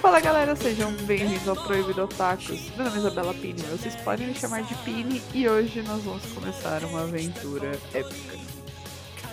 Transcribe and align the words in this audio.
Fala 0.00 0.18
galera, 0.18 0.56
sejam 0.56 0.90
bem-vindos 1.02 1.46
ao 1.46 1.54
Proibido 1.54 2.02
Otakus. 2.04 2.70
Meu 2.74 2.86
nome 2.86 2.96
é 2.96 3.00
Isabela 3.00 3.34
Pini, 3.34 3.60
vocês 3.64 3.94
podem 3.96 4.28
me 4.28 4.34
chamar 4.34 4.62
de 4.62 4.74
Pini 4.76 5.22
e 5.34 5.46
hoje 5.46 5.82
nós 5.82 6.02
vamos 6.02 6.24
começar 6.32 6.82
uma 6.84 7.02
aventura 7.02 7.78
épica. 7.92 8.38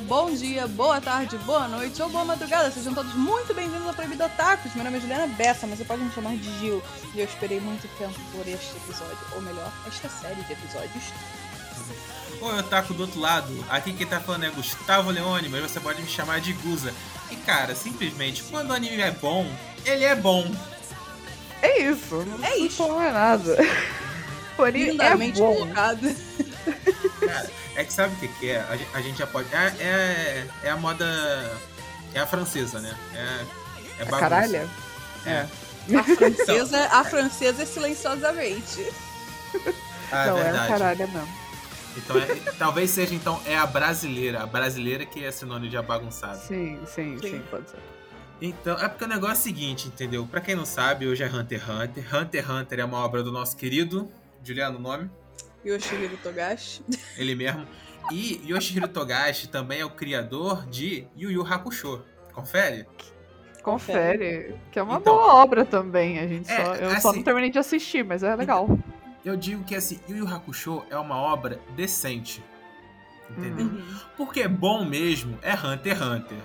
Bom 0.02 0.30
dia, 0.34 0.68
boa 0.68 1.00
tarde, 1.00 1.38
boa 1.38 1.70
noite 1.70 2.02
ou 2.02 2.10
boa 2.10 2.26
madrugada. 2.26 2.70
Sejam 2.70 2.94
todos 2.94 3.14
muito 3.14 3.54
bem-vindos 3.54 3.88
ao 3.88 3.94
Proibido 3.94 4.26
Otakus. 4.26 4.76
Meu 4.76 4.84
nome 4.84 4.98
é 4.98 5.00
Juliana 5.00 5.28
Bessa, 5.28 5.66
mas 5.66 5.80
você 5.80 5.86
pode 5.86 6.04
me 6.04 6.12
chamar 6.12 6.36
de 6.36 6.60
Gil. 6.60 6.84
E 7.16 7.20
eu 7.20 7.26
esperei 7.26 7.62
muito 7.62 7.88
tempo 7.98 8.20
por 8.34 8.46
este 8.46 8.76
episódio, 8.76 9.18
ou 9.36 9.42
melhor, 9.42 9.72
esta 9.88 10.10
série 10.10 10.44
de 10.44 10.52
episódios. 10.52 11.14
Oi, 12.42 12.60
Otaku 12.60 12.94
do 12.94 13.04
outro 13.04 13.22
lado. 13.22 13.66
Aqui 13.70 13.94
quem 13.94 14.06
tá 14.06 14.20
falando 14.20 14.44
é 14.44 14.50
Gustavo 14.50 15.12
Leone, 15.12 15.48
mas 15.48 15.62
você 15.62 15.80
pode 15.80 16.02
me 16.02 16.10
chamar 16.10 16.42
de 16.42 16.52
Guza. 16.52 16.94
E 17.32 17.38
cara, 17.38 17.74
simplesmente, 17.74 18.44
quando 18.44 18.70
o 18.70 18.74
anime 18.74 19.02
é 19.02 19.12
bom, 19.12 19.50
ele 19.90 20.04
é 20.04 20.16
bom. 20.16 20.50
É 21.62 21.80
isso, 21.82 22.16
não 22.26 22.46
É 22.46 22.56
isso. 22.58 22.88
não 22.88 23.02
é 23.02 23.12
nada. 23.12 23.58
Porém, 24.56 24.98
é 25.00 25.16
bom. 25.16 25.32
colocado. 25.56 26.16
Cara, 27.20 27.50
é 27.76 27.84
que 27.84 27.94
sabe 27.94 28.14
o 28.16 28.18
que, 28.20 28.28
que 28.40 28.50
é? 28.52 28.60
A 28.70 28.76
gente, 28.78 28.90
a 28.96 29.02
gente 29.02 29.18
já 29.20 29.28
pode. 29.28 29.48
É, 29.54 29.68
é, 29.80 30.48
é 30.64 30.70
a 30.70 30.78
moda. 30.78 31.06
É 32.14 32.20
a 32.20 32.28
francesa, 32.28 32.80
né? 32.80 32.96
É, 33.14 34.02
é 34.02 34.06
bagunça. 34.06 34.20
Caralho. 34.20 34.70
É. 35.26 35.46
A 35.98 36.04
francesa, 36.16 36.88
a 36.92 37.04
francesa 37.04 37.64
é 37.64 37.66
silenciosamente. 37.66 38.92
Ah, 40.12 40.26
é 40.26 40.28
não, 40.28 40.38
é 40.38 40.40
um 40.40 40.44
verdade. 40.44 40.68
caralho 40.68 41.08
mesmo. 41.08 41.30
Então, 41.98 42.18
é- 42.18 42.52
talvez 42.58 42.92
seja 42.92 43.16
então 43.16 43.42
é 43.46 43.58
a 43.58 43.66
brasileira, 43.66 44.44
a 44.44 44.46
brasileira 44.46 45.06
que 45.06 45.24
é 45.24 45.32
sinônimo 45.32 45.70
de 45.70 45.82
bagunçado. 45.82 46.40
Sim, 46.40 46.80
sim, 46.86 47.18
sim, 47.20 47.30
Sim. 47.30 47.44
pode 47.50 47.70
ser. 47.70 47.80
Então, 48.42 48.78
é 48.80 48.88
porque 48.88 49.04
o 49.04 49.08
negócio 49.08 49.34
é 49.36 49.40
o 49.40 49.42
seguinte, 49.44 49.88
entendeu? 49.88 50.26
Pra 50.28 50.40
quem 50.40 50.56
não 50.56 50.66
sabe, 50.66 51.08
hoje 51.08 51.24
é 51.24 51.28
Hunter 51.28 51.60
x 51.60 51.70
Hunter. 51.70 52.16
Hunter 52.16 52.42
x 52.44 52.50
Hunter 52.50 52.80
é 52.80 52.86
uma 52.86 53.04
obra 53.04 53.24
do 53.24 53.32
nosso 53.32 53.58
querido 53.58 54.12
Juliano 54.44 54.78
o 54.78 54.82
nome, 54.82 55.10
Yoshihiro 55.66 56.16
Togashi. 56.18 56.82
ele 57.18 57.36
mesmo. 57.36 57.68
E 58.12 58.40
Yoshihiro 58.48 58.88
Togashi 58.88 59.50
também 59.50 59.82
é 59.82 59.86
o 59.86 59.90
criador 59.90 60.66
de 60.68 61.08
Yu 61.18 61.32
Yu 61.32 61.46
Hakusho. 61.46 62.02
Confere? 62.32 62.86
Confere, 63.64 64.56
que 64.72 64.80
é 64.80 64.84
uma 64.84 64.98
Então- 64.98 65.16
boa 65.16 65.34
obra 65.44 65.66
também. 65.66 66.20
A 66.20 66.28
gente 66.28 66.50
É, 66.50 66.64
só, 66.64 66.76
eu 66.76 66.90
só 67.02 67.10
assim- 67.10 67.18
não 67.18 67.24
terminei 67.24 67.50
de 67.50 67.60
assistir, 67.60 68.06
mas 68.06 68.24
é 68.24 68.34
legal. 68.36 68.80
Eu 69.26 69.36
digo 69.36 69.64
que 69.66 69.76
assim, 69.76 70.00
Yu 70.08 70.18
Yu 70.18 70.28
Hakusho 70.28 70.84
é 70.90 70.98
uma 70.98 71.18
obra 71.18 71.60
decente. 71.76 72.42
Entendeu? 73.30 73.66
Uhum. 73.66 73.84
Porque 74.16 74.48
bom 74.48 74.86
mesmo 74.86 75.38
é 75.42 75.54
Hunter 75.54 75.98
x 75.98 76.02
Hunter. 76.02 76.38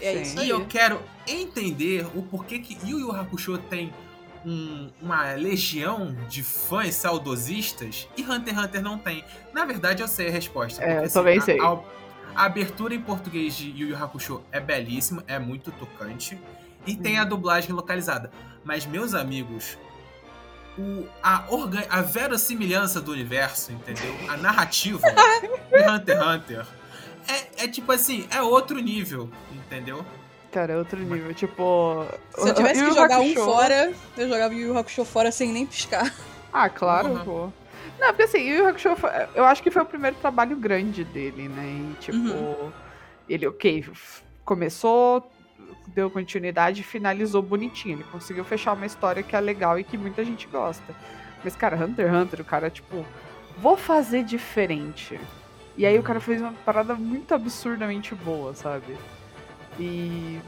É 0.00 0.14
Sim. 0.16 0.22
isso 0.22 0.36
E 0.38 0.40
aí. 0.40 0.48
eu 0.50 0.64
quero 0.66 1.00
entender 1.26 2.06
o 2.14 2.22
porquê 2.22 2.58
que 2.58 2.76
Yu 2.88 2.98
Yu 3.00 3.12
Hakusho 3.12 3.58
tem 3.58 3.92
um- 4.44 4.88
uma 5.02 5.32
legião 5.34 6.16
de 6.28 6.42
fãs 6.42 6.94
saudosistas 6.94 8.08
e 8.16 8.22
Hunter 8.22 8.54
x 8.54 8.64
Hunter 8.64 8.82
não 8.82 8.98
tem. 8.98 9.22
Na 9.52 9.64
verdade, 9.64 10.02
eu 10.02 10.08
sei 10.08 10.28
a 10.28 10.30
resposta. 10.30 10.82
É, 10.82 10.98
eu 10.98 11.02
assim, 11.04 11.14
também 11.14 11.38
a- 11.38 11.42
sei. 11.42 11.60
A, 11.60 11.78
a 12.34 12.44
abertura 12.46 12.94
em 12.94 13.00
português 13.00 13.54
de 13.54 13.70
Yu 13.70 13.88
Yu 13.90 13.96
Hakusho 14.02 14.42
é 14.50 14.58
belíssima, 14.58 15.22
é 15.26 15.38
muito 15.38 15.70
tocante. 15.72 16.38
E 16.86 16.96
tem 16.96 17.16
Uhum. 17.16 17.20
a 17.20 17.24
dublagem 17.24 17.72
localizada. 17.72 18.30
Mas, 18.64 18.86
meus 18.86 19.12
amigos, 19.12 19.76
o, 20.78 21.06
a, 21.22 21.44
orga, 21.50 21.84
a 21.90 22.00
verossimilhança 22.00 23.00
do 23.00 23.12
universo, 23.12 23.72
entendeu? 23.72 24.14
A 24.28 24.36
narrativa 24.38 25.02
de 25.70 25.90
Hunter 25.90 26.16
x 26.16 26.26
Hunter 26.26 26.66
é, 27.30 27.64
é 27.64 27.68
tipo 27.68 27.90
assim, 27.92 28.26
é 28.30 28.42
outro 28.42 28.78
nível, 28.80 29.30
entendeu? 29.52 30.04
Cara, 30.52 30.72
é 30.72 30.76
outro 30.76 30.98
nível. 30.98 31.32
Tipo. 31.34 32.04
Se 32.36 32.48
eu 32.48 32.54
tivesse 32.54 32.82
que 32.82 32.90
jogar 32.92 33.20
um 33.20 33.34
fora, 33.34 33.92
eu 34.16 34.28
jogava 34.28 34.52
Yu 34.54 34.68
Yu 34.68 34.78
Hakusho 34.78 35.04
fora 35.04 35.30
sem 35.30 35.52
nem 35.52 35.64
piscar. 35.66 36.12
Ah, 36.52 36.68
claro, 36.68 37.10
Porra. 37.10 37.24
pô. 37.24 37.52
Não, 38.00 38.08
porque 38.08 38.22
assim, 38.24 38.38
Yu 38.38 38.56
Yu 38.58 38.68
Hakusho, 38.68 38.96
foi- 38.96 39.10
eu 39.36 39.44
acho 39.44 39.62
que 39.62 39.70
foi 39.70 39.82
o 39.82 39.86
primeiro 39.86 40.16
trabalho 40.16 40.56
grande 40.56 41.04
dele, 41.04 41.48
né? 41.48 41.64
E, 41.92 41.94
tipo, 42.00 42.16
Uhum. 42.18 42.72
ele, 43.28 43.46
ok, 43.46 43.84
começou, 44.44 45.30
deu 45.88 46.10
continuidade 46.10 46.80
e 46.80 46.84
finalizou 46.84 47.40
bonitinho. 47.42 47.96
Ele 47.96 48.04
conseguiu 48.10 48.44
fechar 48.44 48.72
uma 48.72 48.86
história 48.86 49.22
que 49.22 49.36
é 49.36 49.40
legal 49.40 49.78
e 49.78 49.84
que 49.84 49.96
muita 49.96 50.24
gente 50.24 50.48
gosta. 50.48 50.92
Mas, 51.44 51.54
cara, 51.54 51.76
Hunter 51.76 52.06
x 52.08 52.14
Hunter, 52.16 52.40
o 52.40 52.44
cara, 52.44 52.68
tipo, 52.68 53.06
vou 53.56 53.76
fazer 53.76 54.24
diferente. 54.24 55.20
E 55.76 55.86
aí 55.86 55.98
o 55.98 56.02
cara 56.02 56.20
fez 56.20 56.40
uma 56.40 56.52
parada 56.52 56.94
muito 56.94 57.34
absurdamente 57.34 58.14
boa, 58.14 58.54
sabe? 58.54 58.96
E. 59.78 60.40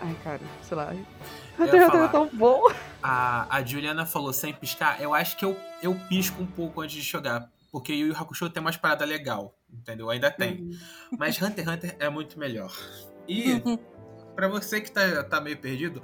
Ai, 0.00 0.16
cara, 0.22 0.40
sei 0.62 0.76
lá. 0.76 0.94
Eu 0.94 1.64
Hunter 1.64 1.74
ia 1.74 1.80
x 1.80 1.88
Hunter 1.88 2.00
é 2.00 2.08
falar. 2.08 2.08
tão 2.08 2.28
bom. 2.32 2.62
A, 3.02 3.56
a 3.56 3.64
Juliana 3.64 4.06
falou 4.06 4.32
sem 4.32 4.52
piscar, 4.52 5.00
eu 5.00 5.12
acho 5.14 5.36
que 5.36 5.44
eu, 5.44 5.56
eu 5.82 5.94
pisco 6.08 6.42
um 6.42 6.46
pouco 6.46 6.80
antes 6.80 6.96
de 6.96 7.02
jogar. 7.02 7.50
Porque 7.70 7.92
Yu 7.94 8.08
Yu 8.08 8.16
Hakusho 8.16 8.50
tem 8.50 8.60
umas 8.60 8.76
paradas 8.76 9.08
legal, 9.08 9.56
entendeu? 9.72 10.10
Ainda 10.10 10.30
tem. 10.30 10.70
Mas 11.18 11.40
Hunter 11.40 11.64
x 11.64 11.74
Hunter 11.74 11.96
é 11.98 12.08
muito 12.10 12.38
melhor. 12.38 12.70
E, 13.26 13.62
pra 14.36 14.46
você 14.46 14.80
que 14.80 14.92
tá, 14.92 15.24
tá 15.24 15.40
meio 15.40 15.56
perdido, 15.56 16.02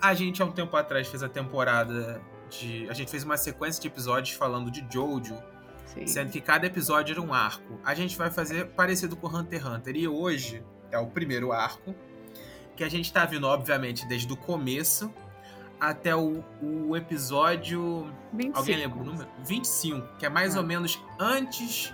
a 0.00 0.14
gente 0.14 0.40
há 0.40 0.44
um 0.44 0.52
tempo 0.52 0.76
atrás 0.76 1.08
fez 1.08 1.22
a 1.22 1.28
temporada 1.28 2.22
de... 2.48 2.88
A 2.88 2.92
gente 2.92 3.10
fez 3.10 3.24
uma 3.24 3.36
sequência 3.36 3.82
de 3.82 3.88
episódios 3.88 4.36
falando 4.36 4.70
de 4.70 4.86
Jojo, 4.88 5.36
Sim. 5.94 6.06
sendo 6.06 6.30
que 6.30 6.40
cada 6.40 6.66
episódio 6.66 7.12
era 7.12 7.20
um 7.22 7.32
arco. 7.32 7.80
A 7.84 7.94
gente 7.94 8.16
vai 8.16 8.30
fazer 8.30 8.66
parecido 8.68 9.16
com 9.16 9.26
Hunter 9.26 9.60
x 9.60 9.68
Hunter. 9.68 9.96
E 9.96 10.06
hoje 10.08 10.62
é 10.90 10.98
o 10.98 11.06
primeiro 11.06 11.52
arco, 11.52 11.94
que 12.76 12.84
a 12.84 12.88
gente 12.88 13.12
tá 13.12 13.24
vindo, 13.26 13.46
obviamente, 13.46 14.06
desde 14.06 14.32
o 14.32 14.36
começo 14.36 15.12
até 15.80 16.14
o, 16.14 16.44
o 16.62 16.96
episódio. 16.96 18.12
25. 18.32 18.58
Alguém 18.58 18.76
lembra 18.76 18.98
o 18.98 19.04
número? 19.04 19.28
25, 19.44 20.16
que 20.18 20.26
é 20.26 20.28
mais 20.28 20.56
Ah. 20.56 20.60
ou 20.60 20.66
menos 20.66 21.00
antes 21.18 21.92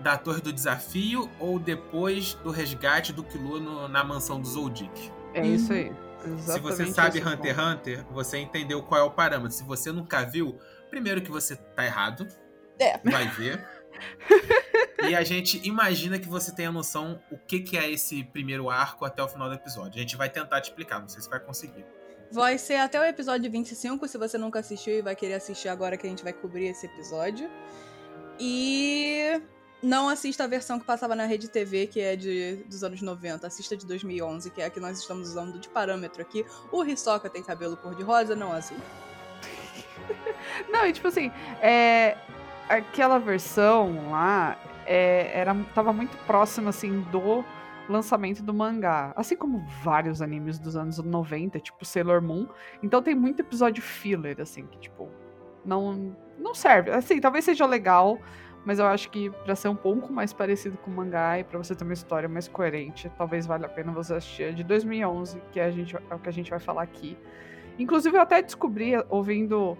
da 0.00 0.16
Torre 0.16 0.40
do 0.42 0.52
Desafio 0.52 1.30
ou 1.40 1.58
depois 1.58 2.34
do 2.44 2.50
resgate 2.50 3.12
do 3.12 3.24
Killua 3.24 3.58
no- 3.58 3.88
na 3.88 4.04
mansão 4.04 4.38
do 4.40 4.46
Zoldyck. 4.46 5.10
É 5.32 5.46
isso 5.46 5.72
aí. 5.72 5.90
Se 6.38 6.58
você 6.60 6.82
Exatamente 6.82 6.92
sabe 6.92 7.18
Hunter 7.20 7.54
x. 7.58 7.64
Hunter, 7.64 8.04
você 8.10 8.38
entendeu 8.38 8.82
qual 8.82 9.00
é 9.00 9.04
o 9.04 9.10
parâmetro. 9.10 9.52
Se 9.56 9.64
você 9.64 9.90
nunca 9.92 10.22
viu, 10.24 10.58
primeiro 10.90 11.22
que 11.22 11.30
você 11.30 11.56
tá 11.56 11.84
errado, 11.84 12.26
É. 12.78 12.98
vai 12.98 13.28
ver. 13.28 13.64
e 15.08 15.14
a 15.14 15.24
gente 15.24 15.66
imagina 15.66 16.18
que 16.18 16.28
você 16.28 16.54
tenha 16.54 16.70
noção 16.70 17.20
o 17.30 17.38
que, 17.38 17.60
que 17.60 17.76
é 17.76 17.90
esse 17.90 18.24
primeiro 18.24 18.68
arco 18.68 19.04
até 19.04 19.22
o 19.22 19.28
final 19.28 19.48
do 19.48 19.54
episódio. 19.54 19.94
A 19.96 20.00
gente 20.00 20.16
vai 20.16 20.28
tentar 20.28 20.60
te 20.60 20.70
explicar, 20.70 21.00
não 21.00 21.08
sei 21.08 21.22
se 21.22 21.28
vai 21.28 21.40
conseguir. 21.40 21.84
Vai 22.30 22.58
ser 22.58 22.76
até 22.76 23.00
o 23.00 23.04
episódio 23.04 23.50
25, 23.50 24.08
se 24.08 24.18
você 24.18 24.36
nunca 24.36 24.58
assistiu 24.58 24.94
e 24.94 25.02
vai 25.02 25.14
querer 25.14 25.34
assistir 25.34 25.68
agora 25.68 25.96
que 25.96 26.06
a 26.06 26.10
gente 26.10 26.24
vai 26.24 26.32
cobrir 26.32 26.66
esse 26.66 26.86
episódio. 26.86 27.48
E 28.38 29.40
não 29.82 30.08
assista 30.08 30.44
a 30.44 30.46
versão 30.46 30.78
que 30.78 30.84
passava 30.84 31.14
na 31.14 31.24
Rede 31.24 31.48
TV, 31.48 31.86
que 31.86 32.00
é 32.00 32.16
de, 32.16 32.56
dos 32.68 32.82
anos 32.82 33.00
90. 33.00 33.46
Assista 33.46 33.76
de 33.76 33.86
2011, 33.86 34.50
que 34.50 34.60
é 34.60 34.66
a 34.66 34.70
que 34.70 34.80
nós 34.80 34.98
estamos 34.98 35.28
usando 35.28 35.58
de 35.60 35.68
parâmetro 35.68 36.20
aqui. 36.20 36.44
O 36.72 36.84
Hisoka 36.84 37.30
tem 37.30 37.42
cabelo 37.42 37.76
cor-de-rosa, 37.76 38.34
não 38.34 38.52
azul. 38.52 38.78
Não, 40.70 40.86
e 40.86 40.92
tipo 40.92 41.08
assim, 41.08 41.30
é, 41.60 42.16
aquela 42.68 43.18
versão 43.18 44.10
lá 44.10 44.56
é, 44.86 45.30
era, 45.38 45.54
tava 45.74 45.92
muito 45.92 46.16
próxima, 46.26 46.70
assim, 46.70 47.00
do 47.12 47.44
lançamento 47.88 48.42
do 48.42 48.52
mangá. 48.52 49.12
Assim 49.16 49.36
como 49.36 49.64
vários 49.82 50.22
animes 50.22 50.58
dos 50.58 50.76
anos 50.76 50.98
90, 50.98 51.58
tipo 51.60 51.84
Sailor 51.84 52.22
Moon. 52.22 52.46
Então 52.82 53.02
tem 53.02 53.14
muito 53.14 53.40
episódio 53.40 53.82
filler, 53.82 54.40
assim, 54.40 54.66
que, 54.66 54.78
tipo, 54.78 55.08
não, 55.64 56.16
não 56.38 56.54
serve. 56.54 56.90
Assim, 56.90 57.20
talvez 57.20 57.44
seja 57.44 57.66
legal, 57.66 58.18
mas 58.64 58.78
eu 58.78 58.86
acho 58.86 59.10
que 59.10 59.30
pra 59.30 59.54
ser 59.54 59.68
um 59.68 59.76
pouco 59.76 60.12
mais 60.12 60.32
parecido 60.32 60.76
com 60.78 60.90
o 60.90 60.94
mangá 60.94 61.38
e 61.38 61.44
pra 61.44 61.58
você 61.58 61.74
ter 61.74 61.84
uma 61.84 61.92
história 61.92 62.28
mais 62.28 62.48
coerente, 62.48 63.10
talvez 63.16 63.46
valha 63.46 63.66
a 63.66 63.68
pena 63.68 63.92
você 63.92 64.14
assistir 64.14 64.44
a 64.44 64.50
de 64.52 64.64
2011, 64.64 65.40
que 65.52 65.60
a 65.60 65.70
gente, 65.70 65.96
é 65.96 66.14
o 66.14 66.18
que 66.18 66.28
a 66.28 66.32
gente 66.32 66.50
vai 66.50 66.60
falar 66.60 66.82
aqui. 66.82 67.16
Inclusive, 67.78 68.16
eu 68.16 68.22
até 68.22 68.40
descobri, 68.40 68.92
ouvindo 69.10 69.76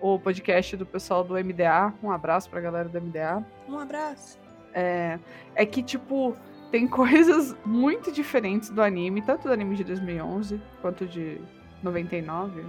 o 0.00 0.18
podcast 0.18 0.76
do 0.76 0.86
pessoal 0.86 1.22
do 1.22 1.34
MDA, 1.34 1.92
um 2.02 2.10
abraço 2.10 2.48
pra 2.50 2.60
galera 2.60 2.88
do 2.88 3.00
MDA, 3.00 3.44
Um 3.68 3.78
abraço. 3.78 4.38
é, 4.72 5.18
é 5.54 5.66
que, 5.66 5.82
tipo, 5.82 6.36
tem 6.70 6.86
coisas 6.88 7.56
muito 7.64 8.10
diferentes 8.12 8.70
do 8.70 8.80
anime, 8.82 9.20
tanto 9.22 9.48
do 9.48 9.52
anime 9.52 9.76
de 9.76 9.84
2011 9.84 10.60
quanto 10.80 11.06
de 11.06 11.40
99, 11.82 12.64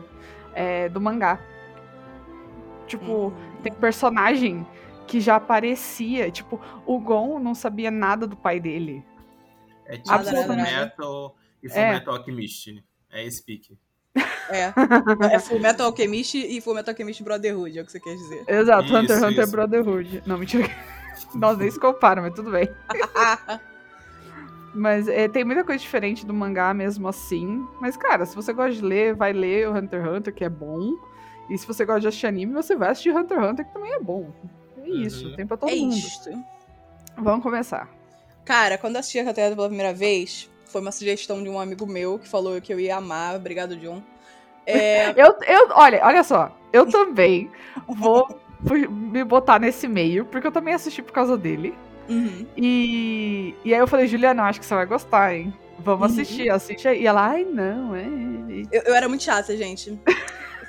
é, 0.53 0.89
do 0.89 0.99
mangá. 0.99 1.39
Tipo, 2.87 3.27
Hum. 3.27 3.33
tem 3.63 3.71
personagem 3.73 4.65
que 5.07 5.19
já 5.19 5.35
aparecia, 5.37 6.29
tipo, 6.31 6.59
o 6.85 6.99
Gon 6.99 7.39
não 7.39 7.53
sabia 7.55 7.89
nada 7.91 8.27
do 8.27 8.35
pai 8.35 8.59
dele. 8.59 9.05
É 9.85 9.97
tipo 9.97 10.09
Nada, 10.09 10.23
nada, 10.31 10.45
Full 10.47 10.55
nada. 10.55 10.71
Metal 10.85 11.35
e 11.63 11.69
Full 11.69 11.79
É. 11.81 11.91
Metal 11.93 12.15
Alchemist. 12.15 12.83
É 13.11 13.25
esse 13.25 13.43
pique. 13.43 13.77
É. 14.51 14.73
É 15.35 15.39
Full 15.39 15.59
Metal 15.59 15.85
Alchemist 15.87 16.35
e 16.37 16.59
Full 16.61 16.75
Metal 16.75 16.91
Alchemist 16.91 17.23
Brotherhood, 17.23 17.77
é 17.79 17.81
o 17.81 17.85
que 17.85 17.91
você 17.91 17.99
quer 17.99 18.15
dizer. 18.15 18.43
Exato, 18.47 18.85
Isso, 18.85 18.95
Hunter 18.97 19.15
x 19.17 19.23
Hunter 19.23 19.43
isso. 19.43 19.51
Brotherhood. 19.51 20.23
Não, 20.25 20.37
mentira. 20.37 20.69
Nós 21.35 21.57
nem 21.57 21.69
se 21.71 21.79
comparam, 21.79 22.23
mas 22.23 22.33
tudo 22.33 22.51
bem. 22.51 22.69
Mas 24.73 25.07
é, 25.09 25.27
tem 25.27 25.43
muita 25.43 25.63
coisa 25.65 25.81
diferente 25.81 26.25
do 26.25 26.33
mangá 26.33 26.73
mesmo 26.73 27.05
assim. 27.07 27.67
Mas, 27.81 27.97
cara, 27.97 28.25
se 28.25 28.33
você 28.35 28.53
gosta 28.53 28.71
de 28.73 28.81
ler, 28.81 29.13
vai 29.13 29.33
ler 29.33 29.67
o 29.67 29.73
Hunter 29.75 30.01
x 30.01 30.09
Hunter, 30.13 30.33
que 30.33 30.45
é 30.45 30.49
bom. 30.49 30.93
E 31.49 31.57
se 31.57 31.67
você 31.67 31.83
gosta 31.83 31.99
de 32.01 32.07
assistir 32.07 32.27
anime, 32.27 32.53
você 32.53 32.73
vai 32.75 32.89
assistir 32.91 33.13
Hunter 33.13 33.37
x 33.37 33.49
Hunter, 33.49 33.65
que 33.65 33.73
também 33.73 33.91
é 33.91 33.99
bom. 33.99 34.31
É 34.81 34.89
isso, 34.89 35.27
Uhum. 35.27 35.35
tem 35.35 35.45
pra 35.45 35.57
todo 35.57 35.69
é 35.69 35.75
mundo. 35.75 35.93
isto. 35.93 36.29
Vamos 37.17 37.43
começar. 37.43 37.89
Cara, 38.45 38.77
quando 38.77 38.95
eu 38.95 39.01
assisti 39.01 39.19
a 39.19 39.23
Hunter 39.23 39.55
pela 39.55 39.67
primeira 39.67 39.93
vez, 39.93 40.49
foi 40.67 40.79
uma 40.79 40.91
sugestão 40.93 41.43
de 41.43 41.49
um 41.49 41.59
amigo 41.59 41.85
meu 41.85 42.17
que 42.17 42.27
falou 42.29 42.59
que 42.61 42.73
eu 42.73 42.79
ia 42.79 42.95
amar. 42.95 43.35
Obrigado, 43.35 43.75
John. 43.75 44.01
É, 44.65 45.09
Eu, 45.15 45.35
eu, 45.47 45.69
olha, 45.73 45.99
olha 46.05 46.23
só, 46.23 46.51
eu 46.71 46.85
também 46.89 47.49
vou 47.87 48.27
me 48.89 49.23
botar 49.23 49.59
nesse 49.59 49.87
meio, 49.87 50.25
porque 50.25 50.45
eu 50.47 50.51
também 50.51 50.73
assisti 50.73 51.01
por 51.01 51.11
causa 51.11 51.37
dele. 51.37 51.73
uhum. 52.09 52.45
E, 52.55 53.55
e 53.65 53.73
aí 53.73 53.79
eu 53.79 53.87
falei, 53.87 54.07
Juliana, 54.07 54.43
eu 54.43 54.45
acho 54.45 54.59
que 54.59 54.65
você 54.65 54.75
vai 54.75 54.85
gostar, 54.85 55.33
hein? 55.35 55.53
Vamos 55.79 56.01
Uhum. 56.15 56.21
assistir, 56.21 56.49
assiste 56.49 56.87
aí. 56.87 57.01
E 57.01 57.07
ela, 57.07 57.25
ai, 57.29 57.43
não, 57.43 57.95
é. 57.95 58.05
eu, 58.71 58.83
eu 58.85 58.93
era 58.95 59.09
muito 59.09 59.23
chata, 59.23 59.57
gente. 59.57 59.99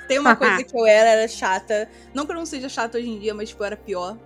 Tem 0.07 0.17
uma 0.19 0.35
coisa 0.35 0.63
que 0.63 0.75
eu 0.75 0.85
era, 0.85 1.09
era 1.11 1.27
chata. 1.27 1.87
Não 2.13 2.25
que 2.25 2.31
eu 2.31 2.35
não 2.35 2.45
seja 2.45 2.67
chata 2.67 2.97
hoje 2.97 3.09
em 3.09 3.19
dia, 3.19 3.33
mas 3.33 3.49
tipo, 3.49 3.61
eu 3.61 3.67
era 3.67 3.77
pior. 3.77 4.17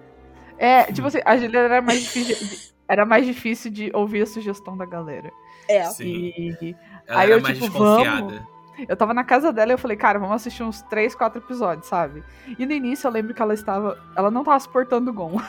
É, 0.57 0.83
tipo 0.85 1.05
assim, 1.07 1.19
a 1.25 1.37
Juliana 1.37 1.65
era 1.65 1.81
mais 1.81 2.01
difícil. 2.01 2.35
de- 2.47 2.57
era 2.87 3.05
mais 3.05 3.25
difícil 3.25 3.69
de 3.69 3.91
ouvir 3.93 4.21
a 4.21 4.25
sugestão 4.25 4.77
da 4.77 4.85
galera. 4.85 5.29
É. 5.67 5.83
Sim. 5.85 6.31
E 6.61 6.75
Ela 7.05 7.19
Aí 7.19 7.25
era 7.31 7.35
eu, 7.39 7.41
mais 7.43 7.57
tipo, 7.57 7.69
desconfiada. 7.69 8.47
Eu 8.87 8.95
tava 8.97 9.13
na 9.13 9.23
casa 9.23 9.53
dela 9.53 9.71
e 9.71 9.73
eu 9.73 9.77
falei, 9.77 9.95
cara, 9.95 10.19
vamos 10.19 10.35
assistir 10.35 10.63
uns 10.63 10.81
3, 10.83 11.15
4 11.15 11.39
episódios, 11.39 11.87
sabe? 11.87 12.23
E 12.59 12.65
no 12.65 12.71
início 12.73 13.07
eu 13.07 13.11
lembro 13.11 13.33
que 13.33 13.41
ela 13.41 13.53
estava. 13.53 13.97
Ela 14.15 14.29
não 14.29 14.43
tava 14.43 14.59
suportando 14.59 15.11
o 15.11 15.13
Gon. 15.13 15.39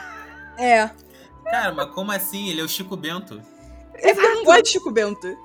É. 0.61 0.91
Cara, 1.45 1.73
mas 1.73 1.87
como 1.93 2.11
assim? 2.11 2.49
Ele 2.49 2.61
é 2.61 2.65
o 2.65 2.69
Chico 2.69 2.97
Bento. 2.97 3.41
É 3.95 4.13
porque 4.13 4.27
eu 4.27 4.35
não 4.35 4.45
gosto 4.45 4.63
de 4.65 4.71
Chico 4.71 4.91
Bento. 4.91 5.39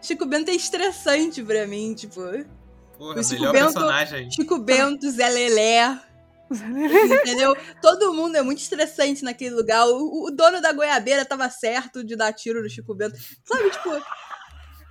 Chico 0.00 0.24
Bento 0.26 0.48
é 0.50 0.54
estressante 0.54 1.42
pra 1.42 1.66
mim, 1.66 1.92
tipo. 1.94 2.20
Porra, 2.96 3.18
O 3.18 3.24
Chico 3.24 3.40
melhor 3.40 3.52
Bento- 3.52 3.72
personagem. 3.74 4.30
Chico 4.30 4.58
Bento, 4.58 5.10
Zé 5.10 5.28
Lelé. 5.28 5.98
Entendeu? 6.50 7.56
Todo 7.82 8.14
mundo 8.14 8.36
é 8.36 8.42
muito 8.42 8.58
estressante 8.58 9.22
naquele 9.24 9.54
lugar. 9.54 9.86
O, 9.86 10.26
o 10.26 10.30
dono 10.30 10.60
da 10.60 10.72
goiabeira 10.72 11.24
tava 11.24 11.48
certo 11.50 12.02
de 12.04 12.14
dar 12.16 12.32
tiro 12.32 12.62
no 12.62 12.68
Chico 12.70 12.94
Bento. 12.94 13.16
Sabe, 13.44 13.70
tipo. 13.70 13.90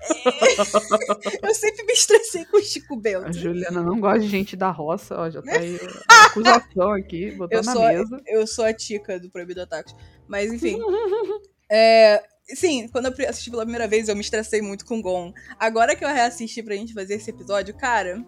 É, 0.02 1.48
Eu 1.50 1.54
sempre 1.54 1.84
me 1.86 1.94
estressei 1.94 2.46
com 2.46 2.58
o 2.58 2.62
Chico 2.62 2.96
A 2.96 3.00
Bento. 3.00 3.34
Juliana 3.34 3.82
não 3.84 4.00
gosta 4.00 4.20
de 4.20 4.28
gente 4.28 4.56
da 4.56 4.72
roça, 4.72 5.16
ó, 5.18 5.30
já 5.30 5.42
tá 5.42 5.52
aí 5.54 5.80
a 6.10 6.26
acusação 6.26 6.92
aqui, 6.92 7.32
botou 7.32 7.58
Eu 7.60 7.64
na 7.64 7.74
sou, 7.74 7.84
mesa. 7.84 8.22
eu 8.28 8.48
sou 8.48 8.66
a 8.66 8.74
tica 8.74 9.20
do 9.20 9.30
Proibido 9.30 9.62
Ataques. 9.62 9.96
Mas, 10.28 10.52
enfim. 10.54 10.80
É, 11.72 12.24
sim, 12.56 12.88
quando 12.88 13.06
eu 13.16 13.30
assisti 13.30 13.52
pela 13.52 13.62
primeira 13.62 13.88
vez, 13.88 14.10
eu 14.10 14.16
me 14.16 14.22
estressei 14.22 14.60
muito 14.60 14.84
com 14.88 14.98
o 14.98 15.02
Gon. 15.04 15.32
Agora 15.60 15.96
que 15.96 16.04
eu 16.04 16.10
reassisti 16.10 16.64
pra 16.64 16.74
gente 16.74 16.96
fazer 16.96 17.14
esse 17.14 17.30
episódio, 17.30 17.76
cara, 17.78 18.26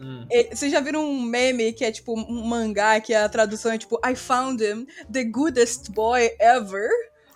Hum. 0.00 0.26
vocês 0.52 0.70
já 0.70 0.80
viram 0.80 1.04
um 1.04 1.22
meme 1.22 1.72
que 1.72 1.84
é 1.84 1.92
tipo 1.92 2.12
um 2.18 2.44
mangá, 2.46 3.00
que 3.00 3.14
a 3.14 3.28
tradução 3.28 3.70
é 3.72 3.78
tipo 3.78 4.00
I 4.04 4.14
found 4.16 4.62
him, 4.62 4.86
the 5.12 5.24
goodest 5.24 5.90
boy 5.90 6.30
ever. 6.40 6.88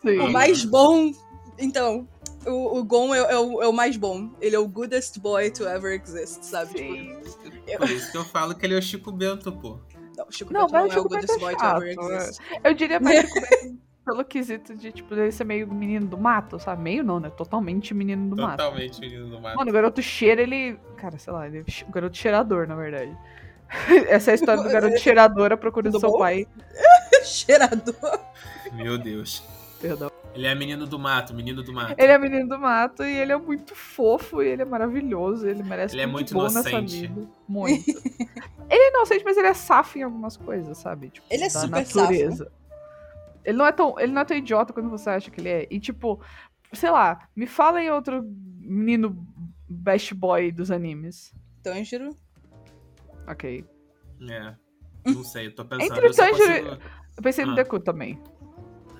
Sim. 0.03 0.19
O 0.19 0.31
mais 0.31 0.65
bom. 0.65 1.11
Então, 1.59 2.09
o, 2.47 2.79
o 2.79 2.85
Gon 2.85 3.15
é, 3.15 3.19
é 3.19 3.39
o, 3.39 3.63
é 3.63 3.69
o 3.69 3.73
mais 3.73 3.97
bom. 3.97 4.31
Ele 4.41 4.55
é 4.57 4.59
o 4.59 4.67
goodest 4.69 5.19
boy 5.19 5.51
to 5.51 5.65
ever 5.65 6.01
exist, 6.01 6.45
sabe? 6.45 6.79
Sim. 6.79 7.21
Tipo, 7.67 7.79
Por 7.79 7.91
isso 7.91 8.11
que 8.11 8.17
eu 8.19 8.25
falo 8.25 8.55
que 8.55 8.65
ele 8.67 8.75
é 8.75 8.79
o 8.79 8.83
Chico 8.83 9.11
Bento, 9.13 9.53
pô. 9.53 9.79
não, 10.17 10.31
Chico 10.31 10.53
Não, 10.53 10.63
Bento 10.67 10.73
não 10.73 10.81
é 10.81 10.85
o 10.85 10.91
Chico 10.91 11.09
Bento 11.09 11.27
goodest 11.27 11.37
é 11.37 11.39
boy 11.39 11.57
to 11.57 11.65
ever 11.65 12.19
exist. 12.19 12.41
Eu 12.65 12.75
diria 12.75 13.01
mais 13.01 13.21
Chico 13.29 13.41
Bento 13.41 13.87
pelo 14.07 14.25
quesito 14.25 14.75
de, 14.77 14.93
tipo, 14.93 15.13
ele 15.15 15.33
ser 15.33 15.43
meio 15.43 15.67
menino 15.67 16.07
do 16.07 16.17
mato, 16.17 16.61
sabe? 16.61 16.81
Meio 16.81 17.03
não, 17.03 17.19
né? 17.19 17.29
Totalmente 17.31 17.93
menino 17.93 18.35
do 18.37 18.41
mato. 18.41 18.59
Totalmente 18.59 19.01
menino 19.01 19.29
do 19.29 19.41
mato. 19.41 19.57
Mano, 19.57 19.71
o 19.71 19.75
garoto 19.75 20.01
cheira, 20.01 20.41
ele. 20.43 20.79
Cara, 20.97 21.19
sei 21.19 21.33
lá, 21.33 21.47
ele 21.49 21.59
é 21.59 21.65
o 21.89 21.91
garoto 21.91 22.17
cheirador, 22.17 22.69
na 22.69 22.77
verdade. 22.77 23.17
Essa 24.09 24.31
é 24.31 24.33
a 24.33 24.35
história 24.37 24.63
do 24.63 24.69
garoto 24.69 24.97
cheirador 25.01 25.53
à 25.53 25.57
procura 25.57 25.91
do 25.91 25.95
Tudo 25.95 26.01
seu 26.01 26.11
bom? 26.13 26.19
pai. 26.19 26.47
Cheirador. 27.25 28.21
Meu 28.75 28.97
Deus. 28.97 29.43
Perdão. 29.81 30.09
Ele 30.37 30.47
é 30.47 30.55
menino 30.55 30.87
do 30.87 30.99
mato, 30.99 31.33
menino 31.35 31.63
do 31.63 31.73
mato. 31.73 31.95
Ele 31.99 32.13
é 32.13 32.19
menino 32.19 32.49
do 32.49 32.59
mato 32.59 33.03
e 33.03 33.17
ele 33.17 33.33
é 33.33 33.37
muito 33.39 33.75
fofo 33.75 34.43
e 34.43 34.49
ele 34.49 34.63
é 34.63 34.65
maravilhoso. 34.65 35.49
Ele 35.49 35.63
merece 35.63 35.95
Ele 35.95 36.03
é 36.03 36.07
muito 36.07 36.29
de 36.29 36.35
bom 36.35 36.43
nessa 36.43 36.69
inocente. 36.71 37.11
Muito. 37.49 37.89
ele 38.69 38.83
é 38.83 38.89
inocente, 38.91 39.25
mas 39.25 39.37
ele 39.37 39.47
é 39.49 39.55
safo 39.55 39.99
em 39.99 40.03
algumas 40.03 40.37
coisas, 40.37 40.77
sabe? 40.77 41.09
Tipo, 41.09 41.27
Ele 41.31 41.45
é 41.45 41.49
da 41.49 41.61
super 41.61 41.71
natureza. 41.97 42.53
Ele 43.45 43.57
não, 43.57 43.67
é 43.67 43.73
tão, 43.73 43.99
ele 43.99 44.13
não 44.13 44.23
é 44.23 44.25
tão 44.25 44.37
idiota 44.37 44.73
quando 44.73 44.91
você 44.91 45.09
acha 45.09 45.31
que 45.31 45.41
ele 45.41 45.49
é. 45.49 45.67
E 45.71 45.81
tipo, 45.81 46.21
sei 46.73 46.91
lá, 46.91 47.29
me 47.35 47.47
fala 47.47 47.83
em 47.83 47.91
outro 47.91 48.23
menino 48.61 49.17
best 49.69 50.13
boy 50.15 50.53
dos 50.53 50.71
animes. 50.71 51.33
Tanjiro. 51.63 52.15
Ok. 53.27 53.65
É. 54.29 54.55
Não 55.07 55.23
sei, 55.25 55.47
eu 55.47 55.55
tô 55.55 55.65
pensando. 55.65 55.93
Entre 55.93 56.07
eu 56.07 56.13
só 56.13 56.23
Tanjiro- 56.29 56.67
consigo... 56.67 56.83
Eu 57.17 57.23
pensei 57.23 57.45
no 57.47 57.53
Ah. 57.53 57.55
Deku 57.55 57.81
também. 57.81 58.21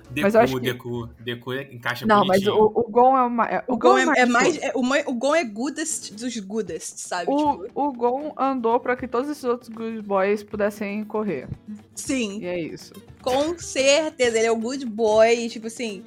Deku, 0.09 0.21
Mas 0.25 0.35
eu 0.35 0.41
acho 0.41 0.53
que- 0.55 0.59
Deku, 0.61 1.09
Deku 1.19 1.53
encaixa 1.53 2.05
Não, 2.05 2.25
mas 2.25 2.41
bonitinho. 2.43 2.55
o, 2.73 2.79
o 2.79 2.89
Gon 2.89 3.17
é 3.17 3.21
uma. 3.23 3.45
é- 3.45 3.63
O 3.67 3.77
Gon 3.77 3.97
é, 3.97 4.03
é 4.03 4.13
tipo, 4.13 4.31
mais. 4.31 4.57
é- 4.57 4.71
o, 4.73 4.81
o 5.11 5.13
Gon 5.13 5.35
é 5.35 5.43
goodest 5.43 6.13
dos 6.13 6.37
goodest, 6.37 6.97
sabe? 6.97 7.29
O, 7.29 7.65
Tipo, 7.65 7.71
o 7.81 7.91
Gon 7.93 8.33
andou 8.37 8.79
pra 8.79 8.95
que 8.95 9.07
todos 9.07 9.29
esses 9.29 9.43
outros 9.43 9.69
good 9.69 10.01
boys 10.01 10.43
pudessem 10.43 11.03
correr. 11.03 11.47
sim. 11.93 12.39
E 12.41 12.45
é 12.45 12.59
isso. 12.59 12.93
Com 13.21 13.57
certeza, 13.59 14.37
ele 14.37 14.47
é 14.47 14.51
o 14.51 14.55
good 14.57 14.85
boy, 14.85 15.33
e, 15.45 15.49
tipo 15.49 15.67
assim. 15.67 16.03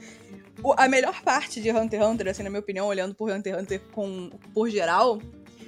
o- 0.62 0.74
a 0.76 0.86
melhor 0.88 1.22
parte 1.22 1.60
de 1.60 1.70
Hunter 1.70 2.00
x 2.00 2.08
Hunter, 2.10 2.28
assim, 2.28 2.42
na 2.42 2.50
minha 2.50 2.60
opinião, 2.60 2.86
olhando 2.86 3.14
por 3.14 3.30
Hunter 3.30 3.54
x 3.54 3.62
Hunter 3.62 3.80
com, 3.92 4.30
por 4.52 4.68
geral, 4.68 5.18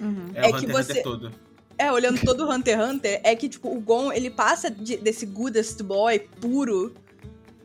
Uhum. 0.01 0.27
É, 0.35 0.47
é 0.51 0.51
o 0.51 0.59
que 0.59 0.67
você- 0.67 1.01
todo. 1.03 1.31
é, 1.79 1.91
olhando 1.93 2.21
todo 2.23 2.45
o 2.45 2.51
Hunter 2.53 2.79
x 2.79 2.91
Hunter, 2.91 3.21
é 3.25 3.35
que, 3.37 3.49
tipo, 3.49 3.75
o 3.75 3.81
Gon, 3.81 4.13
ele 4.13 4.29
passa 4.31 4.71
de- 4.71 4.97
desse 4.99 5.25
goodest 5.25 5.83
boy 5.83 6.19
puro, 6.41 6.93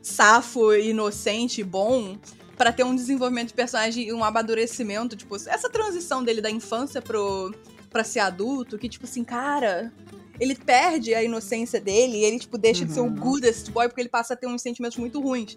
safo, 0.08 0.74
inocente, 0.74 1.62
bom, 1.62 2.16
pra 2.56 2.72
ter 2.72 2.84
um 2.84 2.94
desenvolvimento 2.94 3.48
de 3.48 3.54
personagem 3.54 4.08
e 4.08 4.12
um 4.12 4.24
amadurecimento, 4.24 5.14
tipo, 5.16 5.36
essa 5.36 5.68
transição 5.70 6.24
dele 6.24 6.40
da 6.40 6.50
infância 6.50 7.00
pro, 7.00 7.54
pra 7.90 8.02
ser 8.02 8.20
adulto, 8.20 8.76
que, 8.78 8.88
tipo 8.88 9.04
assim, 9.04 9.22
cara, 9.22 9.92
ele 10.40 10.54
perde 10.54 11.14
a 11.14 11.22
inocência 11.22 11.80
dele 11.80 12.18
e 12.18 12.24
ele, 12.24 12.38
tipo, 12.38 12.58
deixa 12.58 12.84
de 12.84 12.92
ser 12.92 13.00
o 13.00 13.04
Uhum. 13.04 13.14
goodest 13.14 13.70
boy 13.70 13.88
porque 13.88 14.00
ele 14.00 14.08
passa 14.08 14.34
a 14.34 14.36
ter 14.36 14.46
uns 14.46 14.62
sentimentos 14.62 14.96
muito 14.98 15.20
ruins. 15.20 15.56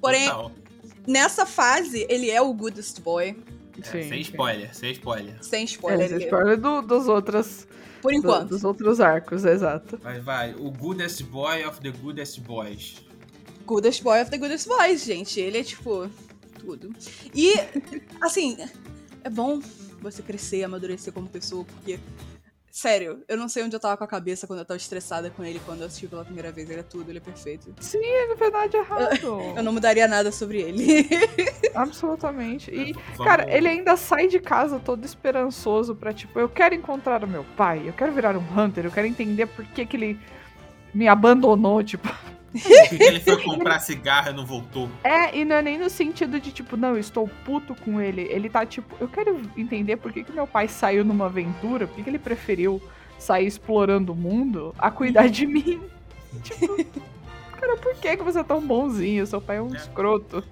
Porém, 0.00 0.26
Total. 0.28 0.52
nessa 1.06 1.44
fase, 1.44 2.06
ele 2.08 2.30
é 2.30 2.40
o 2.40 2.52
goodest 2.54 3.00
boy, 3.00 3.36
É, 3.80 3.84
Sim. 3.84 4.08
sem 4.08 4.20
spoiler, 4.22 4.74
sem 4.74 4.90
spoiler. 4.90 5.36
sem 5.40 5.60
É, 5.60 5.64
spoiler. 5.64 6.06
esse 6.06 6.14
ele- 6.14 6.24
spoiler 6.24 6.56
do, 6.60 6.82
dos 6.82 7.06
outros. 7.06 7.64
Por 8.02 8.10
do- 8.10 8.18
enquanto. 8.18 8.48
dos 8.48 8.64
outros 8.64 9.00
arcos, 9.00 9.44
exato. 9.44 10.00
Mas 10.02 10.22
vai, 10.24 10.52
o 10.54 10.68
goodest 10.70 11.22
boy 11.24 11.64
of 11.64 11.80
the 11.80 11.90
goodest 11.92 12.40
boys. 12.40 12.96
Goodest 13.68 14.02
Boy 14.02 14.22
of 14.22 14.30
the 14.30 14.38
Goodest 14.38 14.66
Boys, 14.66 15.04
gente. 15.04 15.38
Ele 15.38 15.58
é, 15.58 15.62
tipo, 15.62 16.08
tudo. 16.58 16.90
E, 17.34 17.52
assim, 18.20 18.56
é 19.22 19.28
bom 19.30 19.60
você 20.00 20.22
crescer 20.22 20.58
e 20.60 20.64
amadurecer 20.64 21.12
como 21.12 21.28
pessoa, 21.28 21.64
porque, 21.64 21.98
sério, 22.70 23.22
eu 23.28 23.36
não 23.36 23.48
sei 23.48 23.62
onde 23.64 23.76
eu 23.76 23.80
tava 23.80 23.96
com 23.96 24.04
a 24.04 24.06
cabeça 24.08 24.46
quando 24.46 24.60
eu 24.60 24.64
tava 24.64 24.78
estressada 24.78 25.28
com 25.28 25.44
ele 25.44 25.60
quando 25.66 25.80
eu 25.80 25.86
assisti 25.86 26.06
pela 26.06 26.24
primeira 26.24 26.50
vez. 26.50 26.70
Ele 26.70 26.80
é 26.80 26.82
tudo, 26.82 27.10
ele 27.10 27.18
é 27.18 27.20
perfeito. 27.20 27.74
Sim, 27.80 27.98
é 28.02 28.34
verdade 28.34 28.76
errado. 28.76 29.18
Eu 29.56 29.62
não 29.62 29.72
mudaria 29.72 30.08
nada 30.08 30.32
sobre 30.32 30.60
ele. 30.62 31.06
Absolutamente. 31.74 32.70
E, 32.70 32.92
Vamos- 32.92 33.18
cara, 33.24 33.54
ele 33.54 33.68
ainda 33.68 33.96
sai 33.96 34.28
de 34.28 34.38
casa 34.40 34.78
todo 34.78 35.04
esperançoso 35.04 35.94
pra, 35.94 36.12
tipo, 36.12 36.38
eu 36.40 36.48
quero 36.48 36.74
encontrar 36.74 37.22
o 37.22 37.28
meu 37.28 37.44
pai, 37.56 37.82
eu 37.86 37.92
quero 37.92 38.12
virar 38.12 38.36
um 38.36 38.58
Hunter, 38.58 38.86
eu 38.86 38.90
quero 38.90 39.06
entender 39.06 39.46
por 39.46 39.64
que, 39.66 39.84
que 39.84 39.96
ele 39.96 40.18
me 40.94 41.06
abandonou, 41.06 41.82
tipo. 41.82 42.08
Por 42.52 42.60
que 42.88 42.96
que 42.98 43.02
ele 43.04 43.20
foi 43.20 43.36
comprar 43.44 43.78
cigarro 43.80 44.30
e 44.30 44.32
não 44.32 44.46
voltou? 44.46 44.88
É, 45.04 45.36
e 45.36 45.44
não 45.44 45.56
é 45.56 45.62
nem 45.62 45.78
no 45.78 45.90
sentido 45.90 46.40
de, 46.40 46.50
tipo, 46.50 46.76
não, 46.76 46.90
eu 46.90 46.98
estou 46.98 47.28
puto 47.44 47.74
com 47.74 48.00
ele. 48.00 48.22
Ele 48.22 48.48
tá, 48.48 48.64
tipo, 48.64 48.96
eu 49.00 49.08
quero 49.08 49.40
entender 49.56 49.96
por 49.96 50.12
que, 50.12 50.24
que 50.24 50.32
meu 50.32 50.46
pai 50.46 50.66
saiu 50.68 51.04
numa 51.04 51.26
aventura, 51.26 51.86
por 51.86 51.96
que, 51.96 52.02
que 52.02 52.10
ele 52.10 52.18
preferiu 52.18 52.80
sair 53.18 53.46
explorando 53.46 54.12
o 54.12 54.16
mundo 54.16 54.74
a 54.78 54.90
cuidar 54.90 55.28
de 55.28 55.46
mim. 55.46 55.80
tipo, 56.42 56.76
cara, 57.58 57.76
por 57.76 57.94
que, 57.96 58.16
que 58.16 58.22
você 58.22 58.38
é 58.40 58.44
tão 58.44 58.60
bonzinho? 58.66 59.26
Seu 59.26 59.40
pai 59.40 59.56
é 59.58 59.62
um 59.62 59.74
É. 59.74 59.76
escroto. 59.76 60.42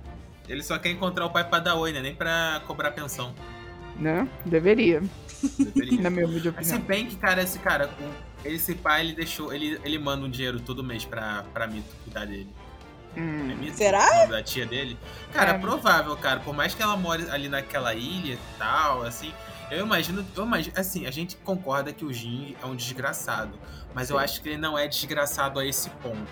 Ele 0.49 0.63
só 0.63 0.79
quer 0.79 0.91
encontrar 0.91 1.27
o 1.27 1.31
pai 1.31 1.45
pra 1.49 1.59
dar 1.61 1.75
oi, 1.77 1.93
né? 1.93 2.01
Nem 2.01 2.15
pra 2.15 2.61
cobrar 2.67 2.93
pensão. 2.93 3.35
Né? 3.99 4.29
Deveria, 4.45 5.03
Deveria. 5.59 6.01
na 6.03 6.11
minha 6.11 6.27
Mas 6.27 6.43
se 6.43 6.49
opinião. 6.49 6.81
bem 6.81 7.07
que, 7.07 7.17
cara, 7.17 7.43
esse 7.43 7.59
cara, 7.59 7.89
esse 8.45 8.75
pai, 8.75 9.01
ele 9.03 9.13
deixou. 9.15 9.53
Ele, 9.53 9.81
ele 9.85 9.99
manda 9.99 10.25
um 10.25 10.31
dinheiro 10.31 10.61
todo 10.61 10.83
mês 10.85 11.05
pra, 11.05 11.45
pra 11.53 11.67
Mito 11.67 11.95
cuidar 12.05 12.27
dele. 12.27 12.49
É 13.17 13.21
Hum. 13.21 13.57
Mito? 13.57 13.77
Será? 13.77 14.27
Da 14.27 14.43
tia 14.43 14.67
dele? 14.67 14.99
Cara, 15.33 15.53
É. 15.53 15.59
provável, 15.59 16.17
cara. 16.17 16.41
Por 16.41 16.55
mais 16.55 16.75
que 16.75 16.83
ela 16.83 16.97
more 16.97 17.29
ali 17.31 17.49
naquela 17.49 17.95
ilha 17.95 18.35
e 18.35 18.39
tal, 18.59 19.03
assim. 19.03 19.33
Eu 19.71 19.85
imagino, 19.85 20.25
eu 20.37 20.45
imagino, 20.45 20.77
assim, 20.79 21.07
a 21.07 21.11
gente 21.11 21.35
concorda 21.39 21.93
que 21.93 22.05
o 22.05 22.13
Jin 22.13 22.55
é 22.63 22.67
um 22.67 22.77
desgraçado, 22.77 23.59
mas 23.93 24.11
eu 24.11 24.17
Sim. 24.17 24.23
acho 24.23 24.41
que 24.41 24.51
ele 24.51 24.59
não 24.59 24.79
é 24.79 24.87
desgraçado 24.87 25.59
a 25.59 25.67
esse 25.67 25.91
ponto, 25.91 26.31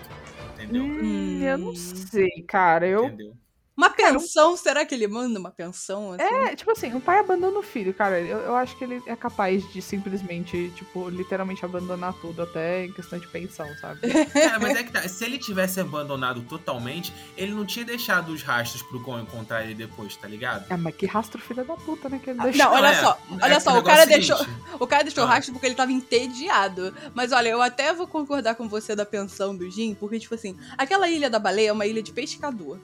entendeu? 0.53 0.83
Hum, 0.83 1.41
eu 1.43 1.57
não 1.57 1.75
sei, 1.75 2.29
cara. 2.47 2.87
Eu, 2.87 3.07
Entendeu? 3.07 3.35
Uma 3.77 3.89
pensão, 3.89 4.55
será 4.55 4.85
que 4.85 4.95
ele 4.95 5.07
manda 5.07 5.37
uma 5.37 5.51
pensão? 5.51 6.13
Assim? 6.13 6.23
É, 6.23 6.55
tipo 6.55 6.71
assim, 6.71 6.93
o 6.93 7.01
pai 7.01 7.19
abandona 7.19 7.59
o 7.59 7.61
filho, 7.61 7.93
cara. 7.93 8.19
Eu, 8.21 8.39
eu 8.39 8.55
acho 8.55 8.77
que 8.77 8.83
ele 8.85 9.01
é 9.05 9.15
capaz 9.15 9.67
de 9.73 9.81
simplesmente, 9.81 10.71
tipo, 10.75 11.09
literalmente 11.09 11.65
abandonar 11.65 12.13
tudo, 12.21 12.41
até 12.41 12.85
em 12.85 12.93
questão 12.93 13.19
de 13.19 13.27
pensão, 13.27 13.67
sabe? 13.79 13.99
É, 14.35 14.57
mas 14.59 14.77
é 14.77 14.83
que 14.83 14.91
tá. 14.91 15.07
Se 15.07 15.25
ele 15.25 15.37
tivesse 15.37 15.79
abandonado 15.79 16.41
totalmente, 16.43 17.13
ele 17.35 17.51
não 17.53 17.65
tinha 17.65 17.83
deixado 17.83 18.29
os 18.29 18.41
rastros 18.43 18.81
pro 18.83 18.99
Gon 18.99 19.19
encontrar 19.19 19.63
ele 19.63 19.73
depois, 19.73 20.15
tá 20.15 20.27
ligado? 20.27 20.65
É, 20.71 20.77
mas 20.77 20.95
que 20.95 21.05
rastro 21.05 21.41
filho 21.41 21.65
da 21.65 21.75
puta, 21.75 22.07
né? 22.07 22.19
Que 22.23 22.29
ele 22.29 22.39
Ah, 22.39 22.43
deixou. 22.43 22.65
Não, 22.65 22.73
olha 22.73 22.87
é, 22.87 22.93
só, 22.95 23.11
é 23.11 23.43
olha 23.45 23.55
que 23.55 23.61
só, 23.61 23.77
o 23.79 23.83
cara 23.83 24.03
é 24.03 24.05
deixou. 24.05 24.37
O 24.79 24.87
cara 24.87 25.03
deixou 25.03 25.23
Ah. 25.23 25.27
rastro 25.27 25.53
porque 25.53 25.65
ele 25.65 25.75
tava 25.75 25.91
entediado. 25.91 26.93
Mas 27.13 27.31
olha, 27.31 27.49
eu 27.49 27.61
até 27.61 27.93
vou 27.93 28.07
concordar 28.07 28.55
com 28.55 28.67
você 28.69 28.95
da 28.95 29.05
pensão 29.05 29.55
do 29.55 29.69
Jin, 29.69 29.93
porque, 29.95 30.19
tipo 30.19 30.35
assim, 30.35 30.57
aquela 30.77 31.09
ilha 31.09 31.29
da 31.29 31.39
baleia 31.39 31.69
é 31.69 31.73
uma 31.73 31.85
ilha 31.85 32.01
de 32.01 32.11
pescador. 32.11 32.79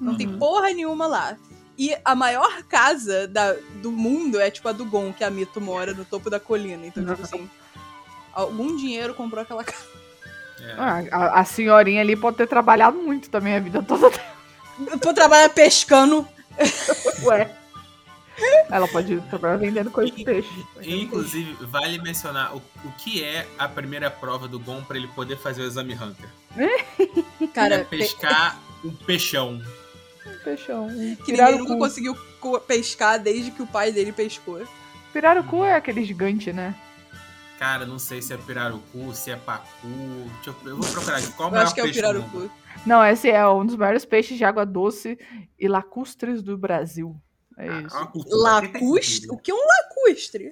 Não 0.00 0.16
tem 0.16 0.26
Uhum. 0.26 0.38
porra 0.38 0.68
nenhuma 0.72 1.06
lá. 1.06 1.36
E 1.78 1.94
a 2.04 2.14
maior 2.14 2.62
casa 2.64 3.28
da, 3.28 3.54
do 3.82 3.92
mundo 3.92 4.40
é 4.40 4.50
tipo 4.50 4.68
a 4.68 4.72
do 4.72 4.84
Gon, 4.86 5.12
que 5.12 5.22
a 5.22 5.30
Mito 5.30 5.60
mora 5.60 5.92
no 5.92 6.04
topo 6.04 6.30
da 6.30 6.40
colina. 6.40 6.86
Então, 6.86 7.04
tipo 7.04 7.22
assim, 7.22 7.50
algum 8.32 8.74
dinheiro 8.76 9.12
comprou 9.14 9.42
aquela 9.42 9.62
casa. 9.62 9.84
É. 10.60 10.74
Ah, 10.78 11.02
a, 11.12 11.40
a 11.40 11.44
senhorinha 11.44 12.00
ali 12.00 12.16
pode 12.16 12.38
ter 12.38 12.46
trabalhado 12.48 12.96
muito 12.96 13.28
também 13.28 13.54
a 13.56 13.60
vida 13.60 13.82
toda. 13.82 14.10
Pra 15.00 15.12
trabalhar 15.12 15.50
pescando. 15.50 16.26
Ué. 17.24 17.54
Ela 18.70 18.88
pode 18.88 19.18
trabalhar 19.30 19.56
vendendo 19.56 19.90
coisa 19.90 20.10
de 20.10 20.24
peixe. 20.24 20.48
Inclusive, 20.82 21.56
vale 21.66 21.98
mencionar 21.98 22.54
o, 22.54 22.58
o 22.84 22.92
que 22.98 23.22
é 23.22 23.46
a 23.58 23.66
primeira 23.68 24.10
prova 24.10 24.46
do 24.48 24.58
Gon 24.58 24.82
pra 24.82 24.96
ele 24.96 25.08
poder 25.08 25.36
fazer 25.38 25.62
o 25.62 25.66
exame 25.66 25.94
Hunter. 25.94 26.28
Cara, 27.54 27.76
é 27.76 27.84
pescar 27.84 28.58
um 28.84 28.90
peixão. 28.92 29.60
Peixão. 30.50 30.88
que 30.88 31.24
Pirarucu. 31.32 31.58
ninguém 31.58 31.58
nunca 31.58 31.76
conseguiu 31.88 32.16
co- 32.40 32.60
pescar 32.60 33.18
desde 33.20 33.50
que 33.50 33.62
o 33.62 33.66
pai 33.66 33.90
dele 33.90 34.12
pescou. 34.12 34.62
Pirarucu 35.12 35.64
é 35.64 35.74
aquele 35.74 36.04
gigante, 36.04 36.52
né? 36.52 36.74
Cara, 37.58 37.86
não 37.86 37.98
sei 37.98 38.20
se 38.20 38.32
é 38.34 38.36
pirarucu, 38.36 39.14
se 39.14 39.30
é 39.30 39.36
pacu. 39.36 39.66
Deixa 40.34 40.50
eu, 40.50 40.70
eu 40.70 40.76
vou 40.76 40.88
procurar 40.92 41.16
aqui. 41.16 41.32
Qual 41.32 41.48
o 41.48 41.50
Eu 41.50 41.52
maior 41.54 41.64
acho 41.64 41.74
que 41.74 41.80
é 41.80 41.84
o 41.84 41.90
pirarucu. 41.92 42.50
Não, 42.86 43.04
esse 43.04 43.30
é 43.30 43.48
um 43.48 43.64
dos 43.64 43.76
maiores 43.76 44.04
peixes 44.04 44.36
de 44.36 44.44
água 44.44 44.64
doce 44.66 45.18
e 45.58 45.66
lacustres 45.66 46.42
do 46.42 46.56
Brasil. 46.58 47.16
É 47.58 47.68
Ah, 47.70 47.80
isso. 47.80 47.96
tem 48.12 48.22
Lacustre? 48.30 49.30
O 49.30 49.38
que 49.38 49.50
é 49.50 49.54
um 49.54 49.56
lacustre? 49.66 50.44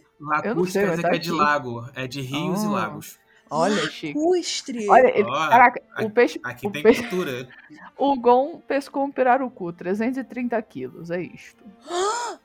Eu 0.45 0.55
não 0.55 0.65
sei, 0.65 0.83
Lacustre 0.83 0.83
quer 0.83 0.91
dizer 0.97 1.11
que 1.11 1.17
é 1.17 1.19
de 1.19 1.31
lago. 1.31 1.91
É 1.95 2.07
de 2.07 2.21
rios 2.23 2.63
e 2.63 2.67
Ah. 2.67 2.71
lagos. 2.71 3.19
Olha, 3.57 3.91
Chico. 3.91 4.19
Lacustre. 4.31 4.89
Olha, 4.89 5.09
ele, 5.19 5.29
Ó, 5.29 5.49
caraca, 5.49 5.83
aqui- 5.93 6.05
o 6.05 6.11
peixe. 6.11 6.41
Aqui 6.45 6.67
o, 6.67 6.71
tem 6.71 6.83
peixe 6.83 7.01
cultura. 7.03 7.49
o 7.97 8.17
Gon 8.17 8.61
pescou 8.67 9.05
um 9.05 9.11
pirarucu, 9.11 9.73
330 9.73 10.61
quilos, 10.63 11.11
é 11.11 11.23
isto. 11.23 11.63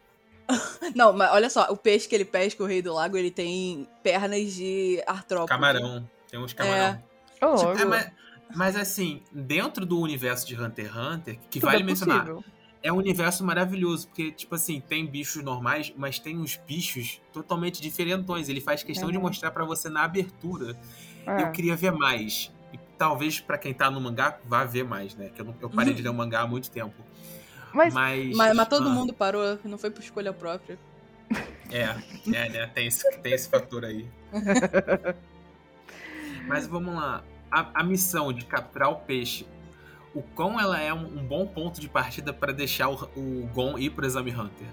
Não, 0.95 1.13
mas 1.13 1.31
olha 1.31 1.49
só, 1.49 1.67
o 1.71 1.77
peixe 1.77 2.07
que 2.07 2.15
ele 2.15 2.25
pesca, 2.25 2.63
o 2.63 2.65
rei 2.65 2.81
do 2.81 2.93
lago, 2.93 3.15
ele 3.15 3.29
tem 3.29 3.87
pernas 4.01 4.53
de 4.53 5.01
artrópode. 5.05 5.49
Camarão. 5.49 6.09
Tem 6.29 6.39
uns 6.39 6.53
camarão. 6.53 7.01
Ô, 7.41 7.55
Tipo, 7.55 7.65
louco. 7.67 7.81
é, 7.81 7.85
mas, 7.85 8.11
mas 8.55 8.75
assim, 8.75 9.21
dentro 9.31 9.85
do 9.85 9.99
universo 9.99 10.47
de 10.47 10.59
Hunter 10.59 10.87
x 10.87 10.95
Hunter, 10.95 11.39
que 11.49 11.59
Tudo 11.59 11.69
vale 11.69 11.83
é 11.83 11.85
mencionar, 11.85 12.25
possível. 12.25 12.43
É 12.81 12.91
um 12.91 12.97
universo 12.97 13.43
maravilhoso, 13.43 14.07
porque, 14.07 14.31
tipo 14.31 14.55
assim, 14.55 14.79
tem 14.79 15.05
bichos 15.05 15.43
normais, 15.43 15.91
mas 15.97 16.17
tem 16.19 16.37
uns 16.37 16.55
bichos 16.67 17.21
totalmente 17.33 17.81
diferentões. 17.81 18.47
Ele 18.49 18.61
faz 18.61 18.83
questão 18.83 19.11
de 19.11 19.17
Uhum. 19.17 19.23
mostrar 19.23 19.51
pra 19.51 19.65
você 19.65 19.89
na 19.89 20.03
abertura. 20.03 20.77
É. 21.25 21.43
Eu 21.43 21.51
queria 21.51 21.75
ver 21.75 21.91
mais. 21.91 22.51
E 22.73 22.79
talvez 22.97 23.39
pra 23.39 23.57
quem 23.57 23.73
tá 23.73 23.91
no 23.91 23.99
mangá, 23.99 24.37
vá 24.45 24.63
ver 24.63 24.83
mais, 24.85 25.13
né? 25.15 25.29
Que 25.35 25.41
eu, 25.41 25.45
não- 25.45 25.55
eu 25.59 25.69
parei 25.69 25.93
de 25.93 26.01
ler 26.01 26.09
o 26.09 26.13
mangá 26.13 26.41
há 26.41 26.47
muito 26.47 26.71
tempo. 26.71 26.95
Mas, 27.73 27.93
Mas. 27.93 28.35
Mas, 28.35 28.55
mas 28.55 28.67
todo 28.67 28.87
ah, 28.87 28.91
mundo 28.91 29.13
parou, 29.13 29.59
não 29.63 29.77
foi 29.77 29.91
por 29.91 30.01
escolha 30.01 30.31
própria. 30.33 30.79
É, 31.71 31.95
é, 32.33 32.49
né? 32.49 32.67
Tem 32.73 32.87
esse, 32.87 33.11
tem 33.19 33.33
esse 33.33 33.47
fator 33.47 33.85
aí. 33.85 34.07
Mas 36.47 36.65
vamos 36.65 36.95
lá. 36.95 37.23
A, 37.51 37.81
a 37.81 37.83
missão 37.83 38.31
de 38.33 38.45
capturar 38.45 38.89
o 38.89 38.95
peixe. 38.95 39.45
O 40.13 40.21
quão 40.21 40.59
ela 40.59 40.79
é 40.79 40.93
um, 40.93 41.05
um 41.05 41.23
bom 41.23 41.45
ponto 41.45 41.79
de 41.79 41.87
partida 41.87 42.33
pra 42.33 42.51
deixar 42.51 42.89
o, 42.89 42.95
o 43.15 43.49
Gon 43.53 43.77
ir 43.77 43.91
pro 43.91 44.05
Exame 44.05 44.31
Hunter. 44.31 44.67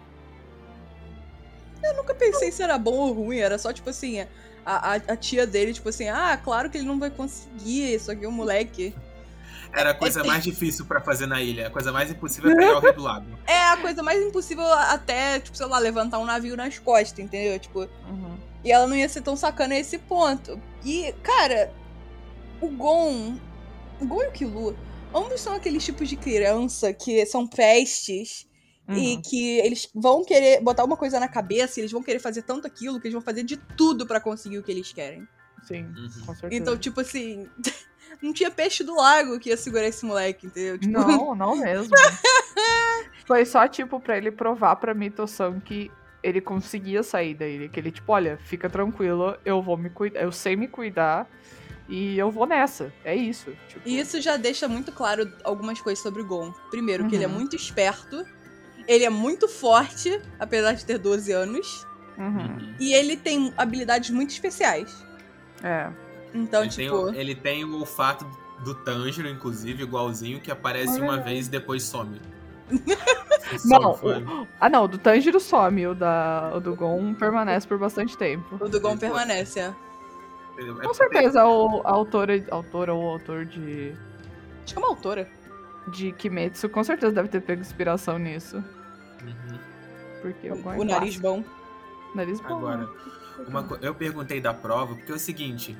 Eu 1.83 1.95
nunca 1.95 2.15
pensei 2.15 2.51
se 2.51 2.63
era 2.63 2.79
bom 2.79 2.95
ou 2.95 3.13
ruim, 3.13 3.39
era 3.39 3.59
só 3.59 3.73
tipo 3.73 3.91
assim, 3.91 4.21
a, 4.21 4.29
a, 4.65 4.95
a 4.95 5.17
tia 5.17 5.47
dele, 5.47 5.73
tipo 5.73 5.89
assim, 5.89 6.09
ah, 6.09 6.41
claro 6.43 6.71
que 6.71 6.79
ele 6.79 6.87
não 6.87 6.99
vai 6.99 7.11
conseguir, 7.11 7.95
isso 7.95 8.11
aqui 8.11 8.25
é 8.25 8.29
um 8.29 8.33
moleque. 8.33 8.95
Era 9.73 9.91
a 9.91 9.95
coisa 9.95 10.25
mais 10.25 10.43
difícil 10.43 10.87
pra 10.87 11.01
fazer 11.03 11.27
na 11.27 11.43
ilha. 11.43 11.67
A 11.67 11.71
coisa 11.71 11.93
mais 11.93 12.11
impossível 12.11 12.51
é 12.51 12.57
pegar 12.57 12.79
o 12.79 12.81
Rei 12.81 12.93
do 12.93 13.03
Lago. 13.03 13.27
É 13.47 13.69
a 13.69 13.77
coisa 13.77 14.03
mais 14.03 14.23
impossível 14.23 14.65
até, 14.65 15.39
tipo, 15.39 15.57
sei 15.57 15.67
lá, 15.67 15.79
levantar 15.79 16.19
um 16.19 16.25
navio 16.25 16.57
nas 16.57 16.79
costas, 16.79 17.19
entendeu? 17.19 17.59
Tipo, 17.59 17.81
Uhum. 18.09 18.39
E 18.65 18.73
ela 18.73 18.87
não 18.89 18.97
ia 18.97 19.09
ser 19.09 19.21
tão 19.21 19.37
sacana 19.37 19.75
a 19.75 19.79
esse 19.79 19.97
ponto. 19.97 20.61
E, 20.85 21.15
cara, 21.23 21.73
o 22.61 22.69
Gon. 22.69 23.37
O 24.01 24.07
Gon 24.07 24.23
e 24.23 24.27
o 24.27 24.33
Killua, 24.33 24.75
ambos 25.15 25.41
são 25.41 25.55
aqueles 25.55 25.85
tipos 25.85 26.09
de 26.09 26.17
criança 26.17 26.93
que 26.93 27.25
são 27.27 27.47
pestes 27.47 28.47
e 28.89 29.15
Uhum. 29.17 29.23
que 29.23 29.59
eles 29.59 29.89
vão 29.95 30.25
querer 30.25 30.61
botar 30.63 30.85
uma 30.85 30.97
coisa 30.97 31.19
na 31.19 31.27
cabeça, 31.27 31.79
e 31.79 31.83
eles 31.83 31.91
vão 31.93 32.03
querer 32.03 32.21
fazer 32.21 32.43
tanto 32.43 32.67
aquilo 32.69 33.01
que 33.01 33.09
eles 33.09 33.15
vão 33.15 33.23
fazer 33.23 33.43
de 33.43 33.57
tudo 33.57 34.07
pra 34.07 34.21
conseguir 34.21 34.59
o 34.59 34.63
que 34.63 34.71
eles 34.71 34.93
querem. 34.93 35.27
Sim, 35.65 35.85
Uhum. 35.87 36.09
com 36.25 36.35
certeza. 36.35 36.55
Então, 36.63 36.77
tipo 36.79 37.01
assim, 37.01 37.49
não 38.23 38.33
tinha 38.33 38.51
peixe 38.51 38.85
do 38.85 38.95
lago 38.95 39.41
que 39.41 39.49
ia 39.49 39.57
segurar 39.57 39.89
esse 39.89 40.07
moleque, 40.07 40.47
entendeu? 40.47 40.79
Tipo, 40.79 40.93
Não, 40.93 41.35
não 41.35 41.57
mesmo. 41.57 41.91
Foi 43.27 43.45
só, 43.45 43.67
tipo, 43.67 43.99
pra 43.99 44.17
ele 44.17 44.31
provar 44.31 44.77
pra 44.77 44.95
Mito-san 44.95 45.59
que 45.59 45.91
ele 46.23 46.41
conseguia 46.41 47.03
sair 47.03 47.35
da 47.35 47.47
ilha. 47.47 47.69
Que 47.69 47.81
ele, 47.81 47.91
tipo, 47.91 48.13
olha, 48.13 48.39
fica 48.45 48.71
tranquilo, 48.71 49.37
eu 49.45 49.61
vou 49.61 49.77
me 49.77 49.91
cuidar, 49.91 50.21
eu 50.21 50.31
sei 50.31 50.55
me 50.55 50.69
cuidar 50.69 51.29
e 51.89 52.19
eu 52.19 52.31
vou 52.31 52.47
nessa. 52.47 52.93
É 53.05 53.15
isso. 53.15 53.53
Tipo, 53.69 53.89
E 53.89 53.99
isso 53.99 54.21
já 54.21 54.37
deixa 54.37 54.67
muito 54.69 54.91
claro 54.93 55.31
algumas 55.45 55.81
coisas 55.81 56.03
sobre 56.03 56.23
o 56.23 56.27
Gon. 56.27 56.53
Primeiro, 56.71 57.07
que 57.09 57.15
ele 57.15 57.25
é 57.25 57.29
Uhum. 57.29 57.35
muito 57.35 57.55
esperto, 57.57 58.25
ele 58.89 59.05
é 59.05 59.11
muito 59.11 59.49
forte, 59.49 60.21
apesar 60.39 60.73
de 60.73 60.85
ter 60.85 60.99
12 60.99 61.33
anos, 61.33 61.87
uhum. 62.19 62.27
Uhum. 62.27 62.75
e 62.81 62.93
ele 62.95 63.17
tem 63.17 63.53
habilidades 63.57 64.11
muito 64.11 64.31
especiais. 64.31 64.95
É. 65.63 65.89
Então, 66.35 66.63
ele, 66.63 66.71
tem, 66.75 66.85
tipo, 66.87 66.97
o- 66.97 67.15
ele 67.15 67.35
tem 67.35 67.65
o 67.65 67.79
olfato 67.79 68.27
do 68.65 68.75
Tanjiro, 68.75 69.29
inclusive, 69.29 69.83
igualzinho, 69.83 70.41
que 70.41 70.51
aparece 70.51 70.95
Olha 71.01 71.03
uma 71.05 71.17
vez 71.19 71.47
e 71.47 71.51
depois 71.51 71.83
some. 71.83 72.21
Não, 73.65 73.93
o- 73.93 74.49
ah 74.61 74.69
não, 74.69 74.85
o 74.85 74.89
do 74.89 74.99
Tanjiro 74.99 75.39
some, 75.39 75.87
o, 75.87 75.95
da, 75.95 76.53
o 76.57 76.61
do 76.61 76.75
Gon 76.75 77.15
permanece 77.15 77.67
por 77.67 77.79
bastante 77.79 78.17
tempo. 78.19 78.57
o 78.61 78.69
do 78.69 78.81
Gon 78.81 78.97
permanece, 78.99 79.61
é. 79.61 79.73
É 80.59 80.87
Com 80.87 80.95
certeza, 80.95 81.45
o, 81.47 81.83
a 81.87 81.91
autora, 81.91 82.33
autora 82.51 82.95
ou 82.95 83.09
autor 83.11 83.45
de, 83.45 83.93
Acho 84.65 84.75
que 84.75 84.77
é 84.77 84.79
uma 84.79 84.89
autora. 84.89 85.29
de 85.93 86.13
Kimetsu 86.13 86.69
com 86.69 86.83
certeza 86.83 87.13
deve 87.13 87.29
ter 87.29 87.41
pego 87.41 87.61
inspiração 87.61 88.19
nisso. 88.19 88.57
Uhum. 89.23 89.59
Porque 90.23 90.51
o, 90.51 90.69
O 90.81 90.85
nariz 90.85 91.17
bom. 91.19 91.45
Nariz 92.15 92.41
bom. 92.41 92.57
Agora, 92.59 92.77
né? 92.79 92.89
Uma 93.49 93.63
co- 93.63 93.79
eu 93.83 93.95
perguntei 93.95 94.41
da 94.41 94.55
prova 94.55 94.95
porque 94.95 95.13
é 95.13 95.15
o 95.15 95.19
seguinte: 95.19 95.77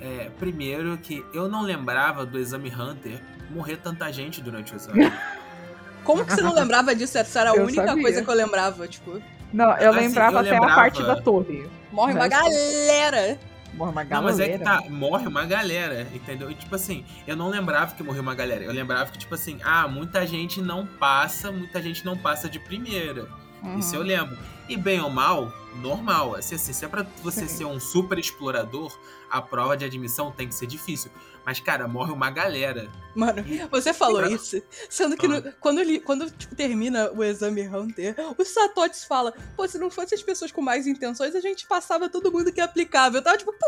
é, 0.00 0.28
primeiro 0.38 0.98
que 0.98 1.24
eu 1.32 1.48
não 1.48 1.62
lembrava 1.62 2.26
do 2.26 2.38
exame 2.38 2.68
Hunter 2.74 3.20
morrer 3.50 3.76
tanta 3.76 4.12
gente 4.12 4.42
durante 4.42 4.72
o 4.72 4.76
exame. 4.76 5.10
Como 6.02 6.24
que 6.24 6.32
você 6.34 6.40
não 6.42 6.54
lembrava 6.54 6.94
disso? 6.94 7.16
Essa 7.18 7.40
era 7.40 7.52
a 7.52 7.56
Eu 7.56 7.64
única 7.64 7.86
sabia. 7.86 8.02
coisa 8.02 8.22
que 8.22 8.30
eu 8.30 8.34
lembrava, 8.34 8.86
tipo. 8.88 9.20
Não, 9.52 9.76
eu 9.78 9.90
Assim, 9.90 10.00
lembrava 10.00 10.36
eu 10.36 10.40
até 10.40 10.50
lembrava- 10.50 10.72
a 10.72 10.76
parte 10.76 11.02
da 11.02 11.20
torre. 11.20 11.68
Morre 11.92 12.12
uma 12.12 12.28
galera! 12.28 13.38
Morre 13.76 13.92
uma 13.92 14.04
Não, 14.04 14.22
mas 14.22 14.40
é 14.40 14.48
que 14.48 14.58
galera. 14.58 14.82
tá, 14.82 14.90
morre 14.90 15.26
uma 15.26 15.44
galera, 15.44 16.08
entendeu? 16.14 16.50
E 16.50 16.54
tipo 16.54 16.74
assim, 16.74 17.04
eu 17.26 17.36
não 17.36 17.48
lembrava 17.50 17.94
que 17.94 18.02
morreu 18.02 18.22
uma 18.22 18.34
galera. 18.34 18.64
Eu 18.64 18.72
lembrava 18.72 19.10
que, 19.10 19.18
tipo 19.18 19.34
assim, 19.34 19.58
ah, 19.62 19.86
muita 19.86 20.26
gente 20.26 20.62
não 20.62 20.86
passa, 20.86 21.52
muita 21.52 21.80
gente 21.82 22.04
não 22.04 22.16
passa 22.16 22.48
de 22.48 22.58
primeira. 22.58 23.28
Uhum. 23.62 23.78
Isso 23.78 23.94
eu 23.94 24.02
lembro. 24.02 24.36
E 24.68 24.76
bem 24.76 25.00
ou 25.00 25.08
mal, 25.10 25.52
normal. 25.80 26.34
Assim, 26.34 26.56
assim, 26.56 26.72
se 26.72 26.84
é 26.84 26.88
pra 26.88 27.06
você 27.22 27.46
ser 27.46 27.64
um 27.64 27.78
super 27.78 28.18
explorador, 28.18 28.96
a 29.30 29.40
prova 29.40 29.76
de 29.76 29.84
admissão 29.84 30.30
tem 30.32 30.48
que 30.48 30.54
ser 30.54 30.66
difícil. 30.66 31.10
Mas, 31.44 31.60
cara, 31.60 31.86
morre 31.86 32.10
uma 32.12 32.28
galera. 32.28 32.90
Mano, 33.14 33.44
você 33.70 33.94
falou 33.94 34.18
Ah. 34.24 34.28
isso, 34.28 34.60
sendo 34.90 35.16
que 35.16 35.28
no- 35.28 35.40
quando, 35.60 35.78
ele, 35.80 36.00
quando 36.00 36.28
tipo, 36.32 36.56
termina 36.56 37.10
o 37.12 37.22
exame 37.22 37.62
Hunter, 37.68 38.16
o 38.36 38.44
Satotes 38.44 39.04
fala, 39.04 39.32
pô, 39.56 39.68
se 39.68 39.78
não 39.78 39.88
fosse 39.88 40.12
as 40.16 40.22
pessoas 40.24 40.50
com 40.50 40.60
mais 40.60 40.88
intenções, 40.88 41.36
a 41.36 41.40
gente 41.40 41.64
passava 41.68 42.08
todo 42.08 42.32
mundo 42.32 42.52
que 42.52 42.60
é 42.60 42.64
aplicável. 42.64 43.20
Eu 43.20 43.24
tava 43.24 43.38
tipo, 43.38 43.52
pô, 43.52 43.66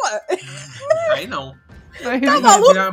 Aí 1.13 1.29
não. 1.29 1.57
Aí, 2.01 2.07
Aí 2.07 2.25
ia 2.25 2.61
virar, 2.61 2.93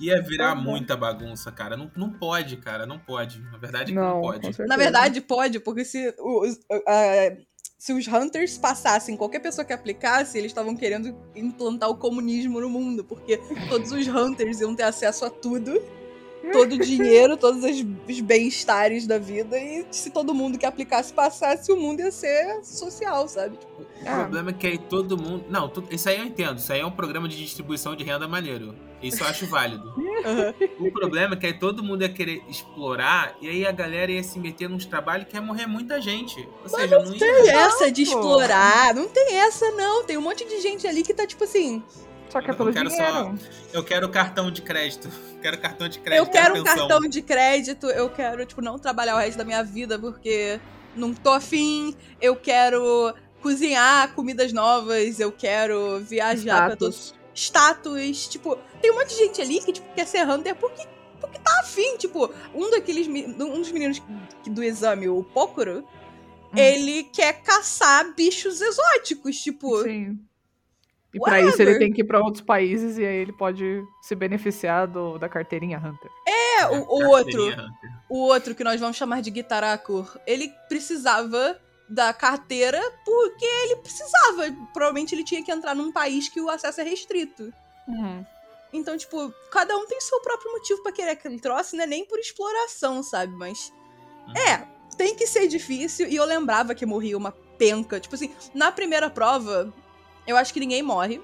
ia 0.00 0.22
virar 0.22 0.48
Tá 0.48 0.54
muita 0.54 0.96
bagunça, 0.96 1.50
cara. 1.50 1.76
Não, 1.76 1.90
não 1.96 2.10
pode, 2.10 2.56
cara. 2.56 2.86
Não 2.86 2.98
pode. 2.98 3.40
Na 3.50 3.58
verdade, 3.58 3.92
não, 3.92 4.16
Não, 4.16 4.20
pode. 4.20 4.66
na 4.66 4.76
verdade 4.76 5.20
pode, 5.20 5.60
porque 5.60 5.84
se 5.84 6.14
os, 6.18 6.58
ah, 6.86 7.36
se 7.78 7.92
os 7.92 8.06
Hunters 8.08 8.58
passassem, 8.58 9.16
qualquer 9.16 9.40
pessoa 9.40 9.64
que 9.64 9.72
aplicasse, 9.72 10.38
eles 10.38 10.50
estavam 10.50 10.76
querendo 10.76 11.16
implantar 11.34 11.88
o 11.90 11.96
comunismo 11.96 12.60
no 12.60 12.68
mundo, 12.68 13.04
porque 13.04 13.38
todos 13.68 13.92
os 13.92 14.06
Hunters 14.06 14.60
iam 14.60 14.74
ter 14.74 14.84
acesso 14.84 15.24
a 15.24 15.30
tudo 15.30 15.80
todo 16.52 16.74
o 16.74 16.78
dinheiro, 16.78 17.36
todos 17.36 17.62
os, 17.64 18.20
bem-estares 18.20 19.06
da 19.06 19.18
vida. 19.18 19.58
E 19.58 19.86
se 19.90 20.10
todo 20.10 20.34
mundo 20.34 20.58
que 20.58 20.66
aplicasse 20.66 21.12
passasse, 21.12 21.70
o 21.72 21.76
mundo 21.76 22.00
ia 22.00 22.10
ser 22.10 22.64
social, 22.64 23.28
sabe? 23.28 23.56
Tipo, 23.56 23.82
o 23.82 24.04
problema 24.04 24.50
é 24.50 24.52
que 24.52 24.66
aí 24.66 24.78
todo 24.78 25.16
mundo. 25.16 25.44
Não, 25.48 25.68
tu... 25.68 25.84
isso 25.90 26.08
aí 26.08 26.18
eu 26.18 26.24
entendo. 26.24 26.58
Isso 26.58 26.72
aí 26.72 26.80
é 26.80 26.86
um 26.86 26.90
programa 26.90 27.28
de 27.28 27.36
distribuição 27.36 27.96
de 27.96 28.04
renda 28.04 28.28
maneiro. 28.28 28.74
Isso 29.02 29.22
eu 29.22 29.26
acho 29.26 29.46
válido. 29.46 29.94
Uhum. 30.26 30.88
O 30.88 30.90
problema 30.90 31.34
é 31.34 31.36
que 31.36 31.46
aí 31.46 31.52
todo 31.52 31.84
mundo 31.84 32.02
ia 32.02 32.08
querer 32.08 32.42
explorar 32.48 33.36
e 33.40 33.48
aí 33.48 33.66
a 33.66 33.70
galera 33.70 34.10
ia 34.10 34.24
se 34.24 34.40
meter 34.40 34.68
nos 34.68 34.84
trabalhos 34.84 35.28
que 35.28 35.36
ia 35.36 35.42
morrer 35.42 35.66
muita 35.66 36.00
gente. 36.00 36.40
Ou 36.40 36.48
Mas 36.64 36.72
seja, 36.72 36.98
não, 36.98 37.04
não 37.04 37.18
tem 37.18 37.44
ia... 37.44 37.52
essa 37.52 37.92
de 37.92 38.02
explorar. 38.02 38.92
Não 38.92 39.06
tem 39.08 39.36
essa, 39.36 39.70
não. 39.72 40.02
Tem 40.02 40.16
um 40.16 40.22
monte 40.22 40.44
de 40.44 40.60
gente 40.60 40.84
ali 40.84 41.04
que 41.04 41.14
tá 41.14 41.26
tipo 41.26 41.44
assim. 41.44 41.80
Só 42.28 42.40
que 42.40 42.50
é 42.50 42.54
pelo 42.54 42.70
eu 42.70 42.74
quero 42.74 42.88
dinheiro. 42.88 43.12
Só, 43.12 43.34
eu 43.72 43.84
quero 43.84 44.08
cartão 44.08 44.50
de 44.50 44.62
crédito. 44.62 45.08
Quero 45.42 45.58
cartão 45.58 45.88
de 45.88 46.00
crédito. 46.00 46.26
Eu 46.26 46.32
quero 46.32 46.60
um 46.60 46.64
cartão 46.64 47.00
de 47.02 47.22
crédito. 47.22 47.86
Eu 47.86 48.10
quero, 48.10 48.44
tipo, 48.44 48.60
não 48.60 48.80
trabalhar 48.80 49.14
o 49.14 49.18
resto 49.18 49.38
da 49.38 49.44
minha 49.44 49.62
vida 49.62 49.96
porque 49.96 50.58
não 50.96 51.14
tô 51.14 51.30
afim. 51.30 51.94
Eu 52.20 52.34
quero 52.34 53.14
cozinhar 53.40 54.12
comidas 54.14 54.52
novas. 54.52 55.20
Eu 55.20 55.30
quero 55.30 56.00
viajar 56.00 56.36
Status. 56.36 56.66
pra 56.66 56.76
todos. 56.76 57.14
Status. 57.32 58.28
Tipo, 58.28 58.58
tem 58.80 58.90
um 58.90 58.94
monte 58.96 59.10
de 59.10 59.16
gente 59.16 59.40
ali 59.40 59.60
que, 59.60 59.72
tipo, 59.74 59.86
quer 59.94 60.06
ser 60.06 60.28
Hunter 60.28 60.56
porque, 60.56 60.84
porque 61.20 61.38
tá 61.38 61.60
afim. 61.60 61.96
Tipo, 61.96 62.28
um 62.52 62.68
daqueles. 62.70 63.06
Um 63.06 63.60
dos 63.60 63.70
meninos 63.70 64.02
do 64.48 64.64
exame, 64.64 65.08
o 65.08 65.22
Pokoro, 65.22 65.86
hum. 66.52 66.58
ele 66.58 67.04
quer 67.04 67.34
caçar 67.42 68.12
bichos 68.16 68.60
exóticos. 68.60 69.40
Tipo. 69.40 69.82
Sim. 69.84 70.18
E 71.16 71.20
para 71.20 71.40
isso 71.40 71.60
ele 71.60 71.78
tem 71.78 71.92
que 71.92 72.02
ir 72.02 72.04
para 72.04 72.20
outros 72.20 72.42
países 72.42 72.98
e 72.98 73.04
aí 73.04 73.16
ele 73.16 73.32
pode 73.32 73.82
se 74.02 74.14
beneficiar 74.14 74.86
do, 74.86 75.18
da 75.18 75.28
carteirinha 75.28 75.78
Hunter. 75.78 76.10
É, 76.26 76.66
o, 76.66 76.82
o 76.82 77.08
outro. 77.08 77.42
O 78.08 78.18
outro 78.18 78.54
que 78.54 78.62
nós 78.62 78.80
vamos 78.80 78.96
chamar 78.96 79.22
de 79.22 79.34
Gitarakur, 79.34 80.18
ele 80.26 80.52
precisava 80.68 81.58
da 81.88 82.12
carteira 82.12 82.80
porque 83.04 83.44
ele 83.44 83.76
precisava. 83.76 84.54
Provavelmente 84.72 85.14
ele 85.14 85.24
tinha 85.24 85.42
que 85.42 85.50
entrar 85.50 85.74
num 85.74 85.90
país 85.90 86.28
que 86.28 86.40
o 86.40 86.50
acesso 86.50 86.80
é 86.80 86.84
restrito. 86.84 87.52
Uhum. 87.88 88.24
Então, 88.72 88.96
tipo, 88.96 89.32
cada 89.50 89.76
um 89.76 89.86
tem 89.86 90.00
seu 90.00 90.20
próprio 90.20 90.52
motivo 90.52 90.82
para 90.82 90.92
querer 90.92 91.10
aquele 91.10 91.40
troço, 91.40 91.76
né? 91.76 91.86
Nem 91.86 92.04
por 92.04 92.18
exploração, 92.18 93.02
sabe? 93.02 93.32
Mas. 93.34 93.72
Uhum. 94.26 94.36
É, 94.36 94.68
tem 94.96 95.14
que 95.14 95.26
ser 95.26 95.46
difícil. 95.46 96.08
E 96.08 96.16
eu 96.16 96.24
lembrava 96.24 96.74
que 96.74 96.84
morria 96.84 97.16
uma 97.16 97.32
penca. 97.58 98.00
Tipo 98.00 98.14
assim, 98.14 98.30
na 98.54 98.70
primeira 98.70 99.08
prova, 99.08 99.72
eu 100.26 100.36
acho 100.36 100.52
que 100.52 100.60
ninguém 100.60 100.82
morre. 100.82 101.20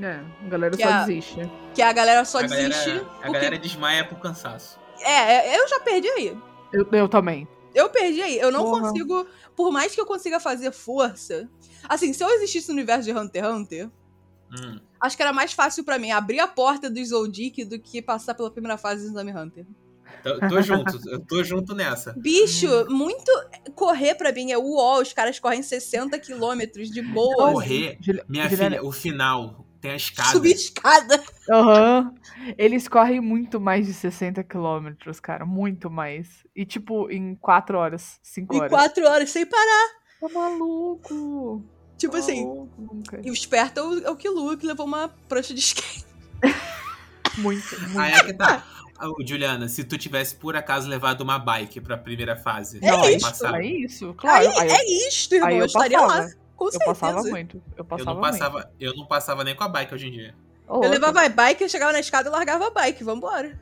É, 0.00 0.20
a 0.44 0.48
galera 0.48 0.76
que 0.76 0.82
só 0.82 0.88
a, 0.88 1.04
desiste. 1.04 1.50
Que 1.74 1.82
a 1.82 1.92
galera 1.92 2.24
só 2.24 2.38
a 2.38 2.42
desiste. 2.42 2.90
Galera, 2.90 3.10
a 3.22 3.30
galera 3.30 3.58
desmaia 3.58 4.04
por 4.04 4.18
cansaço. 4.18 4.78
É, 5.00 5.54
é, 5.54 5.58
eu 5.58 5.68
já 5.68 5.80
perdi 5.80 6.08
aí. 6.08 6.36
Eu, 6.72 6.86
eu 6.90 7.08
também. 7.08 7.46
Eu 7.74 7.88
perdi 7.88 8.22
aí. 8.22 8.38
Eu 8.38 8.50
não 8.50 8.64
Porra. 8.64 8.88
consigo. 8.88 9.26
Por 9.54 9.70
mais 9.70 9.94
que 9.94 10.00
eu 10.00 10.06
consiga 10.06 10.40
fazer 10.40 10.72
força. 10.72 11.48
Assim, 11.88 12.12
se 12.12 12.24
eu 12.24 12.30
existisse 12.30 12.68
no 12.68 12.74
universo 12.74 13.04
de 13.04 13.12
Hunter 13.12 13.44
x 13.44 13.54
Hunter. 13.54 13.90
Hum. 14.52 14.80
Acho 15.00 15.16
que 15.16 15.22
era 15.22 15.32
mais 15.32 15.52
fácil 15.52 15.84
para 15.84 15.98
mim 15.98 16.10
abrir 16.12 16.40
a 16.40 16.46
porta 16.46 16.88
do 16.88 17.04
Zoldyck 17.04 17.64
do 17.64 17.78
que 17.78 18.00
passar 18.00 18.34
pela 18.34 18.50
primeira 18.50 18.78
fase 18.78 19.04
do 19.04 19.10
Exame 19.10 19.32
Hunter. 19.32 19.66
Tô, 20.22 20.48
tô 20.48 20.62
junto, 20.62 21.10
eu 21.10 21.20
tô 21.20 21.44
junto 21.44 21.74
nessa. 21.74 22.12
Bicho, 22.16 22.68
muito. 22.88 23.30
Correr 23.74 24.14
pra 24.14 24.32
mim 24.32 24.52
é 24.52 24.58
uó, 24.58 25.00
os 25.00 25.12
caras 25.12 25.38
correm 25.38 25.62
60 25.62 26.18
quilômetros 26.18 26.90
de 26.90 27.02
boa. 27.02 27.52
Correr, 27.52 27.98
minha 28.28 28.48
filha, 28.48 28.84
o 28.84 28.92
final 28.92 29.66
tem 29.84 29.90
a 29.90 29.96
escada. 29.96 30.30
Subir 30.30 30.52
escada. 30.52 31.22
Aham. 31.50 32.10
Uhum. 32.38 32.54
Eles 32.56 32.88
correm 32.88 33.20
muito 33.20 33.60
mais 33.60 33.86
de 33.86 33.92
60 33.92 34.42
quilômetros, 34.42 35.20
cara. 35.20 35.44
Muito 35.44 35.90
mais. 35.90 36.26
E 36.56 36.64
tipo, 36.64 37.10
em 37.10 37.34
4 37.34 37.76
horas, 37.76 38.18
5 38.22 38.56
horas. 38.56 38.72
Em 38.72 38.74
4 38.74 39.06
horas, 39.06 39.30
sem 39.30 39.44
parar. 39.44 39.88
Tá 40.20 40.28
maluco. 40.30 41.62
Tipo 41.98 42.16
assim. 42.16 42.66
E 43.22 43.30
o 43.30 43.34
esperto 43.34 43.80
é 43.80 43.82
o, 43.82 44.06
é 44.06 44.10
o 44.10 44.16
que 44.16 44.28
levou 44.66 44.86
uma 44.86 45.08
prancha 45.28 45.52
de 45.52 45.60
skate. 45.60 46.06
muito, 47.38 47.80
muito. 47.92 47.98
Aí 47.98 48.12
é 48.12 48.24
que 48.24 48.32
tá. 48.32 48.64
Oh, 49.00 49.14
Juliana, 49.26 49.68
se 49.68 49.82
tu 49.82 49.98
tivesse 49.98 50.36
por 50.36 50.54
acaso 50.54 50.88
levado 50.88 51.22
uma 51.22 51.38
bike 51.38 51.80
pra 51.80 51.96
primeira 51.96 52.36
fase, 52.36 52.78
é 52.80 52.90
não, 52.90 53.08
isso, 53.08 53.46
é 53.46 53.66
isso, 53.66 54.14
claro. 54.14 54.36
Aí, 54.38 54.46
aí 54.46 54.68
eu, 54.68 54.74
é 54.74 54.84
isso, 55.08 55.34
irmão, 55.34 55.50
eu, 55.50 55.58
eu 55.58 55.66
estaria 55.66 56.00
lá. 56.00 56.30
Com 56.56 56.68
eu 56.68 56.80
passava 56.80 57.22
muito. 57.22 57.60
Eu, 57.76 57.84
passava 57.84 58.10
eu 58.10 58.14
não 58.14 58.20
passava, 58.20 58.58
muito. 58.58 58.68
eu 58.78 58.94
não 58.94 59.06
passava 59.06 59.44
nem 59.44 59.56
com 59.56 59.64
a 59.64 59.68
bike 59.68 59.94
hoje 59.94 60.06
em 60.06 60.12
dia. 60.12 60.34
Oh, 60.68 60.84
eu 60.84 60.90
levava 60.90 61.22
a 61.22 61.28
bike, 61.28 61.62
eu 61.62 61.68
chegava 61.68 61.92
na 61.92 62.00
escada 62.00 62.28
e 62.28 62.32
largava 62.32 62.68
a 62.68 62.70
bike, 62.70 63.02
vambora. 63.02 63.60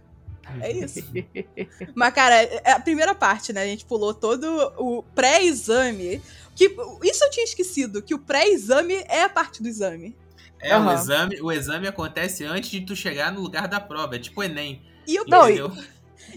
É 0.60 0.70
isso. 0.70 1.00
Mas, 1.94 2.14
cara, 2.14 2.34
é 2.42 2.72
a 2.72 2.80
primeira 2.80 3.14
parte, 3.14 3.52
né? 3.52 3.62
A 3.62 3.66
gente 3.66 3.84
pulou 3.84 4.12
todo 4.12 4.46
o 4.76 5.02
pré-exame. 5.14 6.20
Que, 6.54 6.66
isso 7.02 7.24
eu 7.24 7.30
tinha 7.30 7.44
esquecido, 7.44 8.02
que 8.02 8.14
o 8.14 8.18
pré-exame 8.18 8.94
é 9.08 9.22
a 9.22 9.28
parte 9.28 9.62
do 9.62 9.68
exame. 9.68 10.14
É, 10.62 10.78
uhum. 10.78 10.86
o, 10.86 10.92
exame, 10.92 11.40
o 11.42 11.52
exame 11.52 11.88
acontece 11.88 12.44
antes 12.44 12.70
de 12.70 12.80
tu 12.80 12.94
chegar 12.94 13.32
no 13.32 13.40
lugar 13.40 13.66
da 13.66 13.80
prova. 13.80 14.14
É 14.14 14.18
tipo 14.18 14.40
o 14.40 14.44
Enem. 14.44 14.80
E, 15.06 15.16
eu, 15.16 15.24
não, 15.26 15.50
e, 15.50 15.60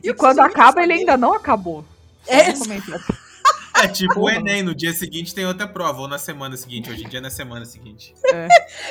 e 0.04 0.14
quando 0.14 0.40
acaba, 0.40 0.82
ele 0.82 0.94
ainda 0.94 1.16
não 1.16 1.34
acabou. 1.34 1.86
É, 2.28 2.50
é 3.84 3.88
tipo 3.88 4.22
o 4.22 4.30
Enem, 4.30 4.64
no 4.64 4.74
dia 4.74 4.92
seguinte 4.94 5.36
tem 5.36 5.46
outra 5.46 5.68
prova, 5.68 6.02
ou 6.02 6.08
na 6.08 6.18
semana 6.18 6.58
seguinte, 6.58 6.90
hoje 6.90 7.04
em 7.04 7.08
dia 7.08 7.20
é 7.20 7.22
na 7.22 7.30
semana 7.30 7.66
seguinte. 7.66 8.14
É. 8.34 8.48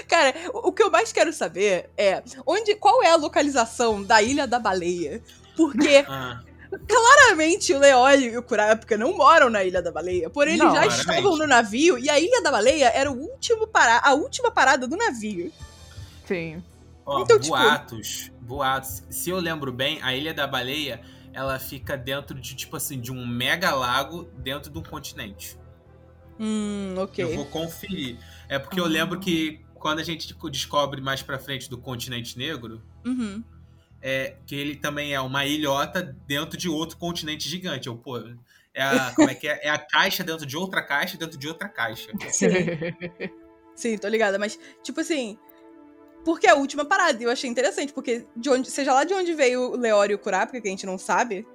Cara, 0.09 0.33
o 0.55 0.73
que 0.73 0.83
eu 0.83 0.91
mais 0.91 1.13
quero 1.13 1.33
saber 1.33 1.91
é 1.99 2.23
onde, 2.47 2.77
qual 2.77 3.03
é 3.03 3.11
a 3.11 3.17
localização 3.17 4.03
da 4.03 4.23
Ilha 4.23 4.47
da 4.47 4.59
Baleia? 4.59 5.21
Porque 5.57 6.05
ah. 6.09 6.41
Claramente 6.87 7.73
o 7.73 7.79
Leoli 7.79 8.27
e 8.27 8.37
o 8.37 8.43
Kurapika 8.43 8.97
não 8.97 9.17
moram 9.17 9.51
na 9.51 9.65
Ilha 9.65 9.83
da 9.83 9.91
Baleia, 9.91 10.31
porém 10.31 10.55
eles 10.55 10.65
já 10.65 10.73
claramente. 10.73 11.01
estavam 11.01 11.37
no 11.37 11.47
navio 11.47 11.99
e 11.99 12.09
a 12.09 12.19
Ilha 12.19 12.43
da 12.43 12.51
Baleia 12.51 12.89
era 12.89 13.11
o 13.11 13.19
último 13.19 13.67
para, 13.67 14.01
a 14.01 14.15
última 14.15 14.51
parada 14.51 14.87
do 14.87 14.97
navio. 14.97 15.53
Sim. 16.27 16.63
Ó, 17.07 17.23
então, 17.23 17.39
tipo, 17.39 17.57
boatos, 17.57 18.09
tipo... 18.09 18.37
boatos. 18.41 19.03
Se 19.11 19.31
eu 19.31 19.39
lembro 19.39 19.73
bem, 19.73 19.99
a 20.03 20.15
Ilha 20.15 20.33
da 20.33 20.47
Baleia, 20.47 21.01
ela 21.33 21.59
fica 21.59 21.97
dentro 21.97 22.41
de, 22.41 22.55
tipo 22.55 22.77
assim, 22.77 22.99
de 22.99 23.13
um 23.13 23.27
mega 23.27 23.75
lago 23.75 24.25
dentro 24.39 24.71
de 24.71 24.79
um 24.79 24.83
continente. 24.83 25.59
Hum, 26.39 26.95
ok. 26.97 27.25
Eu 27.25 27.37
vou 27.37 27.47
conferir. 27.47 28.19
É 28.49 28.59
porque 28.59 28.81
eu 28.81 28.87
lembro 28.87 29.21
que 29.21 29.61
quando 29.75 29.99
a 29.99 30.03
gente 30.03 30.35
descobre 30.51 31.01
mais 31.01 31.23
pra 31.23 31.39
frente 31.39 31.69
do 31.69 31.77
continente 31.77 32.39
negro, 32.39 32.83
uhum. 33.05 33.45
É 34.07 34.37
que 34.47 34.55
ele 34.55 34.77
também 34.77 35.15
é 35.15 35.21
uma 35.21 35.47
ilhota 35.47 36.15
dentro 36.27 36.59
de 36.59 36.69
outro 36.69 36.99
continente 36.99 37.49
gigante. 37.49 37.87
Eu, 37.87 37.97
pô, 37.97 38.19
é 38.75 38.83
a, 38.83 39.13
como 39.17 39.31
é 39.31 39.35
que 39.35 39.49
é? 39.49 39.61
É 39.65 39.71
a 39.71 39.79
caixa 39.79 40.23
dentro 40.23 40.45
de 40.45 40.59
outra 40.59 40.83
caixa 40.83 41.17
dentro 41.17 41.39
de 41.39 41.49
outra 41.49 41.71
caixa. 41.71 42.11
Sim. 42.29 42.49
Sim, 43.75 43.97
tô 43.97 44.07
ligada. 44.07 44.39
Mas, 44.39 44.59
tipo 44.83 45.01
assim, 45.01 45.39
porque 46.23 46.47
a 46.47 46.55
última 46.55 46.85
parada. 46.85 47.19
E 47.19 47.25
eu 47.25 47.31
achei 47.31 47.49
interessante, 47.49 47.95
porque 47.95 48.27
de 48.37 48.51
onde, 48.51 48.71
seja 48.71 48.93
lá 48.93 49.05
de 49.05 49.15
onde 49.15 49.33
veio 49.33 49.73
o 49.73 49.77
Leório 49.77 50.13
e 50.13 50.17
o 50.17 50.19
Kurapika, 50.19 50.61
que 50.61 50.69
a 50.69 50.71
gente 50.71 50.85
não 50.85 50.99
sabe, 50.99 51.47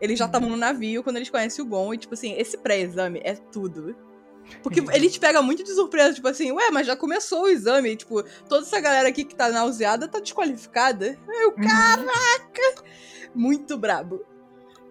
eles 0.00 0.18
já 0.18 0.26
estavam 0.26 0.48
uhum. 0.48 0.56
no 0.56 0.60
navio 0.60 1.00
quando 1.00 1.16
eles 1.16 1.30
conhecem 1.30 1.64
o 1.64 1.68
Gon. 1.68 1.94
E, 1.94 1.98
tipo 1.98 2.14
assim, 2.14 2.34
esse 2.36 2.58
pré-exame 2.58 3.20
é 3.22 3.34
tudo. 3.34 3.94
Porque 4.62 4.80
ele 4.92 5.10
te 5.10 5.20
pega 5.20 5.42
muito 5.42 5.62
de 5.62 5.72
surpresa, 5.72 6.14
tipo 6.14 6.28
assim, 6.28 6.52
ué, 6.52 6.70
mas 6.70 6.86
já 6.86 6.96
começou 6.96 7.44
o 7.44 7.48
exame. 7.48 7.90
E, 7.90 7.96
tipo, 7.96 8.22
toda 8.48 8.62
essa 8.62 8.80
galera 8.80 9.08
aqui 9.08 9.24
que 9.24 9.34
tá 9.34 9.48
nauseada 9.50 10.08
tá 10.08 10.20
desqualificada. 10.20 11.18
Eu, 11.28 11.50
uhum. 11.50 11.56
caraca! 11.56 12.84
Muito 13.34 13.76
brabo. 13.76 14.24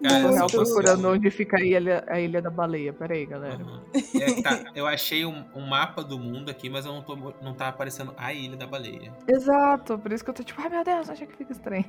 Cara, 0.02 0.18
eu 0.18 0.46
procurando 0.46 1.08
onde 1.08 1.30
fica 1.30 1.56
a 1.56 1.64
ilha, 1.64 2.04
a 2.06 2.20
ilha 2.20 2.42
da 2.42 2.50
baleia. 2.50 2.92
Pera 2.92 3.14
aí, 3.14 3.24
galera. 3.24 3.64
Uhum. 3.64 3.80
É, 4.20 4.42
tá, 4.42 4.64
eu 4.74 4.86
achei 4.86 5.24
um, 5.24 5.44
um, 5.54 5.66
mapa 5.66 6.02
do 6.02 6.18
mundo 6.18 6.50
aqui, 6.50 6.68
mas 6.68 6.84
eu 6.84 6.92
não, 6.92 7.02
tô, 7.02 7.16
não 7.16 7.54
tá 7.54 7.68
aparecendo 7.68 8.12
a 8.16 8.32
ilha 8.32 8.56
da 8.56 8.66
baleia. 8.66 9.14
Exato, 9.26 9.98
por 9.98 10.12
isso 10.12 10.22
que 10.22 10.30
eu 10.30 10.34
tô 10.34 10.42
tipo, 10.42 10.60
ai 10.60 10.68
meu 10.68 10.84
Deus, 10.84 11.08
achei 11.08 11.26
que 11.26 11.36
fica 11.36 11.52
estranho. 11.52 11.86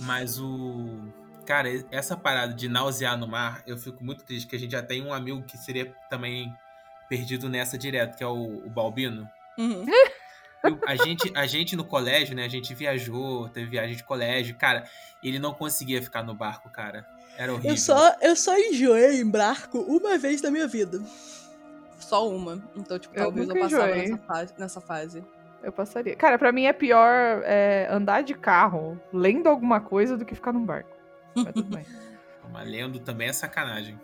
Mas 0.00 0.38
o. 0.38 1.00
Cara, 1.46 1.68
essa 1.92 2.16
parada 2.16 2.52
de 2.52 2.68
nausear 2.68 3.16
no 3.16 3.26
mar, 3.26 3.62
eu 3.66 3.76
fico 3.76 4.04
muito 4.04 4.24
triste, 4.24 4.48
que 4.48 4.56
a 4.56 4.58
gente 4.58 4.72
já 4.72 4.82
tem 4.82 5.02
um 5.02 5.12
amigo 5.12 5.42
que 5.44 5.56
seria 5.56 5.94
também 6.10 6.52
perdido 7.08 7.48
nessa 7.48 7.78
direto, 7.78 8.16
que 8.16 8.24
é 8.24 8.26
o, 8.26 8.66
o 8.66 8.68
Balbino. 8.68 9.28
Uhum. 9.56 9.86
Eu, 10.64 10.78
a, 10.86 10.96
gente, 10.96 11.32
a 11.36 11.46
gente 11.46 11.76
no 11.76 11.84
colégio, 11.84 12.34
né? 12.34 12.44
A 12.44 12.48
gente 12.48 12.74
viajou, 12.74 13.48
teve 13.48 13.70
viagem 13.70 13.96
de 13.96 14.02
colégio. 14.02 14.56
Cara, 14.56 14.84
ele 15.22 15.38
não 15.38 15.54
conseguia 15.54 16.02
ficar 16.02 16.22
no 16.24 16.34
barco, 16.34 16.68
cara. 16.68 17.06
Era 17.38 17.52
horrível. 17.52 17.70
Eu 17.70 17.76
só, 17.76 18.16
eu 18.20 18.34
só 18.34 18.58
enjoei 18.58 19.20
em 19.20 19.30
barco 19.30 19.78
uma 19.78 20.18
vez 20.18 20.42
na 20.42 20.50
minha 20.50 20.66
vida. 20.66 21.00
Só 21.98 22.28
uma. 22.28 22.62
Então, 22.74 22.98
tipo, 22.98 23.14
talvez 23.14 23.48
eu, 23.48 23.54
eu 23.54 23.62
passava 23.62 23.94
nessa 23.94 24.18
fase, 24.18 24.54
nessa 24.58 24.80
fase. 24.80 25.24
Eu 25.62 25.72
passaria. 25.72 26.16
Cara, 26.16 26.38
para 26.38 26.52
mim 26.52 26.64
é 26.64 26.72
pior 26.72 27.42
é, 27.44 27.88
andar 27.90 28.22
de 28.22 28.34
carro 28.34 29.00
lendo 29.12 29.48
alguma 29.48 29.80
coisa 29.80 30.16
do 30.16 30.24
que 30.24 30.34
ficar 30.34 30.52
num 30.52 30.64
barco. 30.64 30.95
Mas 31.36 31.52
tudo 31.52 31.74
bem. 31.74 31.84
Mas 32.52 32.68
lendo 32.68 32.98
também 33.00 33.28
é 33.28 33.32
sacanagem. 33.32 33.98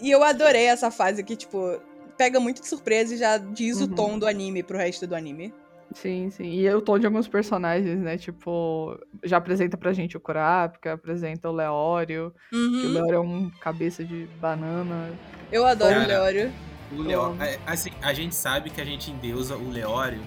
E 0.00 0.10
eu 0.10 0.22
adorei 0.22 0.66
essa 0.66 0.90
fase 0.90 1.22
que, 1.22 1.36
tipo, 1.36 1.80
pega 2.16 2.40
muito 2.40 2.60
de 2.60 2.68
surpresa 2.68 3.14
e 3.14 3.18
já 3.18 3.38
diz 3.38 3.78
uhum. 3.78 3.84
o 3.84 3.88
tom 3.88 4.18
do 4.18 4.26
anime 4.26 4.62
pro 4.62 4.76
resto 4.76 5.06
do 5.06 5.14
anime. 5.14 5.54
Sim, 5.94 6.30
sim. 6.30 6.50
E 6.52 6.68
o 6.74 6.80
tom 6.80 6.98
de 6.98 7.06
alguns 7.06 7.28
personagens, 7.28 8.00
né? 8.00 8.16
Tipo, 8.16 8.98
já 9.22 9.36
apresenta 9.36 9.76
pra 9.76 9.92
gente 9.92 10.16
o 10.16 10.20
Kurapika, 10.20 10.94
apresenta 10.94 11.48
o 11.48 11.52
Leório. 11.52 12.34
Uhum. 12.52 12.80
Que 12.80 12.86
o 12.86 12.90
Leório 12.90 13.14
é 13.14 13.20
um 13.20 13.50
cabeça 13.60 14.02
de 14.02 14.26
banana. 14.40 15.10
Eu 15.50 15.66
adoro 15.66 15.92
Cara, 15.94 16.04
o 16.04 16.08
Leório. 16.08 16.52
O 16.92 17.02
Leório, 17.02 17.42
é, 17.42 17.58
assim, 17.66 17.90
a 18.02 18.12
gente 18.12 18.34
sabe 18.34 18.70
que 18.70 18.80
a 18.80 18.84
gente 18.84 19.10
endeusa 19.10 19.56
o 19.56 19.70
Leório 19.70 20.20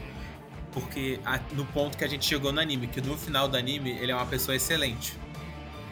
porque 0.75 1.21
a- 1.25 1.39
no 1.53 1.65
ponto 1.67 1.97
que 1.97 2.03
a 2.03 2.07
gente 2.07 2.25
chegou 2.25 2.51
no 2.51 2.59
anime, 2.59 2.87
que 2.87 2.99
no 2.99 3.17
final 3.17 3.47
do 3.47 3.55
anime 3.55 3.91
ele 3.91 4.11
é 4.11 4.15
uma 4.15 4.25
pessoa 4.25 4.55
excelente. 4.55 5.17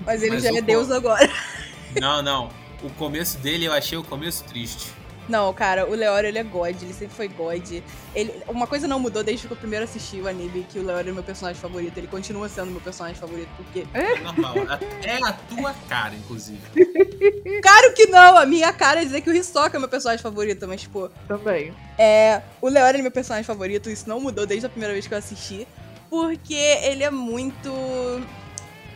Mas 0.06 0.22
ele 0.22 0.32
Mas 0.36 0.44
já 0.44 0.50
é 0.50 0.54
co- 0.54 0.62
Deus 0.62 0.92
agora. 0.92 1.30
Não, 2.02 2.22
não. 2.24 2.50
O 2.82 2.90
começo 2.90 3.38
dele 3.38 3.66
eu 3.66 3.72
achei 3.72 3.96
o 3.98 4.04
começo 4.04 4.44
triste. 4.46 4.92
Não, 5.30 5.54
cara, 5.54 5.86
o 5.90 5.94
Leório 5.94 6.28
ele 6.28 6.38
é 6.40 6.44
God, 6.44 6.76
ele 6.82 6.92
sempre 6.94 7.16
foi 7.16 7.28
God. 7.30 7.82
Ele, 8.14 8.34
uma 8.48 8.68
coisa 8.68 8.88
não 8.90 9.00
mudou 9.00 9.24
desde 9.24 9.48
que 9.48 9.54
eu 9.54 9.58
primeiro 9.58 9.86
assisti 9.86 10.20
o 10.20 10.28
anime, 10.28 10.66
que 10.70 10.80
o 10.80 10.84
Leório 10.86 11.12
é 11.12 11.14
meu 11.14 11.24
personagem 11.24 11.62
favorito. 11.62 11.98
Ele 11.98 12.08
continua 12.08 12.50
sendo 12.50 12.72
meu 12.72 12.82
personagem 12.82 13.18
favorito, 13.18 13.48
porque. 13.56 13.86
É 13.94 14.20
normal. 14.20 14.56
É 15.02 15.16
a 15.24 15.32
tua 15.32 15.74
cara, 15.88 16.14
inclusive. 16.16 16.60
Claro 17.62 17.94
que 17.94 18.08
não! 18.08 18.38
A 18.38 18.46
minha 18.46 18.74
cara 18.74 19.02
é 19.02 19.06
dizer 19.06 19.22
que 19.22 19.30
o 19.30 19.34
Hisoka 19.36 19.78
é 19.78 19.80
meu 19.80 19.88
personagem 19.88 20.22
favorito, 20.22 20.68
mas, 20.68 20.82
tipo, 20.82 21.10
Também. 21.28 21.74
é. 21.98 22.42
O 22.62 22.68
Leório 22.68 23.00
é 23.00 23.02
meu 23.02 23.12
personagem 23.12 23.46
favorito, 23.46 23.90
isso 23.90 24.10
não 24.10 24.20
mudou 24.20 24.46
desde 24.46 24.66
a 24.66 24.70
primeira 24.70 24.94
vez 24.94 25.08
que 25.08 25.14
eu 25.14 25.18
assisti. 25.18 25.66
Porque 26.10 26.54
ele 26.54 27.04
é 27.04 27.10
muito. 27.12 27.72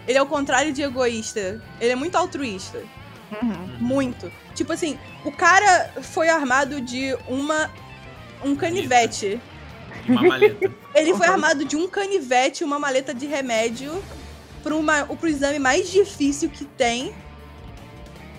Ele 0.08 0.17
é 0.17 0.22
o 0.22 0.26
contrário 0.26 0.72
de 0.72 0.82
egoísta. 0.82 1.62
Ele 1.80 1.91
é 1.91 1.96
muito 1.96 2.15
altruísta. 2.15 2.82
Uhum. 3.41 3.78
Muito. 3.80 4.32
Tipo 4.56 4.74
assim, 4.74 4.98
o 5.26 5.32
cara 5.32 5.91
foi 6.02 6.30
armado 6.30 6.80
de 6.80 7.15
uma. 7.28 7.70
um 8.43 8.56
canivete. 8.56 9.39
Uma 10.08 10.24
maleta. 10.24 10.72
Ele 10.96 11.13
foi 11.13 11.28
armado 11.28 11.65
de 11.65 11.76
um 11.76 11.88
canivete 11.88 12.63
e 12.63 12.65
uma 12.65 12.80
maleta 12.80 13.13
de 13.13 13.26
remédio 13.26 14.02
pro, 14.63 14.78
uma, 14.78 15.06
pro 15.06 15.28
exame 15.28 15.60
mais 15.60 15.91
difícil 15.91 16.50
que 16.50 16.65
tem. 16.65 17.13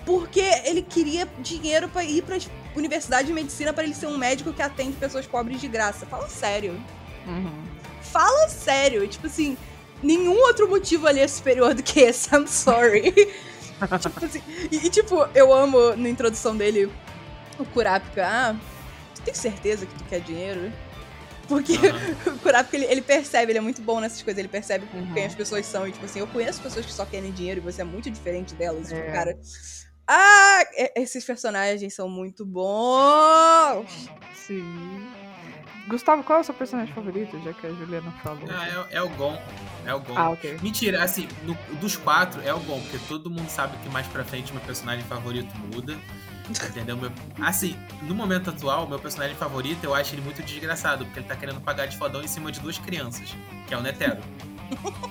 Porque 0.07 0.42
ele 0.64 0.81
queria 0.81 1.28
dinheiro 1.38 1.87
pra 1.87 2.02
ir 2.02 2.22
pra 2.22 2.38
universidade 2.74 3.28
de 3.28 3.35
medicina 3.35 3.74
pra 3.74 3.85
ele 3.85 3.94
ser 3.94 4.07
um 4.07 4.16
médico 4.16 4.54
que 4.54 4.62
atende 4.62 4.96
pessoas 4.96 5.26
pobres 5.26 5.61
de 5.61 5.68
graça. 5.68 6.07
Fala 6.07 6.26
sério. 6.28 6.81
Uhum. 7.26 7.62
Fala 8.00 8.48
sério. 8.48 9.07
Tipo 9.07 9.26
assim, 9.26 9.57
nenhum 10.02 10.37
outro 10.46 10.68
motivo 10.68 11.06
ali 11.06 11.20
é 11.20 11.28
superior 11.28 11.74
do 11.74 11.82
que 11.82 12.00
esse. 12.00 12.34
I'm 12.34 12.46
sorry. 12.46 13.12
tipo 14.00 14.24
assim, 14.24 14.42
e, 14.70 14.87
e, 14.87 14.90
tipo, 14.90 15.26
eu 15.34 15.52
amo 15.52 15.94
na 15.96 16.08
introdução 16.08 16.56
dele 16.56 16.90
o 17.58 17.64
Kurapika. 17.66 18.26
Ah, 18.26 18.56
tu 19.14 19.22
tem 19.22 19.34
certeza 19.34 19.87
que 19.87 19.94
tu 19.94 20.04
quer 20.04 20.20
dinheiro? 20.20 20.72
Porque 21.48 21.72
Aham. 21.74 22.34
o 22.34 22.38
Kurapika, 22.40 22.76
ele, 22.76 22.87
ele 22.87 23.02
percebe, 23.02 23.52
ele 23.52 23.58
é 23.58 23.62
muito 23.62 23.80
bom 23.80 24.00
nessas 24.00 24.22
coisas, 24.22 24.38
ele 24.38 24.48
percebe 24.48 24.87
Uhum. 24.92 25.14
quem 25.14 25.24
as 25.24 25.34
pessoas 25.34 25.64
são. 25.66 25.87
E, 25.88 25.92
tipo 25.92 26.04
assim, 26.04 26.18
eu 26.20 26.26
conheço 26.26 26.61
pessoas 26.61 26.84
que 26.84 26.92
só 26.92 27.06
querem 27.06 27.32
dinheiro 27.32 27.61
e 27.61 27.62
você 27.62 27.80
é 27.80 27.84
muito 27.84 28.11
diferente 28.11 28.54
delas. 28.54 28.88
Tipo, 28.88 29.00
É. 29.00 29.11
cara. 29.12 29.38
Ah, 30.11 30.64
esses 30.96 31.22
personagens 31.24 31.92
são 31.94 32.08
muito 32.08 32.44
bons! 32.44 34.08
Sim. 34.46 35.06
Gustavo, 35.88 36.22
qual 36.22 36.38
é 36.38 36.42
o 36.42 36.44
seu 36.44 36.55
personagem 36.55 36.92
favorito, 36.94 37.40
já 37.42 37.53
que 37.53 37.66
a 37.66 37.70
Juliana 37.70 38.11
falou? 38.22 38.44
Ah, 38.51 38.87
é, 38.90 38.96
é 38.98 39.03
o 39.03 39.09
Gon. 39.11 39.40
É 39.87 39.94
o 39.94 40.01
Gon. 40.01 40.14
Ah, 40.16 40.31
ok. 40.31 40.59
Mentira, 40.62 41.03
assim, 41.03 41.27
no- 41.44 41.57
dos 41.81 41.96
quatro 41.96 42.40
é 42.44 42.53
o 42.53 42.59
Gon, 42.61 42.81
porque 42.81 42.98
todo 43.09 43.31
mundo 43.31 43.48
sabe 43.48 43.77
que 43.79 43.88
mais 43.88 44.07
pra 44.07 44.22
frente 44.24 44.53
meu 44.53 44.61
personagem 44.62 45.05
favorito 45.07 45.53
muda. 45.74 45.96
Entendeu? 46.70 46.96
Meu- 46.96 47.12
assim, 47.42 47.77
no 48.03 48.14
momento 48.14 48.48
atual, 48.51 48.88
meu 48.88 48.98
personagem 48.98 49.37
favorito, 49.37 49.85
eu 49.85 49.94
acho 49.94 50.14
ele 50.14 50.22
muito 50.22 50.42
desgraçado, 50.42 51.05
porque 51.05 51.20
ele 51.20 51.27
tá 51.27 51.37
querendo 51.37 51.61
pagar 51.61 51.87
de 51.87 51.96
fodão 51.98 52.22
em 52.22 52.29
cima 52.29 52.51
de 52.51 52.59
duas 52.61 52.79
crianças, 52.79 53.35
que 53.66 53.74
é 53.74 53.77
o 53.77 53.83
Netero. 53.83 54.18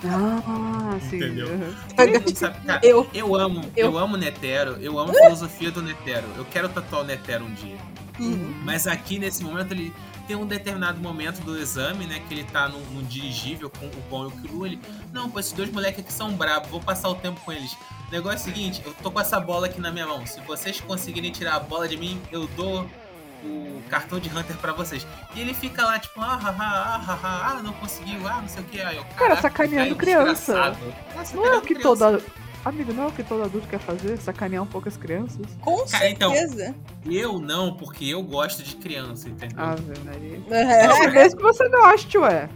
Ah, 0.05 0.97
sim. 1.09 1.17
Entendeu? 1.17 1.47
sabe, 2.35 2.65
cara, 2.65 2.79
Eu. 2.83 3.07
eu 3.13 3.35
amo, 3.35 3.61
Eu. 3.75 3.91
eu 3.91 3.97
amo 3.97 4.15
o 4.15 4.17
Netero, 4.17 4.77
eu 4.79 4.97
amo 4.97 5.11
a 5.11 5.13
filosofia 5.23 5.71
do 5.71 5.81
Netero. 5.81 6.27
Eu 6.37 6.45
quero 6.45 6.69
tatuar 6.69 7.01
o 7.01 7.05
Netero 7.05 7.45
um 7.45 7.53
dia. 7.53 7.77
Uhum. 8.19 8.61
Mas 8.63 8.87
aqui 8.87 9.19
nesse 9.19 9.43
momento 9.43 9.71
ele 9.73 9.93
tem 10.27 10.35
um 10.35 10.45
determinado 10.45 10.99
momento 10.99 11.41
do 11.41 11.57
exame, 11.57 12.05
né? 12.05 12.21
Que 12.27 12.33
ele 12.33 12.43
tá 12.43 12.67
num, 12.67 12.79
num 12.91 13.03
dirigível 13.03 13.69
com 13.69 13.85
o 13.85 14.03
Gon 14.09 14.25
e 14.25 14.27
o 14.27 14.31
Kru. 14.31 14.65
Ele, 14.65 14.79
não, 15.13 15.29
pô, 15.29 15.39
esses 15.39 15.53
dois 15.53 15.71
moleques 15.71 16.01
aqui 16.01 16.11
são 16.11 16.31
bravos, 16.33 16.69
vou 16.69 16.81
passar 16.81 17.09
o 17.09 17.15
tempo 17.15 17.39
com 17.41 17.51
eles. 17.51 17.73
O 18.07 18.11
negócio 18.11 18.37
é 18.37 18.51
o 18.51 18.53
seguinte: 18.53 18.81
eu 18.85 18.93
tô 19.01 19.09
com 19.09 19.19
essa 19.19 19.39
bola 19.39 19.67
aqui 19.67 19.79
na 19.79 19.91
minha 19.91 20.05
mão. 20.05 20.25
Se 20.25 20.41
vocês 20.41 20.81
conseguirem 20.81 21.31
tirar 21.31 21.55
a 21.55 21.59
bola 21.59 21.87
de 21.87 21.97
mim, 21.97 22.21
eu 22.31 22.47
dou 22.47 22.87
o 23.43 23.81
cartão 23.89 24.19
de 24.19 24.29
Hunter 24.29 24.57
pra 24.57 24.73
vocês. 24.73 25.05
E 25.35 25.39
ele 25.39 25.53
fica 25.53 25.83
lá, 25.83 25.99
tipo, 25.99 26.19
ah, 26.19 26.39
ah, 26.43 26.55
ah, 26.59 27.05
ah, 27.07 27.19
ah, 27.23 27.51
ah 27.51 27.63
não 27.63 27.73
conseguiu, 27.73 28.27
ah, 28.27 28.41
não 28.41 28.49
sei 28.49 28.61
o 28.61 28.65
que. 28.65 28.81
Aí 28.81 28.97
eu, 28.97 29.05
"Caraca, 29.15 29.41
sacaneando 29.41 29.95
criança. 29.95 30.53
desgraçado." 30.53 30.77
Não 31.33 31.45
é 31.45 31.57
o 31.57 31.61
que 31.61 31.75
criança. 31.75 31.83
todo. 31.83 32.46
Amigo, 32.65 32.91
não 32.93 33.03
é 33.03 33.07
o 33.07 33.11
que 33.11 33.23
todo 33.23 33.43
adulto 33.43 33.67
quer 33.67 33.79
fazer? 33.79 34.17
Sacanear 34.17 34.61
um 34.63 34.67
pouco 34.67 34.89
as 34.89 34.97
crianças? 34.97 35.45
Com 35.61 35.85
Cara, 35.85 36.09
então- 36.09 36.31
certeza. 36.33 36.75
Eu 37.05 37.39
não, 37.39 37.73
porque 37.77 38.05
eu 38.05 38.21
gosto 38.21 38.61
de 38.61 38.75
criança, 38.75 39.29
entendeu? 39.29 39.57
Ave 39.63 39.93
Maria. 40.03 40.41
É. 40.49 41.07
Mesmo 41.11 41.37
que 41.37 41.43
você 41.43 41.69
goste, 41.69 42.17
ué. 42.17 42.49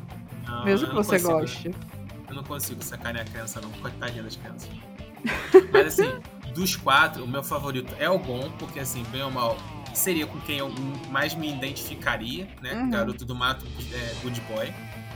Não, 0.45 0.65
Mesmo 0.65 0.87
eu 0.87 0.89
que 0.89 0.95
você 0.95 1.11
consigo. 1.19 1.39
goste. 1.39 1.75
Eu 2.27 2.35
não 2.35 2.43
consigo 2.43 2.83
sacanear 2.83 3.25
a 3.25 3.29
criança, 3.29 3.61
não. 3.61 3.69
Coitadinha 3.71 4.23
das 4.23 4.35
crianças. 4.35 4.69
Mas 5.71 5.87
assim, 5.99 6.11
dos 6.53 6.75
quatro, 6.75 7.23
o 7.23 7.27
meu 7.27 7.43
favorito 7.43 7.93
é 7.99 8.09
o 8.09 8.19
Gon, 8.19 8.51
porque 8.59 8.79
assim, 8.79 9.03
bem 9.11 9.21
ou 9.23 9.31
mal, 9.31 9.55
seria 9.93 10.25
com 10.27 10.39
quem 10.41 10.57
eu 10.57 10.69
mais 11.09 11.33
me 11.35 11.49
identificaria, 11.53 12.47
né? 12.61 12.73
Uhum. 12.73 12.89
Garoto 12.89 13.23
do 13.25 13.35
mato, 13.35 13.65
é, 13.93 14.13
Good 14.23 14.41
Boy. 14.41 14.73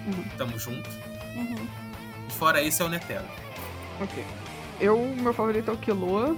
Uhum. 0.07 0.23
Tamo 0.37 0.57
junto. 0.57 0.89
Uhum. 1.35 1.67
E 2.29 2.31
fora 2.31 2.61
isso 2.61 2.81
é 2.81 2.85
o 2.85 2.89
Netero. 2.89 3.25
Ok. 3.99 4.23
Eu, 4.79 4.97
meu 5.21 5.33
favorito 5.33 5.69
é 5.71 5.73
o 5.73 5.77
Killua. 5.77 6.35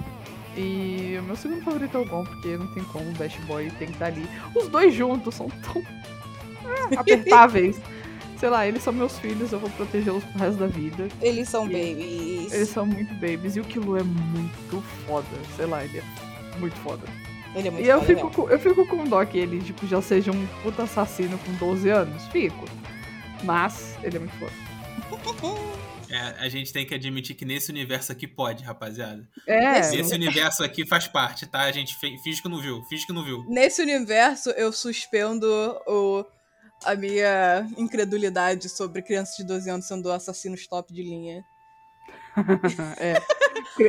E 0.56 1.16
o 1.20 1.22
meu 1.22 1.36
segundo 1.36 1.62
favorito 1.62 1.96
é 1.96 2.00
o 2.00 2.04
Gon, 2.04 2.24
porque 2.24 2.56
não 2.56 2.66
tem 2.68 2.82
como 2.84 3.08
o 3.08 3.12
Bash 3.12 3.36
Boy 3.46 3.70
tem 3.78 3.86
que 3.88 3.92
estar 3.92 4.06
ali. 4.06 4.28
Os 4.56 4.66
dois 4.68 4.92
juntos 4.92 5.34
são 5.36 5.48
tão 5.48 5.82
ah, 6.64 6.98
apertáveis. 7.00 7.80
Sei 8.38 8.48
lá, 8.48 8.66
eles 8.66 8.82
são 8.82 8.92
meus 8.92 9.18
filhos, 9.18 9.52
eu 9.52 9.58
vou 9.60 9.70
protegê-los 9.70 10.24
pro 10.24 10.38
resto 10.38 10.58
da 10.58 10.66
vida. 10.66 11.08
Eles 11.20 11.48
são 11.48 11.64
E- 11.66 11.72
babies. 11.72 12.52
Eles 12.52 12.68
são 12.70 12.86
muito 12.86 13.12
babies. 13.14 13.56
E 13.56 13.60
o 13.60 13.64
Killua 13.64 14.00
é 14.00 14.02
muito 14.02 14.82
foda. 15.06 15.26
Sei 15.56 15.66
lá, 15.66 15.84
ele 15.84 15.98
é 15.98 16.58
muito 16.58 16.76
foda. 16.76 17.02
Ele 17.54 17.68
é 17.68 17.70
muito 17.70 17.84
E 17.86 17.88
eu 17.88 18.02
fico, 18.02 18.30
com, 18.30 18.48
eu 18.50 18.58
fico 18.58 18.86
com 18.86 19.04
dó 19.04 19.24
que 19.24 19.38
ele, 19.38 19.60
tipo, 19.60 19.86
já 19.86 20.02
seja 20.02 20.32
um 20.32 20.46
puta 20.62 20.82
assassino 20.84 21.38
com 21.38 21.52
12 21.54 21.88
anos. 21.88 22.26
Fico. 22.28 22.64
Mas 23.44 23.96
ele 24.02 24.16
é 24.16 24.20
muito 24.20 24.34
foda. 24.38 24.52
É, 26.10 26.16
a 26.44 26.48
gente 26.48 26.72
tem 26.72 26.86
que 26.86 26.94
admitir 26.94 27.34
que 27.36 27.44
nesse 27.44 27.70
universo 27.70 28.10
aqui 28.12 28.26
pode, 28.26 28.64
rapaziada. 28.64 29.28
É, 29.46 29.80
Esse- 29.80 29.96
Esse 29.96 30.14
universo 30.14 30.64
aqui 30.64 30.86
faz 30.86 31.06
parte, 31.06 31.46
tá? 31.46 31.62
A 31.62 31.72
gente 31.72 31.96
finge 31.98 32.40
que 32.42 32.48
não 32.48 32.60
viu, 32.60 32.82
finge 32.84 33.06
que 33.06 33.12
não 33.12 33.22
viu. 33.24 33.44
Nesse 33.48 33.82
universo, 33.82 34.50
eu 34.50 34.72
suspendo 34.72 35.46
o, 35.86 36.24
a 36.84 36.94
minha 36.94 37.66
incredulidade 37.76 38.68
sobre 38.68 39.02
crianças 39.02 39.36
de 39.36 39.44
12 39.44 39.68
anos 39.68 39.86
sendo 39.86 40.10
assassinos 40.10 40.66
top 40.66 40.92
de 40.92 41.02
linha. 41.02 41.42
é. 42.98 43.14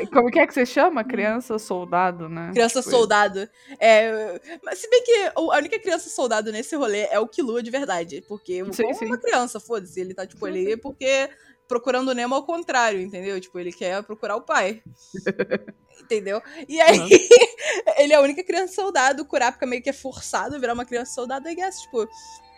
Como 0.07 0.29
que 0.31 0.39
é 0.39 0.47
que 0.47 0.53
você 0.53 0.65
chama? 0.65 1.03
Criança 1.03 1.57
soldado, 1.59 2.27
né? 2.27 2.49
Criança 2.51 2.79
Tipo, 2.81 2.91
soldado. 2.91 3.47
É, 3.79 4.39
mas 4.63 4.79
se 4.79 4.89
bem 4.89 5.03
que 5.03 5.31
a 5.35 5.57
única 5.57 5.79
criança 5.79 6.09
soldado 6.09 6.51
nesse 6.51 6.75
rolê 6.75 7.03
é 7.11 7.19
o 7.19 7.27
Killua 7.27 7.61
de 7.61 7.69
verdade. 7.71 8.23
Porque 8.27 8.61
o 8.63 8.73
Sim, 8.73 8.89
é 8.89 8.93
sim. 8.93 9.05
uma 9.05 9.17
criança, 9.17 9.59
foda-se. 9.59 9.99
Ele 9.99 10.13
tá, 10.13 10.25
tipo, 10.25 10.45
Sim, 10.45 10.51
ali 10.51 10.77
porque 10.77 11.29
procurando 11.69 12.09
o 12.09 12.13
Nemo 12.13 12.35
ao 12.35 12.43
contrário, 12.43 12.99
entendeu? 12.99 13.39
Tipo, 13.39 13.59
ele 13.59 13.71
quer 13.71 14.03
procurar 14.03 14.35
o 14.35 14.41
pai. 14.41 14.81
entendeu? 16.01 16.41
E 16.67 16.81
aí, 16.81 16.99
Uhum. 16.99 17.07
ele 17.99 18.11
é 18.13 18.15
a 18.17 18.21
única 18.21 18.43
criança 18.43 18.73
soldado. 18.73 19.21
O 19.21 19.25
Kurapika 19.25 19.65
meio 19.65 19.81
que 19.81 19.89
é 19.89 19.93
forçado 19.93 20.55
a 20.55 20.59
virar 20.59 20.73
uma 20.73 20.83
criança 20.85 21.13
soldado, 21.13 21.47
I 21.47 21.55
guess, 21.55 21.81
tipo... 21.83 22.05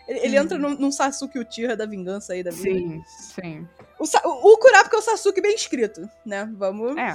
Ele, 0.08 0.18
ele 0.18 0.36
Uhum. 0.38 0.44
entra 0.44 0.58
num, 0.58 0.74
num 0.76 0.90
Sasuke 0.90 1.38
Uchiha 1.38 1.76
da 1.76 1.86
vingança 1.86 2.32
aí 2.32 2.42
da 2.42 2.50
vida. 2.50 2.70
Sim, 2.70 3.02
sim. 3.06 3.68
O, 4.00 4.04
o, 4.04 4.52
o 4.54 4.58
Kurapika 4.58 4.96
é 4.96 4.98
o 4.98 5.02
Sasuke 5.02 5.40
bem 5.40 5.54
escrito, 5.54 6.08
né? 6.26 6.50
Vamos, 6.56 6.96
É. 6.96 7.14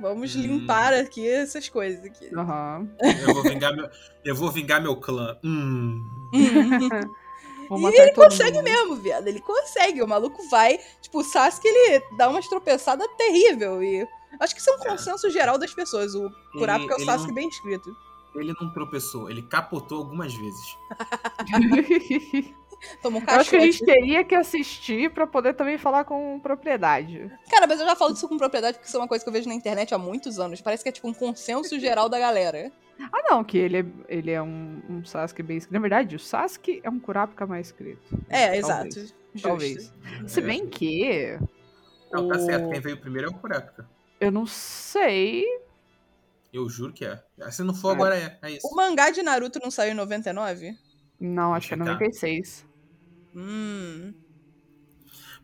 vamos 0.00 0.34
Hum. 0.34 0.40
limpar 0.40 0.92
aqui 0.92 1.28
essas 1.28 1.68
coisas 1.68 2.04
aqui. 2.04 2.34
Aham. 2.34 2.88
Eu 3.00 3.32
vou 3.34 3.42
vingar 3.44 3.76
meu, 3.76 3.88
eu 4.24 4.34
vou 4.34 4.50
vingar 4.50 4.82
meu 4.82 4.96
clã. 4.96 5.38
Hum. 5.44 6.02
Vou 7.68 7.90
E 7.90 7.94
ele 7.96 8.12
consegue 8.12 8.56
mundo. 8.58 8.64
mesmo, 8.64 8.96
viado. 8.96 9.26
Ele 9.28 9.40
consegue. 9.40 10.02
O 10.02 10.06
maluco 10.08 10.42
vai. 10.48 10.78
Tipo, 11.00 11.20
o 11.20 11.24
Sasuke, 11.24 11.66
ele 11.68 12.02
dá 12.16 12.28
umas 12.28 12.46
tropeçadas 12.48 13.06
terrível. 13.16 13.82
E 13.82 14.06
acho 14.40 14.54
que 14.54 14.60
isso 14.60 14.70
é 14.70 14.74
um 14.74 14.78
consenso 14.78 15.30
geral 15.30 15.58
das 15.58 15.72
pessoas. 15.74 16.14
O 16.14 16.30
Kurapika 16.52 16.94
é 16.94 16.96
o 16.96 17.04
Sasuke 17.04 17.28
não- 17.28 17.34
bem 17.34 17.48
escrito. 17.48 17.96
Ele 18.34 18.52
não 18.60 18.70
tropeçou, 18.70 19.30
ele 19.30 19.40
capotou 19.42 19.96
algumas 19.98 20.34
vezes. 20.34 20.76
Tomou 23.02 23.22
um 23.22 23.24
Eu 23.24 23.40
acho 23.40 23.48
que 23.50 23.56
a 23.56 23.60
gente 23.60 23.84
teria 23.84 24.22
que 24.22 24.34
assistir 24.34 25.10
pra 25.10 25.26
poder 25.26 25.54
também 25.54 25.78
falar 25.78 26.04
com 26.04 26.38
propriedade. 26.40 27.30
Cara, 27.50 27.66
mas 27.66 27.80
eu 27.80 27.86
já 27.86 27.96
falo 27.96 28.12
disso 28.12 28.28
com 28.28 28.36
propriedade 28.36 28.76
porque 28.76 28.86
isso 28.88 28.96
é 28.96 29.00
uma 29.00 29.08
coisa 29.08 29.24
que 29.24 29.28
eu 29.28 29.32
vejo 29.32 29.48
na 29.48 29.54
internet 29.54 29.94
há 29.94 29.98
muitos 29.98 30.38
anos. 30.38 30.60
Parece 30.60 30.82
que 30.82 30.90
é 30.90 30.92
tipo 30.92 31.08
um 31.08 31.14
consenso 31.14 31.78
geral 31.80 32.08
da 32.10 32.18
galera. 32.18 32.70
Ah, 33.12 33.22
não, 33.30 33.44
que 33.44 33.58
ele 33.58 33.78
é, 33.78 33.84
ele 34.08 34.30
é 34.30 34.42
um, 34.42 34.80
um 34.88 35.04
Sasuke 35.04 35.42
bem 35.42 35.58
escrito. 35.58 35.74
Na 35.74 35.80
verdade, 35.80 36.16
o 36.16 36.18
Sasuke 36.18 36.80
é 36.82 36.88
um 36.90 36.98
Kurapika 36.98 37.46
mais 37.46 37.66
escrito. 37.66 38.02
É, 38.28 38.60
Talvez. 38.60 38.96
exato. 38.96 39.14
Talvez. 39.42 39.74
Justo. 39.84 40.28
Se 40.28 40.40
É. 40.40 40.42
bem 40.42 40.66
que. 40.68 41.38
Não, 42.10 42.28
tá 42.28 42.36
o- 42.36 42.40
certo. 42.40 42.70
Quem 42.70 42.80
veio 42.80 42.96
primeiro 42.98 43.28
é 43.28 43.30
o 43.30 43.34
Kurapika. 43.34 43.88
Eu 44.18 44.32
não 44.32 44.46
sei. 44.46 45.44
Eu 46.52 46.68
juro 46.70 46.92
que 46.92 47.04
é. 47.04 47.22
Se 47.50 47.62
não 47.62 47.74
for, 47.74 47.90
Ah. 47.90 47.92
agora 47.92 48.16
é. 48.18 48.38
É 48.42 48.50
isso. 48.52 48.66
O 48.66 48.74
mangá 48.74 49.10
de 49.10 49.22
Naruto 49.22 49.58
não 49.62 49.70
saiu 49.70 49.92
em 49.92 49.94
99? 49.94 50.74
Não, 51.20 51.52
acho 51.52 51.68
que 51.68 51.74
é 51.74 51.76
Deixa 51.76 51.90
eu 51.90 51.94
96. 51.94 52.66
Hum, 53.34 54.14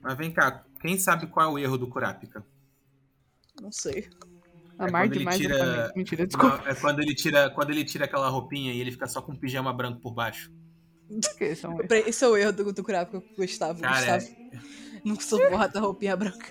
Mas 0.00 0.16
vem 0.16 0.32
cá, 0.32 0.64
quem 0.80 0.98
sabe 0.98 1.26
qual 1.26 1.50
é 1.50 1.52
o 1.52 1.58
erro 1.58 1.76
do 1.78 1.86
Kurapika? 1.86 2.44
não 3.60 3.70
sei. 3.70 4.08
Amar 4.86 5.02
quando 5.02 5.12
ele 5.12 5.18
demais 5.20 5.38
tira- 5.38 5.56
oponente. 5.56 5.92
Mentira, 5.96 6.26
desculpa. 6.26 6.56
Não, 6.58 6.66
é 6.68 6.74
quando 6.74 7.00
ele 7.00 7.14
tira, 7.14 7.50
quando 7.50 7.70
ele 7.70 7.84
tira 7.84 8.04
aquela 8.04 8.28
roupinha 8.28 8.72
e 8.72 8.80
ele 8.80 8.90
fica 8.92 9.06
só 9.06 9.20
com 9.22 9.32
um 9.32 9.36
pijama 9.36 9.72
branco 9.72 10.00
por 10.00 10.12
baixo. 10.14 10.50
Que 11.36 11.44
esse 11.44 11.66
é 11.66 12.26
é 12.26 12.28
o 12.28 12.36
erro 12.36 12.52
do, 12.52 12.72
do 12.72 12.82
Kurapika, 12.82 13.22
Gustavo. 13.36 13.80
Cara, 13.82 14.18
Gustavo 14.18 14.42
não 15.04 15.20
suporta 15.20 15.78
a 15.78 15.82
roupinha 15.82 16.16
branca. 16.16 16.46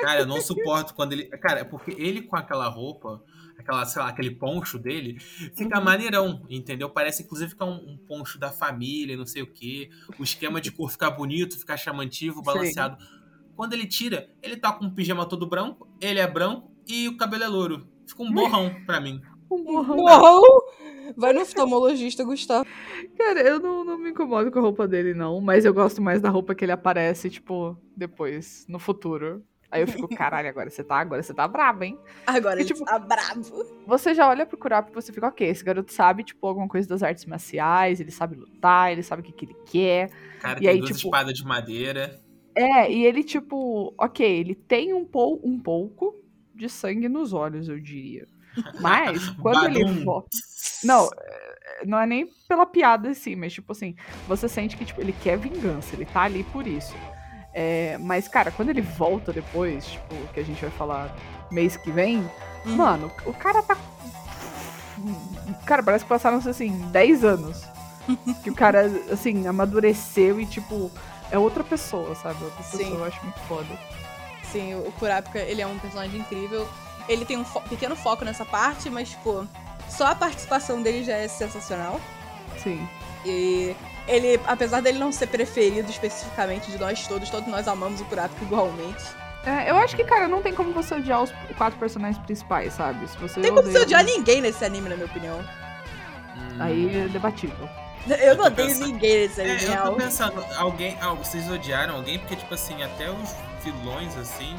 Cara, 0.00 0.20
eu 0.20 0.26
não 0.26 0.40
suporto 0.40 0.94
quando 0.94 1.12
ele. 1.12 1.24
Cara, 1.26 1.60
é 1.60 1.64
porque 1.64 1.92
ele 1.92 2.22
com 2.22 2.36
aquela 2.36 2.68
roupa, 2.68 3.22
aquela, 3.58 3.84
sei 3.84 4.02
lá, 4.02 4.08
aquele 4.08 4.30
poncho 4.32 4.78
dele, 4.78 5.18
fica 5.18 5.78
Uhum. 5.78 5.84
maneirão, 5.84 6.44
entendeu? 6.50 6.90
Parece 6.90 7.22
inclusive 7.22 7.54
que 7.56 7.62
é 7.62 7.66
um, 7.66 7.92
um 7.92 7.96
poncho 7.96 8.38
da 8.38 8.50
família, 8.50 9.16
não 9.16 9.26
sei 9.26 9.42
o 9.42 9.46
quê. 9.52 9.88
O 10.18 10.22
esquema 10.24 10.60
de 10.60 10.70
cor 10.70 10.90
fica 10.90 11.10
bonito, 11.10 11.58
fica 11.58 11.76
chamativo, 11.76 12.42
balanceado. 12.42 12.96
Quando 13.56 13.72
ele 13.72 13.86
tira, 13.86 14.28
ele 14.42 14.56
tá 14.56 14.72
com 14.72 14.84
um 14.84 14.90
pijama 14.94 15.24
todo 15.26 15.48
branco, 15.48 15.88
ele 16.00 16.18
é 16.20 16.26
branco 16.26 16.70
e 16.88 17.08
o 17.08 17.16
cabelo 17.16 17.44
é 17.44 17.48
louro. 17.48 17.86
Fica 18.06 18.22
um 18.22 18.32
borrão 18.32 18.74
pra 18.86 19.00
mim. 19.00 19.20
Um 19.50 19.62
borrão. 19.64 19.96
Uau! 19.98 20.42
Vai 21.16 21.32
no 21.32 21.42
oftalmologista, 21.42 22.24
Gustavo. 22.24 22.66
Cara, 23.16 23.40
eu 23.40 23.60
não, 23.60 23.84
não 23.84 23.98
me 23.98 24.10
incomodo 24.10 24.50
com 24.50 24.58
a 24.58 24.62
roupa 24.62 24.86
dele, 24.88 25.14
não. 25.14 25.40
Mas 25.40 25.64
eu 25.64 25.72
gosto 25.72 26.02
mais 26.02 26.20
da 26.20 26.28
roupa 26.30 26.54
que 26.54 26.64
ele 26.64 26.72
aparece, 26.72 27.30
tipo, 27.30 27.76
depois, 27.96 28.64
no 28.68 28.78
futuro. 28.78 29.42
Aí 29.70 29.82
eu 29.82 29.88
fico, 29.88 30.08
caralho, 30.08 30.48
agora 30.48 30.70
você 30.70 30.82
tá, 30.84 30.96
agora 30.96 31.22
você 31.22 31.34
tá 31.34 31.46
brabo, 31.48 31.82
hein? 31.84 31.98
Agora 32.26 32.56
E, 32.60 32.62
ele 32.62 32.68
tipo, 32.72 32.84
tá 32.84 32.98
bravo. 32.98 33.64
Você 33.86 34.14
já 34.14 34.28
olha 34.28 34.46
pro 34.46 34.56
Kurapika 34.56 34.96
e 34.98 35.02
você 35.02 35.12
fica, 35.12 35.26
ok, 35.26 35.48
esse 35.48 35.64
garoto 35.64 35.92
sabe, 35.92 36.22
tipo, 36.22 36.46
alguma 36.46 36.68
coisa 36.68 36.88
das 36.88 37.02
artes 37.02 37.24
marciais, 37.26 38.00
ele 38.00 38.12
sabe 38.12 38.36
lutar, 38.36 38.92
ele 38.92 39.02
sabe 39.02 39.22
o 39.22 39.24
que, 39.24 39.32
que 39.32 39.44
ele 39.44 39.56
quer. 39.66 40.10
Cara, 40.40 40.58
E 40.58 40.62
tem 40.62 40.68
aí, 40.68 40.78
duas 40.78 40.96
tipo- 40.96 41.08
espadas 41.08 41.34
de 41.34 41.44
madeira. 41.44 42.20
É, 42.54 42.90
e 42.90 43.04
ele, 43.04 43.22
tipo, 43.24 43.92
ok, 43.98 44.24
ele 44.24 44.54
tem 44.54 44.94
um, 44.94 45.04
pou, 45.04 45.40
um 45.44 45.58
pouco 45.58 46.14
de 46.56 46.68
sangue 46.68 47.08
nos 47.08 47.32
olhos, 47.32 47.68
eu 47.68 47.78
diria. 47.80 48.26
Mas, 48.80 49.28
quando 49.40 49.64
ele 49.66 49.84
volta. 50.04 50.28
Não, 50.82 51.08
é, 51.16 51.84
não 51.86 51.98
é 51.98 52.06
nem 52.06 52.28
pela 52.48 52.66
piada 52.66 53.10
assim, 53.10 53.36
mas, 53.36 53.52
tipo 53.52 53.72
assim, 53.72 53.94
você 54.26 54.48
sente 54.48 54.76
que 54.76 54.84
tipo, 54.84 55.00
ele 55.00 55.12
quer 55.12 55.38
vingança, 55.38 55.94
ele 55.94 56.04
tá 56.06 56.22
ali 56.22 56.42
por 56.44 56.66
isso. 56.66 56.94
É, 57.52 57.96
mas, 57.98 58.28
cara, 58.28 58.50
quando 58.50 58.68
ele 58.68 58.82
volta 58.82 59.32
depois, 59.32 59.86
tipo, 59.86 60.14
que 60.34 60.40
a 60.40 60.44
gente 60.44 60.60
vai 60.60 60.70
falar 60.70 61.14
mês 61.50 61.76
que 61.76 61.90
vem, 61.90 62.18
Uhum. 62.66 62.76
mano, 62.76 63.10
o 63.24 63.32
cara 63.32 63.62
tá. 63.62 63.76
Cara, 65.64 65.82
parece 65.82 66.04
que 66.04 66.08
passaram, 66.08 66.38
assim, 66.38 66.76
10 66.90 67.24
anos. 67.24 67.62
que 68.42 68.50
o 68.50 68.54
cara, 68.54 68.86
assim, 69.10 69.46
amadureceu 69.46 70.40
e, 70.40 70.46
tipo, 70.46 70.90
é 71.30 71.38
outra 71.38 71.64
pessoa, 71.64 72.14
sabe? 72.14 72.42
Outra 72.44 72.62
Sim. 72.62 72.78
pessoa, 72.78 72.98
eu 72.98 73.04
acho 73.04 73.22
muito 73.22 73.38
foda. 73.40 73.66
Sim, 74.52 74.74
o 74.74 74.92
Kurapika, 74.92 75.38
ele 75.38 75.60
é 75.62 75.66
um 75.66 75.78
personagem 75.78 76.20
incrível. 76.20 76.68
Ele 77.08 77.24
tem 77.24 77.36
um 77.36 77.44
fo- 77.44 77.60
pequeno 77.62 77.94
foco 77.96 78.24
nessa 78.24 78.44
parte, 78.44 78.88
mas, 78.90 79.10
tipo, 79.10 79.46
só 79.88 80.06
a 80.08 80.14
participação 80.14 80.82
dele 80.82 81.04
já 81.04 81.16
é 81.16 81.28
sensacional. 81.28 82.00
Sim. 82.62 82.86
E 83.24 83.74
ele, 84.08 84.40
apesar 84.46 84.80
dele 84.80 84.98
não 84.98 85.10
ser 85.12 85.26
preferido 85.28 85.90
especificamente 85.90 86.70
de 86.70 86.78
nós 86.78 87.06
todos, 87.06 87.28
todos 87.30 87.48
nós 87.48 87.66
amamos 87.68 88.00
o 88.00 88.04
Kurapika 88.04 88.44
igualmente. 88.44 89.04
É, 89.44 89.70
eu 89.70 89.76
acho 89.76 89.94
que, 89.94 90.02
cara, 90.04 90.26
não 90.26 90.42
tem 90.42 90.52
como 90.52 90.72
você 90.72 90.94
odiar 90.96 91.22
os 91.22 91.32
quatro 91.56 91.78
personagens 91.78 92.18
principais, 92.24 92.72
sabe? 92.72 93.06
Se 93.08 93.16
você 93.18 93.36
Não 93.38 93.42
tem 93.44 93.54
como 93.54 93.70
você 93.70 93.78
odiar 93.78 94.02
ninguém 94.04 94.40
nesse 94.40 94.64
anime, 94.64 94.88
na 94.88 94.96
minha 94.96 95.06
opinião. 95.06 95.38
Hum. 95.38 96.56
Aí 96.60 97.04
é 97.04 97.08
debatível. 97.08 97.68
Eu 98.08 98.36
não 98.36 98.44
tô 98.44 98.50
odeio 98.50 98.68
pensando- 98.68 98.86
ninguém 98.88 99.18
nesse 99.18 99.40
anime, 99.40 99.64
É, 99.64 99.76
eu 99.78 99.82
tô 99.84 99.92
pensando, 99.92 100.44
alguém. 100.56 100.96
ah, 101.00 101.12
vocês 101.14 101.48
odiaram 101.50 101.94
alguém? 101.96 102.18
Porque, 102.20 102.36
tipo 102.36 102.54
assim, 102.54 102.82
até 102.82 103.08
os 103.10 103.34
vilões, 103.70 104.16
assim. 104.16 104.56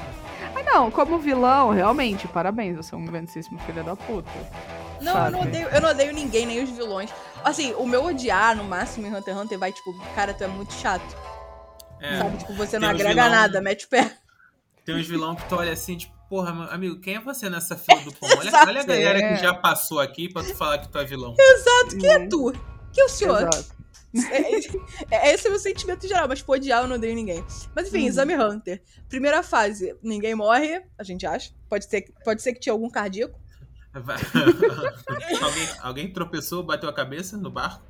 Ah, 0.56 0.64
não, 0.64 0.92
como 0.92 1.18
vilão, 1.20 1.72
realmente, 1.72 2.28
parabéns, 2.28 2.76
você 2.76 2.94
é 2.94 2.98
um 2.98 3.06
grandíssimo 3.06 3.58
filho 3.60 3.84
da 3.84 3.96
puta. 3.96 4.30
Não, 5.02 5.26
eu 5.26 5.32
não, 5.32 5.42
odeio, 5.42 5.68
eu 5.70 5.82
não 5.82 5.90
odeio 5.90 6.14
ninguém, 6.14 6.46
nem 6.46 6.64
os 6.64 6.70
vilões. 6.70 7.10
Assim, 7.44 7.74
o 7.78 7.86
meu 7.86 8.04
odiar, 8.06 8.56
no 8.56 8.64
máximo, 8.64 9.08
em 9.08 9.16
Hunter 9.16 9.34
x 9.34 9.44
Hunter 9.44 9.60
vai, 9.60 9.72
tipo, 9.72 9.94
cara, 10.16 10.34
tu 10.34 10.44
é 10.44 10.48
muito 10.48 10.74
chato. 10.74 11.16
É, 12.02 12.18
Sabe? 12.18 12.38
Tipo, 12.38 12.54
você 12.54 12.78
não 12.80 12.90
agrega 12.90 13.10
vilão- 13.24 13.30
nada, 13.30 13.62
mete 13.62 13.86
o 13.86 13.90
pé. 13.90 14.12
Tem 14.86 14.96
uns 14.96 15.08
vilão 15.08 15.36
que 15.36 15.44
tu 15.48 15.56
olha 15.56 15.72
assim, 15.74 15.98
tipo, 15.98 16.14
porra, 16.30 16.54
meu 16.54 16.64
amigo, 16.72 17.00
quem 17.00 17.16
é 17.16 17.20
você 17.20 17.50
nessa 17.50 17.76
fila 17.76 18.02
do 18.02 18.14
pão? 18.14 18.30
Olha, 18.38 18.52
olha 18.68 18.82
a 18.82 18.84
galera 18.86 19.20
É. 19.20 19.36
que 19.36 19.42
já 19.42 19.54
passou 19.54 20.00
aqui 20.00 20.32
pra 20.32 20.44
tu 20.44 20.56
falar 20.56 20.78
que 20.80 20.90
tu 20.90 20.98
é 20.98 21.06
vilão. 21.06 21.34
Exato, 21.40 21.98
quem 21.98 22.10
é 22.10 22.18
Uhum. 22.20 22.30
tu? 22.30 22.54
Que 22.94 23.02
é 23.02 23.06
o 23.06 23.10
senhor? 23.10 23.40
Exato. 23.42 23.77
É, 25.12 25.30
é 25.30 25.34
esse 25.34 25.46
é 25.46 25.50
o 25.50 25.52
meu 25.54 25.60
sentimento 25.60 26.08
geral, 26.08 26.28
mas, 26.28 26.40
tipo, 26.40 26.52
odiar 26.52 26.82
eu 26.84 26.88
não 26.88 26.96
odeio 26.96 27.16
ninguém. 27.16 27.44
Mas 27.76 27.88
enfim, 27.88 28.02
Uhum. 28.02 28.08
Exame 28.08 28.36
Hunter. 28.36 28.82
Primeira 29.10 29.42
fase, 29.44 29.96
ninguém 30.02 30.34
morre, 30.36 30.82
a 30.98 31.04
gente 31.04 31.26
acha. 31.26 31.52
Pode 31.70 31.86
ser, 31.86 32.06
pode 32.24 32.42
ser 32.42 32.54
que 32.54 32.60
tinha 32.60 32.74
algum 32.74 32.90
cardíaco. 32.90 33.40
Alguém, 35.42 35.68
alguém 35.82 36.14
tropeçou, 36.14 36.62
bateu 36.64 36.88
a 36.90 36.94
cabeça 36.94 37.36
no 37.38 37.50
barco? 37.50 37.84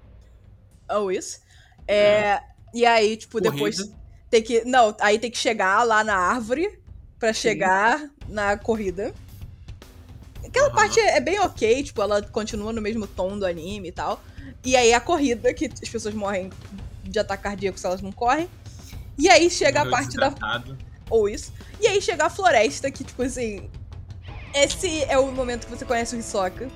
Ou 0.90 1.12
isso. 1.12 1.40
É, 1.88 2.40
E 2.74 2.86
aí, 2.86 3.18
tipo, 3.18 3.34
Corrida. 3.40 3.52
depois 3.52 3.78
tem 4.30 4.42
que. 4.42 4.64
Não, 4.66 4.96
aí 5.02 5.20
tem 5.20 5.30
que 5.32 5.38
chegar 5.38 5.84
lá 5.84 6.04
na 6.04 6.16
árvore 6.16 6.80
pra 7.20 7.34
chegar 7.34 8.10
na 8.30 8.58
corrida. 8.58 9.14
Aquela 10.46 10.68
Aham. 10.68 10.76
parte 10.76 11.00
é 11.00 11.20
bem 11.20 11.40
ok, 11.42 11.84
tipo, 11.84 12.02
ela 12.02 12.22
continua 12.22 12.72
no 12.72 12.82
mesmo 12.82 13.06
tom 13.06 13.38
do 13.38 13.46
anime 13.46 13.90
e 13.90 13.92
tal. 13.92 14.22
E 14.64 14.76
aí 14.76 14.94
a 14.94 15.00
corrida, 15.00 15.54
que 15.54 15.66
as 15.66 15.90
pessoas 15.90 16.14
morrem 16.14 16.50
de 17.04 17.20
ataque 17.20 17.44
cardíaco 17.44 17.78
se 17.80 17.86
elas 17.86 18.02
não 18.02 18.12
correm. 18.12 18.50
E 19.18 19.30
aí 19.30 19.50
chega 19.50 19.82
a 19.82 19.86
Morreu 19.86 19.98
parte 19.98 20.16
da. 20.18 20.64
Ou 21.10 21.28
isso. 21.30 21.54
E 21.80 21.88
aí 21.88 22.02
chega 22.02 22.26
a 22.26 22.30
floresta, 22.30 22.92
que, 22.92 23.04
tipo 23.04 23.22
assim. 23.24 23.70
Esse 24.54 25.04
é 25.06 25.18
o 25.18 25.32
momento 25.32 25.66
que 25.66 25.76
você 25.76 25.86
conhece 25.86 26.16
o 26.16 26.20
Hisoka. 26.20 26.68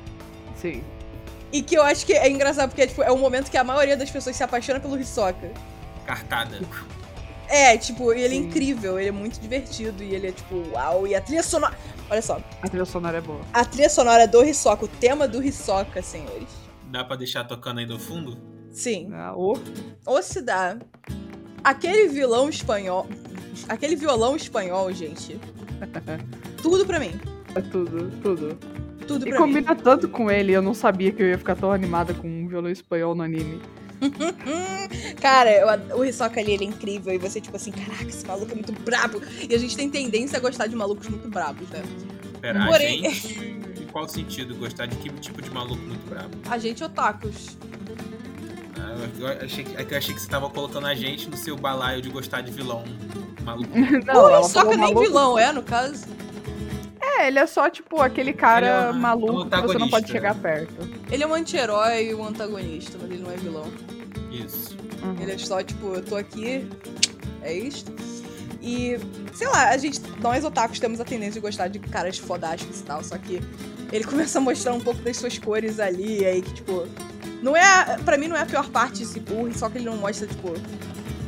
Sim. 0.56 0.84
E 1.52 1.62
que 1.62 1.76
eu 1.76 1.84
acho 1.84 2.06
que 2.06 2.14
é 2.14 2.30
engraçado, 2.30 2.70
porque 2.70 2.88
tipo, 2.88 3.02
é 3.04 3.12
o 3.12 3.18
momento 3.18 3.50
que 3.52 3.58
a 3.58 3.64
maioria 3.64 3.98
das 3.98 4.10
pessoas 4.10 4.36
se 4.36 4.44
apaixona 4.44 4.80
pelo 4.80 4.98
Hisoka. 5.00 5.52
Cartada. 6.06 6.60
É, 7.50 7.78
tipo, 7.78 8.14
ele 8.14 8.24
é 8.24 8.30
Sim. 8.30 8.46
incrível, 8.46 8.98
ele 8.98 9.10
é 9.10 9.12
muito 9.12 9.40
divertido 9.40 10.02
e 10.04 10.16
ele 10.16 10.28
é 10.28 10.32
tipo, 10.32 10.64
uau. 10.72 11.06
E 11.06 11.14
a 11.14 11.20
trilha 11.22 11.44
sonora. 11.44 11.78
Olha 12.10 12.22
só, 12.22 12.42
A 12.62 12.68
trilha 12.70 12.86
sonora 12.86 13.18
é 13.18 13.22
boa. 13.22 13.42
a 13.54 13.66
trilha 13.66 13.90
sonora 13.90 14.28
do 14.28 14.44
Hisoka, 14.44 14.86
o 14.86 14.88
tema 14.88 15.28
do 15.28 15.44
Hisoka, 15.44 16.02
senhores. 16.02 16.50
Dá 16.92 17.04
pra 17.04 17.16
deixar 17.16 17.44
tocando 17.46 17.80
aí 17.80 17.86
no 17.86 17.98
fundo? 18.00 18.38
Sim. 18.72 19.10
Ah, 19.14 19.34
o- 19.36 19.58
Ou 20.06 20.22
se 20.24 20.42
dá. 20.42 20.78
Aquele 21.64 22.08
vilão 22.10 22.50
espanhol. 22.50 23.08
Aquele 23.70 23.96
violão 23.96 24.36
espanhol, 24.36 24.92
gente. 24.92 25.40
Tudo 26.62 26.86
pra 26.86 27.00
mim. 27.00 27.12
É 27.56 27.62
tudo, 27.62 28.10
tudo. 28.22 28.58
Tudo 29.08 29.28
E 29.28 29.30
pra 29.30 29.40
mim. 29.40 29.54
combina 29.54 29.76
tanto 29.76 30.08
com 30.08 30.30
ele, 30.32 30.54
eu 30.54 30.62
não 30.62 30.74
sabia 30.74 31.12
que 31.12 31.22
eu 31.22 31.28
ia 31.28 31.38
ficar 31.38 31.56
tão 31.56 31.72
animada 31.72 32.14
com 32.14 32.28
um 32.28 32.48
violão 32.48 32.70
espanhol 32.72 33.14
no 33.16 33.24
anime. 33.24 33.60
Cara, 35.22 35.52
eu 35.52 35.98
o 35.98 36.06
Hisoka 36.06 36.40
ali, 36.40 36.54
ele 36.54 36.66
é 36.66 36.68
incrível. 36.68 37.14
E 37.14 37.18
você, 37.18 37.42
tipo 37.42 37.56
assim, 37.56 37.72
caraca, 37.72 38.06
esse 38.06 38.26
maluco 38.26 38.52
é 38.52 38.56
muito 38.56 38.72
brabo. 38.72 39.22
E 39.50 39.54
a 39.54 39.58
gente 39.58 39.76
tem 39.76 39.90
tendência 39.90 40.38
a 40.38 40.42
gostar 40.42 40.68
de 40.68 40.76
malucos 40.76 41.08
muito 41.10 41.28
brabos, 41.30 41.68
né? 41.70 41.82
Pera, 42.40 42.66
Porém- 42.68 43.08
a 43.08 43.10
gente. 43.10 43.62
Qual 43.92 44.08
sentido? 44.08 44.56
Gostar 44.56 44.86
de 44.86 44.96
que 44.98 45.10
tipo 45.20 45.42
de 45.42 45.50
maluco 45.52 45.82
muito 45.84 46.08
brabo? 46.10 46.38
A 46.50 46.58
gente 46.58 46.84
otakus. 46.84 47.58
Ah, 48.78 49.08
eu, 49.20 49.28
achei, 49.46 49.64
que- 49.64 49.76
é 49.76 49.84
que 49.84 49.94
eu 49.94 49.98
achei 49.98 50.14
que 50.16 50.22
você 50.22 50.30
tava 50.30 50.50
colocando 50.50 50.88
a 50.88 50.96
gente 50.96 51.30
no 51.30 51.38
seu 51.38 51.56
balaio 51.58 52.02
de 52.02 52.10
gostar 52.10 52.42
de 52.42 52.52
vilão 52.52 52.84
maluco. 53.44 53.70
Não, 54.06 54.30
ela 54.30 54.40
Hisoka 54.42 54.54
falou 54.54 54.70
nem 54.70 54.80
maluco. 54.80 55.02
vilão, 55.02 55.40
é, 55.40 55.52
no 55.52 55.64
caso? 55.64 56.06
É, 57.02 57.28
ele 57.28 57.40
é 57.40 57.46
só, 57.46 57.70
tipo, 57.70 58.02
aquele 58.02 58.32
cara 58.34 58.66
é 58.68 58.90
um- 58.92 58.94
maluco 58.94 59.42
um 59.44 59.50
que 59.50 59.62
você 59.62 59.78
não 59.78 59.90
pode 59.90 60.10
chegar 60.10 60.34
perto. 60.36 60.74
Ele 61.12 61.24
é 61.24 61.28
um 61.28 61.34
anti-herói 61.34 62.10
e 62.10 62.16
um 62.16 62.26
antagonista, 62.26 62.98
mas 63.02 63.12
ele 63.12 63.22
não 63.24 63.32
é 63.32 63.36
vilão. 63.36 63.66
Isso. 64.32 64.78
Uhum. 65.04 65.16
Ele 65.20 65.32
é 65.32 65.38
só, 65.38 65.62
tipo, 65.62 65.96
eu 65.96 66.04
tô 66.04 66.16
aqui, 66.16 66.68
é 67.42 67.54
isto. 67.54 67.92
E, 68.62 68.98
sei 69.34 69.48
lá, 69.48 69.70
a 69.70 69.78
gente, 69.78 70.00
nós 70.22 70.46
otakus 70.46 70.80
temos 70.80 71.00
a 71.02 71.04
tendência 71.04 71.34
de 71.34 71.40
gostar 71.40 71.68
de 71.68 71.80
caras 71.80 72.18
fodásticos 72.20 72.80
e 72.80 72.84
tal, 72.84 73.04
só 73.04 73.18
que 73.18 73.42
ele 73.92 74.04
começa 74.04 74.38
a 74.38 74.42
mostrar 74.42 74.74
um 74.74 74.80
pouco 74.80 75.02
das 75.02 75.18
suas 75.18 75.38
cores 75.38 75.80
ali, 75.80 76.26
aí 76.26 76.42
que, 76.42 76.54
tipo, 76.54 76.88
não 77.42 77.56
é, 77.56 77.64
a- 77.64 78.00
pra 78.06 78.18
mim 78.18 78.28
não 78.28 78.36
é 78.38 78.42
a 78.42 78.46
pior 78.46 78.70
parte 78.70 79.04
esse 79.04 79.20
burro, 79.20 79.52
só 79.58 79.70
que 79.70 79.78
ele 79.78 79.86
não 79.86 79.98
mostra, 79.98 80.28
tipo, 80.28 80.54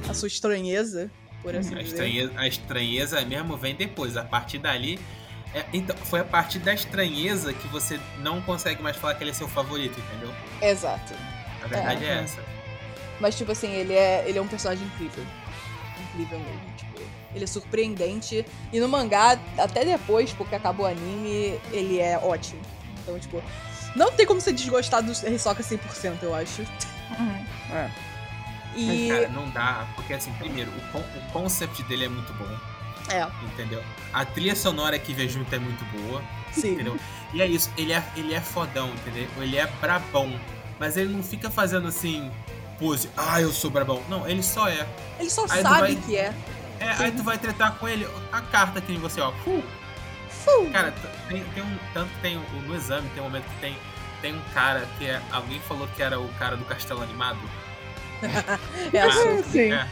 a 0.09 0.13
sua 0.13 0.27
estranheza, 0.27 1.09
por 1.41 1.55
assim 1.55 1.73
A 1.75 1.79
dizer. 1.79 1.89
estranheza, 1.93 2.31
a 2.37 2.47
estranheza 2.47 3.21
mesmo 3.25 3.57
vem 3.57 3.75
depois. 3.75 4.15
A 4.17 4.23
partir 4.23 4.57
dali 4.59 4.99
É, 5.55 5.63
então, 5.71 5.95
foi 5.97 6.19
a 6.19 6.23
partir 6.23 6.57
da 6.57 6.73
estranheza 6.73 7.53
que 7.53 7.67
você 7.67 7.99
não 8.21 8.41
consegue 8.41 8.81
mais 8.81 8.95
falar 8.97 9.13
que 9.13 9.23
ele 9.23 9.29
é 9.29 9.33
seu 9.35 9.47
favorito, 9.47 9.99
entendeu? 9.99 10.33
Exato. 10.59 11.13
A 11.63 11.67
verdade 11.67 12.03
é, 12.05 12.07
é 12.07 12.23
essa. 12.23 12.41
Mas, 13.19 13.37
tipo 13.37 13.51
assim, 13.51 13.69
ele 13.71 13.93
é, 13.93 14.23
ele 14.27 14.39
é 14.39 14.41
um 14.41 14.47
personagem 14.47 14.83
incrível. 14.87 15.23
Incrível 16.09 16.39
mesmo. 16.39 16.61
Tipo, 16.75 16.92
ele 17.33 17.43
é 17.43 17.47
surpreendente. 17.47 18.45
E 18.71 18.79
no 18.79 18.87
mangá, 18.87 19.39
até 19.57 19.83
depois, 19.85 20.31
porque 20.33 20.55
acabou 20.55 20.85
o 20.85 20.89
anime, 20.89 21.59
ele 21.71 21.99
é 21.99 22.17
ótimo. 22.17 22.61
Então, 23.01 23.19
tipo, 23.19 23.41
não 23.95 24.11
tem 24.11 24.25
como 24.25 24.39
você 24.41 24.51
desgostar 24.51 25.03
do 25.03 25.11
Hisoka 25.11 25.61
100%, 25.63 26.17
eu 26.21 26.33
acho. 26.33 26.61
Uhum. 27.19 27.45
É. 27.75 27.89
E... 28.75 28.87
Mas, 29.09 29.19
cara, 29.19 29.29
não 29.29 29.49
dá, 29.51 29.87
porque 29.95 30.13
assim, 30.13 30.31
primeiro, 30.33 30.71
o, 30.71 30.91
con 30.91 30.99
o 30.99 31.31
concept 31.31 31.83
dele 31.83 32.05
é 32.05 32.09
muito 32.09 32.33
bom. 32.33 32.47
É. 33.09 33.27
Entendeu? 33.45 33.83
A 34.13 34.25
trilha 34.25 34.55
sonora 34.55 34.97
que 34.97 35.13
vem 35.13 35.27
junto 35.27 35.53
é 35.53 35.59
muito 35.59 35.83
boa. 35.85 36.23
Sim. 36.51 36.73
Entendeu? 36.73 36.97
E 37.33 37.41
é 37.41 37.47
isso, 37.47 37.69
ele 37.77 37.93
é, 37.93 38.03
ele 38.15 38.33
é 38.33 38.39
fodão, 38.41 38.89
entendeu? 38.89 39.27
Ele 39.37 39.57
é 39.57 39.67
brabão. 39.81 40.31
Mas 40.79 40.97
ele 40.97 41.13
não 41.13 41.23
fica 41.23 41.49
fazendo 41.49 41.87
assim, 41.87 42.31
pose, 42.79 43.09
ah, 43.15 43.41
eu 43.41 43.51
sou 43.51 43.69
brabão. 43.69 44.01
Não, 44.09 44.27
ele 44.27 44.41
só 44.41 44.67
é. 44.67 44.87
Ele 45.19 45.29
só 45.29 45.43
Aí 45.49 45.61
sabe 45.61 45.79
vai- 45.79 45.95
que 45.95 46.15
é. 46.17 46.33
É, 46.83 47.03
aí 47.05 47.11
tu 47.11 47.23
vai 47.23 47.37
tretar 47.37 47.73
com 47.75 47.87
ele, 47.87 48.07
a 48.31 48.41
carta 48.41 48.81
que 48.81 48.93
você, 48.97 49.21
ó. 49.21 49.31
Fu. 49.31 49.63
Fu. 50.29 50.69
Cara, 50.71 50.93
tem, 51.29 51.43
tem 51.43 51.63
um. 51.63 51.77
Tanto 51.93 52.09
que 52.13 52.19
tem 52.21 52.37
o- 52.37 52.61
no 52.67 52.75
exame, 52.75 53.07
tem 53.09 53.21
um 53.21 53.25
momento 53.25 53.45
que 53.45 53.59
tem. 53.61 53.77
Tem 54.21 54.33
um 54.35 54.41
cara 54.53 54.87
que 54.97 55.05
é. 55.05 55.21
Alguém 55.31 55.59
falou 55.61 55.87
que 55.95 56.01
era 56.03 56.19
o 56.19 56.27
cara 56.35 56.55
do 56.57 56.65
castelo 56.65 57.01
animado. 57.01 57.39
É 58.93 59.01
a 59.01 59.05
Ah, 59.07 59.11
Su. 59.11 59.43
Sim. 59.51 59.71
É. 59.73 59.87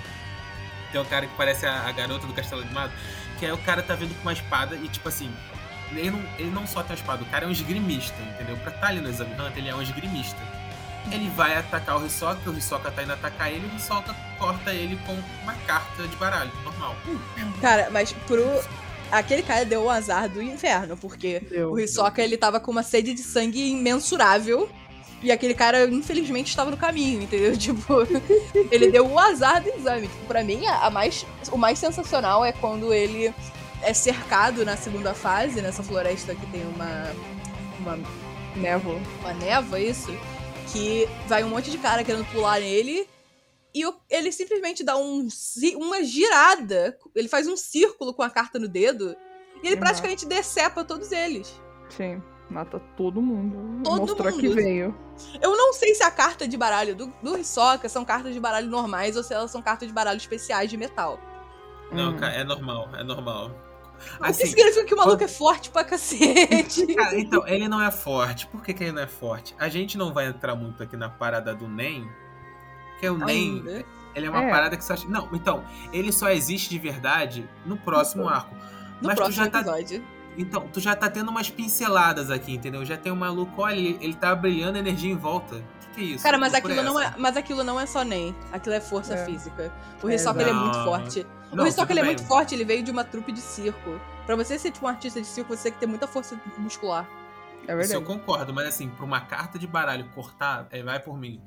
Tem 0.91 0.99
um 1.01 1.05
cara 1.05 1.25
que 1.25 1.33
parece 1.35 1.65
a, 1.65 1.87
a 1.87 1.91
garota 1.91 2.27
do 2.27 2.33
castelo 2.33 2.61
animado. 2.61 2.91
Que 3.39 3.45
aí 3.45 3.51
o 3.51 3.57
cara 3.57 3.81
tá 3.81 3.95
vindo 3.95 4.13
com 4.15 4.21
uma 4.21 4.33
espada 4.33 4.75
e, 4.75 4.87
tipo 4.87 5.07
assim. 5.09 5.31
Ele 5.93 6.09
não, 6.11 6.23
ele 6.39 6.49
não 6.51 6.65
só 6.65 6.81
tem 6.81 6.91
uma 6.95 7.01
espada, 7.01 7.21
o 7.21 7.25
cara 7.25 7.43
é 7.43 7.47
um 7.49 7.51
esgrimista, 7.51 8.15
entendeu? 8.21 8.55
Pra 8.57 8.71
estar 8.71 8.87
ali 8.87 9.01
no 9.01 9.09
exame 9.09 9.33
Hunter, 9.33 9.57
ele 9.57 9.67
é 9.67 9.75
um 9.75 9.81
esgrimista. 9.81 10.39
Ele 11.11 11.29
vai 11.29 11.57
atacar 11.57 11.99
o 12.01 12.05
Hisoka, 12.05 12.49
o 12.49 12.57
Hisoka 12.57 12.91
tá 12.91 13.01
indo 13.03 13.13
atacar 13.13 13.51
ele, 13.51 13.65
o 13.65 13.75
Hisoka 13.75 14.15
corta 14.37 14.73
ele 14.73 14.97
com 15.05 15.13
uma 15.43 15.53
carta 15.65 16.07
de 16.07 16.15
baralho, 16.17 16.51
normal. 16.63 16.95
Cara, 17.59 17.89
mas 17.91 18.11
pro. 18.11 18.43
Aquele 19.11 19.43
cara 19.43 19.65
deu 19.65 19.83
o 19.83 19.89
azar 19.89 20.29
do 20.29 20.41
inferno, 20.41 20.95
porque 20.95 21.41
Deu. 21.41 21.71
o 21.71 21.79
Hisoka 21.79 22.21
ele 22.21 22.37
tava 22.37 22.59
com 22.61 22.71
uma 22.71 22.83
sede 22.83 23.13
de 23.13 23.21
sangue 23.21 23.69
imensurável. 23.71 24.69
E 25.21 25.31
aquele 25.31 25.53
cara, 25.53 25.85
infelizmente, 25.85 26.47
estava 26.47 26.71
no 26.71 26.77
caminho, 26.77 27.21
entendeu? 27.21 27.55
Tipo, 27.57 28.07
ele 28.71 28.89
deu 28.89 29.05
o 29.07 29.19
azar 29.19 29.61
do 29.61 29.69
exame. 29.69 30.07
Tipo, 30.07 30.25
pra 30.25 30.43
mim, 30.43 30.65
a 30.65 30.87
a 30.87 30.89
mais, 30.89 31.25
o 31.51 31.57
mais 31.57 31.77
sensacional 31.77 32.43
é 32.43 32.51
quando 32.53 32.91
ele 32.93 33.33
é 33.83 33.93
cercado 33.93 34.63
na 34.63 34.77
segunda 34.77 35.13
fase, 35.13 35.61
nessa 35.61 35.83
floresta 35.83 36.33
que 36.33 36.45
tem 36.47 36.63
uma, 36.65 37.11
uma 37.79 37.99
Névoa. 38.55 38.99
uma 39.19 39.33
névoa, 39.33 39.79
isso, 39.79 40.11
que 40.71 41.07
vai 41.27 41.43
um 41.43 41.49
monte 41.49 41.69
de 41.71 41.77
cara 41.77 42.03
querendo 42.03 42.25
pular 42.31 42.59
nele. 42.59 43.07
E 43.73 43.85
o- 43.85 43.95
ele 44.09 44.31
simplesmente 44.31 44.83
dá 44.83 44.97
um, 44.97 45.27
uma 45.77 46.03
girada. 46.03 46.97
Ele 47.15 47.27
faz 47.29 47.47
um 47.47 47.55
círculo 47.55 48.13
com 48.13 48.21
a 48.21 48.29
carta 48.29 48.59
no 48.59 48.67
dedo. 48.67 49.15
E 49.63 49.67
ele 49.67 49.75
Uhum. 49.75 49.81
praticamente 49.81 50.25
decepa 50.25 50.83
todos 50.83 51.11
eles. 51.11 51.53
Sim. 51.89 52.21
Mata 52.49 52.79
todo 52.97 53.21
mundo. 53.21 53.81
Todo 53.83 53.99
Mostrou 54.01 54.29
mundo. 54.31 54.41
que 54.41 54.49
veio. 54.49 54.93
Eu 55.41 55.55
não 55.55 55.71
sei 55.71 55.95
se 55.95 56.03
a 56.03 56.11
carta 56.11 56.45
de 56.45 56.57
baralho 56.57 56.93
do, 56.95 57.07
do 57.23 57.37
Hisoka 57.37 57.87
são 57.87 58.03
cartas 58.03 58.33
de 58.33 58.39
baralho 58.41 58.67
normais 58.67 59.15
ou 59.15 59.23
se 59.23 59.33
elas 59.33 59.51
são 59.51 59.61
cartas 59.61 59.87
de 59.87 59.93
baralho 59.93 60.17
especiais 60.17 60.69
de 60.69 60.75
metal. 60.75 61.17
Não, 61.93 62.11
Hum. 62.15 62.23
é 62.25 62.43
normal, 62.43 62.89
é 62.95 63.03
normal. 63.03 63.51
O 64.19 64.23
que 64.23 64.29
Assim, 64.29 64.45
significa 64.47 64.85
que 64.85 64.93
o 64.93 64.97
maluco 64.97 65.23
é 65.23 65.27
forte 65.27 65.69
pra 65.69 65.83
cacete. 65.83 66.85
Cara, 66.95 67.19
então, 67.19 67.47
ele 67.47 67.67
não 67.67 67.81
é 67.81 67.91
forte. 67.91 68.47
Por 68.47 68.61
que, 68.63 68.73
que 68.73 68.83
ele 68.83 68.91
não 68.93 69.01
é 69.01 69.07
forte? 69.07 69.55
A 69.59 69.69
gente 69.69 69.97
não 69.97 70.13
vai 70.13 70.27
entrar 70.27 70.55
muito 70.55 70.81
aqui 70.83 70.95
na 70.97 71.09
parada 71.09 71.53
do 71.53 71.67
NEM. 71.67 72.09
Porque 72.91 73.09
o 73.09 73.17
NEM, 73.17 73.63
ele 74.13 74.25
é 74.27 74.29
uma 74.29 74.43
É. 74.43 74.49
parada 74.49 74.77
que 74.77 74.83
só. 74.83 74.95
Não, 75.07 75.27
então, 75.33 75.63
ele 75.91 76.11
só 76.11 76.29
existe 76.29 76.69
de 76.69 76.77
verdade 76.79 77.49
no 77.65 77.77
próximo 77.77 78.27
arco. 78.27 78.53
No 79.01 79.07
Mas 79.07 79.15
tu 79.15 79.17
próximo 79.17 79.43
já 79.45 79.49
tá. 79.49 79.59
episódio. 79.61 80.03
Então, 80.37 80.67
tu 80.71 80.79
já 80.79 80.95
tá 80.95 81.09
tendo 81.09 81.29
umas 81.29 81.49
pinceladas 81.49 82.31
aqui, 82.31 82.53
entendeu? 82.53 82.85
Já 82.85 82.95
tem 82.95 83.11
um 83.11 83.15
maluco, 83.17 83.61
olha, 83.61 83.75
ele, 83.75 83.97
ele 83.99 84.13
tá 84.13 84.33
brilhando 84.33 84.77
energia 84.77 85.11
em 85.11 85.17
volta. 85.17 85.61
Que, 85.93 86.01
é 86.01 86.03
isso? 86.03 86.23
Cara, 86.23 86.37
mas 86.37 86.53
aquilo, 86.53 86.81
não 86.83 86.99
é, 86.99 87.13
mas 87.17 87.35
aquilo 87.37 87.63
não 87.63 87.79
é 87.79 87.85
só 87.85 88.03
NEM. 88.03 88.35
Aquilo 88.51 88.75
é 88.75 88.79
força 88.81 89.13
É. 89.15 89.25
física. 89.25 89.73
O 90.01 90.09
É, 90.09 90.15
Hisoka 90.15 90.41
ele 90.41 90.49
é 90.49 90.53
muito 90.53 90.83
forte. 90.83 91.25
Não, 91.51 91.63
o 91.63 91.67
Hisoka 91.67 91.91
ele 91.91 91.99
é 91.99 92.03
muito 92.03 92.23
forte, 92.25 92.55
ele 92.55 92.63
veio 92.63 92.81
de 92.83 92.91
uma 92.91 93.03
trupe 93.03 93.31
de 93.31 93.41
circo. 93.41 93.99
Pra 94.25 94.35
você 94.35 94.57
ser 94.57 94.71
tipo 94.71 94.85
um 94.85 94.89
artista 94.89 95.19
de 95.19 95.27
circo, 95.27 95.55
você 95.55 95.63
tem 95.63 95.73
que 95.73 95.79
ter 95.79 95.85
muita 95.87 96.07
força 96.07 96.39
muscular. 96.57 97.09
É 97.67 97.73
Isso 97.79 97.93
eu 97.93 97.99
verdade. 97.99 98.05
concordo, 98.05 98.53
mas 98.53 98.67
assim, 98.67 98.89
pra 98.89 99.05
uma 99.05 99.21
carta 99.21 99.59
de 99.59 99.67
baralho 99.67 100.09
cortar, 100.15 100.67
é, 100.71 100.81
vai 100.81 100.99
por 100.99 101.17
mim. 101.19 101.41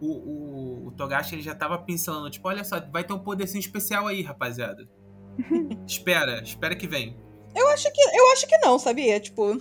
O, 0.00 0.06
o, 0.06 0.86
o 0.88 0.90
Togashi 0.92 1.34
ele 1.34 1.42
já 1.42 1.54
tava 1.54 1.78
pincelando, 1.78 2.30
tipo, 2.30 2.46
olha 2.48 2.64
só, 2.64 2.80
vai 2.80 3.04
ter 3.04 3.12
um 3.12 3.18
poderzinho 3.18 3.60
especial 3.60 4.06
aí, 4.06 4.22
rapaziada. 4.22 4.88
espera, 5.86 6.42
espera 6.42 6.74
que 6.74 6.86
vem. 6.86 7.16
Eu 7.54 7.68
acho 7.68 7.90
que, 7.92 8.00
eu 8.00 8.32
acho 8.32 8.46
que 8.46 8.58
não, 8.58 8.78
sabia? 8.78 9.18
Tipo, 9.20 9.58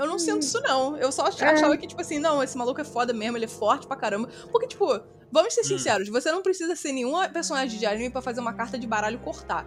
eu 0.00 0.06
não 0.06 0.18
sinto 0.18 0.42
isso 0.42 0.60
não. 0.62 0.96
Eu 0.96 1.12
só 1.12 1.26
É. 1.26 1.28
achava 1.44 1.76
que 1.76 1.86
tipo 1.86 2.00
assim, 2.00 2.18
não, 2.18 2.42
esse 2.42 2.56
maluco 2.56 2.80
é 2.80 2.84
foda 2.84 3.12
mesmo, 3.12 3.36
ele 3.36 3.44
é 3.44 3.48
forte 3.48 3.86
pra 3.86 3.96
caramba. 3.96 4.28
Porque 4.50 4.66
tipo, 4.66 4.86
vamos 5.30 5.54
ser 5.54 5.60
Hum. 5.60 5.64
sinceros, 5.64 6.08
você 6.08 6.30
não 6.32 6.42
precisa 6.42 6.74
ser 6.74 6.92
nenhum 6.92 7.12
personagem 7.32 7.78
de 7.78 7.86
anime 7.86 8.10
pra 8.10 8.20
fazer 8.22 8.40
uma 8.40 8.52
carta 8.52 8.78
de 8.78 8.86
baralho 8.86 9.18
cortar. 9.18 9.66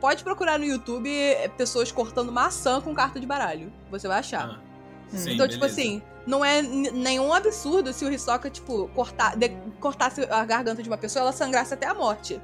Pode 0.00 0.22
procurar 0.24 0.58
no 0.58 0.64
YouTube 0.64 1.08
é, 1.10 1.48
pessoas 1.48 1.90
cortando 1.92 2.30
maçã 2.32 2.80
com 2.80 2.94
carta 2.94 3.18
de 3.20 3.26
baralho. 3.26 3.72
Você 3.90 4.06
vai 4.08 4.18
achar. 4.18 4.44
Ah, 4.44 4.60
sim, 5.16 5.32
então, 5.34 5.48
tipo 5.48 5.60
beleza. 5.60 5.80
assim, 5.80 6.02
não 6.26 6.44
é 6.44 6.60
nenhum 6.60 7.32
absurdo 7.32 7.92
se 7.92 8.04
o 8.04 8.12
Hisoka, 8.12 8.50
tipo, 8.50 8.88
cortar, 8.94 9.36
de- 9.36 9.56
cortasse 9.80 10.22
a 10.24 10.44
garganta 10.44 10.82
de 10.82 10.88
uma 10.90 10.98
pessoa 10.98 11.22
ela 11.22 11.32
sangrasse 11.32 11.72
até 11.72 11.86
a 11.86 11.94
morte. 11.94 12.40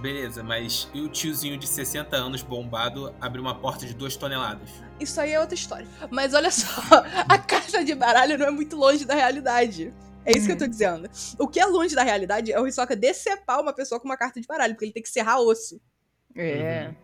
Beleza, 0.00 0.42
mas 0.42 0.88
e 0.94 1.00
o 1.00 1.08
tiozinho 1.08 1.56
de 1.58 1.66
60 1.66 2.14
anos 2.16 2.42
bombado 2.42 3.14
abriu 3.20 3.42
uma 3.42 3.54
porta 3.54 3.84
de 3.86 3.94
2 3.94 4.16
toneladas? 4.16 4.68
Isso 5.00 5.20
aí 5.20 5.32
é 5.32 5.40
outra 5.40 5.54
história. 5.54 5.86
Mas 6.10 6.34
olha 6.34 6.50
só, 6.50 6.66
a 7.28 7.38
carta 7.38 7.84
de 7.84 7.94
baralho 7.94 8.38
não 8.38 8.46
é 8.46 8.50
muito 8.50 8.76
longe 8.76 9.04
da 9.04 9.14
realidade. 9.14 9.92
É 10.24 10.36
isso 10.36 10.46
que 10.46 10.52
eu 10.52 10.58
tô 10.58 10.66
dizendo. 10.66 11.08
O 11.38 11.48
que 11.48 11.58
é 11.58 11.64
longe 11.64 11.94
da 11.94 12.02
realidade 12.02 12.52
é 12.52 12.60
o 12.60 12.66
Hisoka 12.66 12.94
decepar 12.94 13.60
uma 13.60 13.72
pessoa 13.72 13.98
com 13.98 14.06
uma 14.06 14.16
carta 14.16 14.40
de 14.40 14.46
baralho, 14.46 14.74
porque 14.74 14.84
ele 14.84 14.92
tem 14.92 15.02
que 15.02 15.08
serrar 15.08 15.40
osso. 15.40 15.80
É. 16.36 16.94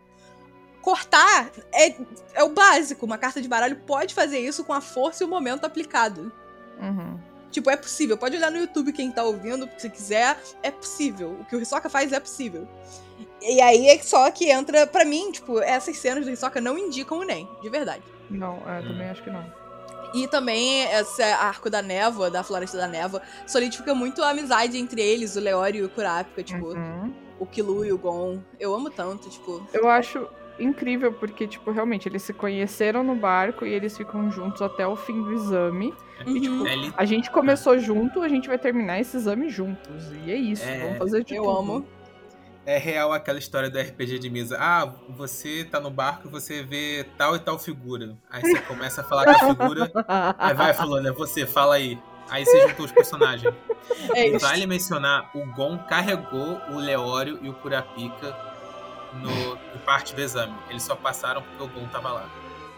Cortar 0.82 1.50
é, 1.72 1.96
é 2.34 2.44
o 2.44 2.50
básico. 2.50 3.06
Uma 3.06 3.16
carta 3.16 3.40
de 3.40 3.48
baralho 3.48 3.76
pode 3.86 4.12
fazer 4.12 4.38
isso 4.40 4.62
com 4.64 4.74
a 4.74 4.80
força 4.80 5.24
e 5.24 5.26
o 5.26 5.30
momento 5.30 5.64
aplicado. 5.64 6.30
Uhum. 6.78 7.18
Tipo, 7.50 7.70
é 7.70 7.76
possível. 7.76 8.18
Pode 8.18 8.36
olhar 8.36 8.50
no 8.50 8.58
YouTube 8.58 8.92
quem 8.92 9.10
tá 9.10 9.22
ouvindo, 9.22 9.70
se 9.78 9.88
quiser. 9.88 10.36
É 10.62 10.70
possível. 10.70 11.38
O 11.40 11.44
que 11.46 11.56
o 11.56 11.60
Hisoka 11.60 11.88
faz 11.88 12.12
é 12.12 12.20
possível. 12.20 12.68
E 13.46 13.60
aí 13.60 13.88
é 13.88 13.98
só 13.98 14.30
que 14.30 14.50
entra, 14.50 14.86
pra 14.86 15.04
mim, 15.04 15.30
tipo, 15.32 15.58
essas 15.60 15.96
cenas 15.98 16.24
do 16.24 16.30
Hisoka 16.30 16.60
não 16.60 16.78
indicam 16.78 17.18
o 17.18 17.22
Nen, 17.24 17.48
de 17.62 17.68
verdade. 17.68 18.02
Não, 18.30 18.56
é, 18.68 18.80
também 18.82 19.08
acho 19.10 19.22
que 19.22 19.30
não. 19.30 19.44
E 20.14 20.28
também 20.28 20.82
esse 20.84 21.22
arco 21.22 21.68
da 21.68 21.82
névoa, 21.82 22.30
da 22.30 22.42
Floresta 22.44 22.76
da 22.78 22.86
Névoa, 22.86 23.20
solidifica 23.46 23.94
muito 23.94 24.22
a 24.22 24.30
amizade 24.30 24.78
entre 24.78 25.00
eles, 25.02 25.34
o 25.36 25.40
Leório 25.40 25.82
e 25.82 25.84
o 25.84 25.88
Kurapika, 25.90 26.42
tipo, 26.42 26.68
Uhum. 26.68 27.12
o 27.40 27.44
Kilu 27.44 27.84
e 27.84 27.92
o 27.92 27.98
Gon. 27.98 28.40
Eu 28.60 28.72
amo 28.74 28.90
tanto, 28.90 29.28
tipo. 29.28 29.66
Eu 29.72 29.88
acho 29.88 30.26
incrível 30.56 31.12
porque, 31.12 31.48
tipo, 31.48 31.72
realmente, 31.72 32.08
eles 32.08 32.22
se 32.22 32.32
conheceram 32.32 33.02
no 33.02 33.16
barco 33.16 33.66
e 33.66 33.72
eles 33.72 33.96
ficam 33.96 34.30
juntos 34.30 34.62
até 34.62 34.86
o 34.86 34.94
fim 34.94 35.20
do 35.20 35.32
exame. 35.34 35.92
uhum. 36.24 36.40
tipo, 36.40 36.66
É, 36.68 36.92
A 36.96 37.04
gente 37.04 37.28
começou 37.30 37.76
junto, 37.78 38.22
a 38.22 38.28
gente 38.28 38.46
vai 38.46 38.56
terminar 38.56 39.00
esse 39.00 39.16
exame 39.16 39.50
juntos. 39.50 40.12
E 40.24 40.30
é 40.30 40.36
isso, 40.36 40.62
É, 40.64 40.78
vamos 40.78 40.98
fazer 40.98 41.24
de 41.24 41.34
eu 41.34 41.42
tudo. 41.42 41.58
amo. 41.58 41.86
É 42.66 42.78
real 42.78 43.12
aquela 43.12 43.38
história 43.38 43.68
do 43.70 43.78
RPG 43.78 44.18
de 44.18 44.30
mesa. 44.30 44.56
Ah, 44.60 44.86
você 45.10 45.64
tá 45.64 45.78
no 45.80 45.90
barco 45.90 46.28
e 46.28 46.30
você 46.30 46.62
vê 46.62 47.06
tal 47.16 47.36
e 47.36 47.38
tal 47.38 47.58
figura. 47.58 48.16
Aí 48.30 48.40
você 48.40 48.60
começa 48.62 49.00
a 49.00 49.04
falar 49.04 49.24
com 49.24 49.30
a 49.30 49.48
figura. 49.54 49.92
Aí 50.38 50.54
vai 50.54 50.72
falando, 50.74 51.08
é 51.08 51.12
você, 51.12 51.46
fala 51.46 51.74
aí. 51.76 51.98
Aí 52.30 52.44
você 52.46 52.68
juntou 52.68 52.86
os 52.86 52.92
personagens. 52.92 53.54
É 54.14 54.28
E 54.28 54.36
isso. 54.36 54.46
vale 54.46 54.66
mencionar, 54.66 55.30
o 55.34 55.44
Gon 55.52 55.78
carregou 55.78 56.60
o 56.70 56.76
Leório 56.78 57.38
e 57.42 57.48
o 57.50 57.54
Kurapika 57.54 58.34
no, 59.12 59.56
em 59.74 59.78
parte 59.84 60.14
do 60.14 60.22
exame. 60.22 60.54
Eles 60.70 60.82
só 60.82 60.96
passaram 60.96 61.42
porque 61.42 61.62
o 61.62 61.68
Gon 61.68 61.86
tava 61.88 62.10
lá. 62.12 62.28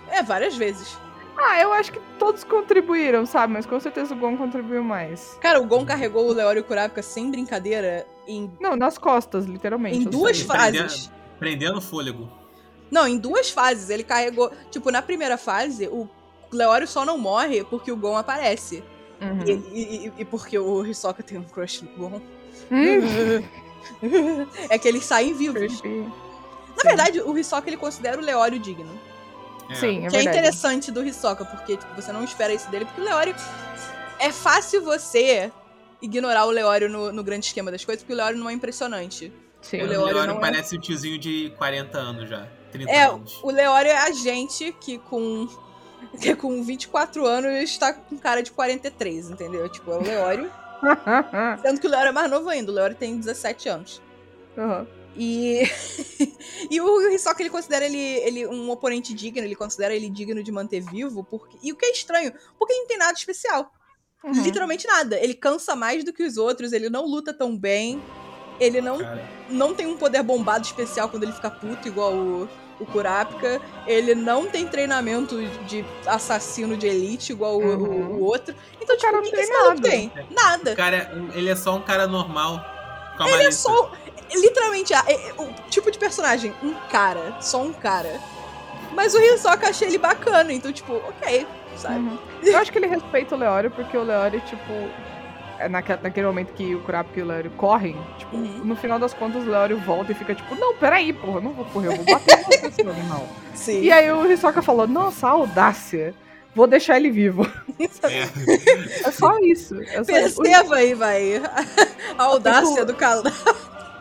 É, 0.08 0.22
várias 0.22 0.56
vezes. 0.56 0.98
Ah, 1.38 1.60
eu 1.60 1.72
acho 1.72 1.92
que 1.92 2.00
todos 2.18 2.42
contribuíram, 2.44 3.26
sabe? 3.26 3.52
Mas 3.52 3.66
com 3.66 3.78
certeza 3.78 4.14
o 4.14 4.16
Gon 4.16 4.36
contribuiu 4.36 4.82
mais. 4.82 5.36
Cara, 5.40 5.60
o 5.60 5.66
Gon 5.66 5.84
carregou 5.84 6.26
o 6.28 6.32
Leório 6.32 6.60
e 6.60 6.62
o 6.62 6.64
Kurapika 6.64 7.02
sem 7.02 7.30
brincadeira 7.30 8.06
em, 8.26 8.50
Não, 8.60 8.74
nas 8.74 8.96
costas, 8.98 9.44
literalmente. 9.44 9.98
em 9.98 10.04
duas 10.04 10.38
sei. 10.38 10.46
fases. 10.46 11.10
Prendendo 11.38 11.80
fôlego. 11.80 12.28
Não, 12.90 13.06
em 13.06 13.18
duas 13.18 13.50
fases. 13.50 13.90
Ele 13.90 14.02
carregou. 14.02 14.50
Tipo, 14.70 14.90
na 14.90 15.02
primeira 15.02 15.36
fase, 15.36 15.86
o 15.88 16.08
Leório 16.50 16.86
só 16.88 17.04
não 17.04 17.18
morre 17.18 17.64
porque 17.64 17.92
o 17.92 17.96
Gon 17.96 18.16
aparece. 18.16 18.82
Uhum. 19.20 19.44
E, 19.46 19.80
e- 20.06 20.12
e- 20.18 20.24
porque 20.24 20.58
o 20.58 20.84
Hisoka 20.86 21.22
tem 21.22 21.36
um 21.38 21.42
crush 21.44 21.82
no 21.82 21.90
Gon. 21.96 22.20
Hum, 22.70 23.42
é 24.70 24.78
que 24.78 24.88
eles 24.88 25.04
saem 25.04 25.34
vivos. 25.34 25.82
Na 25.82 26.82
verdade, 26.82 27.20
o 27.20 27.36
Hisoka 27.36 27.68
ele 27.68 27.76
considera 27.76 28.18
o 28.18 28.24
Leório 28.24 28.58
digno. 28.58 28.98
É. 29.70 29.74
Sim, 29.74 30.06
é 30.06 30.08
Que 30.08 30.16
é 30.16 30.22
interessante 30.22 30.90
do 30.90 31.04
Hisoka, 31.04 31.44
porque 31.44 31.76
tipo, 31.76 31.94
você 31.94 32.12
não 32.12 32.24
espera 32.24 32.52
isso 32.52 32.70
dele, 32.70 32.84
porque 32.84 33.00
o 33.00 33.04
Leório. 33.04 33.34
É 34.18 34.32
fácil 34.32 34.82
você 34.82 35.52
ignorar 36.00 36.46
o 36.46 36.50
Leório 36.50 36.88
no, 36.88 37.12
no 37.12 37.22
grande 37.22 37.46
esquema 37.46 37.70
das 37.70 37.84
coisas, 37.84 38.02
porque 38.02 38.14
o 38.14 38.16
Leório 38.16 38.38
não 38.38 38.48
é 38.48 38.52
impressionante. 38.52 39.32
Sim. 39.60 39.82
O 39.82 39.86
Leório, 39.86 40.16
o 40.16 40.20
Leório 40.20 40.40
parece 40.40 40.74
é... 40.74 40.78
um 40.78 40.80
tiozinho 40.80 41.18
de 41.18 41.52
40 41.58 41.98
anos 41.98 42.28
já. 42.28 42.48
30 42.72 42.90
é, 42.90 43.04
anos. 43.04 43.40
o 43.42 43.50
Leório 43.50 43.90
é 43.90 43.96
a 43.96 44.10
gente 44.10 44.72
que 44.80 44.98
com 44.98 45.48
que 46.20 46.34
com 46.34 46.62
24 46.62 47.26
anos 47.26 47.52
está 47.62 47.92
com 47.92 48.16
cara 48.18 48.42
de 48.42 48.50
43, 48.52 49.30
entendeu? 49.30 49.68
Tipo, 49.68 49.92
é 49.92 49.96
o 49.96 50.02
Leório. 50.02 50.52
Sendo 51.62 51.80
que 51.80 51.86
o 51.86 51.90
Leório 51.90 52.08
é 52.10 52.12
mais 52.12 52.30
novo 52.30 52.48
ainda, 52.48 52.70
o 52.70 52.74
Leório 52.74 52.96
tem 52.96 53.18
17 53.18 53.68
anos. 53.68 54.02
Uhum. 54.56 54.86
E, 55.16 55.62
e 56.70 56.80
o 56.80 57.10
Hisoka, 57.10 57.42
ele 57.42 57.50
considera 57.50 57.84
ele, 57.84 57.98
ele 57.98 58.46
um 58.46 58.70
oponente 58.70 59.14
digno, 59.14 59.42
ele 59.42 59.56
considera 59.56 59.94
ele 59.94 60.10
digno 60.10 60.42
de 60.42 60.52
manter 60.52 60.80
vivo, 60.80 61.24
porque... 61.24 61.56
e 61.62 61.72
o 61.72 61.76
que 61.76 61.86
é 61.86 61.92
estranho, 61.92 62.32
porque 62.58 62.72
ele 62.72 62.80
não 62.80 62.88
tem 62.88 62.98
nada 62.98 63.12
especial. 63.12 63.72
Uhum. 64.22 64.42
Literalmente 64.42 64.86
nada. 64.86 65.18
Ele 65.18 65.34
cansa 65.34 65.76
mais 65.76 66.04
do 66.04 66.12
que 66.12 66.22
os 66.22 66.36
outros, 66.36 66.72
ele 66.72 66.90
não 66.90 67.06
luta 67.06 67.32
tão 67.32 67.56
bem, 67.56 68.02
ele 68.58 68.80
não, 68.80 68.98
não 69.48 69.74
tem 69.74 69.86
um 69.86 69.96
poder 69.96 70.22
bombado 70.22 70.64
especial 70.64 71.08
quando 71.08 71.22
ele 71.22 71.32
fica 71.32 71.50
puto, 71.50 71.86
igual 71.86 72.12
o, 72.12 72.48
o 72.80 72.86
Kurapika. 72.86 73.60
Ele 73.86 74.14
não 74.14 74.46
tem 74.46 74.66
treinamento 74.66 75.40
de 75.66 75.84
assassino 76.06 76.76
de 76.76 76.86
elite, 76.86 77.32
igual 77.32 77.58
uhum. 77.58 78.14
o, 78.14 78.20
o, 78.20 78.24
outro. 78.24 78.54
Então, 78.80 78.96
o 78.96 78.98
tipo, 78.98 79.12
cara 79.12 79.18
o 79.20 79.22
que, 79.22 79.30
que 79.30 79.36
esse 79.36 79.52
nada. 79.52 79.82
tem? 79.82 80.12
Nada. 80.30 80.72
O 80.72 80.76
cara, 80.76 81.30
ele 81.34 81.48
é 81.48 81.56
só 81.56 81.76
um 81.76 81.82
cara 81.82 82.06
normal. 82.06 82.64
Ele 83.20 83.44
é 83.44 83.50
só 83.50 83.92
literalmente, 84.34 84.92
é, 84.92 84.98
é, 84.98 85.34
o 85.38 85.52
tipo 85.70 85.90
de 85.90 85.98
personagem, 85.98 86.52
um 86.62 86.74
cara, 86.90 87.36
só 87.40 87.62
um 87.62 87.72
cara. 87.72 88.20
Mas 88.92 89.14
o 89.14 89.20
Hisoka 89.20 89.68
achei 89.68 89.88
ele 89.88 89.98
bacana, 89.98 90.52
então, 90.52 90.72
tipo, 90.72 90.94
ok, 90.94 91.46
sabe? 91.76 91.96
Uhum. 91.96 92.18
Eu 92.42 92.58
acho 92.58 92.72
que 92.72 92.78
ele 92.78 92.86
respeita 92.86 93.34
o 93.34 93.38
Leório, 93.38 93.70
porque 93.70 93.96
o 93.96 94.02
Leório, 94.02 94.40
tipo, 94.40 94.72
é 95.58 95.68
naquele, 95.68 96.00
naquele 96.02 96.26
momento 96.26 96.52
que 96.54 96.74
o 96.74 96.80
Kurapika 96.80 97.20
e 97.20 97.22
o 97.22 97.26
Leório 97.26 97.50
correm, 97.52 97.96
tipo, 98.18 98.36
uhum. 98.36 98.62
no 98.64 98.76
final 98.76 98.98
das 98.98 99.12
contas 99.12 99.42
o 99.44 99.50
Leório 99.50 99.78
volta 99.78 100.12
e 100.12 100.14
fica 100.14 100.34
tipo, 100.34 100.54
não, 100.54 100.74
peraí, 100.76 101.12
porra, 101.12 101.38
eu 101.38 101.42
não 101.42 101.52
vou 101.52 101.64
correr, 101.66 101.88
eu 101.88 101.96
vou 101.96 102.04
bater 102.04 102.60
você, 102.60 102.82
animal. 102.82 103.26
Sim. 103.54 103.82
E 103.82 103.92
aí 103.92 104.10
o 104.10 104.30
Hisoka 104.30 104.62
falou, 104.62 104.86
nossa, 104.86 105.28
audácia. 105.28 106.14
Vou 106.54 106.66
deixar 106.66 106.96
ele 106.96 107.10
vivo. 107.10 107.46
É, 107.78 109.04
é 109.08 109.10
só 109.10 109.38
isso. 109.40 109.78
É 109.82 110.02
só 110.02 110.04
Perceba 110.04 110.62
isso. 110.62 110.72
aí, 110.72 110.94
vai. 110.94 111.42
A 112.16 112.24
audácia 112.24 112.82
do 112.82 112.94
calão. 112.94 113.30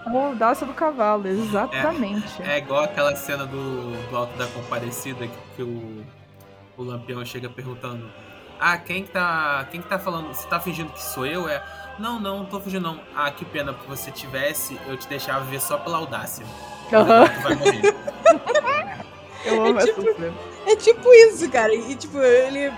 A 0.06 0.12
audácia 0.12 0.68
do 0.68 0.74
cavalo, 0.74 1.28
exatamente. 1.28 2.42
É, 2.44 2.56
é, 2.56 2.58
igual 2.60 2.84
aquela 2.84 3.16
cena 3.16 3.46
do, 3.46 3.92
do 4.10 4.16
Alto 4.16 4.38
da 4.38 4.46
Comparecida 4.48 5.26
que, 5.28 5.38
que 5.56 5.64
o, 5.64 6.04
o 6.78 6.84
Lampião 6.84 7.26
chega 7.26 7.50
perguntando: 7.50 8.08
Ah, 8.60 8.78
quem 8.78 9.04
que 9.04 9.12
tá. 9.12 9.68
Quem 9.72 9.82
que 9.82 9.88
tá 9.88 9.98
falando? 9.98 10.28
Você 10.28 10.48
tá 10.48 10.60
fingindo 10.60 10.92
que 10.92 11.02
sou 11.02 11.26
eu? 11.26 11.50
É. 11.50 11.64
Não, 11.98 12.20
não, 12.20 12.40
não 12.40 12.46
tô 12.46 12.60
fingindo 12.60 12.84
não. 12.84 13.00
Ah, 13.16 13.32
que 13.32 13.44
pena, 13.46 13.74
porque 13.74 13.88
você 13.88 14.12
tivesse, 14.12 14.80
eu 14.88 14.96
te 14.96 15.08
deixava 15.08 15.44
ver 15.46 15.60
só 15.60 15.78
pela 15.78 15.98
audácia. 15.98 16.46
Uhum. 16.92 17.42
vai 17.42 17.56
morrer. 17.56 17.96
eu 19.44 19.66
amo 19.66 19.80
é 19.80 19.86
tipo, 19.86 20.02
é 20.68 20.76
tipo 20.76 21.14
isso, 21.14 21.50
cara. 21.50 21.74
E 21.74 21.96
tipo, 21.96 22.20
ele. 22.20 22.72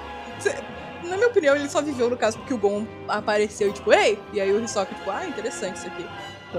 Na 1.03 1.15
minha 1.15 1.28
opinião, 1.28 1.55
ele 1.55 1.69
só 1.69 1.82
viveu 1.82 2.09
no 2.09 2.17
caso 2.17 2.38
porque 2.38 2.53
o 2.53 2.57
Gon 2.57 2.86
apareceu 3.07 3.69
e 3.69 3.73
tipo, 3.73 3.93
ei! 3.93 4.19
E 4.34 4.41
aí 4.41 4.51
o 4.51 4.63
Hisoka, 4.63 4.93
tipo, 4.93 5.09
ah, 5.09 5.25
interessante 5.25 5.78
isso 5.78 5.88
aqui. 5.88 6.05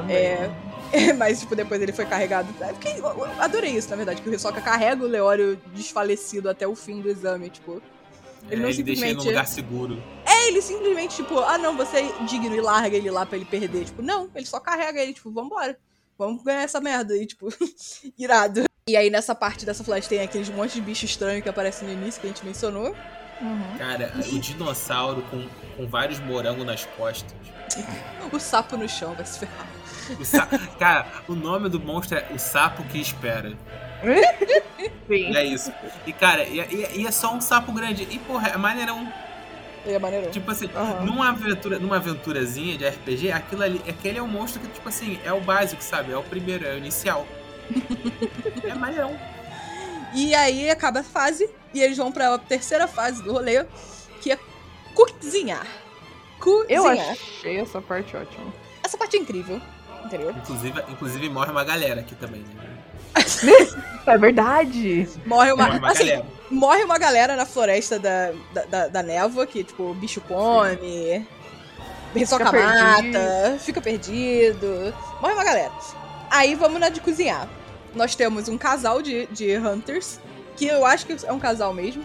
Também. 0.00 0.16
É, 0.16 0.50
é, 0.92 1.12
mas, 1.14 1.40
tipo, 1.40 1.54
depois 1.54 1.80
ele 1.80 1.92
foi 1.92 2.06
carregado. 2.06 2.48
É 2.60 2.72
porque 2.72 2.88
eu 2.88 3.24
adorei 3.40 3.72
isso, 3.72 3.90
na 3.90 3.96
verdade, 3.96 4.22
que 4.22 4.28
o 4.28 4.34
Hisoka 4.34 4.60
carrega 4.60 5.04
o 5.04 5.08
Leório 5.08 5.60
desfalecido 5.74 6.48
até 6.48 6.66
o 6.66 6.74
fim 6.74 7.00
do 7.00 7.08
exame, 7.08 7.50
tipo. 7.50 7.82
Ele, 8.50 8.54
é, 8.54 8.56
não 8.56 8.66
ele 8.66 8.74
simplesmente... 8.74 8.84
deixa 8.84 9.06
ele 9.06 9.14
num 9.14 9.24
lugar 9.24 9.46
seguro. 9.46 10.02
É, 10.24 10.48
ele 10.48 10.62
simplesmente, 10.62 11.16
tipo, 11.16 11.38
ah 11.40 11.58
não, 11.58 11.76
você 11.76 11.98
é 11.98 12.24
digno 12.24 12.54
e 12.54 12.60
larga 12.60 12.96
ele 12.96 13.10
lá 13.10 13.26
pra 13.26 13.36
ele 13.36 13.44
perder. 13.44 13.84
Tipo, 13.84 14.02
não, 14.02 14.30
ele 14.34 14.46
só 14.46 14.60
carrega 14.60 15.00
ele, 15.00 15.12
tipo, 15.12 15.30
vambora. 15.30 15.76
Vamos 16.16 16.42
ganhar 16.42 16.62
essa 16.62 16.80
merda. 16.80 17.16
E, 17.16 17.26
tipo, 17.26 17.48
irado. 18.18 18.64
E 18.88 18.96
aí, 18.96 19.10
nessa 19.10 19.34
parte 19.34 19.66
dessa 19.66 19.84
flash, 19.84 20.06
tem 20.06 20.20
aqueles 20.20 20.48
monte 20.48 20.74
de 20.74 20.80
bicho 20.80 21.04
estranho 21.04 21.42
que 21.42 21.48
aparecem 21.48 21.86
no 21.86 21.92
início, 21.92 22.20
que 22.20 22.26
a 22.26 22.30
gente 22.30 22.44
mencionou. 22.44 22.94
Uhum. 23.40 23.78
Cara, 23.78 24.12
o 24.16 24.38
dinossauro 24.38 25.22
com, 25.30 25.46
com 25.76 25.86
vários 25.86 26.18
morangos 26.20 26.64
nas 26.64 26.86
costas. 26.96 27.36
o 28.32 28.38
sapo 28.38 28.76
no 28.76 28.88
chão 28.88 29.14
vai 29.14 29.26
se 29.26 29.40
ferrar. 29.40 29.77
O 30.18 30.24
sa... 30.24 30.46
Cara, 30.78 31.06
o 31.28 31.34
nome 31.34 31.68
do 31.68 31.80
monstro 31.80 32.18
é 32.18 32.28
O 32.34 32.38
Sapo 32.38 32.82
que 32.84 32.98
Espera. 32.98 33.52
Sim. 35.08 35.36
É 35.36 35.44
isso. 35.44 35.72
E, 36.06 36.12
cara, 36.12 36.44
e, 36.44 36.60
e, 36.60 37.00
e, 37.00 37.06
é 37.06 37.10
só 37.10 37.34
um 37.34 37.40
sapo 37.40 37.72
grande. 37.72 38.06
E, 38.10 38.18
porra, 38.18 38.48
é 38.48 38.56
maneirão. 38.56 39.12
É 39.86 39.98
maneirão. 39.98 40.30
Tipo 40.30 40.50
assim, 40.50 40.66
uhum. 40.66 41.06
numa, 41.06 41.30
aventura, 41.30 41.78
numa 41.78 41.96
aventurazinha 41.96 42.76
de 42.76 42.86
RPG, 42.86 43.32
aquilo 43.32 43.62
ali, 43.62 43.82
aquele 43.88 44.18
é 44.18 44.22
um 44.22 44.28
monstro 44.28 44.60
que, 44.60 44.68
tipo 44.68 44.88
assim, 44.88 45.18
é 45.24 45.32
o 45.32 45.40
básico, 45.40 45.82
sabe? 45.82 46.12
É 46.12 46.16
o 46.16 46.22
primeiro, 46.22 46.66
é 46.66 46.74
o 46.74 46.78
inicial. 46.78 47.26
é 48.64 48.74
maneirão. 48.74 49.18
E 50.14 50.34
aí 50.34 50.70
acaba 50.70 51.00
a 51.00 51.04
fase 51.04 51.48
e 51.74 51.80
eles 51.80 51.96
vão 51.96 52.10
pra 52.10 52.38
terceira 52.38 52.86
fase 52.86 53.22
do 53.22 53.32
rolê, 53.32 53.64
que 54.20 54.32
é 54.32 54.38
cozinhar. 54.94 55.66
Cozinhar. 56.38 56.68
Eu 56.68 56.86
achei 56.88 57.58
essa 57.58 57.80
parte 57.80 58.16
ótima. 58.16 58.52
Essa 58.82 58.96
parte 58.96 59.16
é 59.16 59.20
incrível. 59.20 59.60
Entendeu? 60.04 60.30
Inclusive, 60.30 60.82
inclusive 60.88 61.28
morre 61.28 61.50
uma 61.50 61.64
galera 61.64 62.00
aqui 62.00 62.14
também, 62.14 62.40
né? 62.40 62.78
é 64.06 64.18
verdade. 64.18 65.08
Morre 65.26 65.52
uma, 65.52 65.66
morre 65.66 65.78
uma 65.78 65.90
assim, 65.90 66.06
galera. 66.06 66.26
Morre 66.50 66.84
uma 66.84 66.98
galera 66.98 67.36
na 67.36 67.46
floresta 67.46 67.98
da, 67.98 68.32
da, 68.52 68.64
da, 68.64 68.88
da 68.88 69.02
névoa, 69.02 69.46
que, 69.46 69.64
tipo, 69.64 69.90
o 69.90 69.94
bicho 69.94 70.20
come, 70.22 71.26
soca 72.26 72.50
mata, 72.52 73.58
fica 73.60 73.80
perdido. 73.80 74.94
Morre 75.20 75.34
uma 75.34 75.44
galera. 75.44 75.72
Aí 76.30 76.54
vamos 76.54 76.80
na 76.80 76.88
de 76.88 77.00
cozinhar. 77.00 77.48
Nós 77.94 78.14
temos 78.14 78.48
um 78.48 78.58
casal 78.58 79.02
de, 79.02 79.26
de 79.26 79.56
hunters, 79.56 80.20
que 80.56 80.66
eu 80.66 80.84
acho 80.84 81.06
que 81.06 81.16
é 81.26 81.32
um 81.32 81.38
casal 81.38 81.72
mesmo. 81.74 82.04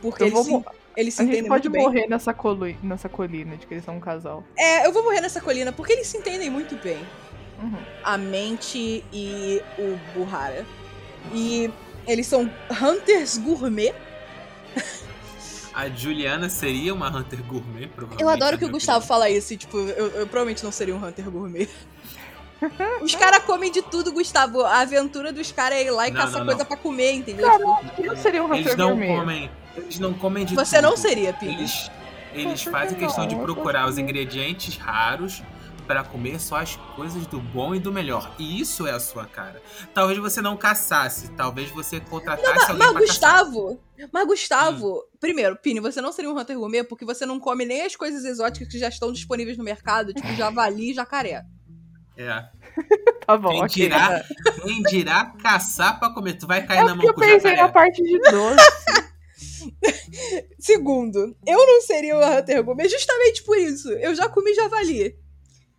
Porque 0.00 0.22
eu 0.22 0.28
eles, 0.28 0.46
vou... 0.46 0.60
se, 0.60 0.66
eles 0.96 1.14
se 1.14 1.20
a 1.20 1.24
entendem 1.24 1.42
gente 1.42 1.48
pode 1.48 1.68
muito 1.68 1.82
morrer 1.82 2.00
bem. 2.00 2.08
Nessa, 2.08 2.32
coli 2.32 2.78
nessa 2.82 3.08
colina 3.08 3.56
de 3.56 3.66
que 3.66 3.74
eles 3.74 3.84
são 3.84 3.96
um 3.96 4.00
casal. 4.00 4.42
É, 4.56 4.86
eu 4.86 4.92
vou 4.92 5.02
morrer 5.02 5.20
nessa 5.20 5.40
colina 5.40 5.70
porque 5.72 5.92
eles 5.92 6.06
se 6.06 6.16
entendem 6.16 6.48
muito 6.48 6.74
bem. 6.76 6.98
Uhum. 7.62 7.78
A 8.02 8.16
mente 8.16 9.04
e 9.12 9.62
o 9.78 9.98
Buhara. 10.14 10.64
E 11.34 11.70
eles 12.06 12.26
são 12.26 12.50
hunters 12.70 13.36
gourmet. 13.36 13.94
A 15.74 15.90
Juliana 15.90 16.48
seria 16.48 16.94
uma 16.94 17.14
Hunter 17.14 17.42
Gourmet, 17.42 17.86
provavelmente. 17.88 18.22
Eu 18.22 18.30
adoro 18.30 18.56
que 18.56 18.64
o 18.64 18.70
Gustavo 18.70 19.00
opinião. 19.00 19.08
fala 19.08 19.28
isso, 19.28 19.54
tipo, 19.58 19.76
eu, 19.76 20.06
eu, 20.06 20.26
provavelmente 20.26 20.64
não 20.64 20.72
seria 20.72 20.96
um 20.96 21.06
Hunter 21.06 21.30
Gourmet. 21.30 21.68
Os 23.02 23.14
caras 23.14 23.44
comem 23.44 23.70
de 23.70 23.82
tudo, 23.82 24.10
Gustavo. 24.10 24.62
A 24.62 24.80
aventura 24.80 25.34
dos 25.34 25.52
caras 25.52 25.76
é 25.76 25.84
ir 25.84 25.90
lá 25.90 26.08
e 26.08 26.10
não, 26.10 26.20
caçar 26.22 26.38
não, 26.38 26.46
coisa 26.46 26.60
não. 26.60 26.66
pra 26.66 26.78
comer, 26.78 27.12
entendeu? 27.12 27.46
Cara, 27.46 27.62
não 27.98 28.16
seria 28.16 28.42
um 28.42 28.46
Hunter 28.46 28.58
Eles 28.58 28.76
não 28.76 28.88
Gourmet. 28.88 29.08
comem 29.08 29.50
eles 29.76 29.98
não 29.98 30.14
comem 30.14 30.44
de 30.44 30.54
Você 30.54 30.76
tudo. 30.76 30.88
não 30.88 30.96
seria, 30.96 31.32
Pig. 31.32 31.52
Eles, 31.52 31.90
eles 32.32 32.62
fazem 32.62 32.98
questão 32.98 33.26
de 33.26 33.36
procurar 33.36 33.88
os 33.88 33.98
ingredientes 33.98 34.76
raros 34.76 35.42
para 35.86 36.02
comer 36.02 36.40
só 36.40 36.56
as 36.56 36.76
coisas 36.96 37.26
do 37.26 37.40
bom 37.40 37.74
e 37.74 37.78
do 37.78 37.92
melhor. 37.92 38.34
E 38.38 38.60
isso 38.60 38.86
é 38.86 38.92
a 38.92 39.00
sua 39.00 39.24
cara. 39.24 39.62
Talvez 39.94 40.18
você 40.18 40.42
não 40.42 40.56
caçasse, 40.56 41.30
talvez 41.32 41.70
você 41.70 42.00
contratasse 42.00 42.48
não, 42.48 42.54
mas, 42.54 42.70
alguém 42.70 42.92
mas 42.94 43.06
Gustavo, 43.06 43.80
caçar. 43.96 44.10
Mas 44.12 44.26
Gustavo, 44.26 44.98
hum. 44.98 45.02
primeiro, 45.20 45.56
Pini, 45.56 45.80
você 45.80 46.00
não 46.00 46.12
seria 46.12 46.30
um 46.30 46.38
Hunter 46.38 46.58
Gourmet 46.58 46.84
porque 46.84 47.04
você 47.04 47.24
não 47.24 47.38
come 47.38 47.64
nem 47.64 47.82
as 47.82 47.94
coisas 47.94 48.24
exóticas 48.24 48.68
que 48.68 48.78
já 48.78 48.88
estão 48.88 49.12
disponíveis 49.12 49.56
no 49.56 49.64
mercado, 49.64 50.12
tipo 50.12 50.26
javali 50.34 50.90
e 50.90 50.94
jacaré. 50.94 51.44
É. 52.16 52.44
tá 53.26 53.36
bom, 53.36 53.50
quem, 53.50 53.62
okay. 53.62 53.82
dirá, 53.84 54.24
quem 54.62 54.82
dirá 54.82 55.24
caçar 55.42 55.98
pra 55.98 56.10
comer? 56.10 56.34
Tu 56.34 56.46
vai 56.46 56.66
cair 56.66 56.78
é 56.78 56.84
na 56.84 56.94
mão 56.94 57.06
com 57.06 57.20
o 57.20 57.24
jacaré. 57.24 57.32
Eu 57.32 57.40
pensei 57.40 57.56
na 57.56 57.68
parte 57.68 58.02
de 58.02 58.18
doce. 58.18 59.05
Segundo, 60.58 61.36
eu 61.46 61.66
não 61.66 61.80
seria 61.82 62.16
uma 62.16 62.38
Hunter 62.38 62.62
Gourmet 62.62 62.88
justamente 62.88 63.42
por 63.42 63.56
isso. 63.56 63.90
Eu 63.92 64.14
já 64.14 64.28
comi 64.28 64.54
javali. 64.54 65.16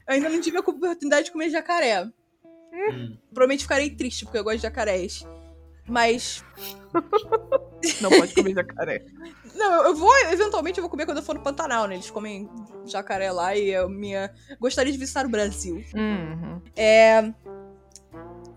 Eu 0.07 0.13
ainda 0.13 0.29
não 0.29 0.39
tive 0.39 0.57
a 0.57 0.61
oportunidade 0.61 1.25
de 1.25 1.31
comer 1.31 1.49
jacaré. 1.49 2.03
Hum. 2.73 3.17
Provavelmente 3.33 3.63
ficarei 3.63 3.89
triste, 3.89 4.25
porque 4.25 4.37
eu 4.37 4.43
gosto 4.43 4.57
de 4.57 4.63
jacarés. 4.63 5.25
Mas. 5.87 6.43
Não 8.01 8.09
pode 8.09 8.33
comer 8.33 8.53
jacaré. 8.53 9.05
Não, 9.55 9.85
eu 9.85 9.95
vou, 9.95 10.15
eventualmente, 10.31 10.77
eu 10.77 10.81
vou 10.81 10.89
comer 10.89 11.05
quando 11.05 11.17
eu 11.17 11.23
for 11.23 11.35
no 11.35 11.41
Pantanal, 11.41 11.87
né? 11.87 11.95
Eles 11.95 12.09
comem 12.09 12.49
jacaré 12.85 13.31
lá 13.31 13.55
e 13.55 13.69
eu 13.69 13.87
minha. 13.87 14.33
Gostaria 14.59 14.91
de 14.91 14.97
visitar 14.97 15.25
o 15.25 15.29
Brasil. 15.29 15.83
Uhum. 15.95 16.61
É. 16.75 17.31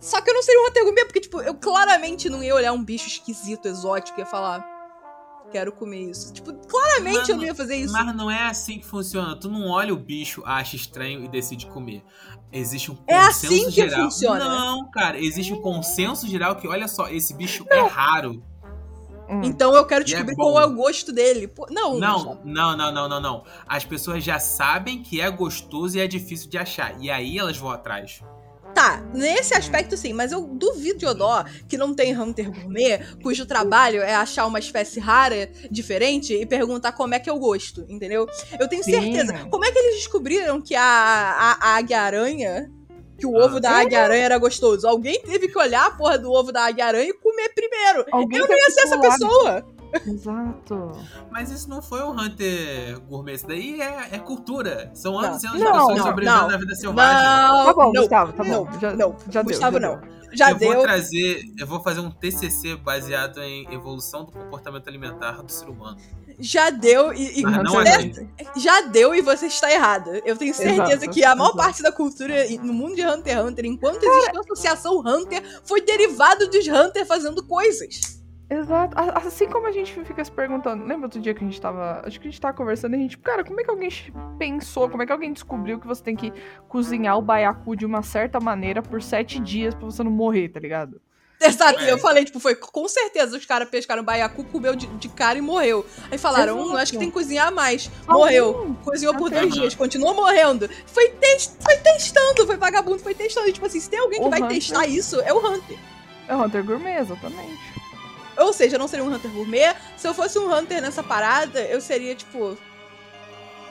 Só 0.01 0.21
que 0.21 0.31
eu 0.31 0.35
não 0.35 0.43
seria 0.43 0.61
um 0.63 0.67
Hunter 0.67 0.83
Gourmet, 0.83 1.05
porque, 1.05 1.21
tipo, 1.21 1.41
eu 1.41 1.55
claramente 1.55 2.29
não 2.29 2.43
ia 2.43 2.55
olhar 2.55 2.73
um 2.73 2.83
bicho 2.83 3.07
esquisito, 3.07 3.69
exótico, 3.69 4.19
e 4.19 4.23
ia 4.23 4.27
falar 4.27 4.61
quero 5.51 5.73
comer 5.73 6.11
isso. 6.11 6.33
Tipo, 6.33 6.53
claramente 6.67 7.19
mas, 7.19 7.29
eu 7.29 7.37
não 7.37 7.45
ia 7.45 7.55
fazer 7.55 7.77
isso. 7.77 7.93
Mas 7.93 8.17
não 8.17 8.31
é 8.31 8.47
assim 8.47 8.79
que 8.79 8.87
funciona. 8.87 9.37
Tu 9.37 9.49
não 9.49 9.69
olha 9.69 9.93
o 9.93 9.97
bicho, 9.97 10.43
acha 10.45 10.77
estranho 10.77 11.25
e 11.25 11.29
decide 11.29 11.67
comer. 11.67 12.03
Existe 12.53 12.91
um 12.91 12.99
é 13.07 13.27
consenso 13.27 13.47
assim 13.47 13.65
que 13.67 13.71
geral. 13.71 14.05
Funciona. 14.05 14.49
Não, 14.49 14.91
cara, 14.91 15.19
existe 15.19 15.53
um 15.53 15.61
consenso 15.61 16.27
geral 16.27 16.57
que, 16.57 16.67
olha 16.67 16.89
só, 16.89 17.09
esse 17.09 17.35
bicho 17.35 17.65
é 17.69 17.77
não. 17.77 17.87
é 17.87 17.89
raro. 17.89 18.43
Hum. 19.29 19.43
Então 19.45 19.75
eu 19.77 19.87
quero 19.87 20.03
é 20.03 20.05
descobrir 20.05 20.33
é 20.33 20.37
qual 20.37 20.61
é 20.61 20.67
o 20.67 20.75
gosto 20.75 21.13
dele. 21.13 21.53
Não, 21.71 21.99
não, 21.99 22.41
não, 22.45 22.77
não, 22.77 22.93
não, 22.93 23.09
não, 23.09 23.21
não. 23.21 23.45
As 23.69 23.85
pessoas 23.85 24.25
já 24.25 24.41
sabem 24.41 25.03
que 25.03 25.21
é 25.21 25.31
gostoso 25.31 25.97
e 25.97 26.01
é 26.01 26.07
difícil 26.09 26.51
de 26.51 26.59
achar. 26.59 27.01
E 27.01 27.09
aí 27.11 27.39
elas 27.39 27.57
vão 27.57 27.71
atrás. 27.71 28.21
Tá, 28.75 29.03
nesse 29.13 29.55
aspecto 29.55 29.97
sim, 29.97 30.13
mas 30.13 30.33
eu 30.33 30.43
duvido 30.43 31.01
de 31.01 31.07
Odó 31.07 31.45
que 31.69 31.77
não 31.77 31.95
tem 31.95 32.19
Hunter 32.19 32.51
Gourmet, 32.51 33.01
cujo 33.23 33.45
trabalho 33.45 34.01
é 34.01 34.15
achar 34.15 34.47
uma 34.47 34.59
espécie 34.59 35.01
rara, 35.01 35.51
diferente, 35.71 36.35
e 36.35 36.47
perguntar 36.47 36.93
como 36.93 37.15
é 37.15 37.19
que 37.19 37.29
é 37.29 37.33
o 37.33 37.39
gosto, 37.39 37.85
entendeu? 37.89 38.27
Eu 38.59 38.69
tenho 38.69 38.83
sim. 38.85 38.93
certeza. 38.93 39.47
Como 39.51 39.65
é 39.65 39.73
que 39.73 39.79
eles 39.79 39.97
descobriram 39.97 40.61
que 40.61 40.75
a, 40.75 40.83
a, 40.83 41.59
a 41.61 41.77
águia-aranha 41.77 42.71
que 43.19 43.27
o 43.27 43.35
ovo 43.35 43.59
ah, 43.59 43.61
da 43.61 43.71
águia-aranha 43.73 44.25
era 44.25 44.39
gostoso. 44.39 44.89
Alguém 44.89 45.21
teve 45.21 45.49
que 45.49 45.59
olhar 45.59 45.87
a 45.87 45.91
porra 45.91 46.17
do 46.17 46.33
ovo 46.33 46.51
da 46.51 46.65
águia-aranha 46.65 47.11
e 47.11 47.13
comer 47.13 47.51
primeiro. 47.51 48.07
Alguém 48.11 48.39
eu 48.39 48.49
não 48.49 48.57
ia 48.57 48.71
ser 48.71 48.81
essa 48.81 48.99
pessoa. 48.99 49.67
Exato. 50.07 50.93
Mas 51.31 51.51
isso 51.51 51.69
não 51.69 51.83
foi 51.83 52.03
um 52.03 52.13
Hunter 52.13 53.01
gourmet, 53.09 53.35
isso 53.35 53.47
daí 53.47 53.81
é, 53.81 54.09
é 54.13 54.19
cultura. 54.19 54.91
São 54.95 55.19
anos 55.19 55.43
e 55.43 55.47
anos 55.47 55.59
de 55.59 55.67
pessoas 55.67 56.03
sobrevivendo 56.03 56.49
na 56.49 56.57
vida 56.57 56.75
selvagem. 56.75 57.25
Não, 57.25 57.65
tá 57.65 57.75
bom, 57.75 57.93
não, 57.93 58.03
Gustavo, 58.03 58.33
tá 58.33 58.45
bom. 58.45 58.69
Já, 58.81 58.97
não, 58.97 59.17
já 59.29 59.43
Gustavo, 59.43 59.79
deu, 59.79 59.89
já 59.89 59.97
não. 59.97 60.01
Deu. 60.01 60.21
Já 60.33 60.51
eu 60.51 60.57
deu. 60.57 60.73
vou 60.73 60.83
trazer, 60.83 61.45
eu 61.59 61.67
vou 61.67 61.83
fazer 61.83 62.01
um 62.01 62.11
TCC 62.11 62.77
baseado 62.77 63.43
em 63.43 63.73
evolução 63.73 64.25
do 64.25 64.33
comportamento 64.33 64.87
alimentar 64.89 65.43
do 65.43 65.51
ser 65.51 65.69
humano. 65.69 65.99
Já 66.39 66.71
deu 66.71 67.13
e, 67.13 67.41
e 67.41 67.43
você, 67.43 68.27
já 68.57 68.81
deu 68.83 69.15
e 69.15 69.21
você 69.21 69.47
está 69.47 69.71
errada. 69.71 70.23
Eu 70.25 70.37
tenho 70.37 70.55
certeza 70.55 71.05
exato, 71.05 71.11
que 71.11 71.25
a 71.25 71.35
maior 71.35 71.49
exato. 71.49 71.59
parte 71.59 71.83
da 71.83 71.93
cultura 71.93 72.35
no 72.63 72.73
mundo 72.73 72.95
de 72.95 73.05
Hunter 73.05 73.37
x 73.37 73.45
Hunter, 73.45 73.65
enquanto 73.67 74.03
existe 74.03 74.37
a 74.37 74.41
associação 74.41 75.01
Hunter, 75.01 75.43
foi 75.65 75.83
derivado 75.83 76.49
dos 76.49 76.67
Hunter 76.67 77.05
fazendo 77.05 77.45
coisas. 77.45 78.20
Exato. 78.51 78.97
Assim 79.15 79.49
como 79.49 79.69
a 79.69 79.73
gente 79.73 79.93
fica 80.05 80.25
se 80.25 80.33
perguntando. 80.33 80.85
Lembra 80.85 81.07
outro 81.07 81.21
dia 81.21 81.33
que 81.33 81.45
a 81.45 81.47
gente 81.47 81.61
tava. 81.61 82.03
Acho 82.05 82.21
que 82.21 82.27
a 82.27 82.31
gente 82.31 82.41
tava 82.41 82.53
conversando 82.53 82.95
e 82.95 82.97
a 82.97 82.99
gente. 82.99 83.17
Cara, 83.17 83.45
como 83.45 83.61
é 83.61 83.65
que 83.65 83.71
alguém 83.71 83.89
pensou? 84.37 84.91
Como 84.91 85.03
é 85.05 85.07
que 85.07 85.13
alguém 85.13 85.33
descobriu 85.33 85.79
que 85.79 85.87
você 85.87 86.03
tem 86.03 86.17
que 86.17 86.33
cozinhar 86.69 87.17
o 87.17 87.23
baiacu 87.23 87.77
de 87.77 87.87
uma 87.87 88.03
certa 88.03 88.41
maneira 88.41 88.83
por 88.83 89.01
sete 89.01 89.39
dias 89.39 89.73
pra 89.73 89.85
você 89.85 90.03
não 90.03 90.11
morrer, 90.11 90.49
tá 90.49 90.59
ligado? 90.59 91.01
Exato, 91.41 91.81
é. 91.81 91.91
eu 91.91 91.97
falei, 91.97 92.23
tipo, 92.23 92.39
foi 92.39 92.55
com 92.55 92.87
certeza 92.87 93.35
os 93.35 93.47
caras 93.47 93.67
pescaram 93.71 94.03
baiacu, 94.03 94.45
comeu 94.45 94.77
de, 94.77 94.87
de, 94.87 95.09
cara 95.09 95.39
e 95.39 95.41
morreu. 95.41 95.87
Aí 96.11 96.19
falaram, 96.19 96.61
hum, 96.61 96.77
acho 96.77 96.93
que 96.93 96.99
tem 96.99 97.09
que 97.09 97.15
cozinhar 97.15 97.51
mais. 97.51 97.91
Morreu. 98.07 98.77
Cozinhou 98.85 99.17
por 99.17 99.31
três 99.31 99.55
dias, 99.55 99.75
continuou 99.75 100.13
morrendo. 100.13 100.69
Foi, 100.85 101.09
te 101.09 101.51
foi 101.63 101.77
testando, 101.79 102.47
foi 102.47 102.57
vagabundo, 102.59 102.99
foi 102.99 103.15
testando. 103.15 103.49
E, 103.49 103.53
tipo 103.53 103.65
assim, 103.65 103.81
se 103.81 103.89
tem 103.89 104.01
alguém 104.01 104.21
que 104.21 104.27
o 104.27 104.31
vai 104.31 104.43
Hunter. 104.43 104.57
testar 104.57 104.87
isso, 104.87 105.19
é 105.23 105.33
o 105.33 105.39
Hunter. 105.39 105.79
É 106.29 106.37
o 106.37 106.45
Hunter 106.45 106.63
Gourmet, 106.63 106.99
exatamente. 107.01 107.80
Ou 108.41 108.53
seja, 108.53 108.77
eu 108.77 108.79
não 108.79 108.89
seria 108.89 109.05
um 109.05 109.15
Hunter 109.15 109.31
gourmet. 109.31 109.75
Se 109.97 110.09
eu 110.09 110.15
fosse 110.15 110.39
um 110.39 110.53
Hunter 110.53 110.81
nessa 110.81 111.03
parada, 111.03 111.61
eu 111.61 111.81
seria, 111.81 112.15
tipo, 112.15 112.57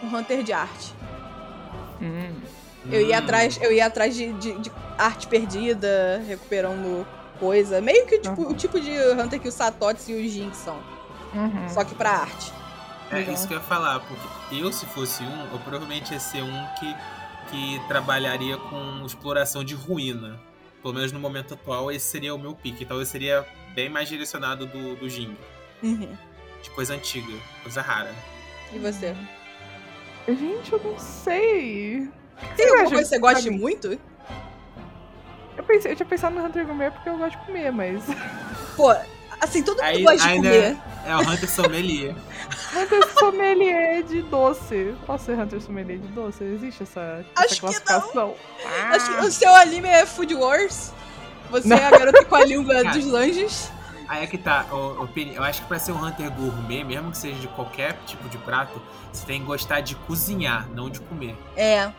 um 0.03 0.15
Hunter 0.15 0.43
de 0.43 0.53
arte. 0.53 0.93
Hum. 2.01 2.33
Eu 2.89 3.01
ia 3.01 3.17
atrás, 3.17 3.59
eu 3.61 3.71
ia 3.71 3.85
atrás 3.85 4.15
de, 4.15 4.31
de, 4.33 4.57
de, 4.59 4.71
arte 4.97 5.27
perdida, 5.27 6.23
recuperando 6.27 7.05
coisa. 7.39 7.81
Meio 7.81 8.05
que 8.05 8.19
tipo, 8.19 8.41
uhum. 8.41 8.51
o 8.51 8.53
tipo 8.53 8.79
de 8.79 8.91
Hunter 9.11 9.39
que 9.39 9.47
o 9.47 9.51
Satoshi 9.51 10.11
e 10.11 10.15
o 10.15 10.29
Jin 10.29 10.53
são. 10.53 10.79
Uhum. 11.33 11.69
Só 11.69 11.83
que 11.83 11.93
pra 11.93 12.11
arte. 12.11 12.53
É 13.11 13.21
isso 13.21 13.47
que 13.47 13.53
eu 13.53 13.57
ia 13.57 13.63
falar, 13.63 13.99
porque 14.01 14.55
eu, 14.63 14.71
se 14.71 14.85
fosse 14.85 15.23
um, 15.23 15.51
eu 15.51 15.59
provavelmente 15.59 16.13
ia 16.13 16.19
ser 16.19 16.43
um 16.43 16.67
que, 16.79 16.95
que 17.49 17.81
trabalharia 17.87 18.55
com 18.55 19.03
exploração 19.05 19.63
de 19.63 19.73
ruína. 19.73 20.39
Pelo 20.81 20.93
menos 20.93 21.11
no 21.11 21.19
momento 21.19 21.55
atual, 21.55 21.91
esse 21.91 22.05
seria 22.05 22.33
o 22.33 22.37
meu 22.37 22.53
pique. 22.53 22.83
Então 22.83 22.99
eu 22.99 23.05
seria 23.05 23.45
bem 23.79 23.89
mais 23.89 24.09
direcionado 24.09 24.65
do, 24.65 24.95
do 24.97 25.09
Jing. 25.09 25.37
Uhum. 25.81 26.17
De 26.61 26.69
coisa 26.71 26.93
antiga, 26.93 27.33
coisa 27.63 27.81
rara. 27.81 28.13
E 28.73 28.79
você? 28.79 29.15
Gente, 30.27 30.73
eu 30.73 30.81
não 30.83 30.99
sei. 30.99 32.09
Tem 32.57 32.67
você 32.67 32.73
alguma 32.73 32.89
coisa 32.89 33.03
que 33.03 33.05
você 33.05 33.19
goste 33.19 33.49
muito? 33.49 33.97
Eu, 35.57 35.63
pensei, 35.63 35.93
eu 35.93 35.95
tinha 35.95 36.05
pensado 36.05 36.35
no 36.35 36.45
Hunter 36.45 36.65
Gourmet 36.65 36.91
porque 36.91 37.07
eu 37.07 37.17
gosto 37.17 37.39
de 37.39 37.45
comer, 37.45 37.71
mas. 37.71 38.03
Pô, 38.75 38.93
assim, 39.39 39.63
todo 39.63 39.77
mundo 39.77 39.85
aí, 39.85 40.03
gosta 40.03 40.27
de 40.27 40.35
comer. 40.35 40.77
É, 41.05 41.11
é 41.11 41.15
o 41.15 41.21
Hunter 41.21 41.49
Sommelier. 41.49 42.15
Hunter 42.75 43.13
Sommelier 43.13 44.03
de 44.03 44.21
doce. 44.23 44.93
Posso 45.05 45.25
ser 45.25 45.39
Hunter 45.39 45.61
Sommelier 45.61 45.99
de 45.99 46.07
doce? 46.09 46.43
Existe 46.43 46.83
essa, 46.83 47.25
Acho 47.33 47.53
essa 47.53 47.61
classificação? 47.61 48.09
Que 48.09 48.15
não. 48.17 48.35
Ah. 48.65 48.95
Acho 48.95 49.17
que 49.17 49.25
o 49.25 49.31
seu 49.31 49.55
anime 49.55 49.87
é 49.87 50.05
Food 50.05 50.35
Wars. 50.35 50.91
Você 51.49 51.73
é 51.73 51.85
a 51.85 51.91
garota 51.91 52.23
com 52.25 52.35
a 52.35 52.45
língua 52.45 52.83
dos 52.83 53.05
lanches. 53.05 53.71
Aí 54.07 54.23
é 54.23 54.27
que 54.27 54.39
tá, 54.39 54.65
eu 54.71 55.43
acho 55.43 55.61
que 55.61 55.67
pra 55.67 55.77
ser 55.77 55.91
um 55.91 56.03
Hunter 56.03 56.31
gourmet, 56.31 56.83
mesmo 56.83 57.11
que 57.11 57.17
seja 57.17 57.39
de 57.39 57.47
qualquer 57.49 57.95
tipo 58.07 58.27
de 58.27 58.39
prato, 58.39 58.81
você 59.13 59.23
tem 59.23 59.39
que 59.39 59.45
gostar 59.45 59.81
de 59.81 59.95
cozinhar, 59.95 60.67
não 60.73 60.89
de 60.89 60.99
comer. 60.99 61.37
É. 61.55 61.91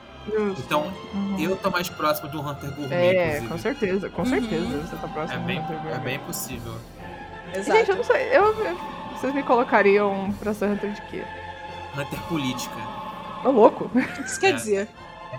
Então, 0.59 0.93
uhum. 1.15 1.37
eu 1.39 1.57
tô 1.57 1.71
mais 1.71 1.89
próximo 1.89 2.29
do 2.29 2.41
Hunter 2.41 2.75
gourmet. 2.75 2.97
É, 2.97 3.27
inclusive. 3.39 3.49
com 3.49 3.59
certeza, 3.59 4.11
com 4.11 4.25
certeza. 4.25 4.65
Uhum. 4.65 4.81
Você 4.83 4.97
tá 4.97 5.09
próximo 5.09 5.41
é 5.41 5.47
bem, 5.47 5.61
do 5.61 5.63
Hunter 5.63 5.77
gourmet. 5.77 5.97
É 5.97 5.99
bem 5.99 6.19
possível. 6.19 6.75
Exato. 7.55 7.79
Gente, 7.79 7.91
eu 7.91 7.97
não 7.97 8.05
sei, 8.05 8.37
eu, 8.37 8.55
vocês 9.15 9.33
me 9.33 9.43
colocariam 9.45 10.33
pra 10.41 10.53
ser 10.53 10.67
Hunter 10.67 10.93
de 10.93 11.03
quê? 11.03 11.25
Hunter 11.97 12.21
política. 12.23 12.77
Ô, 13.45 13.51
louco. 13.51 13.85
O 13.85 13.89
que 13.89 14.23
isso 14.23 14.41
quer 14.41 14.51
é. 14.51 14.53
dizer? 14.53 14.89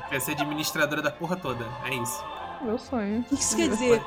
Quer 0.09 0.22
ser 0.22 0.32
administradora 0.32 1.01
da 1.01 1.12
porra 1.12 1.36
toda, 1.36 1.66
é 1.86 1.93
isso. 1.93 2.24
Meu 2.64 2.78
sonho. 2.78 3.20
O 3.22 3.24
que 3.36 3.41
isso 3.41 3.55
quer 3.55 3.70
dizer? 3.70 4.01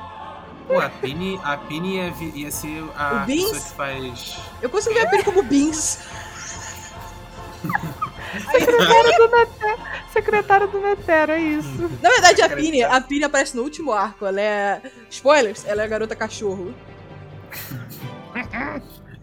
Pô, 0.67 0.81
a 0.81 0.89
Pini, 0.89 1.39
a 1.45 1.57
Pini 1.59 1.97
ia, 1.97 2.13
ia 2.35 2.51
ser 2.51 2.83
a 2.97 3.23
o 3.23 3.27
Beans? 3.27 3.51
pessoa 3.51 3.61
que 3.63 3.77
faz. 3.77 4.39
Eu 4.63 4.71
consigo 4.71 4.95
ver 4.95 5.07
a 5.07 5.11
Pini 5.11 5.25
como 5.25 5.43
Beans. 5.43 5.99
Secretária 8.51 9.19
do 9.19 9.29
Netero. 9.29 9.83
Secretária 10.13 10.67
do 10.67 10.81
Netero, 10.81 11.33
é 11.33 11.41
isso. 11.41 11.91
Na 12.03 12.11
verdade, 12.11 12.43
a 12.43 12.49
Pini, 12.49 12.83
a 12.83 13.01
Pini 13.01 13.25
aparece 13.25 13.57
no 13.57 13.63
último 13.63 13.93
arco. 13.93 14.27
Ela 14.27 14.41
é. 14.41 14.83
Spoilers, 15.11 15.65
ela 15.67 15.83
é 15.83 15.85
a 15.85 15.89
garota 15.89 16.17
cachorro. 16.17 16.75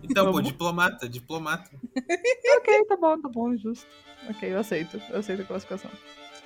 Então, 0.04 0.30
pô, 0.30 0.42
diplomata, 0.42 1.08
diplomata. 1.08 1.70
ok, 2.58 2.86
tá 2.86 2.98
bom, 2.98 3.22
tá 3.22 3.30
bom, 3.30 3.56
justo. 3.56 3.86
Ok, 4.30 4.52
eu 4.52 4.60
aceito. 4.60 5.02
Eu 5.10 5.20
aceito 5.20 5.44
a 5.44 5.46
classificação. 5.46 5.90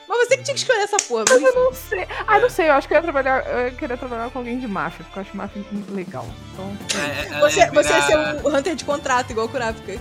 Mas 0.08 0.28
você 0.28 0.38
que 0.38 0.43
tinha 0.43 0.53
que 0.53 0.62
escolher 0.62 0.82
essa 0.82 0.97
porra. 0.97 1.26
Mas, 1.30 1.41
eu 1.41 1.56
não 1.56 1.74
sei. 1.74 2.08
Ah, 2.28 2.39
não 2.39 2.49
sei. 2.49 2.70
Eu 2.70 2.74
acho 2.74 2.88
que 2.88 2.93
eu 2.93 2.97
ia 2.97 3.01
trabalhar, 3.01 3.45
eu 3.45 3.72
queria 3.74 3.97
trabalhar 3.97 4.30
com 4.30 4.39
alguém 4.39 4.60
de 4.60 4.68
máfia, 4.68 5.03
porque 5.06 5.20
eu 5.20 5.22
acho 5.24 5.36
máfia 5.36 5.64
legal. 5.89 6.28
Então... 6.53 6.78
É, 6.99 7.39
você, 7.39 7.60
ia 7.60 7.70
virar... 7.70 7.84
você 7.84 7.93
ia 7.93 8.01
ser 8.01 8.18
um 8.18 8.56
hunter 8.56 8.76
de 8.76 8.86
contrato, 8.86 9.32
igual 9.32 9.47
o 9.47 9.49
Kurapika. 9.49 9.99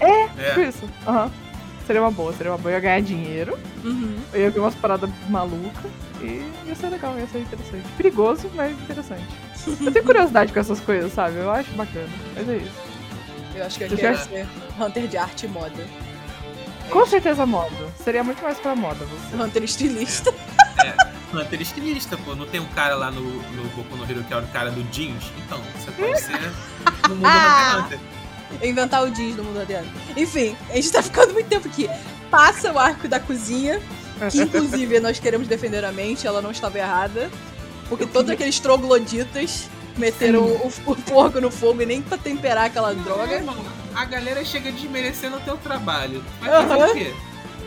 É, 0.00 0.22
é. 0.22 0.48
Tipo 0.48 0.60
isso. 0.60 0.90
Aham. 1.06 1.24
Uhum. 1.24 1.52
Seria 1.86 2.00
uma 2.00 2.10
boa, 2.10 2.32
seria 2.32 2.52
uma 2.52 2.58
boa. 2.58 2.70
Eu 2.70 2.74
ia 2.76 2.80
ganhar 2.80 3.02
dinheiro. 3.02 3.58
Uhum. 3.84 4.16
Eu 4.32 4.40
ia 4.40 4.50
ver 4.50 4.60
umas 4.60 4.74
paradas 4.74 5.10
malucas. 5.28 5.90
E 6.20 6.48
ia 6.64 6.74
ser 6.76 6.88
legal, 6.88 7.18
ia 7.18 7.26
ser 7.26 7.40
interessante. 7.40 7.84
Perigoso, 7.96 8.50
mas 8.54 8.72
interessante. 8.72 9.26
eu 9.80 9.92
tenho 9.92 10.04
curiosidade 10.04 10.52
com 10.52 10.60
essas 10.60 10.78
coisas, 10.78 11.12
sabe? 11.12 11.36
Eu 11.36 11.50
acho 11.50 11.72
bacana. 11.72 12.08
Mas 12.34 12.48
é 12.48 12.56
isso. 12.58 12.92
Eu 13.54 13.66
acho 13.66 13.78
que 13.78 13.84
eu 13.84 13.96
quero 13.96 14.18
ser 14.18 14.46
Hunter 14.80 15.08
de 15.08 15.16
arte 15.16 15.46
e 15.46 15.48
moda. 15.48 15.86
Com 16.92 17.06
certeza 17.06 17.46
moda. 17.46 17.88
Seria 18.04 18.22
muito 18.22 18.42
mais 18.42 18.58
pra 18.58 18.76
moda 18.76 19.06
você. 19.06 19.42
Hunter 19.42 19.62
estilista. 19.64 20.32
É, 20.78 20.88
é. 20.88 20.96
Hunter 21.32 21.62
estilista, 21.62 22.18
pô. 22.18 22.34
Não 22.34 22.46
tem 22.46 22.60
um 22.60 22.66
cara 22.66 22.94
lá 22.94 23.10
no, 23.10 23.22
no 23.22 23.64
Boku 23.70 23.96
no 23.96 24.04
Hero 24.04 24.22
que 24.22 24.34
é 24.34 24.36
o 24.36 24.46
cara 24.48 24.70
do 24.70 24.82
jeans? 24.92 25.24
Então, 25.46 25.58
você 25.74 25.90
pode 25.90 26.20
ser 26.20 26.52
no 27.08 27.16
mundo 27.16 27.26
Hunter 27.26 27.84
Hunter. 27.84 28.68
Inventar 28.68 29.02
o 29.04 29.10
jeans 29.10 29.36
no 29.36 29.44
mundo 29.44 29.60
Hunter 29.60 29.82
Enfim, 30.14 30.54
a 30.68 30.74
gente 30.74 30.92
tá 30.92 31.02
ficando 31.02 31.32
muito 31.32 31.48
tempo 31.48 31.66
aqui. 31.66 31.88
Passa 32.30 32.70
o 32.70 32.78
arco 32.78 33.08
da 33.08 33.18
cozinha, 33.18 33.80
que 34.30 34.40
inclusive 34.42 35.00
nós 35.00 35.18
queremos 35.18 35.48
defender 35.48 35.84
a 35.84 35.92
mente, 35.92 36.26
ela 36.26 36.42
não 36.42 36.50
estava 36.50 36.78
errada. 36.78 37.30
Porque 37.88 38.06
todos 38.06 38.30
aqueles 38.30 38.60
trogloditas 38.60 39.68
meteram 39.96 40.44
o, 40.44 40.72
o, 40.86 40.96
porco 40.96 41.40
no 41.40 41.50
fogo 41.50 41.82
e 41.82 41.86
nem 41.86 42.02
pra 42.02 42.16
temperar 42.16 42.66
aquela 42.66 42.94
droga. 42.94 43.42
A 43.94 44.04
galera 44.04 44.44
chega 44.44 44.70
desmerecendo 44.72 45.36
o 45.36 45.40
teu 45.40 45.56
trabalho. 45.56 46.24
Vai 46.40 46.50
fazer 46.50 46.74
uhum. 46.74 46.90
o 46.90 46.94
quê? 46.94 47.14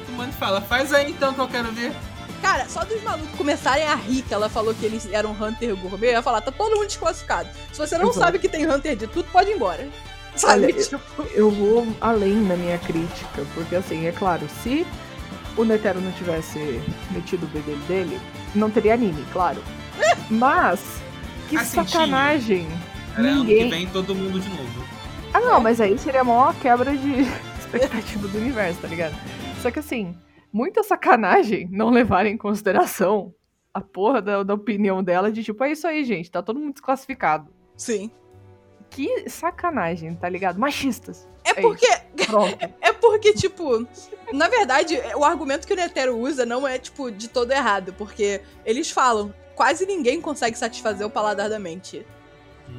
Tu 0.06 0.12
manda 0.14 0.30
e 0.30 0.34
fala, 0.34 0.62
faz 0.62 0.94
aí 0.94 1.12
então 1.12 1.34
que 1.34 1.40
eu 1.40 1.48
quero 1.48 1.72
ver. 1.72 1.94
Cara, 2.42 2.68
só 2.70 2.84
dos 2.84 3.02
malucos 3.02 3.36
começarem 3.38 3.86
a 3.86 3.96
rir 3.96 4.22
que 4.22 4.34
ela 4.34 4.50
falou 4.50 4.74
que 4.74 4.86
eles 4.86 5.08
eram 5.12 5.32
Hunter 5.32 5.76
Gourmet, 5.76 6.10
eu 6.10 6.12
ia 6.14 6.22
falar, 6.22 6.42
tá 6.42 6.52
todo 6.52 6.76
mundo 6.76 6.88
desclassificado. 6.88 7.50
Se 7.72 7.80
você 7.80 7.98
não 7.98 8.08
uhum. 8.08 8.14
sabe 8.14 8.40
que 8.40 8.48
tem 8.48 8.70
Hunter 8.70 8.96
de 8.96 9.08
tudo, 9.08 9.28
pode 9.32 9.50
ir 9.50 9.56
embora. 9.56 9.88
Sabe? 10.36 10.66
Olha, 10.66 10.74
tipo... 10.74 11.00
eu 11.34 11.50
vou 11.50 11.88
além 12.02 12.36
na 12.36 12.56
minha 12.56 12.78
crítica, 12.78 13.46
porque 13.54 13.76
assim, 13.76 14.06
é 14.06 14.12
claro, 14.12 14.48
se 14.62 14.86
o 15.58 15.64
Netero 15.64 16.02
não 16.02 16.12
tivesse 16.12 16.82
metido 17.12 17.46
o 17.46 17.50
bedelho 17.50 17.82
dele, 17.88 18.20
não 18.54 18.70
teria 18.70 18.94
anime, 18.94 19.26
claro. 19.32 19.64
Mas, 20.30 20.82
que 21.50 21.58
assim, 21.58 21.84
sacanagem. 21.84 22.68
Ninguém... 23.18 23.32
Ano 23.32 23.46
que 23.46 23.70
vem 23.70 23.88
todo 23.88 24.14
mundo 24.14 24.40
de 24.40 24.50
novo. 24.50 24.85
Ah, 25.36 25.42
não, 25.42 25.60
mas 25.60 25.82
aí 25.82 25.98
seria 25.98 26.22
a 26.22 26.24
maior 26.24 26.56
quebra 26.62 26.96
de 26.96 27.24
expectativa 27.60 28.26
do 28.26 28.38
universo, 28.38 28.80
tá 28.80 28.88
ligado? 28.88 29.14
Só 29.62 29.70
que 29.70 29.80
assim, 29.80 30.18
muita 30.50 30.82
sacanagem 30.82 31.68
não 31.70 31.90
levar 31.90 32.26
em 32.26 32.38
consideração 32.38 33.36
a 33.74 33.82
porra 33.82 34.22
da, 34.22 34.44
da 34.44 34.54
opinião 34.54 35.04
dela 35.04 35.30
de 35.30 35.44
tipo, 35.44 35.62
é 35.66 35.74
isso 35.74 35.86
aí, 35.86 36.06
gente, 36.06 36.32
tá 36.32 36.42
todo 36.42 36.58
mundo 36.58 36.72
desclassificado. 36.72 37.52
Sim. 37.76 38.10
Que 38.90 39.30
sacanagem, 39.30 40.16
tá 40.16 40.30
ligado? 40.30 40.58
Machistas. 40.58 41.28
É 41.44 41.54
porque. 41.56 41.88
Pronto. 42.26 42.58
É 42.80 42.94
porque, 42.94 43.34
tipo, 43.34 43.86
na 44.32 44.48
verdade, 44.48 44.98
o 45.16 45.26
argumento 45.26 45.68
que 45.68 45.74
o 45.74 45.76
Netero 45.76 46.18
usa 46.18 46.46
não 46.46 46.66
é, 46.66 46.80
tipo, 46.80 47.12
de 47.12 47.28
todo 47.28 47.52
errado, 47.52 47.94
porque 47.98 48.42
eles 48.66 48.90
falam, 48.90 49.34
quase 49.54 49.86
ninguém 49.86 50.22
consegue 50.22 50.58
satisfazer 50.58 51.06
o 51.06 51.10
paladar 51.10 51.50
da 51.50 51.60
mente. 51.60 52.06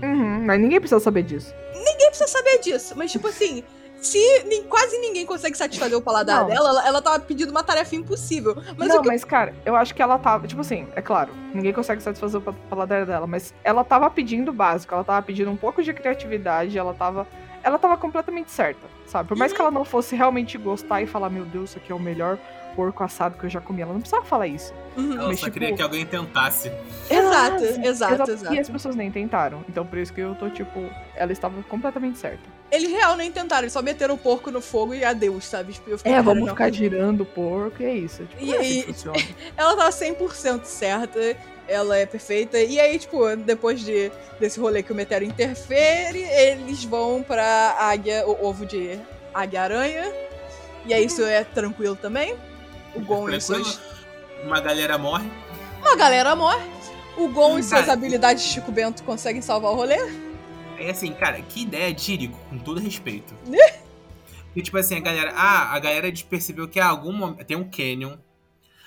Uhum, 0.02 0.44
mas 0.44 0.60
ninguém 0.60 0.78
precisa 0.80 1.00
saber 1.00 1.22
disso. 1.22 1.54
Ninguém 1.74 2.08
precisa 2.08 2.26
saber 2.28 2.58
disso, 2.58 2.94
mas, 2.96 3.10
tipo 3.12 3.26
assim, 3.28 3.62
se 4.00 4.18
ni- 4.44 4.62
quase 4.64 4.98
ninguém 4.98 5.24
consegue 5.24 5.56
satisfazer 5.56 5.96
o 5.96 6.02
paladar 6.02 6.40
Não. 6.40 6.46
dela, 6.48 6.68
ela, 6.70 6.86
ela 6.88 7.02
tava 7.02 7.18
pedindo 7.20 7.50
uma 7.50 7.62
tarefa 7.62 7.96
impossível. 7.96 8.54
Mas 8.76 8.88
não, 8.88 8.98
o 8.98 9.02
que 9.02 9.08
mas, 9.08 9.24
cara, 9.24 9.54
eu 9.64 9.74
acho 9.74 9.94
que 9.94 10.02
ela 10.02 10.18
tava. 10.18 10.46
Tipo 10.46 10.60
assim, 10.60 10.86
é 10.94 11.00
claro, 11.02 11.32
ninguém 11.54 11.72
consegue 11.72 12.02
satisfazer 12.02 12.40
o 12.40 12.44
pa- 12.44 12.54
paladar 12.68 13.06
dela, 13.06 13.26
mas 13.26 13.54
ela 13.64 13.82
tava 13.84 14.10
pedindo 14.10 14.50
o 14.50 14.54
básico, 14.54 14.92
ela 14.94 15.02
tava 15.04 15.22
pedindo 15.22 15.50
um 15.50 15.56
pouco 15.56 15.82
de 15.82 15.92
criatividade, 15.94 16.76
ela 16.78 16.92
tava. 16.94 17.26
Ela 17.62 17.78
tava 17.78 17.96
completamente 17.96 18.50
certa, 18.52 18.86
sabe? 19.06 19.28
Por 19.28 19.36
mais 19.36 19.52
que 19.52 19.60
ela 19.60 19.72
não 19.72 19.84
fosse 19.84 20.14
realmente 20.14 20.56
gostar 20.56 21.02
e 21.02 21.06
falar, 21.06 21.28
meu 21.30 21.44
Deus, 21.44 21.70
isso 21.70 21.78
aqui 21.78 21.90
é 21.90 21.94
o 21.94 21.98
melhor 21.98 22.38
porco 22.76 23.02
assado 23.02 23.36
que 23.38 23.46
eu 23.46 23.50
já 23.50 23.60
comi. 23.60 23.80
Ela 23.82 23.92
não 23.94 24.00
precisava 24.00 24.24
falar 24.24 24.46
isso. 24.46 24.72
Uhum. 24.96 25.14
Ela 25.14 25.28
Mas, 25.28 25.40
só 25.40 25.46
tipo- 25.46 25.58
queria 25.58 25.74
que 25.74 25.82
alguém 25.82 26.04
tentasse. 26.06 26.70
Exato, 27.10 27.64
exato, 27.64 28.30
E 28.30 28.34
exato. 28.34 28.60
as 28.60 28.68
pessoas 28.70 28.94
nem 28.94 29.10
tentaram. 29.10 29.64
Então 29.68 29.84
por 29.86 29.98
isso 29.98 30.12
que 30.12 30.20
eu 30.20 30.34
tô, 30.34 30.48
tipo, 30.50 30.88
ela 31.16 31.32
estava 31.32 31.62
completamente 31.64 32.18
certa. 32.18 32.54
Eles 32.70 32.90
real 32.90 33.16
nem 33.16 33.30
tentaram, 33.30 33.62
eles 33.62 33.72
só 33.72 33.80
meteram 33.80 34.14
o 34.14 34.18
porco 34.18 34.50
no 34.50 34.60
fogo 34.60 34.92
e 34.94 35.04
adeus, 35.04 35.44
sabe? 35.44 35.72
Tipo, 35.72 35.90
eu 35.90 35.98
É, 36.04 36.20
vamos 36.20 36.48
ficar 36.48 36.72
girando 36.72 37.22
o 37.22 37.26
porco 37.26 37.80
e 37.82 37.86
é 37.86 37.94
isso. 37.94 38.24
Tipo, 38.24 38.42
E 38.44 38.52
é 38.54 38.58
assim 38.58 38.84
aí-. 39.14 39.34
Ela 39.56 39.76
tava 39.76 39.90
100% 39.90 40.64
certa, 40.64 41.36
ela 41.68 41.96
é 41.96 42.04
perfeita. 42.06 42.58
E 42.58 42.78
aí, 42.80 42.98
tipo, 42.98 43.24
depois 43.36 43.80
de, 43.80 44.10
desse 44.40 44.58
rolê 44.58 44.82
que 44.82 44.90
o 44.92 44.94
Metero 44.96 45.24
interfere, 45.24 46.22
eles 46.22 46.84
vão 46.84 47.22
pra 47.22 47.76
águia, 47.78 48.26
o 48.26 48.44
ovo 48.46 48.66
de 48.66 48.98
águia-aranha. 49.32 50.12
E 50.84 50.94
aí 50.94 51.04
isso 51.06 51.22
é 51.24 51.44
tranquilo 51.44 51.96
também. 51.96 52.36
O 52.96 53.00
Gon 53.00 53.28
e 53.30 53.40
suas... 53.40 53.80
Uma 54.44 54.60
galera 54.60 54.96
morre. 54.96 55.30
Uma 55.80 55.96
galera 55.96 56.34
morre. 56.34 56.64
O 57.16 57.28
Gon 57.28 57.58
e 57.58 57.62
suas 57.62 57.88
habilidades 57.88 58.44
de 58.44 58.50
Chico 58.50 58.70
Bento 58.70 59.02
conseguem 59.02 59.40
salvar 59.40 59.72
o 59.72 59.74
rolê. 59.74 59.98
É 60.78 60.90
assim, 60.90 61.12
cara, 61.12 61.40
que 61.40 61.62
ideia 61.62 61.92
de 61.92 62.02
Jerico, 62.02 62.38
com 62.50 62.58
todo 62.58 62.80
respeito. 62.80 63.34
E 64.56 64.62
tipo 64.62 64.78
assim, 64.78 64.96
a 64.96 65.00
galera. 65.00 65.34
Ah, 65.36 65.74
a 65.74 65.78
galera 65.78 66.10
percebeu 66.30 66.66
que 66.66 66.80
a 66.80 66.86
algum 66.86 67.12
momento. 67.12 67.44
Tem 67.44 67.58
um 67.58 67.70
canyon. 67.70 68.16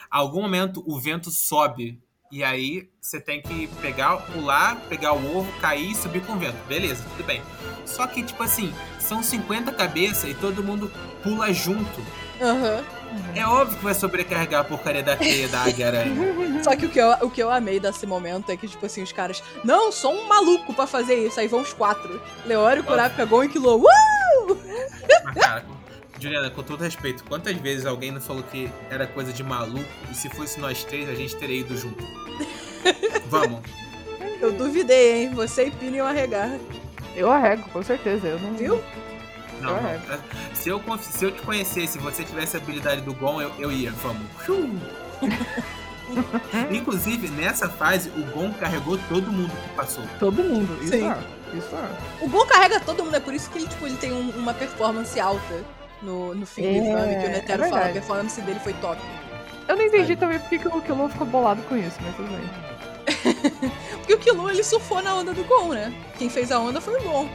A 0.10 0.18
algum 0.18 0.42
momento 0.42 0.84
o 0.88 1.00
vento 1.00 1.30
sobe. 1.30 2.02
E 2.32 2.44
aí 2.44 2.90
você 3.00 3.22
tem 3.22 3.40
que 3.40 3.68
pegar, 3.80 4.18
pular, 4.18 4.78
pegar 4.90 5.14
o 5.14 5.38
ovo, 5.38 5.52
cair 5.60 5.92
e 5.92 5.96
subir 5.96 6.26
com 6.26 6.34
o 6.34 6.40
vento. 6.40 6.58
Beleza, 6.68 7.04
tudo 7.12 7.24
bem. 7.24 7.42
Só 7.86 8.08
que, 8.08 8.24
tipo 8.24 8.42
assim, 8.42 8.74
são 9.00 9.22
50 9.22 9.72
cabeças 9.72 10.30
e 10.30 10.34
todo 10.34 10.64
mundo 10.64 10.92
pula 11.22 11.54
junto. 11.54 12.04
Aham. 12.42 12.84
É 13.36 13.46
óbvio 13.46 13.78
que 13.78 13.84
vai 13.84 13.94
sobrecarregar 13.94 14.62
a 14.62 14.64
porcaria 14.64 15.04
da 15.04 15.16
teia 15.16 15.48
da 15.48 15.62
águia-aranha. 15.62 16.64
Só 16.64 16.76
que 16.76 16.86
o 16.86 16.90
que, 16.90 17.00
eu, 17.00 17.12
o 17.22 17.30
que 17.30 17.42
eu 17.42 17.50
amei 17.50 17.80
desse 17.80 18.06
momento 18.06 18.52
é 18.52 18.58
que, 18.58 18.68
tipo 18.68 18.86
assim, 18.86 19.02
os 19.02 19.12
caras. 19.12 19.42
Não, 19.64 19.92
sou 19.92 20.14
um 20.14 20.28
maluco 20.28 20.74
pra 20.74 20.86
fazer 20.86 21.16
isso. 21.16 21.40
Aí 21.40 21.48
vão 21.48 21.62
os 21.62 21.74
quatro. 21.74 22.22
Leório, 22.46 22.84
Kurapika, 22.84 23.26
Gon 23.26 23.44
e 23.44 23.50
Killua. 23.50 23.78
Uh! 23.78 24.58
Mas, 25.24 25.36
cara, 25.36 25.66
Juliana, 26.20 26.50
com 26.50 26.62
todo 26.62 26.82
respeito, 26.84 27.24
quantas 27.24 27.56
vezes 27.58 27.86
alguém 27.86 28.12
não 28.12 28.20
falou 28.20 28.44
que 28.44 28.70
era 28.90 29.08
coisa 29.08 29.32
de 29.32 29.44
maluco 29.44 29.86
e 30.12 30.16
se 30.16 30.30
fosse 30.30 30.60
nós 30.60 30.84
três, 30.84 31.08
a 31.10 31.16
gente 31.16 31.36
teria 31.36 31.62
ido 31.62 31.78
junto? 31.78 32.04
Vamos. 33.28 33.62
Eu 34.42 34.52
duvidei, 34.52 35.24
hein? 35.24 35.34
Você 35.34 35.68
e 35.68 35.72
Pini 35.72 35.98
iam 35.98 36.08
arregar. 36.08 36.50
Eu 37.16 37.32
arrego, 37.32 37.70
com 37.70 37.82
certeza. 37.84 38.28
Eu 38.28 38.40
não. 38.40 38.54
Viu? 38.54 38.82
Não, 39.62 39.70
Eu 39.76 39.82
não. 39.82 39.90
arrego. 39.90 40.04
Se 40.54 40.70
eu, 40.70 40.82
se 41.02 41.26
eu 41.26 41.32
te 41.32 41.42
conhecesse 41.42 41.98
e 41.98 42.02
você 42.02 42.24
tivesse 42.24 42.56
a 42.58 42.60
habilidade 42.60 43.02
do 43.02 43.14
Gon, 43.14 43.42
eu, 43.42 43.52
eu 43.60 43.72
ia. 43.72 43.92
Vamos. 43.92 44.22
Inclusive, 46.72 47.28
nessa 47.30 47.70
fase, 47.70 48.10
o 48.10 48.24
Gon 48.34 48.52
carregou 48.54 48.98
todo 49.10 49.32
mundo 49.32 49.52
que 49.52 49.70
passou. 49.76 50.04
Todo 50.20 50.44
mundo. 50.44 50.78
Isso 50.82 50.92
Sim. 50.94 51.08
é. 51.10 51.18
Isso 51.58 51.70
é. 51.76 52.24
O 52.26 52.30
Gon 52.30 52.46
carrega 52.46 52.80
todo 52.80 53.04
mundo, 53.04 53.16
é 53.16 53.20
por 53.20 53.34
isso 53.34 53.50
que 53.50 53.58
ele, 53.60 53.68
tipo, 53.68 53.86
ele 53.86 53.98
tem 53.98 54.12
um- 54.12 54.30
uma 54.32 54.54
performance 54.54 55.20
alta 55.20 55.64
no, 56.02 56.34
no 56.36 56.46
fim 56.46 56.62
do 56.62 56.68
É, 56.68 56.78
exame, 56.78 57.16
que 57.16 57.22
o 57.22 57.26
é 57.26 57.30
Netero 57.30 57.64
fala, 57.70 57.86
a 57.86 57.90
performance 57.90 58.42
dele 58.42 58.60
foi 58.60 58.74
top. 58.74 59.02
Eu 59.68 59.76
não 59.76 59.84
entendi 59.86 60.16
também 60.16 60.40
porque 60.40 60.58
que 60.60 60.68
o 60.68 60.82
Kilo 60.82 61.10
ficou 61.10 61.28
bolado 61.28 61.62
com 61.64 61.76
isso, 61.78 61.98
mas 62.02 62.16
tudo 62.16 62.28
bem. 62.30 62.50
Porque 63.98 64.14
o 64.14 64.20
Killua, 64.20 64.52
ele 64.52 64.64
surfou 64.64 65.02
na 65.02 65.16
onda 65.16 65.34
do 65.34 65.44
Gon, 65.44 65.70
né? 65.74 65.92
Quem 66.18 66.30
fez 66.30 66.52
a 66.52 66.60
onda 66.60 66.80
foi 66.80 66.96
o 67.00 67.04
Gon. 67.04 67.30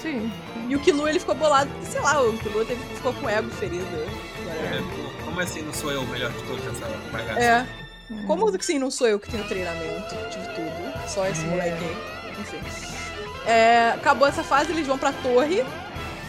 Sim. 0.00 0.32
E 0.68 0.76
o 0.76 0.80
Killua, 0.80 1.08
ele 1.08 1.18
ficou 1.18 1.34
bolado, 1.34 1.70
porque, 1.70 1.86
sei 1.86 2.00
lá, 2.00 2.20
o 2.22 2.36
Killua 2.38 2.64
teve, 2.64 2.82
ficou 2.94 3.12
com 3.14 3.26
o 3.26 3.28
ego 3.28 3.48
ferido. 3.50 3.86
É, 3.86 5.24
como 5.24 5.40
assim 5.40 5.62
não 5.62 5.72
sou 5.72 5.90
eu 5.90 6.02
o 6.02 6.06
melhor 6.06 6.30
de 6.30 6.42
todos 6.42 6.62
nessa 6.64 6.86
bagaça? 7.10 7.40
É. 7.40 7.66
Como 8.26 8.56
que 8.56 8.64
sim, 8.64 8.78
não 8.78 8.90
sou 8.90 9.06
eu 9.06 9.18
que 9.18 9.30
tenho 9.30 9.44
treinamento, 9.48 10.14
tive 10.30 10.46
tudo. 10.48 11.08
Só 11.08 11.26
esse 11.26 11.42
É. 11.42 11.46
moleque 11.46 11.84
aí. 11.84 11.96
Enfim. 12.40 12.58
É, 13.46 13.90
acabou 13.94 14.28
essa 14.28 14.42
fase, 14.44 14.72
eles 14.72 14.86
vão 14.86 14.98
pra 14.98 15.12
torre. 15.12 15.64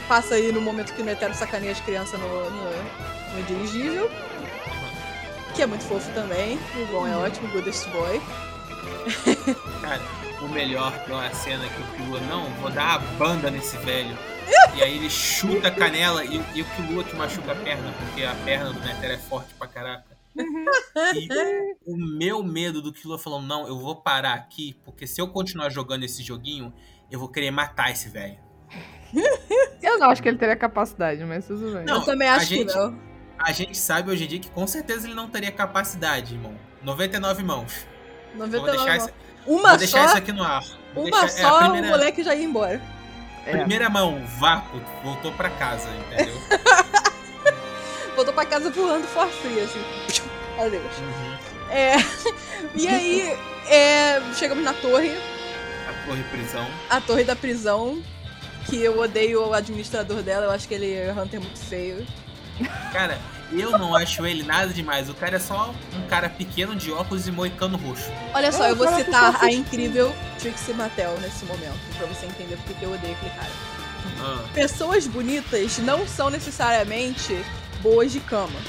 Passa 0.08 0.36
aí 0.36 0.52
no 0.52 0.62
momento 0.62 0.94
que 0.94 1.02
o 1.02 1.06
Netero 1.06 1.34
sacaneia 1.34 1.72
as 1.74 1.80
crianças 1.82 2.20
no, 2.20 2.28
no, 2.50 2.72
no 3.36 3.44
dirigível. 3.46 4.10
Que 5.54 5.62
é 5.62 5.66
muito 5.66 5.84
fofo 5.84 6.10
também. 6.14 6.58
O 6.76 6.86
Gon 6.88 7.08
é 7.08 7.16
ótimo, 7.16 7.48
Goodest 7.50 7.88
Boy. 7.90 8.22
Cara, 9.82 10.02
o 10.42 10.48
melhor 10.48 10.94
é 11.08 11.12
uma 11.12 11.34
cena 11.34 11.66
que 11.68 11.82
o 11.82 11.86
Killua, 11.96 12.20
não, 12.22 12.46
vou 12.62 12.70
dar 12.72 13.00
uma 13.00 13.12
banda 13.18 13.50
nesse 13.52 13.78
velho. 13.78 14.18
E 14.76 14.82
aí 14.82 14.96
ele 14.98 15.10
chuta 15.10 15.68
a 15.68 15.72
canela 15.72 16.24
e, 16.26 16.42
e 16.56 16.62
o 16.62 16.66
Killua 16.66 17.04
que 17.04 17.16
machuca 17.16 17.52
a 17.52 17.56
perna, 17.56 17.92
porque 18.00 18.24
a 18.24 18.34
perna 18.34 18.72
do 18.74 18.80
Netero 18.80 19.14
é 19.14 19.18
forte 19.18 19.54
pra 19.54 19.68
caraca. 19.68 20.18
E 21.14 21.76
o 21.86 21.96
meu 21.96 22.42
medo 22.42 22.82
do 22.82 22.92
Killua 22.92 23.20
falando, 23.20 23.46
não, 23.46 23.68
eu 23.68 23.78
vou 23.78 23.96
parar 23.98 24.34
aqui, 24.34 24.76
porque 24.86 25.06
se 25.06 25.22
eu 25.22 25.28
continuar 25.28 25.70
jogando 25.70 26.04
esse 26.04 26.24
joguinho, 26.24 26.74
eu 27.12 27.20
vou 27.20 27.30
querer 27.30 27.52
matar 27.52 27.92
esse 27.92 28.10
velho. 28.10 28.38
Eu 29.82 29.98
não 29.98 30.10
acho 30.10 30.22
que 30.22 30.28
ele 30.28 30.38
teria 30.38 30.56
capacidade, 30.56 31.24
mas 31.26 31.48
tudo 31.48 31.72
bem. 31.74 31.86
Não, 31.86 31.96
eu 31.96 32.02
também 32.04 32.28
a 32.28 32.36
acho 32.36 32.46
gente- 32.48 32.68
que 32.68 32.76
não. 32.78 33.00
A 33.38 33.52
gente 33.54 33.78
sabe 33.78 34.12
hoje 34.12 34.26
em 34.26 34.28
dia 34.28 34.40
que 34.40 34.52
com 34.52 34.68
certeza 34.68 35.08
ele 35.08 35.16
não 35.16 35.30
teria 35.30 35.52
capacidade, 35.52 36.36
irmão. 36.36 36.54
99 36.84 37.44
mãos. 37.44 37.88
Vou 38.36 38.46
99 38.46 38.72
deixar, 38.78 38.98
não. 39.08 39.14
Uma 39.46 39.70
vou 39.70 39.78
deixar 39.78 40.00
só, 40.00 40.06
isso 40.08 40.18
aqui 40.18 40.32
no 40.32 40.44
ar. 40.44 40.64
Vou 40.94 41.06
uma 41.08 41.22
deixar- 41.22 41.40
é, 41.40 41.42
só, 41.42 41.60
primeira- 41.60 41.88
o 41.88 41.90
moleque 41.92 42.24
já 42.24 42.36
ia 42.36 42.44
embora. 42.44 42.82
É. 43.46 43.52
Primeira 43.58 43.90
mão, 43.90 44.22
vácuo, 44.38 44.82
voltou 45.04 45.32
pra 45.32 45.50
casa, 45.50 45.90
entendeu? 46.12 46.36
Voltou 48.16 48.34
pra 48.34 48.46
casa 48.46 48.70
voando 48.70 49.08
for 49.08 49.28
free, 49.30 49.62
assim. 49.62 49.82
Adeus. 50.60 50.84
Uhum. 50.98 51.38
É, 51.72 51.96
e 52.76 52.88
aí, 52.88 53.38
é, 53.68 54.20
chegamos 54.36 54.64
na 54.64 54.74
torre, 54.74 55.16
A 55.88 56.06
torre 56.08 56.24
prisão. 56.24 56.68
a 56.90 57.00
torre 57.00 57.24
da 57.24 57.36
prisão, 57.36 58.02
que 58.66 58.82
eu 58.84 59.00
odeio 59.00 59.48
o 59.48 59.54
administrador 59.54 60.22
dela, 60.22 60.46
eu 60.48 60.52
acho 60.52 60.68
que 60.68 60.74
ele 60.74 60.92
é 60.94 61.14
Hunter 61.14 61.40
muito 61.40 61.60
feio. 61.60 62.06
Cara, 62.92 63.18
eu 63.52 63.72
não 63.72 63.96
acho 63.96 64.26
ele 64.26 64.44
nada 64.44 64.74
demais. 64.74 65.10
O 65.10 65.14
cara 65.14 65.38
é 65.38 65.40
só 65.40 65.74
um 65.96 66.08
cara 66.08 66.30
pequeno 66.30 66.76
de 66.76 66.92
óculos 66.92 67.28
e 67.28 67.32
moicano 67.32 67.78
roxo. 67.78 68.10
Olha 68.34 68.52
só, 68.52 68.66
É, 68.66 68.72
eu 68.72 68.76
vou 68.76 68.88
citar 68.88 69.34
pessoa 69.34 69.50
a 69.50 69.52
incrível 69.54 70.16
Trixie 70.40 70.74
Mattel 70.74 71.18
nesse 71.22 71.46
momento, 71.46 71.80
pra 71.98 72.08
você 72.08 72.26
entender 72.26 72.56
porque 72.58 72.74
que 72.74 72.84
eu 72.84 72.92
odeio 72.94 73.14
aquele 73.14 73.32
cara. 73.32 73.52
Ah, 74.22 74.44
Pessoas 74.54 75.08
bonitas 75.08 75.78
não 75.80 76.08
são 76.08 76.30
necessariamente 76.30 77.34
boas 77.82 78.12
de 78.12 78.20
cama. 78.20 78.60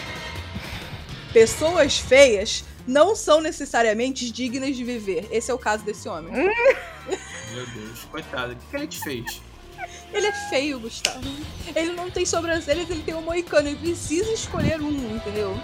Pessoas 1.32 1.98
feias 1.98 2.64
não 2.86 3.14
são 3.14 3.40
necessariamente 3.40 4.30
dignas 4.32 4.76
de 4.76 4.82
viver. 4.84 5.28
Esse 5.30 5.50
é 5.50 5.54
o 5.54 5.58
caso 5.58 5.84
desse 5.84 6.08
homem. 6.08 6.32
meu 6.32 7.66
Deus, 7.66 8.04
coitado. 8.10 8.52
O 8.52 8.56
que, 8.56 8.66
que 8.70 8.76
ele 8.76 8.86
te 8.86 9.00
fez? 9.00 9.42
Ele 10.12 10.26
é 10.26 10.32
feio, 10.48 10.80
Gustavo. 10.80 11.20
Ele 11.74 11.92
não 11.92 12.10
tem 12.10 12.26
sobrancelhas, 12.26 12.90
ele 12.90 13.02
tem 13.02 13.14
um 13.14 13.22
moicano. 13.22 13.68
Ele 13.68 13.76
precisa 13.76 14.30
escolher 14.32 14.80
um, 14.80 15.16
entendeu? 15.16 15.56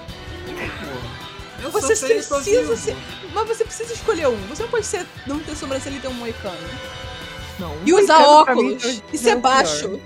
Eu 1.62 1.70
Você 1.70 1.96
sou 1.96 2.08
feio, 2.08 2.22
tô 2.24 2.34
precisa 2.36 2.76
ser- 2.76 2.96
Mas 3.34 3.48
você 3.48 3.64
precisa 3.64 3.92
escolher 3.92 4.28
um. 4.28 4.36
Você 4.48 4.62
não 4.62 4.70
pode 4.70 4.86
ser, 4.86 5.06
não 5.26 5.40
ter 5.40 5.56
sobrancelha 5.56 5.96
e 5.96 6.00
ter 6.00 6.08
um 6.08 6.12
moicano. 6.14 6.56
Não, 7.58 7.74
E 7.84 7.92
um 7.92 7.98
usar 7.98 8.44
pra 8.44 8.54
mim 8.54 8.74
óculos. 8.74 8.82
já- 8.82 8.90
E 9.12 9.14
é 9.14 9.18
ser 9.18 9.36
baixo. 9.36 9.88
pior. 9.88 10.00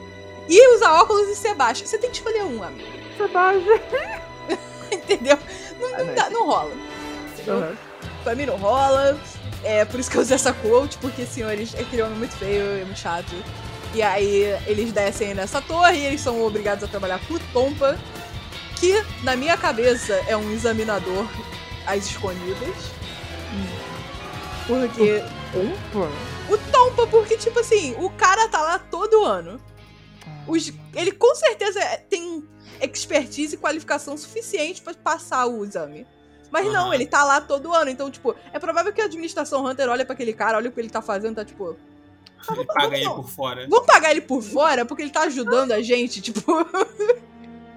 E 0.48 0.74
usar 0.76 0.92
óculos 1.02 1.28
e 1.28 1.34
ser 1.36 1.54
baixo. 1.54 1.84
Você 1.86 1.98
tem 1.98 2.10
que 2.10 2.16
escolher 2.16 2.42
um, 2.44 2.62
amigo. 2.62 2.88
Ser 3.16 3.28
baixo. 3.28 3.60
Entendeu? 4.90 5.38
Não, 5.80 5.88
Ah, 5.94 5.98
não 5.98 6.06
não, 6.06 6.14
dá- 6.14 6.30
não 6.30 6.46
rola. 6.46 6.70
Uhum. 7.46 7.76
Pra 8.24 8.34
mim 8.34 8.46
não 8.46 8.56
rola. 8.56 9.18
É 9.62 9.84
por 9.84 10.00
isso 10.00 10.10
que 10.10 10.16
eu 10.16 10.22
usei 10.22 10.34
essa 10.36 10.52
quote, 10.54 10.96
porque, 10.98 11.26
senhores, 11.26 11.74
aquele 11.74 12.00
homem 12.02 12.14
é 12.14 12.18
muito 12.18 12.34
feio, 12.36 12.62
é 12.80 12.84
muito 12.84 12.98
chato. 12.98 13.30
E 13.92 14.02
aí 14.02 14.42
eles 14.66 14.92
descem 14.92 15.34
nessa 15.34 15.60
torre 15.60 15.98
e 15.98 16.06
eles 16.06 16.20
são 16.20 16.40
obrigados 16.42 16.84
a 16.84 16.88
trabalhar 16.88 17.20
por 17.26 17.40
Tompa, 17.52 17.98
que 18.76 18.94
na 19.22 19.34
minha 19.34 19.56
cabeça 19.56 20.14
é 20.28 20.36
um 20.36 20.52
examinador 20.52 21.26
às 21.86 22.06
escondidas. 22.06 22.74
Porque. 24.66 25.22
Opa! 25.52 26.08
O 26.48 26.58
Tompa, 26.70 27.06
porque, 27.08 27.36
tipo 27.36 27.58
assim, 27.58 27.94
o 27.98 28.08
cara 28.10 28.48
tá 28.48 28.60
lá 28.60 28.78
todo 28.78 29.24
ano. 29.24 29.60
Os, 30.46 30.72
ele 30.94 31.12
com 31.12 31.34
certeza 31.34 31.80
tem 32.08 32.44
expertise 32.80 33.54
e 33.54 33.58
qualificação 33.58 34.16
suficiente 34.16 34.80
pra 34.80 34.94
passar 34.94 35.46
o 35.46 35.64
exame. 35.64 36.06
Mas 36.50 36.66
não, 36.66 36.86
Aham. 36.86 36.94
ele 36.94 37.06
tá 37.06 37.24
lá 37.24 37.40
todo 37.40 37.72
ano. 37.72 37.90
Então, 37.90 38.10
tipo, 38.10 38.34
é 38.52 38.58
provável 38.58 38.92
que 38.92 39.00
a 39.00 39.04
administração 39.04 39.64
Hunter 39.64 39.88
olha 39.88 40.04
pra 40.04 40.14
aquele 40.14 40.32
cara, 40.32 40.56
olha 40.56 40.68
o 40.68 40.72
que 40.72 40.80
ele 40.80 40.90
tá 40.90 41.02
fazendo, 41.02 41.36
tá 41.36 41.44
tipo. 41.44 41.76
Ele 42.52 42.64
paga 42.64 42.96
ele 42.96 43.10
por 43.10 43.28
fora. 43.28 43.66
Vamos 43.68 43.86
pagar 43.86 44.10
ele 44.12 44.20
por 44.22 44.42
fora 44.42 44.84
porque 44.84 45.02
ele 45.02 45.10
tá 45.10 45.22
ajudando 45.22 45.72
a 45.72 45.82
gente, 45.82 46.20
tipo. 46.20 46.40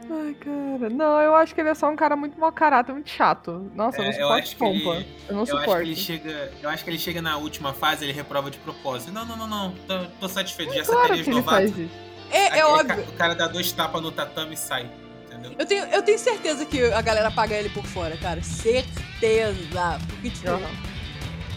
Ai, 0.09 0.33
cara. 0.35 0.89
Não, 0.89 1.19
eu 1.21 1.33
acho 1.35 1.55
que 1.55 1.61
ele 1.61 1.69
é 1.69 1.73
só 1.73 1.89
um 1.89 1.95
cara 1.95 2.15
muito 2.15 2.39
mau 2.39 2.51
caráter, 2.51 2.91
muito 2.93 3.09
chato. 3.09 3.71
Nossa, 3.73 3.97
eu 3.99 4.03
não 4.03 4.11
É, 4.11 4.13
eu 4.15 4.21
suporto 4.21 4.43
acho 4.43 4.55
que 4.55 4.63
ele- 4.65 4.79
pompa. 4.83 5.05
Eu 5.27 5.35
não 5.35 5.37
Eu 5.37 5.41
acho, 5.43 5.51
que 5.51 5.59
suporto. 5.59 5.81
ele 5.81 5.95
chega, 5.95 6.51
eu 6.61 6.69
acho 6.69 6.83
que 6.83 6.89
ele 6.89 6.99
chega 6.99 7.21
na 7.21 7.37
última 7.37 7.73
fase, 7.73 8.05
ele 8.05 8.13
reprova 8.13 8.51
de 8.51 8.57
propósito. 8.59 9.11
Não, 9.11 9.25
não, 9.25 9.35
não, 9.37 9.47
não. 9.47 9.71
Tô, 9.87 9.99
tô 10.19 10.29
satisfeito. 10.29 10.73
Já 10.73 10.83
Claro 10.83 11.01
sacaria 11.01 11.21
os 11.21 11.23
que 11.23 11.29
ele 11.31 11.37
novatos. 11.39 11.71
faz 11.71 11.77
isso. 11.85 11.95
É, 12.31 12.37
é 12.37 12.47
Aquele 12.47 12.63
óbvio. 12.63 13.03
O 13.09 13.13
cara 13.13 13.33
dá 13.35 13.47
dois 13.47 13.71
tapas 13.71 14.01
no 14.01 14.11
tatame 14.11 14.53
e 14.53 14.57
sai. 14.57 14.89
Entendeu? 15.27 15.51
Eu 15.57 15.65
tenho, 15.65 15.85
eu 15.85 16.01
tenho 16.03 16.19
certeza 16.19 16.65
que 16.65 16.83
a 16.91 17.01
galera 17.01 17.31
paga 17.31 17.55
ele 17.55 17.69
por 17.69 17.83
fora, 17.85 18.15
cara. 18.17 18.41
Certeza. 18.43 19.99
Porque, 20.09 20.29
tipo, 20.29 20.49
Aham. 20.49 20.59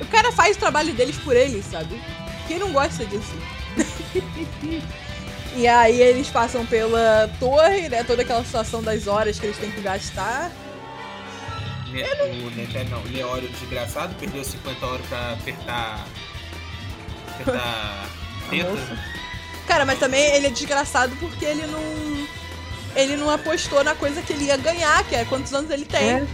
o 0.00 0.07
cara 0.07 0.32
faz 0.32 0.57
o 0.57 0.61
trabalho 0.61 0.92
deles 0.94 1.16
por 1.18 1.36
eles, 1.36 1.64
sabe? 1.66 2.00
Quem 2.47 2.59
não 2.59 2.72
gosta 2.72 3.05
disso? 3.07 3.34
e 5.55 5.66
aí 5.66 6.01
eles 6.01 6.28
passam 6.28 6.64
pela 6.66 7.30
torre, 7.40 7.88
né? 7.88 8.05
Toda 8.05 8.22
aquela 8.22 8.44
situação 8.44 8.82
das 8.82 9.07
horas 9.07 9.38
que 9.38 9.47
eles 9.47 9.59
têm 9.59 9.70
que 9.70 9.80
gastar. 9.80 10.51
Ne- 11.90 12.03
O 12.47 12.51
Neté 12.51 12.84
não, 12.84 13.01
o 13.01 13.09
Leório 13.09 13.49
desgraçado 13.49 14.14
perdeu 14.16 14.44
50 14.44 14.86
horas 14.86 15.07
pra 15.07 15.32
apertar. 15.32 16.07
apertar. 17.34 18.09
teta. 18.51 18.99
Cara, 19.66 19.84
mas 19.84 19.99
também 19.99 20.20
ele 20.34 20.47
é 20.49 20.51
desgraçado 20.51 21.14
porque 21.16 21.44
ele 21.44 21.66
não. 21.66 22.26
Ele 22.94 23.16
não 23.16 23.28
apostou 23.30 23.84
na 23.84 23.94
coisa 23.94 24.22
que 24.22 24.32
ele 24.32 24.44
ia 24.47 24.57
ganhar, 24.57 25.05
que 25.05 25.14
é 25.14 25.24
quantos 25.26 25.53
anos 25.53 25.70
ele 25.70 25.84
tem. 25.84 26.11
É, 26.11 26.26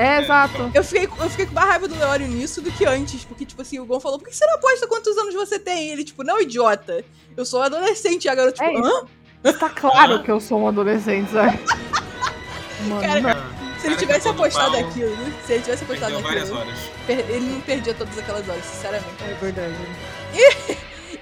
é, 0.00 0.22
exato. 0.22 0.70
Eu 0.74 0.82
fiquei, 0.84 1.04
eu 1.04 1.30
fiquei 1.30 1.46
com 1.46 1.52
mais 1.54 1.68
raiva 1.68 1.86
do 1.88 1.94
Leório 1.94 2.26
nisso 2.26 2.60
do 2.60 2.70
que 2.72 2.84
antes, 2.86 3.24
porque, 3.24 3.44
tipo 3.44 3.60
assim, 3.62 3.78
o 3.78 3.84
Gon 3.84 4.00
falou, 4.00 4.18
por 4.18 4.28
que 4.28 4.34
você 4.36 4.46
não 4.46 4.54
aposta 4.54 4.86
quantos 4.86 5.16
anos 5.18 5.34
você 5.34 5.58
tem? 5.58 5.88
E 5.88 5.90
ele, 5.90 6.04
tipo, 6.04 6.22
não, 6.22 6.40
idiota. 6.40 7.04
Eu 7.36 7.44
sou 7.44 7.62
adolescente. 7.62 8.24
E 8.24 8.28
a 8.28 8.34
garota, 8.34 8.64
tipo, 8.64 8.86
É 8.86 9.50
hã? 9.50 9.52
Tá 9.58 9.70
claro 9.70 10.22
que 10.22 10.30
eu 10.30 10.40
sou 10.40 10.60
um 10.60 10.68
adolescente, 10.68 11.30
sabe? 11.30 11.58
Mano, 12.88 13.00
Cara, 13.00 13.20
não. 13.20 13.30
Ah, 13.30 13.78
Se 13.78 13.86
ele 13.86 13.96
tivesse 13.96 14.28
apostado 14.28 14.72
pau, 14.72 14.80
aquilo, 14.80 15.16
né? 15.16 15.32
Se 15.46 15.52
ele 15.54 15.62
tivesse 15.62 15.84
apostado 15.84 16.14
per- 17.06 17.18
ele 17.30 17.40
não 17.52 17.60
perdia 17.60 17.94
todas 17.94 18.16
aquelas 18.18 18.48
horas, 18.48 18.64
sinceramente. 18.64 19.22
É 19.22 19.34
verdade. 19.34 19.74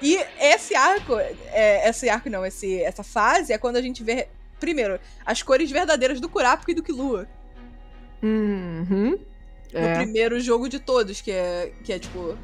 E 0.01 0.24
esse 0.41 0.74
arco, 0.76 1.18
é, 1.18 1.89
esse 1.89 2.09
arco 2.09 2.31
não, 2.31 2.45
esse, 2.47 2.81
essa 2.83 3.03
fase 3.03 3.53
é 3.53 3.59
quando 3.59 3.76
a 3.76 3.83
gente 3.83 4.05
vê, 4.05 4.29
primeiro, 4.61 5.01
as 5.26 5.43
cores 5.43 5.70
verdadeiras 5.70 6.20
do 6.20 6.29
Kurapika 6.29 6.70
e 6.70 6.74
do 6.74 6.83
Killua. 6.83 7.26
Uhum. 8.23 9.19
No 9.73 9.79
É. 9.79 9.95
primeiro 9.97 10.41
jogo 10.41 10.69
de 10.69 10.79
todos, 10.79 11.21
que 11.21 11.31
é, 11.31 11.73
que 11.85 11.93
é 11.93 11.99
tipo, 11.99 12.37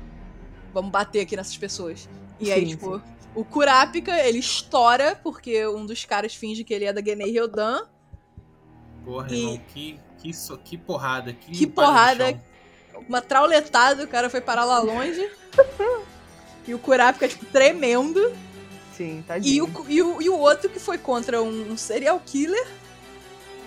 vamos 0.73 0.91
bater 0.91 1.21
aqui 1.23 1.37
nessas 1.37 1.57
pessoas. 1.57 2.09
E 2.39 2.53
aí, 2.53 2.61
Sim, 2.63 2.67
tipo, 2.69 3.01
o 3.35 3.45
Kurapika, 3.45 4.13
ele 4.19 4.39
estoura, 4.39 5.19
porque 5.23 5.67
um 5.67 5.87
dos 5.87 6.05
caras 6.05 6.35
finge 6.35 6.63
que 6.65 6.75
ele 6.75 6.85
é 6.85 6.93
da 6.93 7.03
Genei 7.03 7.31
Ryodan. 7.33 7.87
Porra, 9.05 9.29
E- 9.31 9.39
irmão, 9.41 9.61
que, 9.69 10.01
que, 10.19 10.35
so- 10.35 10.59
que 10.59 10.77
porrada. 10.77 11.33
Que, 11.33 11.53
Que 11.53 11.67
porrada. 11.67 12.41
Uma 13.09 13.21
trauletada, 13.21 14.05
o 14.05 14.09
cara 14.09 14.31
foi 14.31 14.41
parar 14.41 14.65
lá 14.65 14.79
longe. 14.81 15.29
e 16.67 16.75
o 16.75 16.79
Kurapika, 16.79 17.27
tipo, 17.29 17.45
tremendo. 17.47 18.33
Sim, 18.93 19.19
E 19.21 19.23
tadinho. 19.23 19.65
o, 19.65 19.87
e, 19.91 20.03
o, 20.03 20.23
e 20.23 20.29
o 20.31 20.39
outro 20.39 20.69
que 20.71 20.79
foi 20.79 20.97
contra 20.99 21.43
um, 21.43 21.73
um 21.73 21.77
serial 21.77 22.21
killer 22.25 22.67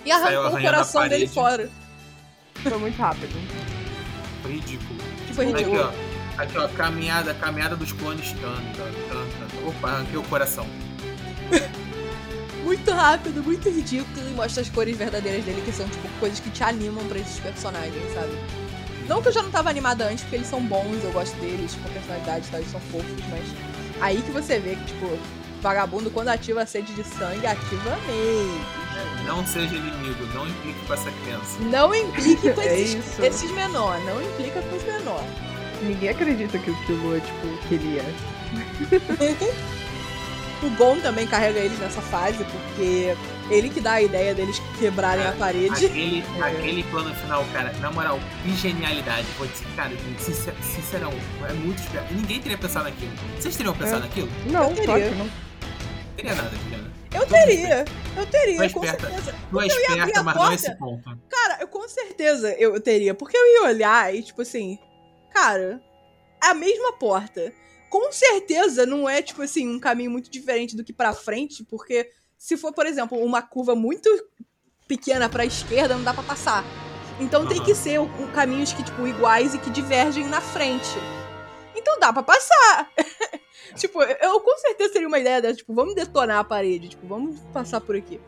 e 0.04 0.10
arrancou 0.10 0.58
o 0.58 0.62
coração 0.62 1.06
dele 1.08 1.26
fora. 1.28 1.70
Foi 2.62 2.78
muito 2.78 2.98
rápido. 2.98 3.28
Foi 4.42 4.52
ridículo. 4.52 4.98
Que 5.26 5.34
foi 5.34 5.44
Aqui, 5.46 5.54
ridículo. 5.58 5.82
ó. 5.82 6.42
Aqui, 6.42 6.58
ó. 6.58 6.68
Caminhada, 6.68 7.34
caminhada 7.34 7.76
dos 7.76 7.92
clones. 7.92 8.32
Tan, 8.32 8.54
tan, 8.76 8.92
tan, 9.08 9.26
tan. 9.38 9.68
Opa, 9.68 9.88
arranquei 9.90 10.16
o 10.16 10.22
coração. 10.24 10.66
Muito 12.64 12.90
rápido, 12.90 13.42
muito 13.42 13.70
ridículo. 13.70 14.28
E 14.28 14.34
mostra 14.34 14.62
as 14.62 14.68
cores 14.68 14.94
verdadeiras 14.96 15.42
dele, 15.44 15.62
que 15.64 15.72
são, 15.72 15.88
tipo, 15.88 16.06
coisas 16.20 16.38
que 16.38 16.50
te 16.50 16.62
animam 16.62 17.02
pra 17.06 17.18
esses 17.18 17.38
personagens, 17.38 18.12
sabe? 18.12 18.36
Não 19.08 19.22
que 19.22 19.28
eu 19.28 19.32
já 19.32 19.42
não 19.42 19.50
tava 19.50 19.70
animada 19.70 20.04
antes, 20.06 20.22
porque 20.24 20.36
eles 20.36 20.48
são 20.48 20.60
bons, 20.60 21.02
eu 21.02 21.10
gosto 21.12 21.34
deles, 21.40 21.74
com 21.76 21.88
personalidade 21.88 22.46
e 22.46 22.50
tal, 22.50 22.60
eles 22.60 22.70
são 22.70 22.80
fofos, 22.80 23.24
mas 23.30 24.02
aí 24.02 24.20
que 24.20 24.30
você 24.32 24.58
vê 24.58 24.74
que, 24.74 24.84
tipo, 24.84 25.18
vagabundo, 25.60 26.10
quando 26.10 26.28
ativa 26.28 26.62
a 26.62 26.66
sede 26.66 26.92
de 26.94 27.04
sangue, 27.04 27.46
ativa 27.46 27.96
mesmo. 28.06 28.60
Não 29.26 29.46
seja 29.46 29.74
inimigo, 29.74 30.24
não 30.34 30.46
implique 30.48 30.78
com 30.86 30.94
essa 30.94 31.10
criança. 31.22 31.58
Não 31.60 31.94
implique 31.94 32.50
com 32.52 32.60
É 32.62 32.80
esses, 32.80 32.94
isso. 33.06 33.22
esses 33.22 33.50
menor, 33.52 33.98
não 34.00 34.20
implica 34.22 34.60
com 34.62 34.76
os 34.76 34.82
menor. 34.84 35.22
Ninguém 35.82 36.08
acredita 36.08 36.58
que 36.58 36.70
o 36.70 36.76
Kilo 36.86 37.16
é, 37.16 37.20
tipo, 37.20 37.46
queria. 37.68 38.02
O 40.62 40.70
Gon 40.70 40.98
também 41.00 41.24
carrega 41.26 41.60
eles 41.60 41.78
nessa 41.78 42.00
fase, 42.00 42.44
porque 42.44 43.14
ele 43.48 43.68
que 43.68 43.80
dá 43.80 43.92
a 43.92 44.02
ideia 44.02 44.34
deles 44.34 44.60
quebrarem 44.78 45.24
a 45.24 45.32
parede. 45.32 45.86
Aquele, 45.86 46.24
aquele 46.42 46.82
plano 46.84 47.14
final, 47.14 47.44
cara, 47.52 47.72
na 47.80 47.92
moral, 47.92 48.18
que 48.42 48.56
genialidade. 48.56 49.26
Vou 49.38 49.46
dizer, 49.46 49.66
cara, 49.76 49.92
sincer, 50.18 50.52
sincerão, 50.62 51.12
é 51.48 51.52
muito 51.52 51.78
esperto. 51.80 52.12
Ninguém 52.12 52.40
teria 52.40 52.58
pensado 52.58 52.86
naquilo. 52.86 53.12
Vocês 53.38 53.54
teriam 53.56 53.72
pensado 53.74 53.98
É. 53.98 54.08
naquilo? 54.08 54.28
Não, 54.50 54.64
Eu 54.64 54.68
teria. 54.70 54.84
claro 54.84 55.02
que 55.02 55.14
não. 55.14 55.47
Teria 56.18 56.34
nada, 56.34 56.50
Juliana. 56.56 56.92
Eu 57.14 57.26
teria, 57.26 57.84
eu 58.16 58.26
teria, 58.26 58.64
é 58.64 58.68
com 58.68 58.82
certeza. 58.82 59.34
Tu 59.50 59.60
é 59.60 59.66
ia 59.66 59.72
abrir 59.72 59.92
esperta, 59.92 60.20
a 60.20 60.22
mas 60.24 60.34
não 60.34 60.42
é 60.42 60.48
porta. 60.48 60.54
esse 60.54 60.74
ponto. 60.76 61.18
Cara, 61.28 61.58
eu 61.60 61.68
com 61.68 61.88
certeza 61.88 62.52
eu, 62.58 62.74
eu 62.74 62.80
teria, 62.80 63.14
porque 63.14 63.36
eu 63.36 63.46
ia 63.46 63.62
olhar 63.68 64.12
e, 64.12 64.20
tipo 64.24 64.42
assim, 64.42 64.76
cara, 65.32 65.80
é 66.42 66.46
a 66.48 66.54
mesma 66.54 66.92
porta. 66.94 67.52
Com 67.88 68.10
certeza 68.10 68.84
não 68.84 69.08
é, 69.08 69.22
tipo 69.22 69.42
assim, 69.42 69.68
um 69.68 69.78
caminho 69.78 70.10
muito 70.10 70.28
diferente 70.28 70.76
do 70.76 70.82
que 70.82 70.92
pra 70.92 71.12
frente, 71.14 71.62
porque 71.64 72.10
se 72.36 72.56
for, 72.56 72.72
por 72.72 72.84
exemplo, 72.84 73.16
uma 73.24 73.40
curva 73.40 73.76
muito 73.76 74.10
pequena 74.88 75.28
pra 75.28 75.46
esquerda, 75.46 75.94
não 75.94 76.02
dá 76.02 76.12
pra 76.12 76.24
passar. 76.24 76.64
Então 77.20 77.46
tem 77.46 77.58
Aham. 77.58 77.64
que 77.66 77.74
ser 77.76 78.00
um 78.00 78.30
caminhos 78.32 78.72
que, 78.72 78.82
tipo, 78.82 79.06
iguais 79.06 79.54
e 79.54 79.58
que 79.58 79.70
divergem 79.70 80.26
na 80.26 80.40
frente. 80.40 80.88
Então 81.76 81.98
dá 82.00 82.12
pra 82.12 82.24
passar. 82.24 82.90
tipo, 83.78 84.02
eu, 84.02 84.40
com 84.40 84.58
certeza 84.58 84.92
teria 84.92 85.08
uma 85.08 85.18
ideia 85.18 85.40
dessa, 85.40 85.56
tipo, 85.56 85.72
vamos 85.74 85.94
detonar 85.94 86.38
a 86.38 86.44
parede, 86.44 86.88
tipo, 86.90 87.06
vamos 87.06 87.38
passar 87.52 87.80
por 87.80 87.96
aqui. 87.96 88.20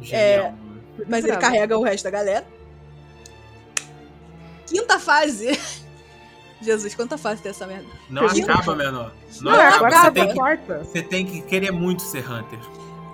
Genial. 0.00 0.54
Mas 1.08 1.24
ele 1.24 1.36
Bravo. 1.36 1.40
carrega 1.40 1.78
o 1.78 1.82
resto 1.82 2.04
da 2.04 2.10
galera. 2.10 2.46
Quinta 4.66 4.98
fase. 4.98 5.58
Jesus, 6.62 6.94
quanta 6.94 7.16
fase 7.16 7.40
tem 7.42 7.50
essa 7.50 7.66
merda? 7.66 7.88
Não 8.10 8.28
Quinta- 8.28 8.52
acaba, 8.52 8.76
menor. 8.76 9.12
Não, 9.40 9.52
Não, 9.52 9.60
é 9.60 9.66
acaba. 9.68 9.86
agora 9.86 10.02
Você 10.04 10.10
tem, 10.12 10.22
a 10.22 10.26
que, 10.28 10.34
quarta. 10.34 10.78
você 10.84 11.02
tem 11.02 11.26
que 11.26 11.40
querer 11.42 11.70
muito 11.70 12.02
ser 12.02 12.30
Hunter. 12.30 12.58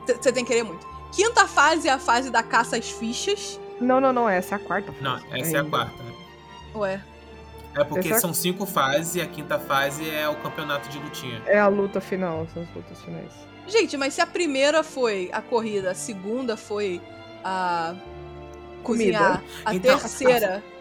Você 0.07 0.33
tem 0.33 0.45
que 0.45 0.51
querer 0.53 0.65
muito. 0.65 0.85
Quinta 1.13 1.47
fase 1.47 1.89
é 1.89 1.93
a 1.93 1.99
fase 1.99 2.29
da 2.31 2.43
caça 2.43 2.77
às 2.77 2.91
fichas. 2.91 3.61
Não, 3.81 4.01
não, 4.01 4.13
não, 4.13 4.29
essa 4.29 4.55
é 4.55 4.57
a 4.57 4.59
quarta. 4.59 4.93
Não, 5.01 5.17
essa 5.17 5.57
é 5.57 5.59
a 5.59 5.63
ainda. 5.63 5.65
quarta. 5.71 5.95
Ué. 6.75 7.01
É 7.77 7.85
porque 7.85 8.09
Essa- 8.09 8.21
são 8.21 8.33
cinco 8.35 8.65
fases 8.67 9.15
e 9.17 9.21
a 9.21 9.27
quinta 9.27 9.59
fase 9.59 10.09
é 10.09 10.29
o 10.29 10.35
campeonato 10.37 10.89
de 10.89 10.99
lutinha. 10.99 11.43
É 11.47 11.59
a 11.59 11.69
luta 11.69 12.01
final, 12.01 12.47
são 12.55 12.63
as 12.63 12.75
lutas 12.75 13.01
finais. 13.03 13.33
Gente, 13.69 13.97
mas 13.97 14.15
se 14.15 14.21
a 14.21 14.27
primeira 14.27 14.83
foi 14.83 15.29
a 15.33 15.43
corrida, 15.43 15.91
a 15.91 15.95
segunda 15.95 16.57
foi 16.57 17.01
a 17.45 17.95
cozinhar, 18.83 19.43
a 19.65 19.75
Então, 19.75 19.99
terceira. 19.99 20.63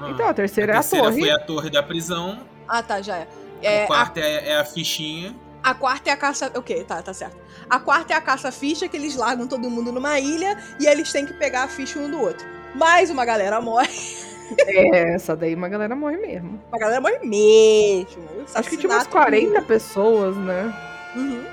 Ah. 0.00 0.10
Então, 0.10 0.28
a 0.28 0.32
terceira 0.32 0.74
a 0.74 0.76
é 0.76 0.78
a 0.78 0.80
terceira 0.80 1.04
torre. 1.08 1.18
foi 1.20 1.30
a 1.32 1.38
torre 1.40 1.70
da 1.70 1.82
prisão. 1.82 2.38
Ah, 2.68 2.80
tá, 2.84 3.02
já 3.02 3.16
é. 3.16 3.28
É, 3.60 3.80
a 3.80 3.82
a, 3.82 3.86
quarta 3.88 4.20
é, 4.20 4.50
é 4.50 4.56
a 4.60 4.64
fichinha. 4.64 5.34
a 5.60 5.74
quarta 5.74 6.08
é 6.10 6.12
a 6.12 6.16
caça. 6.16 6.52
Ok, 6.54 6.84
tá, 6.84 7.02
tá 7.02 7.12
certo. 7.12 7.36
A 7.68 7.80
quarta 7.80 8.12
é 8.12 8.16
a 8.16 8.20
caça-ficha, 8.20 8.86
que 8.86 8.96
eles 8.96 9.16
largam 9.16 9.48
todo 9.48 9.68
mundo 9.68 9.90
numa 9.90 10.20
ilha 10.20 10.56
e 10.78 10.86
eles 10.86 11.10
têm 11.10 11.26
que 11.26 11.32
pegar 11.32 11.64
a 11.64 11.68
ficha 11.68 11.98
um 11.98 12.08
do 12.08 12.20
outro. 12.20 12.46
Mais 12.76 13.10
uma 13.10 13.24
galera 13.24 13.60
morre. 13.60 13.88
É, 14.66 15.14
essa 15.14 15.36
daí 15.36 15.54
uma 15.54 15.68
galera 15.68 15.94
morre 15.94 16.16
mesmo. 16.16 16.60
Uma 16.68 16.78
galera 16.78 17.00
morre 17.00 17.18
mesmo. 17.20 18.44
Acho 18.54 18.70
que 18.70 18.76
tinha 18.76 18.90
umas 18.90 19.02
Assassinato 19.02 19.10
40 19.10 19.62
pessoas, 19.62 20.36
né? 20.36 20.74
Uhum. 21.16 21.44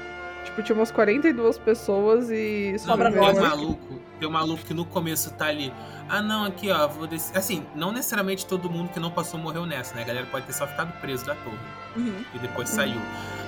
Tipo, 0.46 0.64
tinha 0.64 0.76
umas 0.76 0.92
42 0.92 1.58
pessoas 1.58 2.30
e 2.30 2.76
tem 3.12 3.22
nós. 3.22 3.38
um 3.38 3.42
maluco, 3.42 3.94
tem 4.20 4.28
um 4.28 4.32
maluco 4.32 4.64
que 4.64 4.74
no 4.74 4.86
começo 4.86 5.32
tá 5.32 5.48
ali. 5.48 5.74
Ah, 6.08 6.22
não, 6.22 6.46
aqui, 6.46 6.70
ó, 6.72 6.88
vou 6.88 7.08
descer. 7.08 7.38
Assim, 7.38 7.66
não 7.76 7.92
necessariamente 7.92 8.46
todo 8.46 8.70
mundo 8.70 8.90
que 8.90 9.00
não 9.00 9.10
passou 9.12 9.40
morreu 9.40 9.66
nessa, 9.66 9.96
né? 9.96 10.02
A 10.04 10.06
galera 10.06 10.26
pode 10.28 10.46
ter 10.46 10.54
só 10.54 10.68
ficado 10.68 10.92
preso 11.02 11.26
da 11.26 11.36
torre 11.36 11.58
Uhum. 11.96 12.24
e 12.34 12.40
depois 12.40 12.70
saiu. 12.70 13.00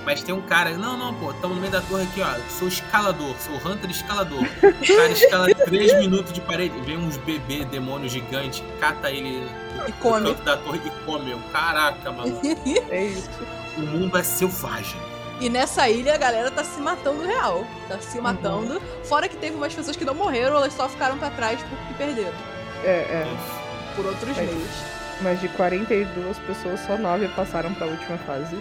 Mas 0.06 0.22
tem 0.22 0.34
um 0.34 0.40
cara, 0.40 0.70
não, 0.78 0.96
não, 0.96 1.12
pô, 1.14 1.32
tamo 1.34 1.54
no 1.54 1.60
meio 1.60 1.70
da 1.72 1.82
torre 1.82 2.04
aqui, 2.04 2.22
ó. 2.22 2.34
Sou 2.50 2.66
escalador, 2.66 3.34
sou 3.38 3.54
Hunter 3.70 3.90
escalador. 3.90 4.40
O 4.42 4.96
cara 4.96 5.10
escala 5.12 5.46
3 5.54 5.98
minutos 5.98 6.32
de 6.32 6.40
parede, 6.40 6.78
vem 6.80 6.96
uns 6.96 7.16
bebê 7.18 7.64
demônio 7.66 8.08
gigante, 8.08 8.64
cata 8.80 9.10
ele 9.10 9.46
do, 9.76 9.88
E 9.88 9.92
come. 9.92 10.20
do 10.22 10.34
canto 10.34 10.44
da 10.44 10.56
torre 10.56 10.80
e 10.84 11.04
come. 11.04 11.30
Eu, 11.32 11.38
Caraca, 11.52 12.10
mano. 12.10 12.40
É 12.90 13.04
isso. 13.04 13.28
o 13.76 13.80
mundo 13.82 14.16
é 14.16 14.22
selvagem. 14.22 14.98
E 15.40 15.48
nessa 15.48 15.88
ilha 15.88 16.14
a 16.14 16.18
galera 16.18 16.50
tá 16.50 16.64
se 16.64 16.80
matando 16.80 17.22
real. 17.24 17.64
Tá 17.88 17.94
Uhum. 17.94 18.02
se 18.02 18.20
matando. 18.20 18.82
Fora 19.04 19.28
que 19.28 19.36
teve 19.36 19.56
umas 19.56 19.72
pessoas 19.72 19.96
que 19.96 20.04
não 20.04 20.14
morreram, 20.14 20.56
elas 20.56 20.72
só 20.72 20.88
ficaram 20.88 21.16
pra 21.18 21.30
trás 21.30 21.60
porque 21.62 21.94
perderam. 21.94 22.32
É, 22.84 22.88
é. 22.88 23.26
Por 23.94 24.06
outros 24.06 24.36
É. 24.36 24.42
meios. 24.42 24.68
Mas 25.20 25.40
de 25.40 25.48
42 25.48 26.38
pessoas, 26.38 26.80
só 26.86 26.96
9 26.96 27.28
passaram 27.28 27.72
pra 27.74 27.86
última 27.86 28.16
fase. 28.18 28.56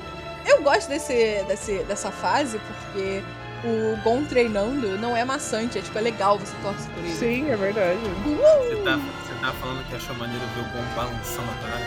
Eu 0.45 0.61
gosto 0.63 0.88
desse, 0.89 1.43
desse, 1.47 1.80
dessa 1.84 2.09
fase 2.11 2.59
porque 2.59 3.23
o 3.63 3.97
Gon 4.03 4.23
treinando 4.25 4.97
não 4.97 5.15
é 5.15 5.23
maçante, 5.25 5.78
é 5.78 5.82
tipo, 5.82 5.97
é 5.97 6.01
legal 6.01 6.39
você 6.39 6.53
torce 6.63 6.88
por 6.89 7.03
ele. 7.03 7.13
Sim, 7.13 7.49
é 7.51 7.55
verdade. 7.55 7.99
Você 7.99 8.75
tá, 8.84 8.95
você 8.95 9.34
tá 9.41 9.51
falando 9.59 9.88
que 9.89 9.95
achou 9.95 10.15
maneiro 10.15 10.43
ver 10.55 10.61
o 10.61 10.63
bom 10.65 10.84
balançando 10.95 11.49
atrás? 11.51 11.84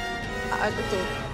Ah, 0.52 0.68
eu 0.68 0.74
tô. 0.90 1.29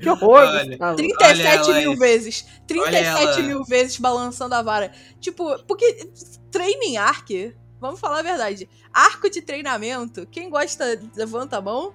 Que 0.00 0.08
horror, 0.08 0.40
Olha. 0.40 0.64
Gustavo. 0.66 0.96
37 0.96 1.46
ela 1.70 1.80
mil 1.80 1.96
vezes. 1.96 2.46
37 2.66 3.04
ela. 3.04 3.38
mil 3.42 3.64
vezes 3.64 3.98
balançando 3.98 4.54
a 4.54 4.62
vara. 4.62 4.92
Tipo, 5.20 5.62
porque 5.64 6.08
treino 6.50 6.82
em 6.84 6.96
arc, 6.96 7.54
vamos 7.80 8.00
falar 8.00 8.20
a 8.20 8.22
verdade. 8.22 8.68
Arco 8.92 9.28
de 9.30 9.40
treinamento, 9.42 10.26
quem 10.26 10.50
gosta, 10.50 11.00
levanta 11.16 11.58
a 11.58 11.60
mão. 11.60 11.94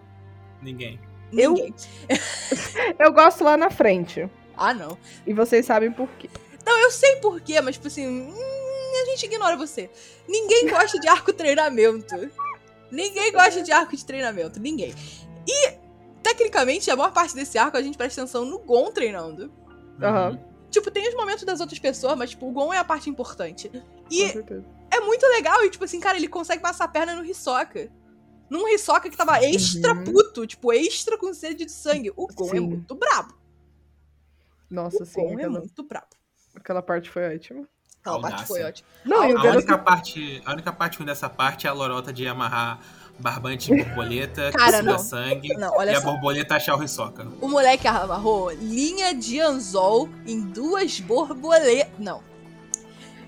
Ninguém. 0.62 1.00
Eu- 1.32 1.54
Ninguém. 1.54 1.74
Eu 3.00 3.12
gosto 3.12 3.44
lá 3.44 3.58
na 3.58 3.70
frente. 3.70 4.30
Ah, 4.56 4.74
não. 4.74 4.98
E 5.26 5.34
vocês 5.34 5.66
sabem 5.66 5.92
por 5.92 6.08
quê. 6.18 6.30
Não, 6.66 6.78
eu 6.82 6.92
sei 6.92 7.18
porquê, 7.18 7.62
mas 7.62 7.76
tipo 7.76 7.88
assim, 7.88 8.08
hum, 8.08 8.34
a 9.02 9.06
gente 9.12 9.26
ignora 9.26 9.56
você. 9.56 9.90
Ninguém 10.28 10.68
gosta 10.68 11.00
de 11.00 11.08
arco 11.08 11.32
treinamento. 11.32 12.30
Ninguém 12.92 13.32
gosta 13.32 13.62
de 13.62 13.72
arco 13.72 13.96
de 13.96 14.04
treinamento. 14.04 14.60
Ninguém. 14.60 14.94
E, 15.48 15.70
tecnicamente, 16.24 16.90
a 16.92 16.96
maior 16.96 17.12
parte 17.12 17.36
desse 17.36 17.58
arco 17.58 17.78
a 17.78 17.82
gente 17.82 17.98
presta 17.98 18.22
atenção 18.22 18.46
no 18.46 18.60
Gon 18.60 18.92
treinando. 18.92 19.52
Aham. 20.02 20.40
Tipo, 20.70 20.92
tem 20.92 21.08
os 21.08 21.16
momentos 21.16 21.44
das 21.46 21.60
outras 21.62 21.80
pessoas, 21.80 22.18
mas, 22.18 22.32
tipo, 22.32 22.48
o 22.48 22.52
Gon 22.52 22.74
é 22.74 22.78
a 22.78 22.84
parte 22.84 23.10
importante. 23.10 23.72
E 24.12 24.24
é 24.92 25.00
muito 25.00 25.26
legal. 25.28 25.64
E, 25.64 25.70
tipo 25.70 25.86
assim, 25.86 26.00
cara, 26.00 26.18
ele 26.18 26.28
consegue 26.28 26.62
passar 26.62 26.86
a 26.86 26.88
perna 26.90 27.16
no 27.16 27.26
Hisoka. 27.26 27.90
Num 28.50 28.68
Hisoka 28.68 29.10
que 29.10 29.18
tava 29.18 29.42
extra 29.44 29.94
Uhum. 29.94 30.04
puto, 30.04 30.46
tipo, 30.46 30.72
extra 30.74 31.18
com 31.18 31.34
sede 31.34 31.66
de 31.66 31.72
sangue. 31.72 32.12
O 32.16 32.28
Gon 32.28 32.48
é 32.48 32.52
Sim. 32.52 32.60
muito 32.62 32.96
brabo. 32.96 33.34
Nossa, 34.70 35.04
o 35.04 35.06
sim. 35.06 35.22
Gon 35.22 35.40
é 35.40 35.48
muito 35.48 35.84
brabo. 35.84 36.08
aquela 36.56 36.82
parte 36.82 37.10
foi 37.10 37.34
ótima. 37.36 37.68
Aquela 38.02 38.22
parte 38.22 38.46
foi 38.46 38.64
ótima. 38.64 38.88
Não, 39.06 39.20
o 39.20 39.24
A 39.38 39.42
garoto 39.44 39.58
única, 39.58 39.78
parte, 39.78 40.42
a 40.46 40.54
única 40.54 40.72
parte 40.74 40.98
ruim 40.98 41.06
dessa 41.08 41.30
parte 41.30 41.68
é 41.68 41.70
a 41.70 41.74
lorota 41.74 42.12
de 42.14 42.28
amarrar 42.28 42.80
barbante 43.20 43.74
de 43.74 43.84
borboleta, 43.84 44.52
que 44.52 44.58
Cara, 44.58 44.78
suga 44.80 44.92
não. 44.92 45.00
sangue, 45.00 45.54
Não, 45.58 45.74
e 45.74 45.78
olha 45.78 45.98
a 45.98 46.02
só. 46.02 46.12
borboleta 46.12 46.56
achar 46.56 46.78
o 46.78 46.84
Hisoka. 46.84 47.28
O 47.42 47.48
moleque 47.48 47.88
amarrou 47.88 48.52
linha 48.52 49.14
de 49.14 49.40
anzol 49.40 50.10
em 50.26 50.42
duas 50.42 51.00
borboletas. 51.00 51.88
Não. 51.98 52.22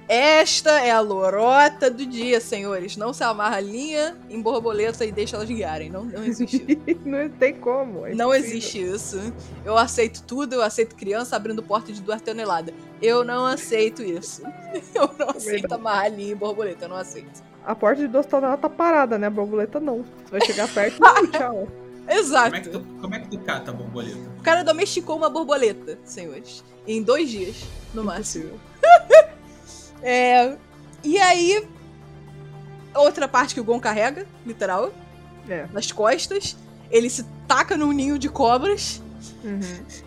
Esta 0.07 0.81
é 0.81 0.89
a 0.89 0.99
lorota 0.99 1.87
do 1.91 2.03
dia, 2.03 2.41
senhores. 2.41 2.97
Não 2.97 3.13
se 3.13 3.23
amarra 3.23 3.59
linha 3.59 4.17
em 4.27 4.41
borboleta 4.41 5.05
e 5.05 5.11
deixa 5.11 5.35
elas 5.35 5.47
guiarem. 5.47 5.91
Não, 5.91 6.03
não 6.03 6.23
existe 6.23 6.65
isso. 6.67 6.99
não 7.05 7.29
tem 7.29 7.53
como. 7.53 8.07
é 8.07 8.15
Não 8.15 8.33
existe 8.33 8.81
isso. 8.81 9.19
Eu 9.63 9.77
aceito 9.77 10.23
tudo, 10.23 10.53
eu 10.55 10.63
aceito 10.63 10.95
criança 10.95 11.35
abrindo 11.35 11.61
porta 11.61 11.93
de 11.93 12.01
duas 12.01 12.19
toneladas. 12.23 12.73
Eu 12.99 13.23
não 13.23 13.45
aceito 13.45 14.01
isso. 14.01 14.41
Eu 14.95 15.09
não 15.17 15.29
aceito 15.29 15.61
Verdade. 15.61 15.73
amarrar 15.75 16.11
linha 16.11 16.33
em 16.33 16.35
borboleta, 16.35 16.85
eu 16.85 16.89
não 16.89 16.95
aceito. 16.97 17.41
A 17.65 17.75
porta 17.75 18.01
de 18.01 18.07
duas 18.07 18.25
toneladas 18.25 18.61
tá 18.61 18.69
parada, 18.69 19.17
né? 19.17 19.27
A 19.27 19.29
borboleta 19.29 19.79
não. 19.79 20.05
Você 20.25 20.31
vai 20.31 20.41
chegar 20.45 20.67
perto 20.73 20.99
e 21.23 21.27
tchau. 21.27 21.67
Exato. 22.07 22.49
Como 22.51 22.55
é, 22.55 22.61
que 22.61 22.69
tu, 22.69 22.79
como 23.01 23.15
é 23.15 23.19
que 23.19 23.27
tu 23.29 23.39
cata 23.39 23.69
a 23.71 23.73
borboleta? 23.73 24.17
O 24.39 24.41
cara 24.41 24.63
domesticou 24.63 25.15
uma 25.17 25.29
borboleta, 25.29 25.99
senhores. 26.03 26.63
Em 26.87 27.03
dois 27.03 27.29
dias, 27.29 27.63
no 27.93 28.03
máximo. 28.03 28.59
É. 30.01 30.55
E 31.03 31.17
aí. 31.19 31.67
Outra 32.95 33.27
parte 33.27 33.53
que 33.53 33.59
o 33.61 33.63
Gon 33.63 33.79
carrega, 33.79 34.25
literal, 34.45 34.91
É. 35.47 35.67
nas 35.73 35.91
costas. 35.91 36.55
Ele 36.89 37.09
se 37.09 37.23
taca 37.47 37.77
num 37.77 37.91
ninho 37.91 38.17
de 38.17 38.29
cobras 38.29 39.01
Uhum. 39.43 39.59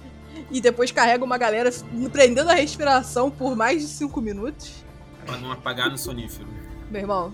e 0.51 0.61
depois 0.61 0.91
carrega 0.91 1.23
uma 1.25 1.39
galera 1.39 1.71
prendendo 2.11 2.51
a 2.51 2.55
respiração 2.55 3.31
por 3.31 3.55
mais 3.55 3.83
de 3.83 3.89
cinco 3.89 4.21
minutos. 4.21 4.83
Pra 5.25 5.37
não 5.37 5.53
apagar 5.53 5.91
no 5.91 5.97
sonífero. 5.99 6.49
Meu 6.93 7.01
irmão, 7.01 7.33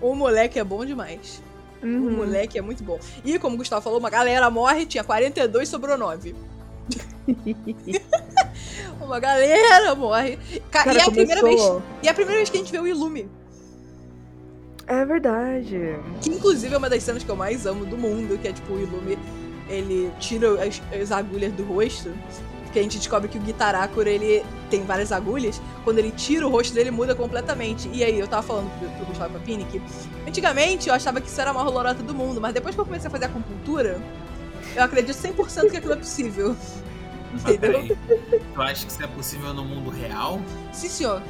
o 0.00 0.14
moleque 0.14 0.58
é 0.58 0.64
bom 0.64 0.84
demais. 0.84 1.40
O 1.82 1.86
Uhum. 1.86 2.10
moleque 2.16 2.58
é 2.58 2.62
muito 2.62 2.82
bom. 2.84 2.98
E 3.24 3.38
como 3.38 3.54
o 3.54 3.58
Gustavo 3.58 3.80
falou, 3.82 3.98
uma 3.98 4.10
galera 4.10 4.50
morre, 4.50 4.84
tinha 4.86 5.02
42, 5.04 5.68
sobrou 5.68 5.96
9. 5.96 6.34
uma 9.00 9.18
galera 9.20 9.94
morre. 9.94 10.36
Ca- 10.70 10.84
Cara, 10.84 10.98
e, 10.98 11.00
é 11.00 11.04
a 11.04 11.10
primeira 11.10 11.42
vez, 11.42 11.60
e 12.02 12.08
é 12.08 12.10
a 12.10 12.14
primeira 12.14 12.38
vez 12.38 12.50
que 12.50 12.56
a 12.56 12.60
gente 12.60 12.72
vê 12.72 12.78
o 12.78 12.86
Ilume. 12.86 13.28
É 14.86 15.04
verdade. 15.04 15.96
Que 16.20 16.30
inclusive 16.30 16.74
é 16.74 16.78
uma 16.78 16.90
das 16.90 17.02
cenas 17.02 17.22
que 17.22 17.30
eu 17.30 17.36
mais 17.36 17.66
amo 17.66 17.84
do 17.86 17.96
mundo, 17.96 18.36
que 18.38 18.48
é 18.48 18.52
tipo 18.52 18.72
o 18.74 18.80
Ilume, 18.80 19.16
ele 19.68 20.10
tira 20.18 20.48
as, 20.64 20.82
as 21.00 21.12
agulhas 21.12 21.52
do 21.52 21.62
rosto. 21.64 22.12
Que 22.72 22.78
a 22.78 22.82
gente 22.82 22.96
descobre 22.98 23.28
que 23.28 23.36
o 23.38 23.44
Gitarakura, 23.44 24.08
ele 24.08 24.42
tem 24.70 24.82
várias 24.84 25.12
agulhas. 25.12 25.60
Quando 25.84 25.98
ele 25.98 26.10
tira 26.10 26.46
o 26.46 26.50
rosto 26.50 26.72
dele, 26.72 26.90
muda 26.90 27.14
completamente. 27.14 27.88
E 27.92 28.02
aí, 28.02 28.18
eu 28.18 28.26
tava 28.26 28.42
falando 28.42 28.70
pro, 28.78 28.88
pro 28.90 29.04
Gustavo 29.06 29.34
Papini 29.34 29.64
que 29.64 29.80
antigamente 30.26 30.88
eu 30.88 30.94
achava 30.94 31.20
que 31.20 31.28
isso 31.28 31.40
era 31.40 31.50
a 31.50 31.52
maior 31.54 31.68
lorota 31.70 32.02
do 32.02 32.14
mundo, 32.14 32.40
mas 32.40 32.54
depois 32.54 32.74
que 32.74 32.80
eu 32.80 32.84
comecei 32.86 33.08
a 33.08 33.10
fazer 33.10 33.26
acupuntura, 33.26 34.00
eu 34.74 34.82
acredito 34.82 35.14
100% 35.14 35.70
que 35.70 35.76
aquilo 35.76 35.92
é 35.92 35.96
possível. 35.96 36.56
Mas 37.32 37.42
Entendeu? 37.54 37.58
peraí, 37.86 37.96
tu 38.54 38.62
acha 38.62 38.86
que 38.86 38.92
isso 38.92 39.02
é 39.02 39.06
possível 39.06 39.52
no 39.52 39.64
mundo 39.64 39.90
real? 39.90 40.40
Sim, 40.72 40.88
senhor. 40.88 41.22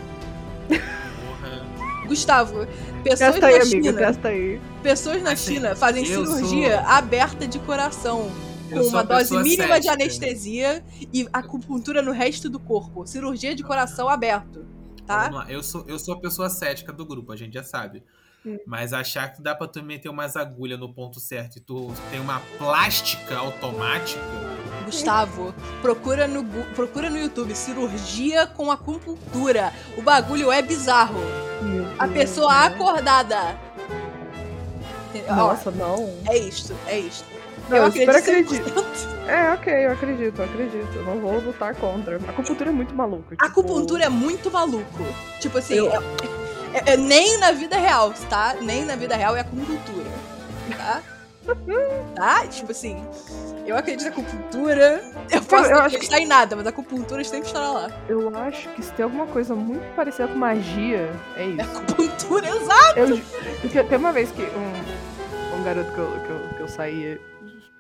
Porra. 0.69 1.63
Gustavo, 2.07 2.67
pessoas 3.05 3.31
Testa 3.35 3.47
aí, 3.47 3.59
na 3.59 3.63
amiga, 3.63 3.65
China, 3.65 3.93
testa 3.93 4.29
aí. 4.29 4.61
pessoas 4.83 5.23
na 5.23 5.33
Assim, 5.33 5.55
China 5.55 5.77
fazem 5.77 6.05
cirurgia 6.05 6.79
sou- 6.83 6.89
aberta 6.91 7.47
de 7.47 7.59
coração. 7.61 8.31
Com 8.73 8.89
uma 8.89 9.03
dose 9.03 9.37
mínima 9.39 9.81
de 9.81 9.87
cética. 9.87 9.93
anestesia 9.93 10.85
e 11.13 11.29
acupuntura 11.33 12.03
no 12.03 12.13
resto 12.13 12.49
do 12.49 12.59
corpo. 12.59 13.07
Cirurgia 13.07 13.55
de 13.55 13.63
coração 13.63 14.09
aberto, 14.09 14.65
tá? 15.07 15.25
Vamos 15.25 15.41
lá. 15.41 15.51
Eu 15.51 15.63
sou, 15.63 15.85
eu 15.87 15.99
sou 15.99 16.15
a 16.15 16.21
pessoa 16.21 16.49
cética 16.49 16.93
do 16.93 17.05
grupo, 17.05 17.33
a 17.33 17.37
gente 17.37 17.55
já 17.55 17.63
sabe. 17.63 18.03
Hum. 18.45 18.59
Mas 18.67 18.93
achar 18.93 19.33
que 19.33 19.41
dá 19.41 19.55
pra 19.55 19.69
tu 19.69 19.83
meter 19.83 20.09
umas 20.09 20.37
agulhas 20.37 20.79
no 20.79 20.93
ponto 20.93 21.21
certo 21.21 21.59
e 21.59 21.61
tu 21.61 21.93
tem 22.11 22.19
uma 22.19 22.41
plástica 22.59 23.37
automática. 23.37 24.21
Gustavo, 24.85 25.55
procura 25.81 26.27
no, 26.27 26.45
procura 26.75 27.09
no 27.09 27.19
YouTube 27.19 27.55
cirurgia 27.55 28.47
com 28.47 28.71
acupuntura. 28.71 29.73
O 29.97 30.03
bagulho 30.03 30.51
é 30.51 30.61
bizarro. 30.61 31.21
A 31.99 32.09
pessoa 32.09 32.53
né? 32.53 32.67
acordada. 32.67 33.57
Nossa, 35.29 35.71
não. 35.71 36.19
é 36.27 36.37
isto, 36.37 36.75
é 36.87 36.99
isto. 36.99 37.32
Não, 37.69 37.77
eu 37.79 37.85
acredito. 37.87 38.11
acredito. 38.17 38.65
100%. 38.75 39.29
É, 39.29 39.53
ok, 39.53 39.73
eu 39.87 39.93
acredito, 39.93 40.39
eu 40.41 40.45
acredito. 40.45 40.95
Eu 40.97 41.05
não 41.05 41.21
vou 41.21 41.39
lutar 41.41 41.75
contra. 41.77 42.17
A 42.27 42.31
acupuntura 42.31 42.71
é 42.71 42.73
muito 42.73 42.95
maluca. 42.95 43.37
A 43.41 43.47
acupuntura 43.47 44.05
é 44.05 44.09
muito 44.09 44.51
maluco. 44.51 45.05
Tipo 45.41 45.59
assim, 45.59 45.75
Eu- 45.75 45.91
é- 45.93 45.97
é- 46.75 46.93
é- 46.93 46.97
nem 46.97 47.39
na 47.39 47.53
vida 47.53 47.77
real, 47.77 48.13
tá? 48.29 48.57
Nem 48.61 48.85
na 48.85 48.97
vida 48.97 49.15
real 49.17 49.37
é 49.37 49.41
acupuntura. 49.41 50.11
Tá? 50.77 51.03
tá? 52.15 52.47
Tipo 52.47 52.71
assim, 52.73 53.05
eu 53.67 53.77
acredito 53.77 54.05
na 54.05 54.11
acupuntura. 54.13 55.03
Eu 55.31 55.43
posso 55.43 55.65
eu 55.67 55.71
não 55.71 55.79
acho 55.79 55.91
que- 55.91 55.97
acreditar 55.97 56.21
em 56.21 56.27
nada, 56.27 56.55
mas 56.57 56.67
a 56.67 56.71
acupuntura 56.71 57.23
sempre 57.25 57.47
estará 57.49 57.71
lá. 57.71 57.91
Eu 58.09 58.31
acho 58.37 58.69
que 58.71 58.83
se 58.83 58.93
tem 58.93 59.05
alguma 59.05 59.27
coisa 59.27 59.55
muito 59.55 59.83
parecida 59.95 60.29
com 60.29 60.35
magia, 60.37 61.11
é 61.37 61.43
É 61.43 61.47
isso. 61.47 61.61
acupuntura, 61.63 62.47
exato. 62.57 62.99
Eu, 62.99 63.21
porque 63.61 63.83
tem 63.83 63.99
uma 63.99 64.13
vez 64.13 64.31
que 64.31 64.43
um, 64.43 65.12
um 65.63 65.65
garoto 65.65 65.93
que 65.93 65.99
eu, 65.99 66.07
que, 66.27 66.31
eu, 66.31 66.49
que 66.57 66.61
eu 66.61 66.69
saí, 66.69 67.21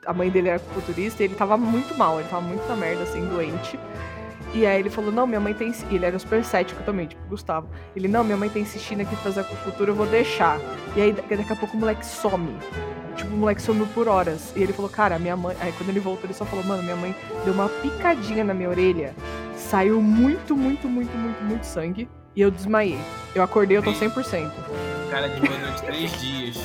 a 0.07 0.13
mãe 0.13 0.31
dele 0.31 0.49
era 0.49 0.57
acupunturista 0.57 1.23
e 1.23 1.27
ele 1.27 1.35
tava 1.35 1.57
muito 1.57 1.97
mal, 1.97 2.19
ele 2.21 2.29
tava 2.29 2.43
muito 2.43 2.67
na 2.69 2.77
merda, 2.77 3.03
assim, 3.03 3.25
doente. 3.27 3.79
E 4.55 4.67
aí 4.67 4.81
ele 4.81 4.91
falou, 4.91 5.11
não, 5.11 5.27
minha 5.27 5.41
mãe 5.41 5.55
tem. 5.55 5.73
Ele 5.91 6.05
era 6.05 6.19
super 6.19 6.45
cético 6.45 6.83
também, 6.83 7.07
tipo, 7.07 7.23
Gustavo. 7.27 7.69
Ele, 7.97 8.07
não, 8.07 8.23
minha 8.23 8.37
mãe 8.37 8.51
tá 8.51 8.59
insistindo 8.59 9.01
aqui 9.01 9.15
em 9.15 9.19
fazer 9.19 9.41
acupuntura, 9.41 9.91
eu 9.91 9.95
vou 9.95 10.07
deixar. 10.07 10.59
E 10.95 11.01
aí 11.01 11.13
da- 11.13 11.23
daqui 11.23 11.53
a 11.53 11.57
pouco 11.57 11.75
o 11.77 11.81
moleque 11.81 12.05
some. 12.05 12.55
Tipo, 13.17 13.33
o 13.33 13.37
moleque 13.39 13.63
sumiu 13.63 13.87
por 13.95 14.09
horas. 14.09 14.53
E 14.55 14.63
ele 14.63 14.75
falou, 14.75 14.91
cara, 14.91 15.19
minha 15.19 15.37
mãe. 15.37 15.57
Aí 15.59 15.73
quando 15.73 15.89
ele 15.89 16.01
voltou, 16.01 16.25
ele 16.27 16.35
só 16.35 16.45
falou, 16.45 16.65
mano, 16.67 16.83
minha 16.83 16.97
mãe 16.97 17.15
deu 17.47 17.55
uma 17.55 17.69
picadinha 17.69 18.45
na 18.45 18.53
minha 18.53 18.69
orelha. 18.69 19.15
saiu 19.57 20.03
muito, 20.03 20.55
muito, 20.55 20.87
muito, 20.87 21.17
muito, 21.17 21.43
muito 21.45 21.65
sangue. 21.65 22.07
E 22.37 22.41
eu 22.43 22.51
desmaiei. 22.51 22.99
Eu 23.35 23.43
acordei, 23.43 23.79
eu 23.79 23.83
tô 23.83 23.93
100%. 23.93 24.51
O 25.07 25.11
cara 25.11 25.29
desmaiou 25.29 25.59
durante 25.61 25.83
três 25.83 26.21
dias. 26.21 26.57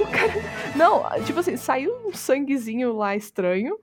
O 0.00 0.06
cara. 0.06 0.32
Não, 0.76 1.04
tipo 1.24 1.40
assim, 1.40 1.56
saiu 1.56 1.92
um 2.06 2.12
sanguezinho 2.12 2.92
lá 2.94 3.16
estranho. 3.16 3.78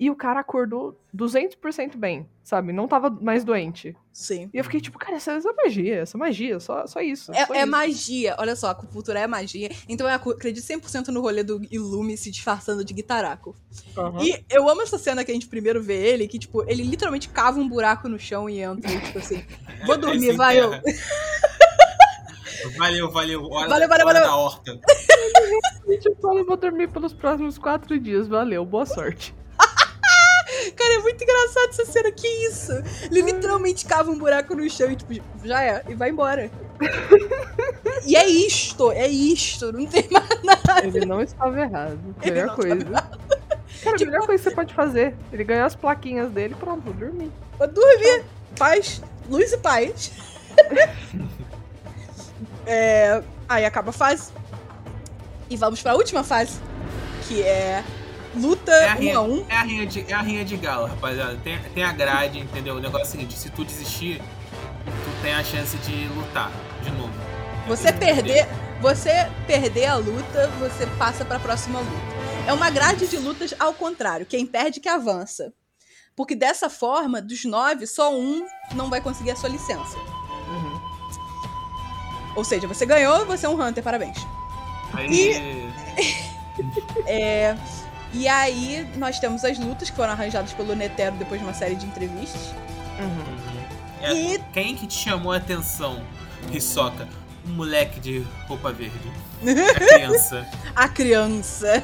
E 0.00 0.08
o 0.10 0.16
cara 0.16 0.40
acordou 0.40 0.98
200% 1.14 1.94
bem, 1.94 2.26
sabe? 2.42 2.72
Não 2.72 2.88
tava 2.88 3.10
mais 3.10 3.44
doente. 3.44 3.94
Sim. 4.14 4.48
E 4.50 4.56
eu 4.56 4.64
fiquei 4.64 4.80
tipo, 4.80 4.98
cara, 4.98 5.16
essa, 5.16 5.32
essa 5.32 5.52
magia, 5.52 5.96
essa 5.96 6.16
magia, 6.16 6.58
só, 6.58 6.86
só 6.86 7.02
isso. 7.02 7.30
É, 7.34 7.44
só 7.44 7.52
é 7.52 7.58
isso. 7.58 7.66
magia, 7.70 8.34
olha 8.38 8.56
só, 8.56 8.68
a 8.68 8.70
acupuntura 8.70 9.20
é 9.20 9.26
magia. 9.26 9.70
Então 9.86 10.08
eu 10.08 10.14
acredito 10.14 10.64
100% 10.64 11.08
no 11.08 11.20
rolê 11.20 11.42
do 11.42 11.60
Ilume 11.70 12.16
se 12.16 12.30
disfarçando 12.30 12.82
de 12.82 12.94
guitaraco. 12.94 13.54
Aham. 13.94 14.22
E 14.22 14.42
eu 14.48 14.66
amo 14.70 14.80
essa 14.80 14.96
cena 14.96 15.22
que 15.22 15.30
a 15.30 15.34
gente 15.34 15.48
primeiro 15.48 15.82
vê 15.82 15.96
ele, 15.96 16.26
que, 16.26 16.38
tipo, 16.38 16.64
ele 16.66 16.82
literalmente 16.82 17.28
cava 17.28 17.60
um 17.60 17.68
buraco 17.68 18.08
no 18.08 18.18
chão 18.18 18.48
e 18.48 18.58
entra, 18.58 18.90
e, 18.90 19.00
tipo 19.02 19.18
assim, 19.18 19.44
vou 19.86 19.98
dormir, 20.00 20.32
vai 20.32 20.58
eu. 20.58 20.70
Valeu, 22.76 23.10
valeu. 23.10 23.44
Hora, 23.50 23.68
Valeu, 23.68 23.88
valeu, 23.88 24.06
hora 24.06 24.20
valeu. 24.20 24.30
da 24.30 24.36
horta. 24.36 24.80
Eu 26.04 26.16
falo, 26.22 26.38
eu 26.38 26.46
vou 26.46 26.56
dormir 26.56 26.88
pelos 26.88 27.12
próximos 27.12 27.58
quatro 27.58 27.98
dias. 27.98 28.28
Valeu, 28.28 28.64
boa 28.64 28.86
sorte. 28.86 29.34
Cara, 30.76 30.94
é 30.94 30.98
muito 31.00 31.22
engraçado 31.22 31.68
essa 31.70 31.84
cena, 31.84 32.12
que 32.12 32.26
isso? 32.46 32.72
Ele 33.10 33.22
literalmente 33.22 33.84
cava 33.84 34.10
um 34.10 34.16
buraco 34.18 34.54
no 34.54 34.68
chão 34.70 34.90
e, 34.90 34.96
tipo, 34.96 35.12
já 35.44 35.62
é, 35.62 35.84
e 35.88 35.94
vai 35.94 36.10
embora. 36.10 36.48
e 38.06 38.14
é 38.16 38.26
isto, 38.28 38.92
é 38.92 39.08
isto, 39.08 39.72
não 39.72 39.84
tem 39.84 40.06
mais 40.10 40.42
nada. 40.44 40.86
Ele 40.86 41.04
não 41.04 41.20
estava 41.20 41.60
errado. 41.60 41.98
Ele 42.22 42.30
Melhor 42.32 42.54
coisa. 42.54 42.84
Cara, 43.82 43.96
a 43.96 44.04
melhor 44.04 44.26
coisa 44.26 44.42
que 44.44 44.50
você 44.50 44.54
pode 44.54 44.74
fazer. 44.74 45.16
Ele 45.32 45.44
ganhou 45.44 45.66
as 45.66 45.74
plaquinhas 45.74 46.30
dele 46.30 46.54
pronto, 46.54 46.82
vou 46.84 46.94
dormir. 46.94 47.32
Vou 47.58 47.66
dormir, 47.68 48.24
paz, 48.56 49.02
luz 49.28 49.52
e 49.52 49.58
paz. 49.58 50.12
É, 52.72 53.20
aí 53.48 53.64
acaba 53.64 53.90
a 53.90 53.92
fase. 53.92 54.30
E 55.50 55.56
vamos 55.56 55.82
pra 55.82 55.96
última 55.96 56.22
fase, 56.22 56.60
que 57.26 57.42
é 57.42 57.82
luta 58.36 58.70
É 58.70 58.88
a, 58.90 58.94
um 58.94 58.98
rinha, 58.98 59.16
a 59.16 59.22
um. 59.22 59.46
é, 59.48 59.56
a 59.56 59.62
rinha 59.62 59.86
de, 59.86 60.04
é 60.08 60.14
a 60.14 60.22
rinha 60.22 60.44
de 60.44 60.56
gala, 60.56 60.86
rapaziada. 60.88 61.36
Tem, 61.42 61.58
tem 61.74 61.82
a 61.82 61.92
grade, 61.92 62.38
entendeu? 62.38 62.76
O 62.76 62.80
negócio 62.80 63.06
é 63.06 63.08
o 63.08 63.10
seguinte: 63.10 63.36
se 63.36 63.50
tu 63.50 63.64
desistir, 63.64 64.22
tu 64.84 65.22
tem 65.22 65.34
a 65.34 65.42
chance 65.42 65.76
de 65.78 66.06
lutar 66.14 66.52
de 66.84 66.90
novo. 66.92 67.12
Você 67.66 67.92
perder, 67.92 68.46
você 68.80 69.10
perder 69.48 69.86
a 69.86 69.96
luta, 69.96 70.46
você 70.60 70.86
passa 70.96 71.24
pra 71.24 71.40
próxima 71.40 71.80
luta. 71.80 72.10
É 72.46 72.52
uma 72.52 72.70
grade 72.70 73.08
de 73.08 73.16
lutas 73.16 73.52
ao 73.58 73.74
contrário, 73.74 74.24
quem 74.24 74.46
perde 74.46 74.78
que 74.78 74.88
avança. 74.88 75.52
Porque 76.14 76.36
dessa 76.36 76.70
forma, 76.70 77.20
dos 77.20 77.44
nove, 77.44 77.84
só 77.86 78.14
um 78.14 78.46
não 78.76 78.88
vai 78.88 79.00
conseguir 79.00 79.32
a 79.32 79.36
sua 79.36 79.48
licença. 79.48 79.96
Ou 82.40 82.44
seja, 82.44 82.66
você 82.66 82.86
ganhou, 82.86 83.26
você 83.26 83.44
é 83.44 83.48
um 83.50 83.62
Hunter, 83.62 83.84
parabéns. 83.84 84.16
Aí. 84.94 85.70
É, 87.06 87.54
e 88.12 88.26
aí 88.28 88.86
nós 88.96 89.18
temos 89.18 89.44
as 89.44 89.58
lutas 89.58 89.88
que 89.88 89.96
foram 89.96 90.12
arranjadas 90.12 90.52
pelo 90.52 90.74
Netero 90.74 91.16
depois 91.16 91.40
de 91.40 91.46
uma 91.46 91.54
série 91.54 91.74
de 91.74 91.86
entrevistas. 91.86 92.54
Uhum. 92.98 93.62
É, 94.02 94.12
E- 94.12 94.38
Quem 94.52 94.74
que 94.74 94.86
te 94.86 94.94
chamou 94.94 95.32
a 95.32 95.36
atenção, 95.36 96.02
Hisoka? 96.52 97.06
Um 97.46 97.52
moleque 97.52 97.98
de 98.00 98.26
roupa 98.46 98.72
verde. 98.72 98.98
A 99.42 99.74
criança. 99.86 100.46
A 100.74 100.88
criança. 100.88 101.82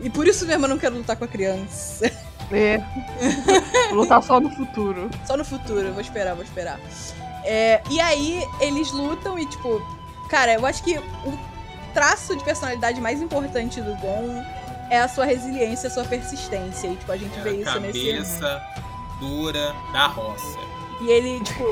E 0.00 0.10
por 0.10 0.26
isso 0.28 0.44
mesmo 0.46 0.64
eu 0.64 0.68
não 0.68 0.78
quero 0.78 0.96
lutar 0.96 1.16
com 1.16 1.24
a 1.24 1.28
criança. 1.28 2.10
É. 2.52 2.78
Vou 3.90 4.00
lutar 4.02 4.22
só 4.22 4.38
no 4.38 4.50
futuro. 4.50 5.08
Só 5.26 5.36
no 5.36 5.44
futuro, 5.44 5.92
vou 5.92 6.00
esperar, 6.02 6.34
vou 6.34 6.44
esperar. 6.44 6.78
É, 7.44 7.82
e 7.90 8.00
aí 8.00 8.46
eles 8.60 8.92
lutam 8.92 9.38
e, 9.38 9.46
tipo, 9.46 9.82
cara, 10.28 10.54
eu 10.54 10.64
acho 10.66 10.82
que 10.82 10.96
o 10.98 11.38
traço 11.94 12.36
de 12.36 12.44
personalidade 12.44 13.00
mais 13.00 13.20
importante 13.20 13.80
do 13.80 13.94
Gon 13.96 14.42
é 14.90 15.00
a 15.00 15.08
sua 15.08 15.24
resiliência, 15.24 15.88
a 15.88 15.90
sua 15.92 16.04
persistência. 16.04 16.88
E, 16.88 16.96
tipo, 16.96 17.10
a 17.12 17.16
gente 17.16 17.36
É 17.38 17.42
vê 17.42 17.48
a 17.50 17.52
isso 17.54 17.80
nesse. 17.80 18.06
cabeça 18.12 18.62
dura 19.18 19.74
da 19.92 20.06
roça. 20.06 20.58
E 21.00 21.08
ele, 21.10 21.40
tipo, 21.42 21.64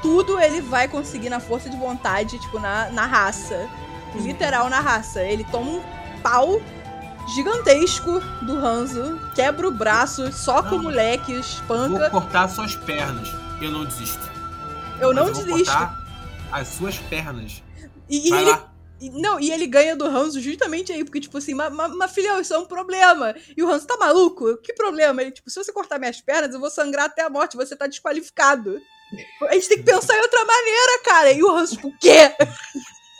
tudo 0.00 0.40
ele 0.40 0.60
vai 0.60 0.88
conseguir 0.88 1.28
na 1.28 1.40
força 1.40 1.68
de 1.68 1.76
vontade, 1.76 2.38
tipo, 2.38 2.58
na, 2.58 2.88
na 2.90 3.04
raça. 3.06 3.68
Literal 4.14 4.70
na 4.70 4.80
raça. 4.80 5.22
Ele 5.22 5.44
toma 5.44 5.70
um 5.70 5.82
pau 6.22 6.60
gigantesco 7.34 8.20
do 8.42 8.56
Hanzo, 8.56 9.20
quebra 9.34 9.68
o 9.68 9.70
braço, 9.70 10.32
soca 10.32 10.74
o 10.74 10.76
Não. 10.76 10.84
moleque, 10.84 11.32
Vou 11.32 11.40
espanca. 11.40 12.10
cortar 12.10 12.48
suas 12.48 12.74
pernas. 12.74 13.28
Eu 13.60 13.70
não 13.70 13.84
desisto. 13.84 14.27
Eu 15.00 15.12
não 15.12 15.32
desisto. 15.32 15.72
as 16.50 16.68
suas 16.68 16.98
pernas. 16.98 17.62
E, 18.08 18.28
e 18.28 18.32
ele 18.32 18.50
lá. 18.50 18.72
Não, 19.00 19.38
e 19.38 19.52
ele 19.52 19.66
ganha 19.66 19.94
do 19.94 20.04
Hanzo 20.04 20.40
justamente 20.40 20.92
aí, 20.92 21.04
porque, 21.04 21.20
tipo 21.20 21.38
assim, 21.38 21.54
mas, 21.54 21.72
mas, 21.72 21.94
mas 21.94 22.10
filhão, 22.10 22.40
isso 22.40 22.52
é 22.52 22.58
um 22.58 22.66
problema. 22.66 23.34
E 23.56 23.62
o 23.62 23.70
Hanzo 23.70 23.86
tá 23.86 23.96
maluco? 23.96 24.56
Que 24.56 24.72
problema? 24.72 25.22
Ele, 25.22 25.30
tipo, 25.30 25.48
se 25.48 25.62
você 25.62 25.72
cortar 25.72 26.00
minhas 26.00 26.20
pernas, 26.20 26.52
eu 26.52 26.58
vou 26.58 26.68
sangrar 26.68 27.06
até 27.06 27.22
a 27.22 27.30
morte, 27.30 27.56
você 27.56 27.76
tá 27.76 27.86
desqualificado. 27.86 28.80
A 29.48 29.54
gente 29.54 29.68
tem 29.68 29.78
que 29.78 29.84
pensar 29.84 30.16
em 30.16 30.20
outra 30.20 30.44
maneira, 30.44 31.02
cara. 31.04 31.32
E 31.32 31.42
o 31.42 31.50
Hanzo, 31.50 31.76
tipo, 31.76 31.88
o 31.88 31.98
quê? 31.98 32.34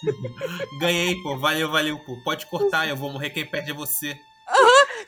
Ganhei, 0.80 1.14
pô. 1.22 1.38
Valeu, 1.38 1.70
valeu, 1.70 1.98
pô. 2.00 2.16
Pode 2.24 2.46
cortar, 2.46 2.88
eu 2.88 2.96
vou 2.96 3.12
morrer. 3.12 3.30
Quem 3.30 3.46
perde 3.46 3.70
é 3.70 3.74
você. 3.74 4.18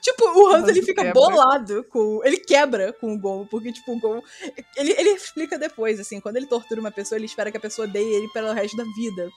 Tipo, 0.01 0.24
o 0.24 0.49
Hanzo, 0.49 0.57
Hanzo 0.57 0.70
ele 0.70 0.82
fica 0.82 1.03
quebra. 1.03 1.12
bolado 1.12 1.84
com. 1.84 2.20
Ele 2.24 2.38
quebra 2.38 2.93
com 2.93 3.14
o 3.14 3.18
Gon, 3.18 3.47
porque, 3.47 3.72
tipo, 3.72 3.93
o 3.93 4.01
Gon. 4.01 4.22
Ele, 4.76 4.93
ele 4.93 5.11
explica 5.11 5.59
depois, 5.59 6.01
assim, 6.01 6.20
quando 6.20 6.36
ele 6.36 6.47
tortura 6.47 6.80
uma 6.80 6.91
pessoa, 6.91 7.18
ele 7.18 7.26
espera 7.26 7.51
que 7.51 7.57
a 7.57 7.61
pessoa 7.61 7.86
odeie 7.86 8.14
ele 8.14 8.28
pelo 8.28 8.53
resto 8.53 8.76
da 8.76 8.84
vida. 8.84 9.30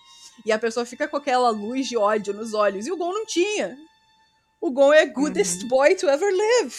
E 0.46 0.52
a 0.52 0.60
pessoa 0.60 0.86
fica 0.86 1.08
com 1.08 1.18
aquela 1.18 1.50
luz 1.50 1.88
de 1.88 1.98
ódio 1.98 2.34
nos 2.34 2.54
olhos. 2.54 2.88
E 2.88 2.92
o 2.92 2.98
Gon 2.98 3.14
não 3.14 3.26
tinha. 3.26 3.78
O 4.60 4.72
Gon 4.72 4.94
é 4.94 5.06
goodest 5.06 5.68
boy 5.68 5.96
to 5.96 6.08
ever 6.08 6.34
live. 6.34 6.76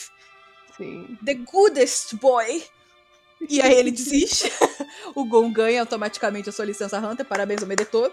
Sim. 0.77 1.18
The 1.25 1.35
goodest 1.35 2.14
boy. 2.16 2.64
E 3.49 3.61
aí 3.61 3.75
ele 3.75 3.91
desiste. 3.91 4.51
o 5.14 5.25
Gon 5.25 5.53
ganha 5.53 5.81
automaticamente 5.81 6.49
a 6.49 6.53
sua 6.53 6.64
licença 6.64 6.99
Hunter. 6.99 7.27
Parabéns 7.27 7.62
ao 7.62 7.68
Medetor. 7.68 8.12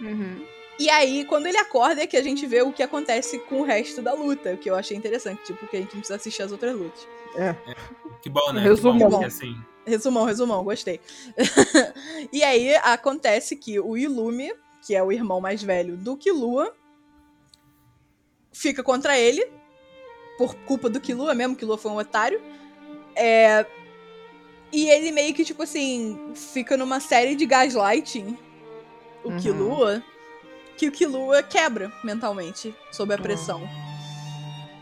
Uhum. 0.00 0.44
E 0.78 0.90
aí, 0.90 1.24
quando 1.24 1.46
ele 1.46 1.58
acorda, 1.58 2.02
é 2.02 2.06
que 2.06 2.16
a 2.16 2.22
gente 2.22 2.46
vê 2.46 2.62
o 2.62 2.72
que 2.72 2.82
acontece 2.82 3.38
com 3.40 3.60
o 3.60 3.64
resto 3.64 4.02
da 4.02 4.12
luta. 4.12 4.54
O 4.54 4.58
que 4.58 4.68
eu 4.68 4.74
achei 4.74 4.96
interessante. 4.96 5.44
Tipo, 5.44 5.66
que 5.66 5.76
a 5.76 5.80
gente 5.80 5.92
não 5.92 6.00
precisa 6.00 6.16
assistir 6.16 6.42
as 6.42 6.52
outras 6.52 6.74
lutas. 6.74 7.06
Que 8.22 8.28
bom, 8.28 8.52
né? 8.52 8.60
Resumão. 8.60 8.98
Que 8.98 9.16
bom, 9.16 9.24
assim, 9.24 9.56
Resumão, 9.86 10.24
resumão, 10.24 10.64
gostei. 10.64 10.98
e 12.32 12.42
aí 12.42 12.74
acontece 12.76 13.54
que 13.54 13.78
o 13.78 13.96
Ilume, 13.96 14.52
que 14.86 14.94
é 14.94 15.02
o 15.02 15.12
irmão 15.12 15.40
mais 15.40 15.62
velho 15.62 15.96
do 15.96 16.16
Killua, 16.16 16.74
fica 18.50 18.82
contra 18.82 19.18
ele, 19.18 19.46
por 20.38 20.54
culpa 20.66 20.88
do 20.88 21.00
Killua 21.00 21.34
mesmo, 21.34 21.54
Killua 21.54 21.76
foi 21.76 21.90
um 21.90 21.98
otário. 21.98 22.40
É... 23.14 23.66
E 24.72 24.88
ele 24.88 25.12
meio 25.12 25.34
que, 25.34 25.44
tipo 25.44 25.62
assim, 25.62 26.32
fica 26.34 26.76
numa 26.76 26.98
série 26.98 27.36
de 27.36 27.44
gaslighting, 27.46 28.36
o 29.22 29.28
Uhum. 29.28 29.38
Killua, 29.38 30.02
que 30.76 30.88
o 30.88 30.92
Killua 30.92 31.42
quebra 31.42 31.92
mentalmente, 32.02 32.74
sob 32.90 33.12
a 33.14 33.18
pressão. 33.18 33.68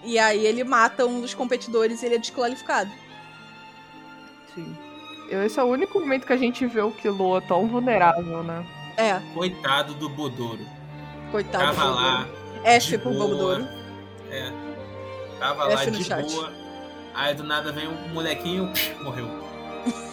E 0.05 0.18
aí 0.18 0.45
ele 0.45 0.64
mata 0.64 1.07
um 1.07 1.20
dos 1.20 1.32
competidores 1.34 2.03
e 2.03 2.07
ele 2.07 2.16
é 2.16 2.18
desqualificado. 2.18 2.90
Sim. 4.55 4.76
Eu- 5.28 5.43
Esse 5.45 5.59
é 5.59 5.62
o 5.62 5.66
único 5.66 5.99
momento 6.01 6.26
que 6.26 6.32
a 6.32 6.36
gente 6.36 6.66
vê 6.66 6.80
o 6.80 6.90
Killua 6.90 7.40
tão 7.43 7.66
vulnerável, 7.68 8.43
né? 8.43 8.66
É, 8.97 9.20
coitado 9.32 9.95
do 9.95 10.09
Bodoro. 10.09 10.66
coitado. 11.30 11.64
Tava 11.64 11.88
do 11.88 11.95
lá. 11.95 12.28
F 12.64 12.88
de 12.88 12.99
pro 12.99 13.11
boa. 13.11 13.24
Bogodouro. 13.26 13.68
É. 14.30 14.53
Tava 15.38 15.64
lá 15.64 15.84
no 15.86 15.90
de 15.93 16.05
chat. 16.05 16.30
boa. 16.30 16.53
Aí 17.14 17.34
do 17.34 17.43
nada 17.45 17.72
vem 17.72 17.88
um 17.88 18.09
molequinho, 18.12 18.70
morreu. 19.03 19.28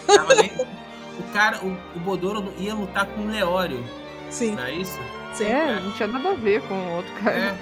Tava 0.06 0.34
nem... 0.34 0.50
O 1.20 1.32
cara, 1.34 1.58
o, 1.62 1.76
o 1.96 2.00
Bodoro 2.00 2.50
ia 2.56 2.74
lutar 2.74 3.04
com 3.04 3.20
o 3.20 3.30
Leório, 3.30 3.84
Sim, 4.30 4.52
não 4.52 4.64
é 4.64 4.72
isso? 4.72 4.98
sim. 5.34 5.44
É, 5.44 5.80
não 5.80 5.92
tinha 5.92 6.08
nada 6.08 6.30
a 6.30 6.34
ver 6.34 6.62
com 6.62 6.74
o 6.74 6.96
outro 6.96 7.12
cara. 7.22 7.36
É. 7.36 7.58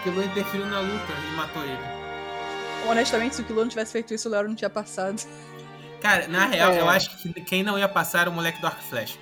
Aquilo 0.00 0.22
interferiu 0.24 0.66
na 0.66 0.80
luta 0.80 1.12
e 1.12 1.36
matou 1.36 1.62
ele. 1.64 1.78
Honestamente, 2.88 3.34
se 3.34 3.42
o 3.42 3.44
Kilo 3.44 3.60
não 3.60 3.68
tivesse 3.68 3.92
feito 3.92 4.14
isso, 4.14 4.28
o 4.28 4.30
Leoro 4.32 4.48
não 4.48 4.54
tinha 4.54 4.70
passado. 4.70 5.20
Cara, 6.00 6.28
na 6.28 6.46
real, 6.46 6.70
É. 6.72 6.80
eu 6.80 6.88
acho 6.88 7.16
que 7.18 7.32
quem 7.42 7.62
não 7.62 7.78
ia 7.78 7.88
passar 7.88 8.20
era 8.22 8.30
o 8.30 8.32
moleque 8.32 8.60
do 8.60 8.66
Arc 8.66 8.80
Flash. 8.84 9.18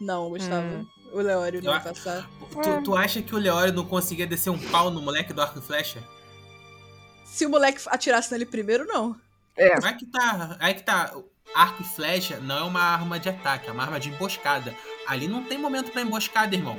Não, 0.00 0.30
Gustavo. 0.30 0.66
Hum. 0.66 0.86
O 1.12 1.20
Leório 1.20 1.60
não 1.62 1.74
ia 1.74 1.80
passar. 1.80 2.28
Tu, 2.62 2.82
tu 2.84 2.96
acha 2.96 3.20
que 3.20 3.34
o 3.34 3.38
Leório 3.38 3.72
não 3.74 3.84
conseguia 3.84 4.26
descer 4.26 4.48
um 4.50 4.58
pau 4.58 4.90
no 4.90 5.02
moleque 5.02 5.32
do 5.32 5.42
Arco 5.42 5.58
e 5.58 5.62
Flecha? 5.62 6.02
Se 7.24 7.44
o 7.44 7.50
moleque 7.50 7.80
atirasse 7.86 8.32
nele 8.32 8.46
primeiro, 8.46 8.86
não. 8.86 9.14
É. 9.56 9.74
Aí 9.84 9.94
que 9.94 10.06
tá. 10.06 10.56
Aí 10.58 10.74
que 10.74 10.82
tá. 10.82 11.12
Arco 11.54 11.82
e 11.82 11.84
flecha 11.84 12.38
não 12.38 12.58
é 12.58 12.62
uma 12.62 12.80
arma 12.80 13.18
de 13.18 13.28
ataque, 13.28 13.68
é 13.68 13.72
uma 13.72 13.82
arma 13.82 13.98
de 13.98 14.08
emboscada. 14.08 14.74
Ali 15.06 15.26
não 15.28 15.42
tem 15.42 15.58
momento 15.58 15.90
pra 15.90 16.02
emboscada, 16.02 16.54
irmão. 16.54 16.78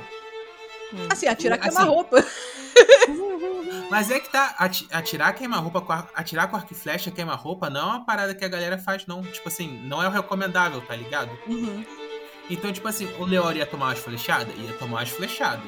Assim, 1.10 1.26
atira 1.26 1.54
a 1.56 1.58
Assim. 1.58 1.68
queima-roupa. 1.76 2.24
Mas 3.90 4.10
é 4.10 4.20
que 4.20 4.30
tá, 4.30 4.54
ati- 4.58 4.88
atirar 4.90 5.34
queima-roupa, 5.34 6.08
atirar 6.14 6.48
com 6.48 6.56
arco 6.56 6.72
e 6.72 6.76
flecha 6.76 7.10
queima-roupa 7.10 7.68
não 7.68 7.80
é 7.80 7.84
uma 7.84 8.04
parada 8.04 8.34
que 8.34 8.44
a 8.44 8.48
galera 8.48 8.78
faz, 8.78 9.06
não. 9.06 9.22
Tipo 9.22 9.48
assim, 9.48 9.78
não 9.84 10.02
é 10.02 10.08
o 10.08 10.10
recomendável, 10.10 10.80
tá 10.80 10.94
ligado? 10.96 11.30
Uhum. 11.46 11.84
Então, 12.50 12.72
tipo 12.72 12.88
assim, 12.88 13.06
o 13.18 13.24
Leori 13.24 13.58
ia 13.58 13.66
tomar 13.66 13.86
umas 13.86 13.98
flechadas? 13.98 14.54
Ia 14.58 14.72
tomar 14.74 14.98
umas 15.00 15.10
flechadas. 15.10 15.64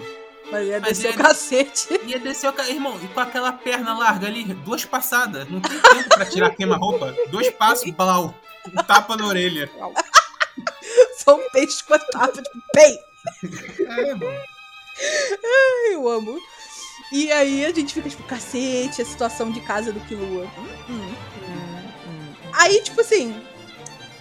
Mas 0.50 0.66
ia 0.68 0.80
Mas 0.80 0.98
descer 0.98 1.12
é- 1.12 1.14
o 1.14 1.18
cacete. 1.18 2.00
Ia 2.06 2.18
descer 2.18 2.48
o 2.48 2.52
ca... 2.52 2.68
Irmão, 2.68 2.98
e 3.02 3.08
com 3.08 3.20
aquela 3.20 3.50
perna 3.52 3.96
larga 3.96 4.26
ali, 4.26 4.44
duas 4.44 4.84
passadas. 4.84 5.48
Não 5.48 5.58
tem 5.60 5.78
tempo 5.80 6.08
pra 6.10 6.26
tirar 6.26 6.50
queima-roupa. 6.50 7.14
Dois 7.28 7.48
passos, 7.50 7.90
blau. 7.96 8.34
Um 8.66 8.82
tapa 8.82 9.16
na 9.16 9.26
orelha. 9.26 9.70
Só 11.18 11.36
um 11.36 11.50
peixe 11.50 11.82
com 11.84 11.94
a 11.94 11.98
tapa, 11.98 12.42
tipo, 12.42 12.62
bem. 12.74 12.98
É, 13.86 14.14
mano. 14.14 14.40
Eu 15.90 16.08
amo. 16.08 16.38
E 17.12 17.30
aí 17.32 17.64
a 17.64 17.72
gente 17.72 17.94
fica 17.94 18.08
tipo, 18.08 18.22
cacete, 18.24 19.02
a 19.02 19.04
situação 19.04 19.50
de 19.50 19.60
casa 19.60 19.92
do 19.92 20.00
Killua. 20.00 20.46
Hum, 20.88 21.14
hum. 21.40 22.34
Aí, 22.52 22.80
tipo 22.82 23.00
assim, 23.00 23.40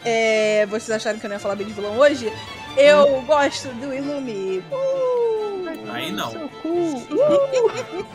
é, 0.03 0.65
vocês 0.67 0.89
acharam 0.91 1.19
que 1.19 1.25
eu 1.25 1.29
não 1.29 1.35
ia 1.35 1.39
falar 1.39 1.55
bem 1.55 1.67
de 1.67 1.73
vilão 1.73 1.97
hoje? 1.97 2.31
Eu 2.75 3.21
gosto 3.21 3.69
do 3.69 3.93
Ilume. 3.93 4.63
Uh! 4.71 5.91
Aí 5.91 6.11
não. 6.11 6.31
Cu. 6.61 7.03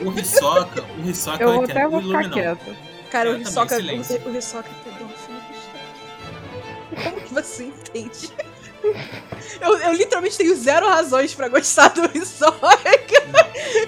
O 0.04 0.18
Hisoka, 0.18 0.84
o 0.98 1.08
Hisoka 1.08 1.42
Eu 1.42 1.50
eu 1.50 1.62
até 1.62 1.72
entendo. 1.72 1.90
vou 1.90 2.02
ficar 2.02 2.30
quieta. 2.30 2.76
Cara, 3.10 3.28
Eu 3.30 3.36
o 3.36 3.40
Hisoka, 3.40 3.76
o, 3.76 4.28
o 4.30 4.36
Hisoka 4.36 4.68
é. 4.68 4.88
Como 7.03 7.20
que 7.20 7.34
você 7.34 7.64
entende? 7.64 8.32
Eu, 9.61 9.76
eu 9.78 9.92
literalmente 9.92 10.36
tenho 10.36 10.55
zero 10.57 10.88
razões 10.88 11.34
pra 11.34 11.49
gostar 11.49 11.88
do 11.88 12.16
Hisoka. 12.16 12.68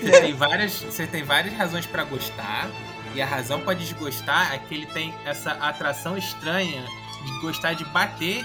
Você 0.00 0.20
tem 0.20 0.34
várias, 0.34 0.82
você 0.82 1.06
tem 1.06 1.22
várias 1.22 1.54
razões 1.54 1.86
pra 1.86 2.04
gostar. 2.04 2.68
E 3.14 3.20
a 3.20 3.26
razão 3.26 3.60
pra 3.60 3.74
desgostar 3.74 4.54
é 4.54 4.58
que 4.58 4.74
ele 4.74 4.86
tem 4.86 5.14
essa 5.24 5.52
atração 5.52 6.16
estranha 6.16 6.84
de 7.24 7.40
gostar 7.40 7.74
de 7.74 7.84
bater 7.86 8.44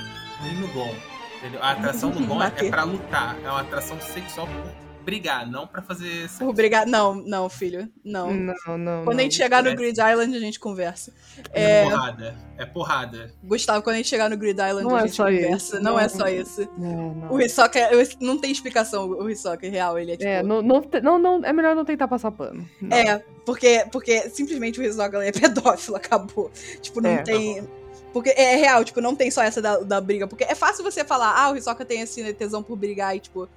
no 0.59 0.68
Gon. 0.70 0.95
Entendeu? 1.38 1.61
A 1.61 1.72
atração 1.72 2.09
no 2.09 2.26
Gon 2.26 2.41
é, 2.43 2.49
pra 2.49 2.84
lutar. 2.84 3.36
É 3.43 3.49
uma 3.49 3.61
atração 3.61 3.99
sexual 4.01 4.47
por 4.47 4.84
brigar, 5.06 5.49
não 5.49 5.66
pra 5.68 5.82
fazer 5.82 6.28
sexo. 6.28 6.45
Obrigado. 6.49 6.88
Não, 6.89 7.14
não, 7.16 7.47
filho. 7.47 7.88
Não. 8.03 8.34
Não, 8.34 8.78
não. 8.78 9.03
Quando 9.06 9.12
a 9.12 9.14
não. 9.14 9.20
gente 9.24 9.36
chegar 9.36 9.64
no 9.64 9.70
É. 9.70 9.76
Grid 9.76 9.97
Island, 9.99 10.36
a 10.36 10.39
gente 10.39 10.60
conversa. 10.60 11.14
É 11.53 11.82
É, 11.82 11.84
porrada. 11.84 12.36
É 12.58 12.66
porrada. 12.66 13.32
Gustavo, 13.43 13.84
quando 13.84 13.93
a 13.93 13.97
gente 13.97 14.10
chegar 14.10 14.30
no 14.30 14.36
Grid 14.36 14.60
Island, 14.60 14.84
Não 14.84 14.95
a 14.95 14.99
é 14.99 15.01
gente 15.03 15.16
só 15.16 15.26
conversa. 15.26 15.56
isso. 15.56 15.76
Não, 15.76 15.91
Não. 15.93 15.99
é 15.99 16.10
só 16.10 16.28
isso. 16.28 16.62
É, 16.64 16.68
não. 16.78 17.28
O 17.32 17.39
Hisoka, 17.39 17.80
é- 17.80 17.91
não 18.20 18.38
tem 18.39 18.51
explicação 18.51 19.08
o 19.08 19.30
Hisoka 19.30 19.70
real, 19.70 19.97
ele 19.99 20.14
é 20.14 20.18
tipo... 20.18 20.28
É, 20.28 20.41
não, 20.43 20.62
não, 20.62 21.20
não, 21.20 21.45
é 21.45 21.53
melhor 21.53 21.76
não 21.76 21.86
tentar 21.86 22.08
passar 22.08 22.32
pano. 22.32 22.68
Não. 22.82 22.97
É, 22.97 23.24
porque, 23.45 23.86
porque 23.91 24.30
simplesmente 24.32 24.80
o 24.80 24.84
Hisoka 24.84 25.24
é 25.24 25.32
pedófilo, 25.32 25.97
acabou. 25.97 26.51
Tipo, 26.82 26.99
não 26.99 27.12
É. 27.12 27.22
tem... 27.22 27.68
Porque 28.12 28.30
é 28.30 28.56
real, 28.56 28.84
tipo, 28.86 29.01
não 29.01 29.14
tem 29.14 29.30
só 29.30 29.43
essa 29.43 29.62
da, 29.62 29.78
da 29.80 29.99
briga. 29.99 30.26
Porque 30.26 30.45
é 30.45 30.56
fácil 30.56 30.84
você 30.86 31.03
falar, 31.03 31.36
ah, 31.38 31.51
o 31.51 31.58
Hisoka 31.58 31.84
tem 31.84 31.99
esse 32.01 32.34
tesão 32.34 32.64
por 32.64 32.76
brigar 32.78 33.16
e, 33.16 33.20
tipo... 33.20 33.47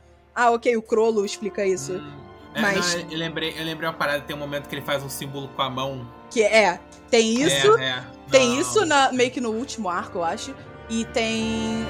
Ah, 0.41 0.53
ok, 0.53 0.77
o 0.77 0.83
Crollo 0.83 1.25
explica 1.25 1.67
isso. 1.67 1.95
Hum, 1.95 2.13
é, 2.55 2.61
Mas- 2.61 2.95
não, 2.95 3.11
eu, 3.11 3.19
lembrei, 3.19 3.57
eu 3.59 3.65
lembrei 3.65 3.89
uma 3.89 3.97
parada, 3.97 4.21
tem 4.21 4.37
um 4.37 4.39
momento 4.39 4.69
que 4.69 4.75
ele 4.77 4.83
faz 4.83 5.03
um 5.03 5.09
símbolo 5.09 5.49
com 5.49 5.63
a 5.63 5.69
mão. 5.69 6.09
Que 6.31 6.45
é, 6.45 6.79
tem 7.11 7.43
isso... 7.43 7.77
É, 7.77 7.89
é. 7.89 8.05
Tem 8.31 8.51
Não. 8.51 8.61
isso 8.61 8.87
na, 8.87 9.11
meio 9.11 9.33
que 9.33 9.41
no 9.41 9.51
último 9.51 9.89
arco, 9.89 10.19
eu 10.19 10.25
acho. 10.25 10.55
E 10.89 11.05
tem 11.07 11.85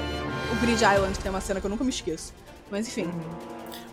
o 0.51 0.55
Grid 0.61 0.81
Island, 0.83 1.13
que 1.15 1.19
tem 1.21 1.29
uma 1.29 1.41
cena 1.41 1.59
que 1.59 1.67
eu 1.67 1.69
nunca 1.69 1.83
me 1.83 1.91
esqueço. 1.91 2.33
Mas 2.71 2.87
enfim. 2.87 3.03
Uhum. 3.03 3.21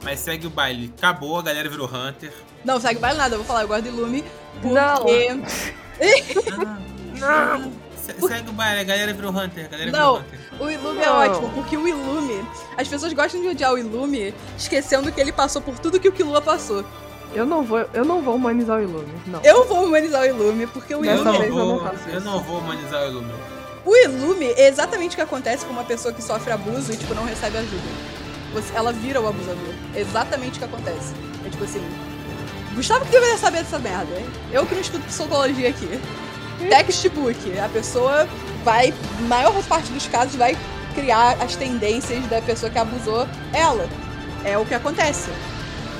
Mas 0.02 0.20
segue 0.20 0.46
o 0.46 0.50
baile. 0.50 0.90
Acabou, 0.96 1.38
a 1.38 1.42
galera 1.42 1.68
virou 1.68 1.86
Hunter. 1.86 2.32
Não, 2.64 2.80
segue 2.80 2.98
mais 2.98 3.14
nada, 3.14 3.34
eu 3.34 3.40
vou 3.40 3.46
falar, 3.46 3.60
eu 3.60 3.68
gosto 3.68 3.82
de 3.82 3.90
Lume. 3.90 4.24
Porque. 4.62 5.28
Não. 7.20 7.58
Não. 7.60 7.72
Se- 8.06 8.28
Segue 8.28 8.50
o 8.50 8.52
baile, 8.52 8.80
a 8.80 8.84
galera 8.84 9.12
virou 9.12 9.30
Hunter. 9.30 9.64
A 9.66 9.68
galera 9.68 9.90
Não. 9.90 10.14
virou 10.16 10.18
Hunter. 10.18 10.40
O 10.66 10.70
Ilume 10.70 11.00
é 11.02 11.06
Não. 11.06 11.16
ótimo, 11.18 11.50
porque 11.54 11.76
o 11.76 11.86
Ilume. 11.88 12.44
As 12.76 12.88
pessoas 12.88 13.12
gostam 13.12 13.40
de 13.40 13.48
odiar 13.48 13.72
o 13.72 13.78
Ilume, 13.78 14.34
esquecendo 14.56 15.10
que 15.12 15.20
ele 15.20 15.32
passou 15.32 15.60
por 15.62 15.78
tudo 15.78 15.98
que 16.00 16.08
o 16.08 16.12
Killua 16.12 16.40
passou. 16.40 16.84
Eu 17.34 17.44
não 17.44 17.62
vou, 17.64 17.84
eu 17.92 18.04
não 18.04 18.22
vou 18.22 18.36
humanizar 18.36 18.78
o 18.78 18.82
Ilume. 18.82 19.12
Não. 19.26 19.40
Eu 19.42 19.66
vou 19.66 19.84
humanizar 19.84 20.22
o 20.22 20.24
Ilume, 20.24 20.66
porque 20.68 20.94
o 20.94 21.00
Dessa 21.02 21.16
Eu 21.18 21.24
não, 21.24 21.34
Ilume. 21.34 21.38
vez 21.44 21.50
eu 21.50 21.64
não 21.66 21.78
vou, 21.78 21.92
eu 22.14 22.20
não 22.20 22.40
vou 22.40 22.58
humanizar 22.60 23.02
o 23.02 23.06
Ilume. 23.08 23.32
O 23.84 23.96
Ilume 23.96 24.46
é 24.56 24.68
exatamente 24.68 25.12
o 25.12 25.16
que 25.16 25.22
acontece 25.22 25.64
com 25.66 25.72
uma 25.72 25.84
pessoa 25.84 26.12
que 26.14 26.22
sofre 26.22 26.52
abuso 26.52 26.92
e, 26.92 26.96
tipo, 26.96 27.14
não 27.14 27.24
recebe 27.24 27.58
ajuda. 27.58 27.82
Você- 28.52 28.74
ela 28.74 28.92
vira 28.92 29.20
o 29.20 29.28
abusador. 29.28 29.74
É 29.94 30.00
exatamente 30.00 30.56
o 30.56 30.58
que 30.58 30.64
acontece. 30.64 31.12
É 31.44 31.50
tipo 31.50 31.62
assim. 31.64 31.82
Gustavo 32.74 33.04
que 33.04 33.10
deveria 33.10 33.38
saber 33.38 33.58
dessa 33.58 33.78
merda. 33.78 34.14
hein? 34.18 34.26
Eu 34.52 34.66
que 34.66 34.74
não 34.74 34.80
estudo 34.82 35.04
psicologia 35.04 35.68
aqui. 35.68 36.00
Textbook. 36.58 37.58
A 37.58 37.68
pessoa 37.68 38.28
vai, 38.64 38.92
maior 39.28 39.52
parte 39.64 39.90
dos 39.92 40.06
casos, 40.06 40.36
vai 40.36 40.56
criar 40.94 41.36
as 41.42 41.56
tendências 41.56 42.24
da 42.26 42.40
pessoa 42.40 42.70
que 42.70 42.78
abusou 42.78 43.26
ela. 43.52 43.88
É 44.44 44.56
o 44.56 44.64
que 44.64 44.74
acontece. 44.74 45.28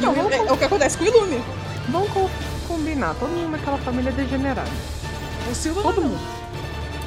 Não, 0.01 0.13
o- 0.13 0.31
é, 0.33 0.37
é 0.39 0.53
o 0.53 0.57
que 0.57 0.65
acontece 0.65 0.97
com 0.99 1.05
o 1.05 1.07
Ilume. 1.07 1.43
Vamos 1.89 2.11
co- 2.11 2.31
combinar. 2.69 3.15
Todo 3.15 3.29
mundo 3.31 3.51
naquela 3.53 3.79
família 3.79 4.11
é 4.11 4.13
degenerado. 4.13 4.71
O 5.51 5.55
Silva 5.55 5.83
Todo 5.83 6.01
não. 6.01 6.09
mundo. 6.11 6.21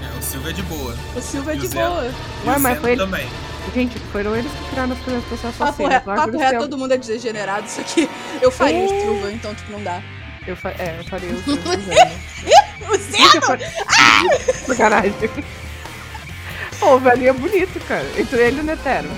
É, 0.01 0.17
o 0.17 0.21
Silva 0.21 0.49
é 0.49 0.53
de 0.53 0.61
boa. 0.63 0.95
O 1.15 1.21
Silva 1.21 1.51
é 1.51 1.55
E 1.55 1.59
de 1.59 1.67
Zé? 1.67 1.85
boa. 1.87 2.01
Ué, 2.45 2.57
o 2.57 2.59
mas 2.59 2.79
foi 2.79 2.91
ele- 2.91 3.01
também. 3.01 3.27
Gente, 3.75 3.99
foram 4.11 4.35
eles 4.35 4.51
que 4.51 4.69
criaram 4.71 4.93
as 4.93 4.99
primeiras 4.99 5.29
pessoas 5.29 5.55
Papo 5.55 5.83
assassinas. 5.85 6.03
papo 6.03 6.37
reto, 6.37 6.49
têm- 6.51 6.59
todo 6.59 6.77
mundo 6.77 6.93
é 6.93 6.97
degenerado. 6.97 7.67
Isso 7.67 7.81
aqui 7.81 8.09
eu 8.41 8.49
faria 8.49 8.79
o 8.79 8.85
É. 8.93 9.01
Silva, 9.01 9.31
então, 9.31 9.53
tipo, 9.53 9.71
não 9.71 9.83
dá. 9.83 10.01
Eu, 10.47 10.55
fa... 10.55 10.69
é, 10.71 10.95
eu 10.99 11.03
faria 11.05 11.29
o 11.33 11.41
Silvio 11.43 11.81
Zeno. 11.81 12.11
O 12.89 13.35
eu 13.35 13.41
faria... 13.41 13.69
Sacanagem. 14.65 15.13
Pô, 16.79 16.95
o 16.95 16.99
velhinho 16.99 17.29
é 17.29 17.33
bonito, 17.33 17.79
cara. 17.87 18.05
Entre 18.17 18.41
ele 18.41 18.57
e 18.57 18.61
o 18.61 18.63
Netero. 18.63 19.09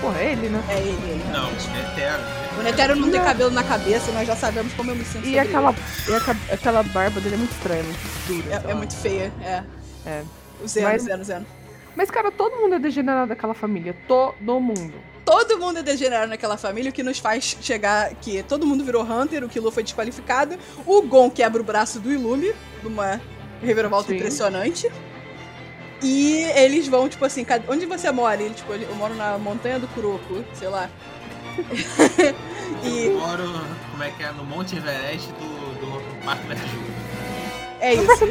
Porra, 0.00 0.20
é 0.20 0.32
ele, 0.32 0.48
né? 0.48 0.62
É 0.68 0.78
ele, 0.78 0.90
ele. 1.10 1.24
Não, 1.32 1.44
realmente. 1.44 1.68
é 1.74 1.92
eterno. 1.92 2.24
O 2.58 2.62
Netero 2.62 2.96
não 2.96 3.10
tem 3.10 3.20
cabelo 3.22 3.50
na 3.50 3.64
cabeça, 3.64 4.12
nós 4.12 4.26
já 4.26 4.36
sabemos 4.36 4.72
como 4.74 4.90
eu 4.90 4.94
me 4.96 5.04
sinto 5.04 5.26
E 5.26 5.38
aquela, 5.38 5.74
e 6.08 6.14
aca- 6.14 6.36
aquela 6.52 6.82
barba 6.84 7.20
dele 7.20 7.34
é 7.34 7.38
muito 7.38 7.52
estranha, 7.52 7.82
muito 7.82 7.98
dura. 8.26 8.54
É, 8.54 8.54
é 8.54 8.68
lá. 8.68 8.74
muito 8.76 8.94
feia, 8.96 9.32
é. 9.42 9.62
É. 10.06 10.22
O 10.62 10.68
Zeno, 10.68 10.88
Mas- 10.88 11.02
Zeno, 11.02 11.24
Zeno. 11.24 11.46
Mas, 11.96 12.10
cara, 12.10 12.30
todo 12.30 12.56
mundo 12.56 12.74
é 12.74 12.78
degenerado 12.78 13.28
daquela 13.28 13.54
família. 13.54 13.96
Todo 14.08 14.60
mundo. 14.60 14.94
Todo 15.24 15.58
mundo 15.58 15.78
é 15.78 15.82
degenerado 15.82 16.28
naquela 16.28 16.56
família, 16.56 16.90
o 16.90 16.92
que 16.92 17.02
nos 17.02 17.18
faz 17.18 17.56
chegar 17.60 18.14
que 18.16 18.42
todo 18.42 18.66
mundo 18.66 18.84
virou 18.84 19.02
Hunter, 19.02 19.42
o 19.42 19.48
Killua 19.48 19.72
foi 19.72 19.82
desqualificado, 19.82 20.58
o 20.84 21.00
Gon 21.00 21.30
quebra 21.30 21.62
o 21.62 21.64
braço 21.64 21.98
do 21.98 22.12
Ilume, 22.12 22.52
numa 22.82 23.20
reviravolta 23.62 24.08
Sim. 24.08 24.16
impressionante. 24.16 24.92
E 26.02 26.42
eles 26.54 26.86
vão, 26.86 27.08
tipo 27.08 27.24
assim, 27.24 27.46
onde 27.68 27.86
você 27.86 28.10
mora? 28.10 28.42
Ele, 28.42 28.52
tipo, 28.52 28.70
eu 28.70 28.94
moro 28.96 29.14
na 29.14 29.38
montanha 29.38 29.78
do 29.78 29.88
Kuroko, 29.88 30.44
sei 30.52 30.68
lá. 30.68 30.90
e 32.84 33.06
Eu 33.06 33.18
moro, 33.18 33.44
como 33.90 34.02
é 34.02 34.10
que 34.10 34.22
é, 34.22 34.32
no 34.32 34.44
Monte 34.44 34.76
Everest 34.76 35.32
do, 35.32 35.80
do 35.80 36.24
Marco 36.24 36.46
vs. 36.46 36.58
Júlio. 36.58 36.94
É 37.80 37.94
isso. 37.94 38.24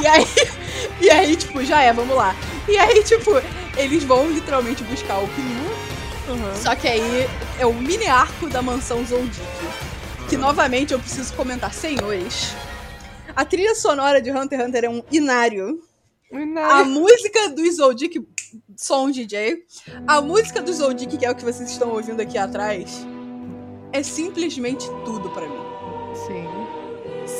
E 0.00 0.06
aí, 0.06 0.26
e 1.00 1.10
aí, 1.10 1.36
tipo, 1.36 1.64
já 1.64 1.82
é, 1.82 1.92
vamos 1.92 2.16
lá. 2.16 2.34
E 2.68 2.76
aí, 2.76 3.02
tipo, 3.04 3.30
eles 3.76 4.04
vão 4.04 4.30
literalmente 4.30 4.82
buscar 4.84 5.18
o 5.18 5.28
Killua, 5.28 6.54
só 6.62 6.74
que 6.74 6.88
aí 6.88 7.28
é 7.58 7.66
o 7.66 7.74
mini 7.74 8.06
arco 8.06 8.48
da 8.48 8.62
mansão 8.62 9.04
Zoldyck. 9.04 9.44
Que 10.28 10.36
novamente 10.36 10.92
eu 10.92 10.98
preciso 10.98 11.34
comentar, 11.34 11.72
senhores. 11.72 12.54
A 13.36 13.44
trilha 13.44 13.74
sonora 13.74 14.22
de 14.22 14.30
Hunter 14.30 14.58
x 14.58 14.68
Hunter 14.68 14.84
é 14.84 14.88
um 14.88 15.02
inário. 15.10 15.82
E 16.32 16.36
A 16.36 16.46
nada. 16.46 16.84
música 16.84 17.50
do 17.50 17.70
Zoldyck, 17.70 18.26
som 18.76 19.10
DJ, 19.10 19.64
a 20.06 20.20
música 20.20 20.62
do 20.62 20.72
Zoldyck, 20.72 21.16
que 21.18 21.26
é 21.26 21.30
o 21.30 21.34
que 21.34 21.44
vocês 21.44 21.70
estão 21.70 21.90
ouvindo 21.90 22.20
aqui 22.20 22.38
atrás, 22.38 23.06
é 23.92 24.02
simplesmente 24.02 24.88
tudo 25.04 25.30
pra 25.30 25.46
mim. 25.46 25.63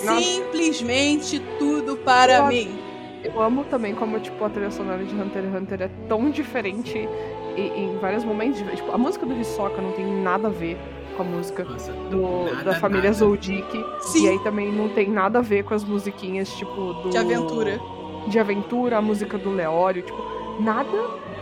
Simplesmente 0.04 1.40
tudo 1.58 1.96
para 1.96 2.38
Nossa. 2.38 2.52
mim. 2.52 2.78
Eu 3.22 3.40
amo 3.40 3.64
também 3.64 3.94
como, 3.94 4.20
tipo, 4.20 4.44
a 4.44 4.50
trilha 4.50 4.70
sonora 4.70 5.02
de 5.02 5.14
Hunter 5.14 5.44
x 5.44 5.54
Hunter 5.54 5.82
é 5.82 5.90
tão 6.08 6.30
diferente 6.30 7.08
e, 7.56 7.60
em 7.60 7.96
vários 7.98 8.22
momentos. 8.22 8.60
Tipo, 8.74 8.92
a 8.92 8.98
música 8.98 9.24
do 9.24 9.34
Hisoka 9.34 9.80
não 9.80 9.92
tem 9.92 10.04
nada 10.04 10.48
a 10.48 10.50
ver 10.50 10.76
com 11.16 11.22
a 11.22 11.24
música 11.24 11.64
Nossa, 11.64 11.92
do, 12.10 12.44
Nada, 12.52 12.64
da 12.64 12.74
família 12.74 13.04
nada. 13.10 13.14
Zoldyck. 13.14 13.84
Sim. 14.00 14.26
E 14.26 14.28
aí 14.30 14.38
também 14.40 14.70
não 14.70 14.90
tem 14.90 15.08
nada 15.08 15.38
a 15.38 15.42
ver 15.42 15.64
com 15.64 15.72
as 15.72 15.84
musiquinhas, 15.84 16.50
tipo, 16.50 16.92
do... 16.94 17.10
De 17.10 17.16
aventura. 17.16 17.80
De 18.26 18.38
aventura, 18.38 18.98
a 18.98 19.02
música 19.02 19.38
do 19.38 19.50
Leório, 19.50 20.02
tipo, 20.02 20.22
nada 20.60 20.88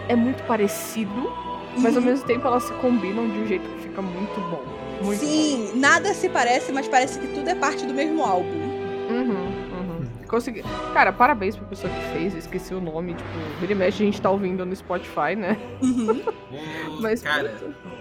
é 0.08 0.14
muito 0.14 0.42
parecido, 0.44 1.32
mas 1.78 1.96
ao 1.96 2.02
mesmo 2.02 2.26
tempo 2.26 2.46
elas 2.46 2.64
se 2.64 2.72
combinam 2.74 3.28
de 3.28 3.38
um 3.40 3.46
jeito 3.46 3.68
que 3.68 3.82
fica 3.82 4.02
muito 4.02 4.40
bom. 4.50 4.62
Muito 5.02 5.20
Sim, 5.20 5.72
nada 5.74 6.12
se 6.14 6.28
parece, 6.28 6.72
mas 6.72 6.88
parece 6.88 7.18
que 7.18 7.26
tudo 7.28 7.48
é 7.48 7.54
parte 7.54 7.84
do 7.86 7.92
mesmo 7.94 8.22
álbum. 8.22 8.50
bom. 8.50 9.14
Uhum, 9.14 9.46
uhum. 9.72 10.06
Consegui... 10.28 10.62
Cara, 10.94 11.12
parabéns 11.12 11.56
pra 11.56 11.66
pessoa 11.66 11.92
que 11.92 12.00
fez, 12.12 12.34
esqueci 12.34 12.72
o 12.74 12.80
nome, 12.80 13.14
tipo, 13.14 13.28
vira 13.60 13.72
e 13.72 13.74
mexe 13.74 14.02
a 14.02 14.06
gente 14.06 14.20
tá 14.20 14.30
ouvindo 14.30 14.64
no 14.64 14.74
Spotify, 14.74 15.36
né? 15.36 15.58
Uhum. 15.82 16.22
Mas, 17.00 17.22
cara, 17.22 17.54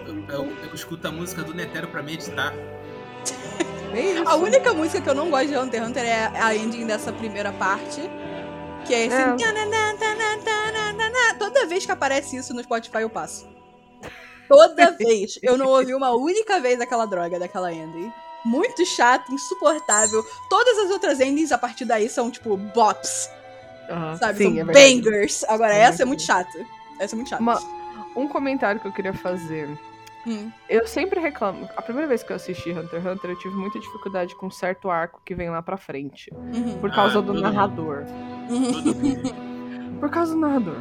eu, 0.06 0.24
eu- 0.28 0.52
eu 0.68 0.74
escuto 0.74 1.06
a 1.08 1.12
música 1.12 1.42
do 1.42 1.52
Netero 1.52 1.88
pra 1.88 2.02
meditar. 2.02 2.52
A 4.24 4.36
única 4.36 4.72
música 4.72 5.02
que 5.02 5.08
eu 5.10 5.14
não 5.14 5.28
gosto 5.30 5.48
de 5.48 5.56
Hunter 5.56 5.80
x 5.82 5.88
Hunter 5.90 6.04
é 6.04 6.30
a 6.40 6.56
ending 6.56 6.86
dessa 6.86 7.12
primeira 7.12 7.52
parte. 7.52 8.00
Que 8.86 8.94
é 8.94 9.06
esse. 9.06 9.14
É. 9.14 9.34
Toda 11.38 11.66
vez 11.66 11.84
que 11.84 11.92
aparece 11.92 12.36
isso 12.36 12.54
no 12.54 12.62
Spotify 12.62 13.02
eu 13.02 13.10
passo. 13.10 13.46
Toda 14.48 14.90
vez. 14.92 15.38
Eu 15.42 15.56
não 15.56 15.66
ouvi 15.66 15.94
uma 15.94 16.10
única 16.14 16.60
vez 16.60 16.80
aquela 16.80 17.06
droga 17.06 17.38
daquela 17.38 17.72
ending. 17.72 18.12
Muito 18.44 18.84
chato, 18.84 19.32
insuportável. 19.32 20.24
Todas 20.50 20.76
as 20.78 20.90
outras 20.90 21.20
endings 21.20 21.52
a 21.52 21.58
partir 21.58 21.84
daí 21.84 22.08
são 22.08 22.30
tipo 22.30 22.56
bops, 22.56 23.30
Aham. 23.88 24.16
sabe? 24.16 24.38
Sim, 24.38 24.58
são 24.60 24.70
é 24.70 24.72
bangers. 24.72 25.44
Agora 25.44 25.74
É 25.74 25.78
essa 25.80 26.02
é 26.02 26.04
muito 26.04 26.22
chata. 26.22 26.66
Essa 26.98 27.14
é 27.14 27.16
muito 27.16 27.28
chata. 27.28 27.42
Uma- 27.42 27.60
Um 28.16 28.28
comentário 28.28 28.80
que 28.80 28.86
eu 28.88 28.92
queria 28.92 29.14
fazer. 29.14 29.68
Hum. 30.26 30.50
Eu 30.68 30.86
sempre 30.86 31.18
reclamo. 31.18 31.68
A 31.76 31.82
primeira 31.82 32.06
vez 32.06 32.22
que 32.22 32.30
eu 32.32 32.36
assisti 32.36 32.70
Hunter 32.70 33.00
x 33.00 33.06
Hunter, 33.06 33.30
eu 33.30 33.38
tive 33.38 33.54
muita 33.56 33.78
dificuldade 33.80 34.34
com 34.36 34.46
um 34.46 34.50
certo 34.50 34.90
arco 34.90 35.20
que 35.24 35.34
vem 35.34 35.48
lá 35.50 35.62
pra 35.62 35.76
frente. 35.76 36.30
Uhum. 36.34 36.78
Por 36.78 36.92
causa 36.94 37.18
Ah, 37.18 37.22
do 37.22 37.32
narrador. 37.34 38.04
Uhum. 38.50 39.98
Por 39.98 40.10
causa 40.10 40.34
do 40.34 40.40
narrador. 40.40 40.76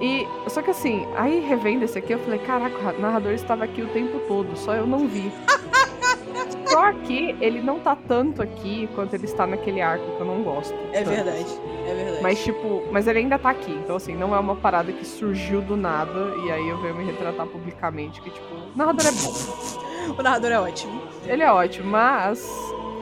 E. 0.00 0.26
Só 0.48 0.62
que 0.62 0.70
assim, 0.70 1.06
aí 1.16 1.40
revendo 1.40 1.84
esse 1.84 1.98
aqui, 1.98 2.12
eu 2.12 2.18
falei, 2.18 2.38
caraca, 2.40 2.76
o 2.96 3.00
narrador 3.00 3.32
estava 3.32 3.64
aqui 3.64 3.82
o 3.82 3.88
tempo 3.88 4.18
todo, 4.28 4.56
só 4.56 4.74
eu 4.74 4.86
não 4.86 5.06
vi. 5.08 5.32
só 6.66 6.92
que 6.92 7.34
ele 7.40 7.60
não 7.62 7.78
tá 7.80 7.96
tanto 7.96 8.42
aqui 8.42 8.88
quanto 8.94 9.14
ele 9.14 9.24
está 9.24 9.46
naquele 9.46 9.80
arco 9.80 10.04
que 10.16 10.20
eu 10.20 10.26
não 10.26 10.42
gosto. 10.42 10.74
É 10.92 11.02
tanto. 11.02 11.14
verdade. 11.14 11.60
É 11.88 11.94
verdade. 11.94 12.22
Mas, 12.22 12.42
tipo, 12.44 12.82
mas 12.90 13.06
ele 13.06 13.20
ainda 13.20 13.38
tá 13.38 13.50
aqui. 13.50 13.72
Então, 13.72 13.96
assim, 13.96 14.14
não 14.14 14.34
é 14.34 14.38
uma 14.38 14.56
parada 14.56 14.92
que 14.92 15.04
surgiu 15.04 15.60
do 15.62 15.76
nada. 15.76 16.34
E 16.44 16.50
aí 16.50 16.68
eu 16.68 16.78
venho 16.82 16.94
me 16.94 17.04
retratar 17.04 17.46
publicamente 17.46 18.20
que, 18.20 18.30
tipo, 18.30 18.54
o 18.54 18.76
narrador 18.76 19.06
é 19.06 19.12
bom. 19.12 19.86
O 20.16 20.22
narrador 20.22 20.52
é 20.52 20.60
ótimo. 20.60 21.02
Ele 21.26 21.42
é 21.42 21.50
ótimo, 21.50 21.90
mas 21.90 22.48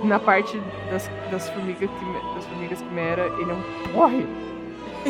na 0.02 0.18
parte 0.18 0.58
das, 0.90 1.10
das, 1.30 1.50
formigas, 1.50 1.90
quime- 1.98 2.34
das 2.34 2.46
formigas 2.46 2.80
quimera, 2.80 3.26
ele 3.38 3.50
é 3.50 3.54
um 3.54 3.92
porre. 3.92 4.26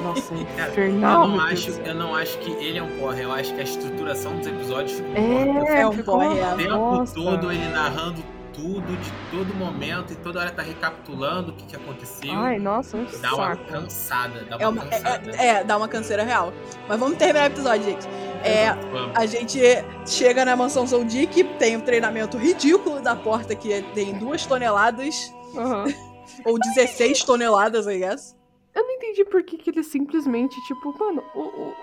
Nossa, 0.00 0.34
é 0.34 0.44
Cara, 0.56 0.70
infernal, 0.72 1.22
eu, 1.22 1.28
não 1.28 1.40
acho, 1.40 1.70
eu 1.70 1.94
não 1.94 2.14
acho 2.14 2.38
que 2.38 2.50
ele 2.52 2.78
é 2.78 2.82
um 2.82 2.98
porra, 2.98 3.20
eu 3.20 3.32
acho 3.32 3.54
que 3.54 3.60
a 3.60 3.64
estruturação 3.64 4.36
dos 4.38 4.46
episódios 4.46 4.92
ficou 4.98 5.12
É, 5.16 5.44
porra. 5.44 5.68
É 5.78 5.86
um 5.86 6.02
porre, 6.02 6.38
é. 6.38 6.42
uma 6.44 6.54
O 6.54 6.56
tempo 6.56 6.78
bosta. 6.78 7.14
todo 7.20 7.52
ele 7.52 7.68
narrando 7.68 8.22
tudo, 8.52 8.86
de 8.96 9.12
todo 9.32 9.52
momento, 9.56 10.12
e 10.12 10.16
toda 10.16 10.38
hora 10.38 10.50
tá 10.52 10.62
recapitulando 10.62 11.50
o 11.50 11.54
que, 11.56 11.64
que 11.66 11.74
aconteceu. 11.74 12.32
Ai, 12.32 12.56
nossa, 12.56 12.96
um 12.96 13.04
dá 13.20 13.34
uma 13.34 13.56
saco. 13.56 13.64
cansada, 13.64 14.44
dá 14.48 14.56
uma, 14.56 14.62
É, 14.62 14.68
uma, 14.68 14.84
cansada. 14.84 15.30
é, 15.36 15.46
é, 15.48 15.64
dá 15.64 15.76
uma 15.76 15.88
canseira 15.88 16.22
real. 16.22 16.52
Mas 16.88 17.00
vamos 17.00 17.18
terminar 17.18 17.42
o 17.50 17.52
episódio, 17.52 17.82
gente. 17.84 18.06
É, 18.44 18.68
a 19.14 19.26
gente 19.26 19.58
chega 20.06 20.44
na 20.44 20.54
mansão 20.54 20.86
Zoldyck, 20.86 21.42
tem 21.58 21.76
um 21.76 21.80
treinamento 21.80 22.36
ridículo 22.38 23.00
da 23.00 23.16
porta 23.16 23.56
que 23.56 23.82
tem 23.92 24.14
duas 24.18 24.46
toneladas, 24.46 25.34
Aham. 25.56 25.86
ou 26.46 26.56
16 26.76 27.24
toneladas, 27.24 27.88
I 27.88 27.98
guess. 27.98 28.36
Eu 28.74 28.82
não 28.82 28.90
entendi 28.90 29.24
por 29.24 29.42
que, 29.42 29.56
que 29.56 29.70
ele 29.70 29.82
simplesmente, 29.82 30.60
tipo, 30.66 30.94
mano, 30.98 31.22
o, 31.34 31.40
o, 31.40 31.74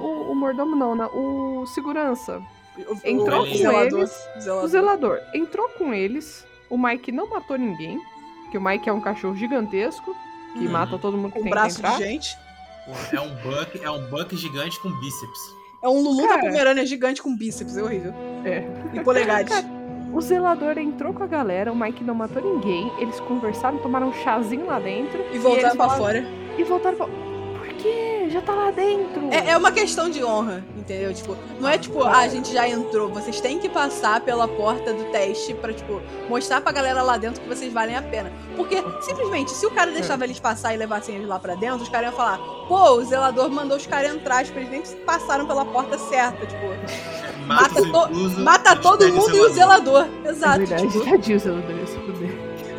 o, 0.00 0.32
o 0.32 0.34
mordomo 0.34 0.74
não, 0.74 0.94
né? 0.94 1.06
O 1.12 1.66
segurança. 1.66 2.42
O- 2.88 2.96
Entrou 3.06 3.42
o 3.42 3.48
com 3.48 3.54
zelador, 3.54 3.98
eles, 4.00 4.28
zelador. 4.40 4.64
O 4.64 4.68
zelador 4.68 5.20
entrou 5.34 5.68
com 5.70 5.92
eles. 5.92 6.46
O 6.70 6.78
Mike 6.78 7.12
não 7.12 7.28
matou 7.28 7.58
ninguém. 7.58 8.00
Que 8.50 8.56
o 8.56 8.60
Mike 8.62 8.88
é 8.88 8.92
um 8.92 9.00
cachorro 9.00 9.36
gigantesco. 9.36 10.14
Que 10.54 10.66
Uhum. 10.66 10.72
mata 10.72 10.98
todo 10.98 11.16
mundo 11.16 11.32
que 11.32 11.38
Com 11.38 11.42
tem 11.44 11.50
braço 11.50 11.76
que 11.80 11.86
entrar. 11.86 11.98
de 11.98 12.04
gente. 12.04 12.36
É 13.12 13.20
um 13.20 13.34
buck, 13.36 13.80
é 13.84 13.90
um 13.90 14.10
buck 14.10 14.34
gigante 14.36 14.80
com 14.80 14.90
bíceps. 15.00 15.40
É 15.82 15.88
um 15.88 16.00
Lulu 16.02 16.22
da 16.22 16.28
Cara. 16.28 16.40
Pomerânia 16.42 16.84
gigante 16.86 17.22
com 17.22 17.36
bíceps, 17.36 17.76
é 17.76 17.82
horrível. 17.82 18.12
É. 18.44 18.64
E 18.94 19.00
polegares. 19.04 19.50
O 20.12 20.20
zelador 20.20 20.76
entrou 20.78 21.12
com 21.14 21.22
a 21.22 21.26
galera, 21.26 21.72
o 21.72 21.76
Mike 21.76 22.04
não 22.04 22.14
matou 22.14 22.42
ninguém. 22.42 22.92
Eles 22.98 23.18
conversaram, 23.20 23.78
tomaram 23.78 24.08
um 24.08 24.12
chazinho 24.12 24.66
lá 24.66 24.78
dentro. 24.78 25.18
E 25.32 25.38
voltaram 25.38 25.74
falaram- 25.76 25.98
fora. 26.02 26.24
E 26.58 26.64
voltaram 26.64 26.96
pra. 26.96 27.06
Quê? 27.82 28.28
Já 28.30 28.40
tá 28.40 28.52
lá 28.54 28.70
dentro. 28.70 29.28
É, 29.30 29.50
é 29.50 29.56
uma 29.56 29.72
questão 29.72 30.08
de 30.08 30.22
honra, 30.24 30.64
entendeu? 30.76 31.12
Tipo, 31.12 31.36
não 31.60 31.68
é 31.68 31.76
tipo, 31.76 32.02
ah, 32.04 32.18
a 32.20 32.28
gente 32.28 32.52
já 32.52 32.68
entrou. 32.68 33.08
Vocês 33.10 33.40
têm 33.40 33.58
que 33.58 33.68
passar 33.68 34.20
pela 34.20 34.46
porta 34.46 34.92
do 34.92 35.04
teste 35.10 35.52
pra, 35.54 35.72
tipo, 35.72 36.00
mostrar 36.28 36.60
pra 36.60 36.70
galera 36.72 37.02
lá 37.02 37.16
dentro 37.16 37.40
que 37.42 37.48
vocês 37.48 37.72
valem 37.72 37.96
a 37.96 38.02
pena. 38.02 38.30
Porque, 38.56 38.76
simplesmente, 39.02 39.50
se 39.50 39.66
o 39.66 39.70
cara 39.70 39.90
deixava 39.90 40.24
eles 40.24 40.38
passar 40.38 40.72
e 40.72 40.76
levassem 40.76 41.16
eles 41.16 41.26
lá 41.28 41.38
pra 41.38 41.54
dentro, 41.56 41.82
os 41.82 41.88
caras 41.88 42.10
iam 42.10 42.16
falar, 42.16 42.38
pô, 42.68 42.92
o 42.92 43.04
zelador 43.04 43.50
mandou 43.50 43.76
os 43.76 43.86
caras 43.86 44.14
entrar, 44.14 44.44
tipo, 44.44 44.58
eles 44.58 44.70
nem 44.70 44.82
passaram 45.04 45.46
pela 45.46 45.64
porta 45.64 45.98
certa, 45.98 46.46
tipo, 46.46 46.62
Mata 47.46 47.82
os 47.82 47.90
to- 47.90 48.08
inclusos, 48.08 48.38
mata 48.38 48.76
todo 48.76 49.12
mundo 49.12 49.36
e 49.36 49.40
o 49.40 49.48
zelador. 49.52 50.06
É 50.24 50.28
Exato, 50.28 50.58
verdade, 50.58 50.88
tipo, 50.88 51.04
tadinho 51.04 51.36
o 51.36 51.40
zelador. 51.40 51.81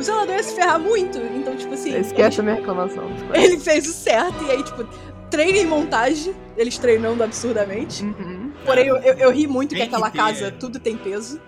O 0.03 0.05
zelador 0.05 0.35
ia 0.35 0.43
se 0.43 0.55
ferrar 0.55 0.79
muito. 0.79 1.17
Então, 1.17 1.55
tipo 1.55 1.73
assim, 1.73 1.97
Esquece 1.99 2.39
a 2.39 2.43
minha 2.43 2.55
reclamação. 2.55 3.03
ele, 3.33 3.57
fez 3.59 3.87
o 3.87 3.93
certo, 3.93 4.43
e 4.45 4.51
aí, 4.51 4.63
tipo, 4.63 4.83
treino 5.29 5.57
em 5.57 5.65
montagem, 5.65 6.33
eles 6.57 6.77
treinando 6.77 7.23
absurdamente. 7.23 8.03
Uhum. 8.03 8.51
Porém, 8.65 8.85
eu, 8.87 8.97
eu, 8.97 9.13
eu 9.15 9.31
ri 9.31 9.47
muito 9.47 9.69
que 9.69 9.75
Tem 9.75 9.89
que 9.89 9.95
aquela 9.95 10.09
ter. 10.11 10.17
casa 10.17 10.51
tudo 10.51 10.79
tem 10.79 10.95
peso. 10.95 11.41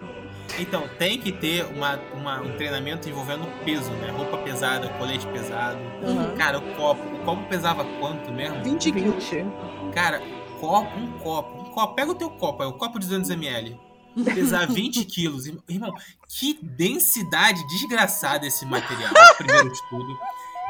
Então, 0.59 0.83
tem 0.97 1.17
que 1.19 1.31
ter 1.31 1.65
uma, 1.75 1.99
uma- 2.13 2.41
um 2.41 2.51
treinamento 2.55 3.09
envolvendo 3.09 3.45
peso, 3.65 3.89
né? 3.91 4.09
Roupa 4.15 4.37
pesada, 4.37 4.87
colete 4.97 5.25
pesado. 5.27 5.77
Uhum. 6.03 6.35
Cara, 6.37 6.59
o 6.59 6.61
copo. 6.75 7.01
O 7.15 7.19
copo 7.25 7.43
pesava 7.49 7.83
quanto 7.99 8.31
mesmo? 8.31 8.63
20 8.63 8.91
quilos. 8.91 9.23
20. 9.29 9.45
Cara, 9.93 10.21
copo, 10.59 10.97
um 10.97 11.11
copo, 11.19 11.61
um 11.61 11.65
copo. 11.65 11.93
Pega 11.95 12.11
o 12.11 12.15
teu 12.15 12.29
copo, 12.29 12.63
é 12.63 12.67
o 12.67 12.73
copo 12.73 12.99
de 12.99 13.07
200ml. 13.07 13.75
Pesar 14.23 14.67
20 14.67 15.03
quilos. 15.05 15.45
Irmão, 15.67 15.93
que 16.27 16.57
densidade 16.61 17.65
desgraçada 17.67 18.45
esse 18.47 18.65
material. 18.65 19.11
Primeiro 19.37 19.71
de 19.71 19.89
tudo. 19.89 20.17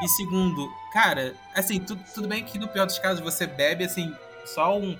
E 0.02 0.08
segundo, 0.08 0.70
cara, 0.92 1.34
assim, 1.54 1.78
tu- 1.80 1.98
tudo 2.14 2.28
bem 2.28 2.44
que 2.44 2.58
no 2.58 2.68
pior 2.68 2.86
dos 2.86 2.98
casos 2.98 3.20
você 3.22 3.46
bebe, 3.46 3.84
assim, 3.84 4.12
só 4.44 4.76
um, 4.76 4.98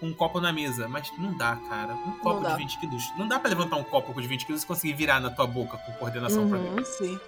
um 0.00 0.12
copo 0.14 0.40
na 0.40 0.52
mesa. 0.52 0.86
Mas 0.86 1.10
não 1.18 1.36
dá, 1.36 1.56
cara. 1.68 1.94
Um 1.94 2.18
copo 2.18 2.46
de 2.48 2.56
20 2.56 2.78
quilos. 2.78 3.02
Não 3.18 3.26
dá 3.26 3.38
pra 3.40 3.48
levantar 3.48 3.76
um 3.76 3.84
copo 3.84 4.20
de 4.20 4.28
20 4.28 4.46
quilos 4.46 4.62
e 4.62 4.66
conseguir 4.66 4.92
virar 4.92 5.18
na 5.20 5.30
tua 5.30 5.46
boca 5.46 5.76
com 5.78 5.92
coordenação 5.94 6.48
pra 6.48 6.58
Uhum. 6.58 6.76
dentro. 6.76 6.92
Sim. 6.92 7.18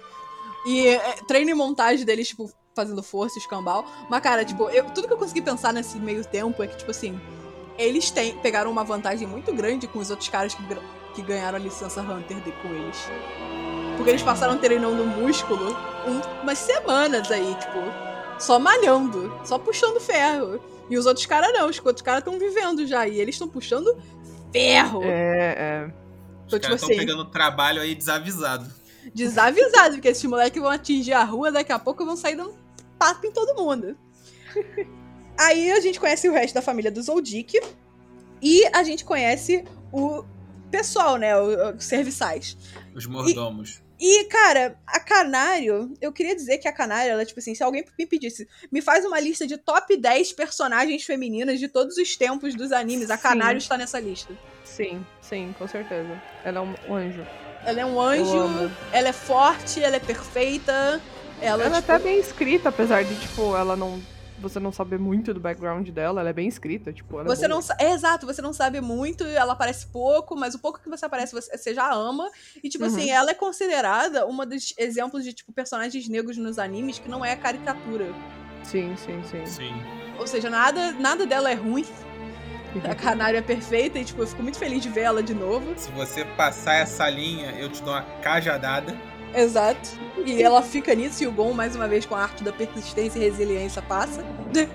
E 0.67 0.87
é, 0.87 0.99
treino 1.27 1.51
e 1.51 1.53
montagem 1.53 2.05
deles, 2.05 2.27
tipo, 2.29 2.49
fazendo 2.73 3.01
força, 3.03 3.37
escambau. 3.39 3.85
Mas, 4.09 4.21
cara, 4.21 4.43
tipo, 4.45 4.69
eu- 4.69 4.85
tudo 4.91 5.07
que 5.07 5.13
eu 5.13 5.17
consegui 5.17 5.41
pensar 5.41 5.71
nesse 5.73 5.97
meio 5.97 6.23
tempo 6.25 6.61
é 6.63 6.67
que, 6.67 6.77
tipo 6.77 6.91
assim, 6.91 7.19
eles 7.77 8.09
têm, 8.11 8.37
pegaram 8.37 8.71
uma 8.71 8.83
vantagem 8.83 9.27
muito 9.27 9.53
grande 9.53 9.87
com 9.87 9.99
os 9.99 10.09
outros 10.09 10.29
caras 10.29 10.53
que, 10.53 10.63
que 11.13 11.21
ganharam 11.21 11.57
a 11.57 11.59
licença 11.61 12.01
Hunter 12.01 12.39
de, 12.41 12.51
com 12.51 12.69
eles. 12.73 12.97
Porque 13.97 14.09
eles 14.11 14.21
passaram 14.23 14.57
treinando 14.57 15.03
músculo 15.05 15.75
um- 16.07 16.41
umas 16.43 16.57
semanas 16.57 17.31
aí, 17.31 17.55
tipo, 17.55 17.79
só 18.39 18.59
malhando, 18.59 19.31
só 19.45 19.57
puxando 19.57 19.99
ferro. 19.99 20.59
E 20.89 20.97
os 20.97 21.05
outros 21.05 21.25
caras 21.25 21.51
não, 21.53 21.69
os 21.69 21.79
outros 21.83 22.01
caras 22.01 22.19
estão 22.19 22.37
vivendo 22.37 22.85
já. 22.85 23.07
E 23.07 23.19
eles 23.19 23.35
estão 23.35 23.47
puxando 23.47 23.97
ferro. 24.51 25.01
É, 25.03 25.55
é. 25.57 25.85
Os 25.85 26.53
Então, 26.53 26.59
tipo 26.59 26.61
caras 26.61 26.81
estão 26.81 26.89
assim, 26.89 26.97
pegando 26.99 27.25
trabalho 27.25 27.81
aí 27.81 27.95
desavisado. 27.95 28.69
desavisado, 29.13 29.95
porque 29.95 30.09
esses 30.09 30.23
moleques 30.25 30.61
vão 30.61 30.69
atingir 30.69 31.13
a 31.13 31.23
rua, 31.23 31.51
daqui 31.51 31.71
a 31.71 31.79
pouco 31.79 32.05
vão 32.05 32.15
sair 32.15 32.35
dando 32.35 32.53
tapa 32.99 33.25
em 33.25 33.31
todo 33.31 33.55
mundo. 33.55 33.97
Aí 35.37 35.71
a 35.71 35.79
gente 35.79 35.99
conhece 35.99 36.27
o 36.29 36.33
resto 36.33 36.53
da 36.55 36.61
família 36.61 36.91
do 36.91 37.01
Zoldyck 37.01 37.59
e 38.41 38.65
a 38.73 38.83
gente 38.83 39.03
conhece 39.03 39.63
o 39.91 40.23
pessoal, 40.71 41.17
né, 41.17 41.35
o- 41.37 41.75
os 41.75 41.83
serviçais. 41.85 42.57
Os 42.93 43.05
mordomos. 43.05 43.81
E, 43.99 44.25
cara, 44.25 44.77
a 44.85 44.99
Canário, 44.99 45.93
eu 46.01 46.11
queria 46.11 46.35
dizer 46.35 46.57
que 46.57 46.67
a 46.67 46.73
Canário, 46.73 47.11
ela, 47.13 47.25
tipo 47.25 47.39
assim, 47.39 47.55
se 47.55 47.63
alguém 47.63 47.85
me 47.97 48.05
pedisse, 48.05 48.45
me 48.69 48.81
faz 48.81 49.05
uma 49.05 49.19
lista 49.21 49.47
de 49.47 49.55
top 49.57 49.95
10 49.95 50.33
personagens 50.33 51.03
femininas 51.05 51.59
de 51.59 51.69
todos 51.69 51.95
os 51.97 52.17
tempos 52.17 52.53
dos 52.55 52.73
animes, 52.73 53.09
a 53.09 53.15
Sim. 53.15 53.23
Canário 53.23 53.57
está 53.57 53.77
nessa 53.77 53.97
lista. 53.99 54.33
Sim, 54.65 55.05
sim, 55.21 55.55
com 55.57 55.65
certeza. 55.65 56.21
Ela 56.43 56.59
é 56.59 56.61
um 56.61 56.93
anjo. 56.93 57.25
Ela 57.65 57.79
é 57.81 57.85
um 57.85 57.99
anjo, 58.01 58.69
ela 58.91 59.07
é 59.07 59.13
forte, 59.13 59.81
ela 59.81 59.95
é 59.95 59.99
perfeita, 59.99 61.01
ela, 61.41 61.63
Ela 61.63 61.77
é 61.77 61.81
tipo, 61.81 61.91
até 61.93 62.03
bem 62.03 62.19
escrita, 62.19 62.67
apesar 62.69 63.03
de, 63.03 63.15
tipo, 63.15 63.55
ela 63.55 63.77
não. 63.77 64.01
Você 64.39 64.59
não 64.59 64.71
saber 64.71 64.99
muito 64.99 65.33
do 65.33 65.39
background 65.39 65.87
dela, 65.89 66.19
ela 66.19 66.29
é 66.29 66.33
bem 66.33 66.47
escrita, 66.47 66.91
tipo, 66.91 67.17
ela 67.19 67.29
é 67.31 67.35
Você 67.35 67.47
boa. 67.47 67.61
não 67.61 67.75
é 67.79 67.91
exato, 67.93 68.25
você 68.25 68.41
não 68.41 68.51
sabe 68.51 68.81
muito, 68.81 69.23
ela 69.23 69.53
aparece 69.53 69.87
pouco, 69.87 70.35
mas 70.35 70.53
o 70.53 70.59
pouco 70.59 70.79
que 70.81 70.89
você 70.89 71.05
aparece 71.05 71.33
você, 71.33 71.57
você 71.57 71.73
já 71.73 71.89
ama. 71.93 72.29
E 72.63 72.67
tipo 72.69 72.83
Uhum. 72.83 72.89
assim, 72.89 73.09
ela 73.09 73.31
é 73.31 73.33
considerada 73.33 74.25
uma 74.25 74.45
dos 74.45 74.73
exemplos 74.77 75.23
de 75.23 75.31
tipo 75.33 75.53
personagens 75.53 76.07
negros 76.09 76.37
nos 76.37 76.59
animes 76.59 76.99
que 76.99 77.07
não 77.07 77.23
é 77.23 77.35
caricatura. 77.35 78.07
Sim, 78.63 78.93
sim, 78.97 79.21
sim. 79.23 79.45
Sim. 79.45 79.73
Ou 80.19 80.27
seja, 80.27 80.49
nada 80.49 80.91
nada 80.93 81.25
dela 81.25 81.49
é 81.49 81.53
ruim. 81.53 81.85
A 82.89 82.93
Canário 82.93 83.37
é 83.39 83.41
perfeita 83.41 83.97
e 83.97 84.03
tipo, 84.03 84.21
eu 84.21 84.27
fico 84.27 84.43
muito 84.43 84.57
feliz 84.57 84.83
de 84.83 84.89
ver 84.89 85.01
ela 85.03 85.23
de 85.23 85.33
novo. 85.33 85.73
Se 85.77 85.89
você 85.91 86.25
passar 86.25 86.73
essa 86.73 87.09
linha, 87.09 87.51
eu 87.51 87.69
te 87.69 87.81
dou 87.81 87.93
uma 87.93 88.01
cajadada. 88.21 88.93
Exato. 89.35 89.89
E 90.25 90.41
ela 90.41 90.61
fica 90.61 90.95
nisso 90.95 91.23
e 91.23 91.27
o 91.27 91.31
Gon 91.31 91.53
mais 91.53 91.75
uma 91.75 91.87
vez 91.87 92.05
com 92.05 92.15
a 92.15 92.21
arte 92.23 92.43
da 92.43 92.51
persistência 92.53 93.19
e 93.19 93.21
resiliência 93.23 93.81
passa. 93.81 94.23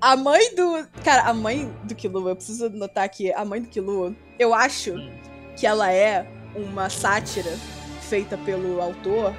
A 0.00 0.16
mãe 0.16 0.52
do. 0.56 0.84
Cara, 1.04 1.22
a 1.28 1.32
mãe 1.32 1.72
do 1.84 1.94
Killua, 1.94 2.30
eu 2.32 2.36
preciso 2.36 2.68
notar 2.70 3.04
aqui, 3.04 3.32
a 3.32 3.44
mãe 3.44 3.60
do 3.62 3.68
Killua, 3.68 4.12
eu 4.36 4.52
acho 4.52 4.94
Hum. 4.94 5.12
que 5.56 5.64
ela 5.64 5.92
é 5.92 6.26
uma 6.56 6.90
sátira 6.90 7.52
feita 8.00 8.36
pelo 8.38 8.80
autor 8.82 9.32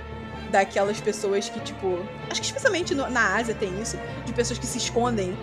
daquelas 0.51 1.01
pessoas 1.01 1.49
que, 1.49 1.59
tipo. 1.59 1.99
Acho 2.31 2.39
que 2.39 2.47
especialmente 2.47 2.95
no- 2.95 3.09
na 3.09 3.35
Ásia 3.35 3.53
tem 3.53 3.77
isso, 3.81 3.97
de 4.25 4.31
pessoas 4.31 4.57
que 4.57 4.65
se 4.65 4.77
escondem 4.77 5.37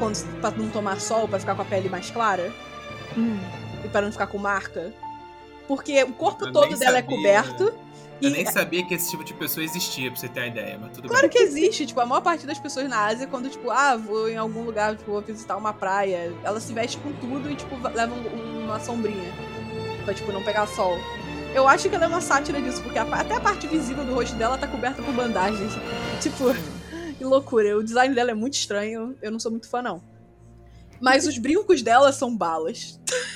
quando, 0.00 0.16
pra 0.40 0.50
não 0.50 0.68
tomar 0.68 1.00
sol, 1.00 1.28
pra 1.28 1.38
ficar 1.38 1.54
com 1.54 1.62
a 1.62 1.64
pele 1.64 1.88
mais 1.88 2.10
clara 2.10 2.52
Hum. 3.16 3.38
e 3.84 3.88
pra 3.88 4.00
não 4.00 4.10
ficar 4.10 4.26
com 4.26 4.36
marca. 4.38 4.92
Porque 5.68 6.02
o 6.02 6.12
corpo 6.12 6.44
Eu 6.46 6.52
todo 6.52 6.76
dela 6.76 6.98
é 6.98 7.02
sabia. 7.02 7.16
coberto. 7.16 7.72
Eu 8.20 8.30
E 8.30 8.32
nem 8.32 8.46
sabia 8.46 8.84
que 8.86 8.94
esse 8.94 9.10
tipo 9.10 9.22
de 9.22 9.34
pessoa 9.34 9.62
existia, 9.62 10.10
pra 10.10 10.18
você 10.18 10.28
ter 10.28 10.40
uma 10.40 10.46
ideia, 10.46 10.78
mas 10.80 10.92
tudo 10.92 11.08
Claro 11.08 11.22
bem. 11.28 11.30
que 11.30 11.38
existe, 11.38 11.84
tipo, 11.86 12.00
a 12.00 12.06
maior 12.06 12.22
parte 12.22 12.46
das 12.46 12.58
pessoas 12.58 12.88
na 12.88 13.04
Ásia, 13.06 13.26
quando, 13.26 13.48
tipo, 13.50 13.70
ah, 13.70 13.94
vou 13.96 14.28
em 14.28 14.36
algum 14.36 14.62
lugar, 14.62 14.96
tipo, 14.96 15.10
vou 15.12 15.20
visitar 15.20 15.56
uma 15.56 15.72
praia, 15.74 16.32
ela 16.42 16.58
se 16.58 16.72
veste 16.72 16.96
com 16.98 17.12
tudo 17.12 17.50
e, 17.50 17.54
tipo, 17.56 17.76
va- 17.76 17.90
leva 17.90 18.14
um- 18.14 18.64
uma 18.64 18.80
sombrinha. 18.80 19.32
Pra, 20.04 20.14
tipo, 20.14 20.32
não 20.32 20.42
pegar 20.42 20.66
sol. 20.68 20.96
Eu 21.54 21.66
acho 21.68 21.88
que 21.88 21.94
ela 21.94 22.04
é 22.04 22.08
uma 22.08 22.20
sátira 22.20 22.60
disso, 22.60 22.82
porque 22.82 22.98
a 22.98 23.02
até 23.02 23.34
a 23.34 23.40
parte 23.40 23.66
visível 23.66 24.04
do 24.04 24.14
rosto 24.14 24.36
dela 24.36 24.56
tá 24.56 24.66
coberta 24.66 25.02
por 25.02 25.12
bandagens. 25.12 25.72
Tipo, 26.22 26.54
que 27.18 27.24
loucura. 27.24 27.76
O 27.76 27.82
design 27.84 28.14
dela 28.14 28.30
é 28.30 28.34
muito 28.34 28.54
estranho, 28.54 29.14
eu 29.22 29.30
não 29.30 29.38
sou 29.40 29.50
muito 29.50 29.68
fã, 29.68 29.82
não. 29.82 30.02
Mas 31.00 31.26
os 31.26 31.36
brincos 31.38 31.82
dela 31.82 32.12
são 32.12 32.34
balas. 32.34 32.98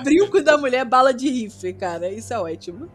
O 0.00 0.04
brinco 0.04 0.42
da 0.42 0.56
mulher 0.58 0.78
é 0.78 0.84
bala 0.84 1.12
de 1.12 1.28
rifle, 1.28 1.72
cara. 1.74 2.08
Isso 2.10 2.32
é 2.32 2.38
ótimo. 2.38 2.88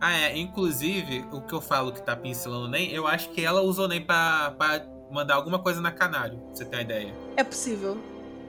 Ah, 0.00 0.12
é. 0.12 0.36
Inclusive, 0.36 1.24
o 1.32 1.40
que 1.40 1.52
eu 1.52 1.60
falo 1.60 1.92
que 1.92 2.02
tá 2.02 2.14
pincelando 2.16 2.66
o 2.66 2.68
NEM, 2.68 2.90
eu 2.90 3.06
acho 3.06 3.30
que 3.30 3.44
ela 3.44 3.62
usou 3.62 3.86
o 3.86 3.88
NEM 3.88 4.02
pra, 4.02 4.54
pra 4.58 4.84
mandar 5.10 5.34
alguma 5.34 5.58
coisa 5.58 5.80
na 5.80 5.90
canário, 5.90 6.38
pra 6.38 6.54
você 6.54 6.64
ter 6.64 6.76
uma 6.76 6.82
ideia. 6.82 7.14
É 7.36 7.44
possível. 7.44 7.98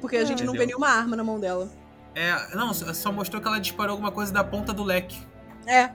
Porque 0.02 0.18
a 0.18 0.26
gente 0.26 0.44
não 0.44 0.54
vê 0.54 0.60
Entendeu? 0.60 0.80
nenhuma 0.80 0.90
arma 0.90 1.16
na 1.16 1.24
mão 1.24 1.40
dela. 1.40 1.70
É, 2.14 2.56
não, 2.56 2.74
só 2.74 2.94
só 2.94 3.12
mostrou 3.12 3.42
que 3.42 3.48
ela 3.48 3.60
disparou 3.60 3.92
alguma 3.92 4.12
coisa 4.12 4.32
da 4.32 4.44
ponta 4.44 4.74
do 4.74 4.84
leque. 4.84 5.18
É. 5.66 5.90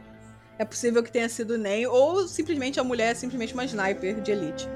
É 0.59 0.65
possível 0.65 1.03
que 1.03 1.11
tenha 1.11 1.29
sido 1.29 1.57
nem, 1.57 1.87
ou 1.87 2.29
simplesmente 2.29 2.79
a 2.79 2.85
mulher 2.85 3.13
é 3.13 3.15
simplesmente 3.15 3.55
uma 3.55 3.65
sniper 3.65 4.21
de 4.21 4.31
elite. 4.31 4.69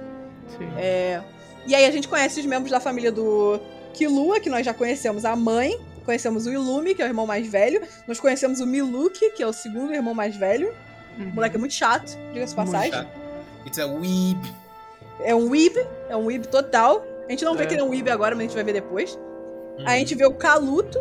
Sim. 0.56 0.68
É. 0.78 1.22
E 1.66 1.74
aí 1.74 1.84
a 1.84 1.90
gente 1.90 2.08
conhece 2.08 2.40
os 2.40 2.46
membros 2.46 2.70
da 2.70 2.80
família 2.80 3.12
do 3.12 3.60
Kilua, 3.94 4.40
que 4.40 4.50
nós 4.50 4.64
já 4.66 4.74
conhecemos 4.74 5.24
a 5.24 5.34
mãe, 5.34 5.78
conhecemos 6.04 6.46
o 6.46 6.52
Ilumi, 6.52 6.94
que 6.94 7.00
é 7.02 7.06
o 7.06 7.08
irmão 7.08 7.26
mais 7.26 7.46
velho, 7.46 7.80
nós 8.06 8.20
conhecemos 8.20 8.60
o 8.60 8.66
Miluki, 8.66 9.30
que 9.30 9.42
é 9.42 9.46
o 9.46 9.52
segundo 9.52 9.94
irmão 9.94 10.12
mais 10.14 10.36
velho. 10.36 10.74
Uhum. 11.18 11.30
O 11.30 11.34
moleque 11.36 11.56
é 11.56 11.58
muito 11.58 11.74
chato, 11.74 12.18
diga-se 12.32 12.54
de 12.54 12.60
Muito 12.60 12.72
passagem. 12.72 12.90
Tá? 12.90 13.06
It's 13.64 13.78
a 13.78 13.86
weeb. 13.86 14.38
É 15.20 15.34
um 15.34 15.48
weeb, 15.48 15.76
é 16.08 16.16
um 16.16 16.26
weeb 16.26 16.46
total. 16.48 17.06
A 17.26 17.30
gente 17.30 17.44
não 17.44 17.54
vê 17.56 17.62
É. 17.62 17.66
que 17.66 17.74
ele 17.74 17.80
é 17.80 17.84
um 17.84 17.88
weeb 17.90 18.10
agora, 18.10 18.34
mas 18.34 18.44
a 18.44 18.46
gente 18.48 18.54
vai 18.54 18.64
ver 18.64 18.72
depois. 18.74 19.16
Hum. 19.78 19.84
Aí 19.86 19.96
a 19.96 19.98
gente 20.00 20.14
vê 20.14 20.26
o 20.26 20.34
Kaluto, 20.34 21.00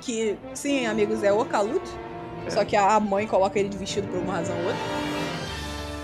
que, 0.00 0.38
sim, 0.54 0.86
amigos, 0.86 1.22
é 1.22 1.32
o 1.32 1.44
Kaluto. 1.44 1.90
É. 2.46 2.50
Só 2.50 2.64
que 2.64 2.76
a 2.76 2.98
mãe 3.00 3.26
coloca 3.26 3.58
ele 3.58 3.68
de 3.68 3.76
vestido 3.76 4.06
por 4.06 4.16
alguma 4.16 4.34
razão 4.34 4.56
ou 4.56 4.62
outra. 4.64 4.80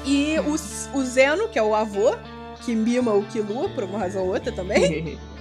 E 0.04 0.36
o, 0.40 0.98
o 0.98 1.02
Zeno, 1.04 1.48
que 1.48 1.58
é 1.58 1.62
o 1.62 1.74
avô, 1.74 2.14
que 2.64 2.74
mima 2.74 3.12
o 3.14 3.24
Kilua 3.24 3.68
por 3.70 3.84
alguma 3.84 4.00
razão 4.00 4.24
ou 4.24 4.34
outra 4.34 4.52
também. 4.52 5.18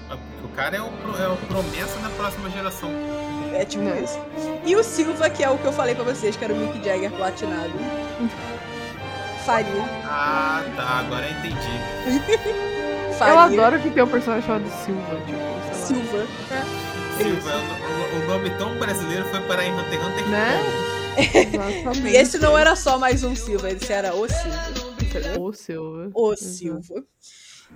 O 0.53 0.55
cara 0.55 0.77
é 0.77 0.81
o, 0.81 0.89
pro- 0.91 1.17
é 1.17 1.27
o 1.27 1.35
promessa 1.47 1.97
da 1.99 2.09
próxima 2.11 2.47
geração. 2.51 2.89
É 3.53 3.65
tipo 3.65 3.83
Não. 3.83 3.95
isso. 4.03 4.19
E 4.63 4.75
o 4.75 4.83
Silva, 4.83 5.27
que 5.29 5.43
é 5.43 5.49
o 5.49 5.57
que 5.57 5.65
eu 5.65 5.73
falei 5.73 5.95
pra 5.95 6.03
vocês, 6.03 6.35
que 6.35 6.43
era 6.43 6.53
o 6.53 6.57
Mick 6.57 6.83
Jagger 6.85 7.11
platinado. 7.11 7.71
Faria. 9.45 9.83
Ah, 10.05 10.63
tá. 10.75 10.83
Agora 10.99 11.25
eu 11.27 11.31
entendi. 11.31 11.57
Faria. 13.17 13.33
Eu 13.33 13.39
adoro 13.39 13.79
que 13.79 13.89
tem 13.89 14.03
um 14.03 14.07
personagem 14.07 14.45
chamado 14.45 14.69
Silva, 14.85 15.15
tipo, 15.25 15.85
sei 15.85 15.97
lá. 15.97 16.03
Silva. 16.03 16.27
Silva, 17.17 17.51
o, 17.57 18.17
o- 18.19 18.23
o 18.23 18.27
nome 18.27 18.49
tão 18.51 18.77
brasileiro 18.79 19.25
foi 19.25 19.39
parar 19.41 19.65
em 19.65 19.71
Hunter 19.73 20.05
Hunter. 20.05 20.27
Né? 20.29 20.59
Exatamente. 21.17 22.07
E 22.07 22.15
esse 22.15 22.37
não 22.39 22.57
era 22.57 22.75
só 22.75 22.97
mais 22.97 23.23
um 23.23 23.35
Silva, 23.35 23.69
esse 23.71 23.91
era 23.91 24.15
o 24.15 24.27
Silva. 24.27 25.39
O 25.39 25.53
Silva. 25.53 26.09
O 26.13 26.29
Uhum. 26.29 26.35
Silva. 26.37 27.03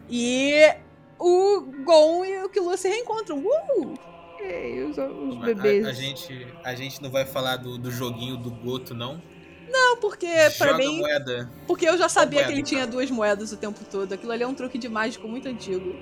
E 0.09 0.73
o 1.19 1.61
Gon 1.83 2.25
e 2.25 2.43
o 2.43 2.49
Killua 2.49 2.77
se 2.77 2.87
reencontram. 2.89 3.39
Uh! 3.39 3.93
E 4.39 4.81
os, 4.83 4.97
os 4.97 5.41
A- 5.41 5.45
bebês. 5.45 5.85
A, 5.85 5.89
a 5.89 5.93
gente, 5.93 6.47
a 6.63 6.75
gente 6.75 7.01
não 7.01 7.09
vai 7.09 7.25
falar 7.25 7.57
do, 7.57 7.77
do 7.77 7.89
joguinho 7.91 8.37
do 8.37 8.51
Goto, 8.51 8.93
não? 8.93 9.21
Não, 9.69 9.97
porque 9.97 10.27
pra 10.57 10.67
Joga 10.71 10.77
mim. 10.77 10.99
moeda. 10.99 11.51
Porque 11.67 11.87
eu 11.89 11.97
já 11.97 12.07
sabia 12.07 12.39
moeda, 12.39 12.47
que 12.47 12.53
ele 12.53 12.61
então. 12.61 12.69
tinha 12.69 12.87
duas 12.87 13.11
moedas 13.11 13.51
o 13.51 13.57
tempo 13.57 13.79
todo. 13.89 14.13
Aquilo 14.13 14.31
ali 14.31 14.43
é 14.43 14.47
um 14.47 14.53
truque 14.53 14.77
de 14.77 14.87
mágico 14.87 15.27
muito 15.27 15.47
antigo. 15.49 15.93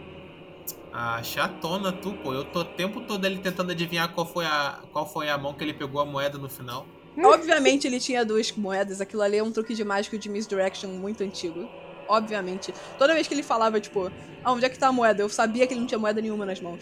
Ah, 0.93 1.21
chatona 1.23 1.91
tu, 1.91 2.13
pô. 2.13 2.33
Eu 2.33 2.43
tô 2.45 2.59
o 2.61 2.65
tempo 2.65 3.01
todo 3.01 3.25
ele 3.25 3.39
tentando 3.39 3.71
adivinhar 3.71 4.13
qual 4.13 4.25
foi, 4.25 4.45
a, 4.45 4.81
qual 4.91 5.05
foi 5.11 5.29
a 5.29 5.37
mão 5.37 5.53
que 5.53 5.63
ele 5.63 5.73
pegou 5.73 5.99
a 5.99 6.05
moeda 6.05 6.37
no 6.37 6.47
final. 6.49 6.85
Obviamente 7.17 7.87
ele 7.87 7.99
tinha 7.99 8.23
duas 8.25 8.51
moedas. 8.51 9.01
Aquilo 9.01 9.21
ali 9.21 9.37
é 9.37 9.43
um 9.43 9.51
truque 9.51 9.73
de 9.73 9.83
mágico 9.83 10.17
de 10.17 10.29
misdirection 10.29 10.89
muito 10.89 11.23
antigo. 11.23 11.67
Obviamente. 12.07 12.73
Toda 12.97 13.13
vez 13.13 13.27
que 13.27 13.33
ele 13.33 13.43
falava, 13.43 13.79
tipo, 13.79 14.11
ah, 14.43 14.51
onde 14.51 14.65
é 14.65 14.69
que 14.69 14.77
tá 14.77 14.87
a 14.87 14.91
moeda? 14.91 15.21
Eu 15.21 15.29
sabia 15.29 15.65
que 15.67 15.73
ele 15.73 15.81
não 15.81 15.87
tinha 15.87 15.99
moeda 15.99 16.21
nenhuma 16.21 16.45
nas 16.45 16.59
mãos. 16.61 16.81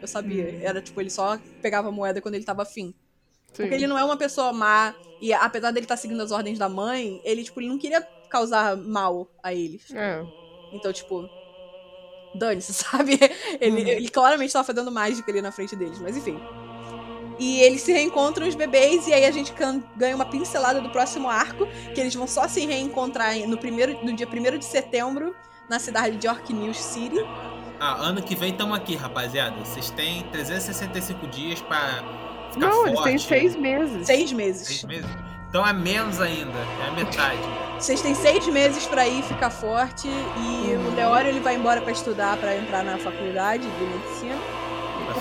Eu 0.00 0.08
sabia. 0.08 0.44
Hum. 0.44 0.58
Era 0.62 0.80
tipo, 0.82 1.00
ele 1.00 1.10
só 1.10 1.38
pegava 1.62 1.88
a 1.88 1.92
moeda 1.92 2.20
quando 2.20 2.34
ele 2.34 2.44
tava 2.44 2.62
afim. 2.62 2.94
Sim. 3.52 3.62
Porque 3.62 3.74
ele 3.74 3.86
não 3.86 3.96
é 3.98 4.04
uma 4.04 4.16
pessoa 4.16 4.52
má. 4.52 4.94
E 5.20 5.32
apesar 5.32 5.70
dele 5.70 5.84
estar 5.84 5.96
seguindo 5.96 6.22
as 6.22 6.30
ordens 6.30 6.58
da 6.58 6.68
mãe, 6.68 7.20
ele, 7.24 7.42
tipo, 7.44 7.60
ele 7.60 7.68
não 7.68 7.78
queria 7.78 8.00
causar 8.28 8.76
mal 8.76 9.28
a 9.42 9.52
eles. 9.54 9.92
É. 9.94 10.22
Então, 10.72 10.92
tipo. 10.92 11.28
Dane-se, 12.34 12.72
sabe? 12.74 13.18
Ele, 13.60 13.82
Uhum. 13.82 13.88
ele 13.88 14.08
claramente 14.08 14.52
tava 14.52 14.64
fazendo 14.64 14.92
mágica 14.92 15.30
ali 15.30 15.40
na 15.40 15.50
frente 15.50 15.74
deles, 15.74 15.98
mas 15.98 16.16
enfim. 16.16 16.38
E 17.38 17.60
eles 17.60 17.82
se 17.82 17.92
reencontram, 17.92 18.46
os 18.46 18.54
bebês, 18.54 19.06
e 19.06 19.12
aí 19.12 19.24
a 19.24 19.30
gente 19.30 19.54
ganha 19.96 20.14
uma 20.14 20.24
pincelada 20.24 20.80
do 20.80 20.90
próximo 20.90 21.28
arco, 21.28 21.66
que 21.94 22.00
eles 22.00 22.14
vão 22.14 22.26
só 22.26 22.48
se 22.48 22.66
reencontrar 22.66 23.36
no, 23.46 23.56
primeiro, 23.56 24.04
no 24.04 24.12
dia 24.12 24.26
1 24.26 24.58
de 24.58 24.64
setembro, 24.64 25.34
na 25.68 25.78
cidade 25.78 26.16
de 26.16 26.26
York 26.26 26.52
News 26.52 26.78
City. 26.78 27.18
Ah, 27.80 27.94
ano 28.00 28.20
que 28.20 28.34
vem 28.34 28.52
tamo 28.52 28.74
aqui, 28.74 28.96
rapaziada. 28.96 29.56
Vocês 29.64 29.90
têm 29.90 30.24
365 30.32 31.28
dias 31.28 31.60
pra 31.60 32.02
ficar 32.52 32.66
Não, 32.66 32.86
forte. 32.86 32.88
eles 32.90 33.02
têm 33.04 33.18
seis 33.18 33.56
meses. 33.56 34.06
Seis 34.06 34.32
meses. 34.32 34.66
Seis 34.66 34.84
meses? 34.84 35.10
Então 35.48 35.66
é 35.66 35.72
menos 35.72 36.20
ainda, 36.20 36.58
é 36.84 36.88
a 36.88 36.92
metade. 36.92 37.38
Vocês 37.78 38.02
têm 38.02 38.14
seis 38.14 38.46
meses 38.48 38.86
pra 38.86 39.06
ir 39.06 39.22
ficar 39.22 39.48
forte, 39.48 40.06
e 40.08 40.74
o 40.74 40.94
Leório 40.94 41.30
ele 41.30 41.40
vai 41.40 41.54
embora 41.54 41.80
pra 41.80 41.92
estudar, 41.92 42.36
pra 42.36 42.54
entrar 42.56 42.84
na 42.84 42.98
faculdade 42.98 43.62
de 43.66 43.84
medicina. 43.84 44.67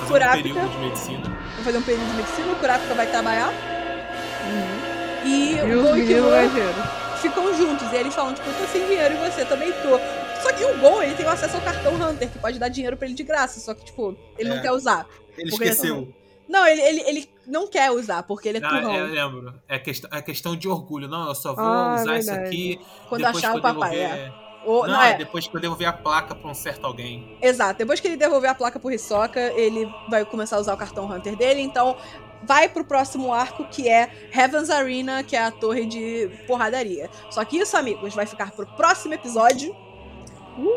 Fazer 0.07 0.19
Kurapika. 0.25 0.49
um 0.49 0.53
período 0.53 0.71
de 0.71 0.77
medicina. 0.77 1.37
Vai 1.55 1.63
fazer 1.63 1.77
um 1.77 1.81
período 1.83 2.05
de 2.09 2.15
medicina, 2.17 2.51
o 2.51 2.55
Kurapika 2.55 2.93
vai 2.93 3.07
trabalhar. 3.07 3.49
Uhum. 3.49 5.27
E, 5.27 5.53
E 5.55 5.75
o 5.75 5.83
Gon 5.83 5.97
e 5.97 6.19
o 6.19 7.17
ficam 7.17 7.53
juntos. 7.57 7.91
E 7.91 7.95
eles 7.95 8.13
falam, 8.15 8.33
tipo, 8.33 8.47
eu 8.49 8.53
tô 8.53 8.67
sem 8.71 8.85
dinheiro 8.87 9.15
e 9.15 9.17
você 9.29 9.43
também 9.45 9.71
tô. 9.73 9.99
Só 10.41 10.53
que 10.53 10.63
o 10.63 10.77
Gon, 10.79 11.01
ele 11.01 11.15
tem 11.15 11.25
acesso 11.25 11.55
ao 11.55 11.61
cartão 11.61 11.93
Hunter, 11.95 12.29
que 12.29 12.39
pode 12.39 12.59
dar 12.59 12.69
dinheiro 12.69 12.95
pra 12.95 13.07
ele 13.07 13.15
de 13.15 13.23
graça. 13.23 13.59
Só 13.59 13.73
que, 13.73 13.83
tipo, 13.85 14.15
ele 14.37 14.49
É. 14.51 14.55
não 14.55 14.61
quer 14.61 14.71
usar. 14.71 15.05
Ele 15.37 15.49
Porque- 15.49 15.65
esqueceu. 15.65 16.13
Não, 16.47 16.65
ele, 16.65 16.81
ele, 16.81 17.01
ele 17.01 17.29
não 17.45 17.67
quer 17.67 17.91
usar, 17.91 18.23
porque 18.23 18.47
ele 18.47 18.59
é 18.59 18.61
Ah, 18.63 18.69
turrão. 18.69 18.95
eu 18.95 19.07
lembro. 19.07 19.53
É 19.67 19.77
questão, 19.77 20.09
é 20.13 20.21
questão 20.21 20.55
de 20.55 20.69
orgulho. 20.69 21.05
Não, 21.09 21.27
eu 21.27 21.35
só 21.35 21.53
vou 21.53 21.65
Ah, 21.65 21.95
é 21.97 22.01
usar 22.01 22.17
isso 22.19 22.27
verdade. 22.29 22.47
aqui 22.47 22.79
Quando 23.09 23.21
depois 23.23 23.43
achar 23.43 23.51
que 23.51 23.59
o 23.59 23.61
papai, 23.61 23.89
devolver... 23.89 24.17
é. 24.17 24.31
Ou, 24.67 24.85
Não, 24.85 24.93
não, 24.95 25.01
é 25.01 25.13
depois 25.13 25.47
que 25.47 25.55
eu 25.55 25.61
devolver 25.61 25.87
a 25.87 25.93
placa 25.93 26.35
pra 26.35 26.49
um 26.51 26.53
certo 26.53 26.85
alguém. 26.85 27.37
Exato. 27.41 27.77
Depois 27.77 28.01
que 28.01 28.07
ele 28.07 28.17
devolver 28.17 28.49
a 28.49 28.53
placa 28.53 28.77
pro 28.77 28.91
Hisoka, 28.91 29.39
ele 29.55 29.89
vai 30.09 30.25
começar 30.25 30.57
a 30.57 30.59
usar 30.59 30.73
o 30.73 30.77
cartão 30.77 31.09
Hunter 31.09 31.37
dele. 31.37 31.61
Então, 31.61 31.95
vai 32.43 32.67
pro 32.67 32.83
próximo 32.83 33.33
arco, 33.33 33.65
que 33.65 33.87
é 33.87 34.11
Heaven's 34.35 34.69
Arena, 34.69 35.23
que 35.23 35.37
é 35.37 35.43
a 35.43 35.51
torre 35.51 35.85
de 35.85 36.29
porradaria. 36.45 37.09
Só 37.29 37.45
que 37.45 37.57
isso, 37.57 37.77
amigos, 37.77 38.13
vai 38.13 38.25
ficar 38.25 38.51
pro 38.51 38.65
próximo 38.65 39.13
episódio, 39.13 39.73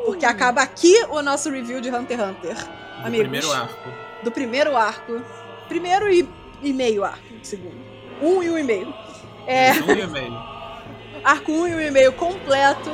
porque 0.06 0.24
acaba 0.24 0.62
aqui 0.62 0.94
o 1.08 1.20
nosso 1.20 1.50
review 1.50 1.80
de 1.80 1.90
Hunter 1.90 2.18
x 2.20 2.28
Hunter. 2.28 2.54
Do 2.54 3.06
Amigos. 3.06 3.28
primeiro 3.28 3.52
arco. 3.52 3.88
do 4.22 4.30
primeiro 4.30 4.76
arco. 4.76 5.22
Primeiro 5.68 6.12
e, 6.12 6.28
e 6.62 6.72
meio 6.72 7.02
arco, 7.04 7.24
segundo. 7.42 7.80
Um 8.22 8.42
e 8.42 8.50
um 8.50 8.58
e 8.58 8.62
meio. 8.62 8.94
É, 9.46 9.72
Um 9.72 9.90
e 9.90 10.06
meio. 10.06 10.38
arco 11.24 11.50
um 11.50 11.66
e 11.66 11.74
um 11.74 11.80
e 11.80 11.90
meio 11.90 12.12
completo. 12.12 12.90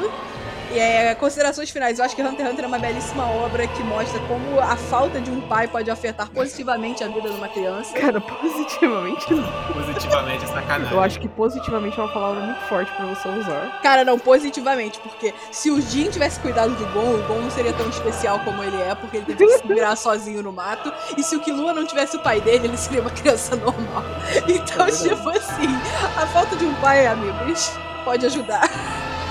E 0.73 0.79
é, 0.79 1.15
considerações 1.15 1.71
finais. 1.71 1.99
Eu 1.99 2.05
acho 2.05 2.17
que 2.17 2.23
Hunter 2.23 2.45
x 2.47 2.53
Hunter 2.53 2.65
é 2.65 2.69
uma 2.69 2.79
belíssima 2.79 3.25
obra 3.31 3.67
que 3.67 3.83
mostra 3.83 4.19
como 4.21 4.61
a 4.61 4.77
falta 4.77 5.21
de 5.21 5.31
um 5.31 5.41
pai 5.43 5.69
pode 5.69 5.91
afetar 5.91 6.29
positivamente 6.31 7.05
a 7.05 7.09
vida 7.09 7.29
de 7.29 7.37
uma 7.37 7.49
criança. 7.49 7.93
Cara, 7.99 8.21
positivamente 8.21 9.33
não. 9.33 9.73
Positivamente, 9.73 10.45
é 10.45 10.49
sacanagem. 10.49 10.93
Eu 10.93 11.01
acho 11.01 11.21
que 11.21 11.29
positivamente 11.29 11.99
é 11.99 12.03
uma 12.03 12.13
palavra 12.13 12.41
muito 12.43 12.61
forte 12.63 12.93
pra 12.93 13.07
você 13.07 13.29
usar. 13.29 13.81
Cara, 13.83 14.05
não, 14.05 14.19
positivamente, 14.19 14.99
porque 15.01 15.33
se 15.51 15.71
o 15.71 15.81
Jin 15.81 16.11
tivesse 16.11 16.41
cuidado 16.41 16.75
do 16.75 16.87
Gon, 16.93 17.15
o 17.15 17.23
Gon 17.29 17.41
não 17.43 17.51
seria 17.51 17.73
tão 17.73 17.89
especial 17.89 18.41
como 18.41 18.63
ele 18.63 18.81
é, 18.83 18.95
porque 18.95 19.19
ele 19.19 19.27
teve 19.27 19.47
que 19.47 19.59
se 19.59 19.67
virar 19.67 19.95
sozinho 19.97 20.43
no 20.43 20.53
mato. 20.53 20.93
E 21.17 21.23
se 21.23 21.37
o 21.37 21.41
Killua 21.41 21.73
não 21.73 21.87
tivesse 21.87 22.17
o 22.17 22.21
pai 22.21 22.41
dele, 22.41 22.67
ele 22.67 22.77
seria 22.77 23.01
uma 23.01 23.11
criança 23.11 23.55
normal. 23.57 24.05
Então, 24.49 24.87
É 24.87 24.91
tipo 24.91 25.29
assim, 25.29 25.69
a 26.17 26.27
falta 26.27 26.57
de 26.57 26.65
um 26.65 26.75
pai, 26.75 27.07
amigos, 27.07 27.73
pode 28.05 28.27
ajudar. 28.27 28.69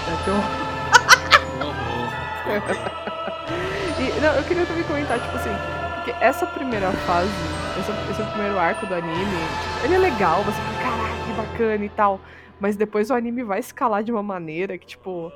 É 0.07 0.32
horror. 0.32 0.75
E, 3.98 4.20
não, 4.20 4.34
eu 4.34 4.44
queria 4.44 4.66
também 4.66 4.84
comentar, 4.84 5.20
tipo 5.20 5.36
assim, 5.38 5.50
Porque 5.96 6.12
essa 6.24 6.46
primeira 6.46 6.92
fase, 6.92 7.30
esse, 7.80 8.12
esse 8.12 8.32
primeiro 8.32 8.60
arco 8.60 8.86
do 8.86 8.94
anime, 8.94 9.38
ele 9.84 9.96
é 9.96 9.98
legal, 9.98 10.44
você 10.44 10.60
fica, 10.60 10.84
caraca, 10.84 11.26
que 11.26 11.34
bacana 11.34 11.86
e 11.86 11.90
tal. 11.90 12.20
Mas 12.60 12.76
depois 12.76 13.10
o 13.10 13.14
anime 13.14 13.44
vai 13.44 13.60
escalar 13.60 14.04
de 14.04 14.12
uma 14.12 14.22
maneira 14.24 14.78
que, 14.78 14.86
tipo, 14.86 15.32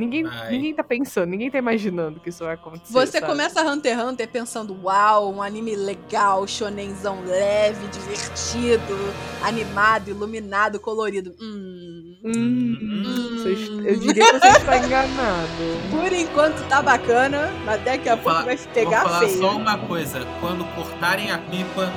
Ninguém, 0.00 0.24
ninguém 0.48 0.74
tá 0.74 0.82
pensando, 0.82 1.28
ninguém 1.28 1.50
tá 1.50 1.58
imaginando 1.58 2.20
que 2.20 2.30
isso 2.30 2.42
vai 2.42 2.54
acontecer. 2.54 2.90
Você 2.90 3.20
sabe? 3.20 3.26
começa 3.26 3.62
Hunter 3.62 3.98
x 3.98 4.02
Hunter 4.08 4.28
pensando, 4.28 4.74
uau, 4.82 5.30
um 5.34 5.42
anime 5.42 5.76
legal, 5.76 6.46
shonenzão 6.46 7.22
leve, 7.26 7.86
divertido, 7.88 8.96
animado, 9.42 10.08
iluminado, 10.08 10.80
colorido. 10.80 11.34
Hum. 11.38 11.79
Hum, 12.22 12.76
hum. 12.80 13.36
Vocês, 13.38 13.68
eu 13.68 13.96
diria 13.98 14.26
que 14.26 14.38
você 14.40 14.48
está 14.48 14.76
enganado. 14.76 15.48
Por 15.90 16.12
enquanto 16.12 16.62
tá 16.68 16.82
bacana, 16.82 17.50
mas 17.64 17.82
daqui 17.82 18.08
a 18.08 18.14
Vou 18.14 18.24
pouco 18.24 18.38
falar- 18.40 18.44
vai 18.44 18.56
pegar 18.74 19.00
Vou 19.00 19.08
falar 19.08 19.18
feio. 19.20 19.38
só 19.38 19.50
uma 19.56 19.78
coisa. 19.78 20.26
Quando 20.40 20.64
cortarem 20.74 21.30
a 21.30 21.38
pipa, 21.38 21.90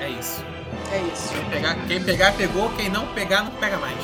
é 0.00 0.08
isso. 0.10 0.44
É 0.92 0.98
isso. 0.98 1.32
Quem 1.32 1.44
pegar, 1.50 1.74
quem 1.86 2.02
pegar, 2.02 2.32
pegou. 2.32 2.68
Quem 2.70 2.88
não 2.90 3.06
pegar, 3.08 3.42
não 3.44 3.52
pega 3.52 3.76
mais. 3.78 3.96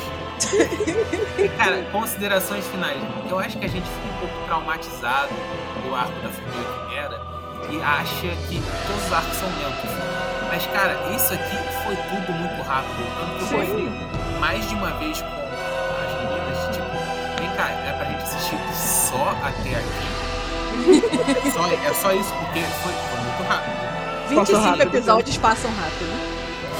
Cara, 1.57 1.83
considerações 1.91 2.65
finais. 2.67 2.97
Eu 3.29 3.39
acho 3.39 3.57
que 3.57 3.65
a 3.65 3.69
gente 3.69 3.85
fica 3.85 4.15
um 4.15 4.19
pouco 4.19 4.45
traumatizado 4.45 5.29
do 5.85 5.93
arco 5.95 6.13
da 6.21 6.29
família 6.29 6.69
Quimera 6.87 7.21
e 7.69 7.81
acha 7.81 8.27
que 8.47 8.61
todos 8.87 9.05
os 9.07 9.13
arcos 9.13 9.35
são 9.37 9.49
lentos. 9.49 9.89
Mas, 10.49 10.65
cara, 10.67 10.97
isso 11.15 11.33
aqui 11.33 11.55
foi 11.85 11.95
tudo 11.95 12.31
muito 12.33 12.61
rápido. 12.63 13.03
Tanto 13.19 13.47
que 13.47 13.53
eu 13.55 14.12
mais 14.43 14.67
de 14.67 14.75
uma 14.75 14.89
vez 14.99 15.21
com 15.21 15.27
as 15.27 16.13
meninas, 16.19 16.75
tipo, 16.75 17.39
vem 17.39 17.55
cá, 17.55 17.69
é 17.69 17.93
pra 17.93 18.05
gente 18.11 18.23
assistir 18.23 18.57
só 18.75 19.29
até 19.41 19.75
aqui. 19.75 20.13
Só- 21.53 21.71
é 21.71 21.93
só 21.93 22.11
isso, 22.11 22.33
porque 22.33 22.59
foi, 22.59 22.91
foi 22.91 23.19
muito 23.21 23.43
rápido. 23.47 24.27
25 24.29 24.59
rápido, 24.59 24.81
episódios 24.95 25.37
passam 25.37 25.71
rápido. 25.71 26.09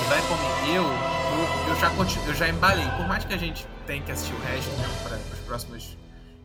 E 0.01 0.09
vai 0.09 0.21
comigo, 0.23 0.75
eu, 0.75 0.83
eu, 0.83 1.69
eu 1.69 1.79
já 1.79 1.89
continuo, 1.91 2.25
eu 2.27 2.33
já 2.33 2.49
embalei. 2.49 2.85
Por 2.97 3.07
mais 3.07 3.23
que 3.23 3.33
a 3.33 3.37
gente 3.37 3.65
tenha 3.87 4.01
que 4.01 4.11
assistir 4.11 4.33
o 4.33 4.39
resto 4.39 4.69
para 5.03 5.15
os 5.17 5.39
próximos 5.45 5.97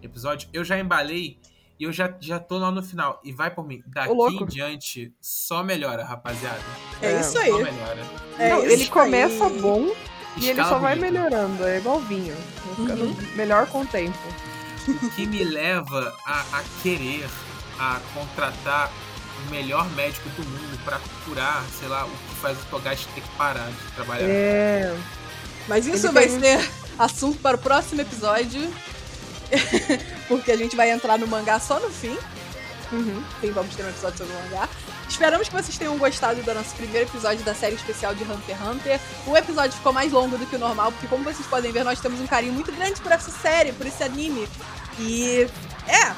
episódios, 0.03 0.49
eu 0.53 0.63
já 0.63 0.79
embalei 0.79 1.39
e 1.81 1.85
eu 1.85 1.93
já, 1.93 2.13
já 2.21 2.39
tô 2.39 2.59
lá 2.59 2.71
no 2.71 2.83
final. 2.83 3.19
E 3.25 3.33
vai 3.33 3.51
por 3.51 3.67
mim, 3.67 3.83
daqui 3.87 4.13
em 4.13 4.47
diante, 4.47 5.13
só 5.21 5.65
melhora, 5.65 6.05
rapaziada. 6.05 6.61
É, 7.03 7.13
É, 7.15 7.21
isso 7.21 7.33
Só 7.33 7.39
aí. 7.41 7.51
melhora. 7.53 7.99
É 8.39 8.51
Não, 8.51 8.59
isso 8.63 8.73
ele 8.73 8.83
aí. 8.83 8.89
começa 8.91 9.49
bom 9.49 9.91
e 10.37 10.49
ele 10.51 10.63
só 10.63 10.79
vai 10.79 10.95
bonito. 10.97 11.13
melhorando, 11.13 11.65
é 11.67 11.79
igual 11.79 12.01
vinho. 12.01 12.37
Vai 12.67 12.75
ficando 12.77 13.05
Uhum. 13.05 13.17
melhor 13.35 13.67
com 13.67 13.83
o 13.83 13.87
tempo. 13.87 14.19
O 14.89 15.11
que 15.11 15.27
me 15.27 15.45
leva 15.45 16.15
a, 16.25 16.41
a 16.53 16.63
querer 16.83 17.29
a 17.79 18.01
contratar 18.15 18.91
o 19.47 19.51
melhor 19.51 19.89
médico 19.91 20.29
do 20.31 20.43
mundo 20.45 20.79
para 20.85 20.99
curar, 21.25 21.63
sei 21.79 21.89
lá, 21.89 22.05
o 22.07 22.09
que 22.11 22.35
faz 22.41 22.59
o 22.59 22.65
Togashi 22.71 23.07
ter 23.15 23.21
que 23.21 23.29
parar 23.37 23.67
de 23.69 23.93
trabalhar. 23.95 24.27
É. 24.29 24.97
Mas 25.69 25.87
isso 25.87 26.07
Ele 26.07 26.15
vai 26.15 26.27
tem- 26.29 26.41
ser 26.41 26.71
assunto 26.99 27.39
para 27.41 27.57
o 27.57 27.61
próximo 27.61 28.01
episódio. 28.01 28.73
Porque 30.29 30.53
a 30.53 30.57
gente 30.57 30.75
vai 30.77 30.91
entrar 30.91 31.19
no 31.19 31.27
mangá 31.27 31.59
só 31.61 31.79
no 31.81 31.91
fim. 31.91 32.17
Uhum. 32.93 33.23
Sim, 33.41 33.51
vamos 33.53 33.75
ter 33.75 33.85
um 33.85 33.89
episódio 33.91 34.19
sobre 34.19 34.33
o 34.35 34.43
mangá. 34.43 34.69
Esperamos 35.09 35.49
que 35.49 35.55
vocês 35.55 35.77
tenham 35.77 35.97
gostado 35.97 36.43
do 36.43 36.55
nosso 36.55 36.75
primeiro 36.75 37.09
episódio 37.09 37.43
da 37.45 37.55
série 37.55 37.75
especial 37.75 38.15
de 38.15 38.23
Hunter 38.25 38.57
x 38.57 38.67
Hunter. 38.67 39.01
O 39.27 39.37
episódio 39.37 39.73
ficou 39.73 39.93
mais 39.93 40.13
longo 40.13 40.37
do 40.37 40.47
que 40.47 40.57
o 40.57 40.59
normal, 40.59 40.93
porque 40.93 41.07
como 41.07 41.25
vocês 41.25 41.47
podem 41.47 41.73
ver, 41.73 41.83
nós 41.83 41.99
temos 42.01 42.21
um 42.21 42.27
carinho 42.27 42.53
muito 42.53 42.71
grande 42.73 43.01
por 43.01 43.11
essa 43.11 43.31
série, 43.31 43.73
por 43.73 43.87
esse 43.87 44.03
anime. 44.05 44.47
E 44.99 45.49
é, 45.89 46.15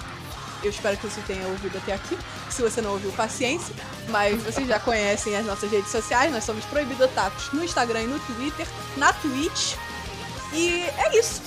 eu 0.63 0.71
espero 0.71 0.97
que 0.97 1.07
você 1.07 1.21
tenha 1.23 1.47
ouvido 1.47 1.79
até 1.79 1.95
aqui. 1.95 2.19
Se 2.51 2.61
você 2.61 2.83
não 2.83 2.91
ouviu, 2.93 3.13
paciência. 3.13 3.75
Mas 4.09 4.43
vocês 4.43 4.67
já 4.67 4.79
conhecem 4.81 5.37
as 5.37 5.47
nossas 5.47 5.71
redes 5.71 5.91
sociais. 5.91 6.33
Nós 6.33 6.45
somos 6.45 6.65
Proibido 6.65 7.05
Otakus 7.05 7.53
no 7.53 7.65
Instagram 7.65 8.03
e 8.03 8.07
no 8.09 8.19
Twitter, 8.21 8.67
na 8.97 9.13
Twitch. 9.13 9.77
E 10.53 10.83
é 10.83 11.19
isso. 11.19 11.43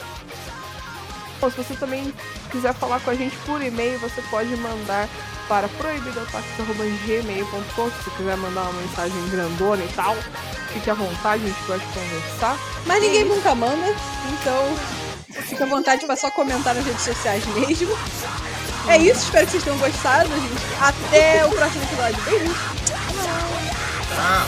Bom, 1.40 1.52
se 1.52 1.58
você 1.58 1.76
também 1.76 2.14
quiser 2.50 2.74
falar 2.74 3.02
com 3.02 3.10
a 3.10 3.16
gente 3.16 3.36
por 3.46 3.62
e-mail, 3.62 4.00
você 4.00 4.22
pode 4.24 4.56
mandar 4.56 5.10
para 5.48 5.68
proibidotaques.gmail.com 5.68 7.90
se 7.90 8.04
você 8.04 8.10
quiser 8.18 8.38
mandar 8.38 8.64
uma 8.64 8.82
mensagem 8.82 9.30
grandona 9.30 9.84
e 9.84 9.88
tal. 9.90 10.16
Fique 10.74 10.90
à 10.90 10.94
vontade, 10.94 11.44
a 11.44 11.48
gente 11.48 11.64
pode 11.66 11.84
conversar. 11.86 12.58
Mas 12.86 13.02
ninguém 13.02 13.26
nunca 13.26 13.54
manda, 13.54 13.94
então 14.32 14.76
fica 15.44 15.64
à 15.64 15.68
vontade 15.68 16.06
pra 16.06 16.16
só 16.16 16.32
comentar 16.32 16.74
nas 16.74 16.86
redes 16.86 17.04
sociais 17.04 17.46
mesmo. 17.48 17.96
É 18.88 18.98
isso, 18.98 19.26
espero 19.26 19.46
que 19.46 19.52
vocês 19.52 19.64
tenham 19.64 19.78
gostado, 19.78 20.30
gente. 20.30 20.64
Até 20.82 21.46
o 21.46 21.52
próximo 21.52 21.84
episódio. 21.84 22.22
Beijo! 22.24 22.56
Tchau. 24.16 24.48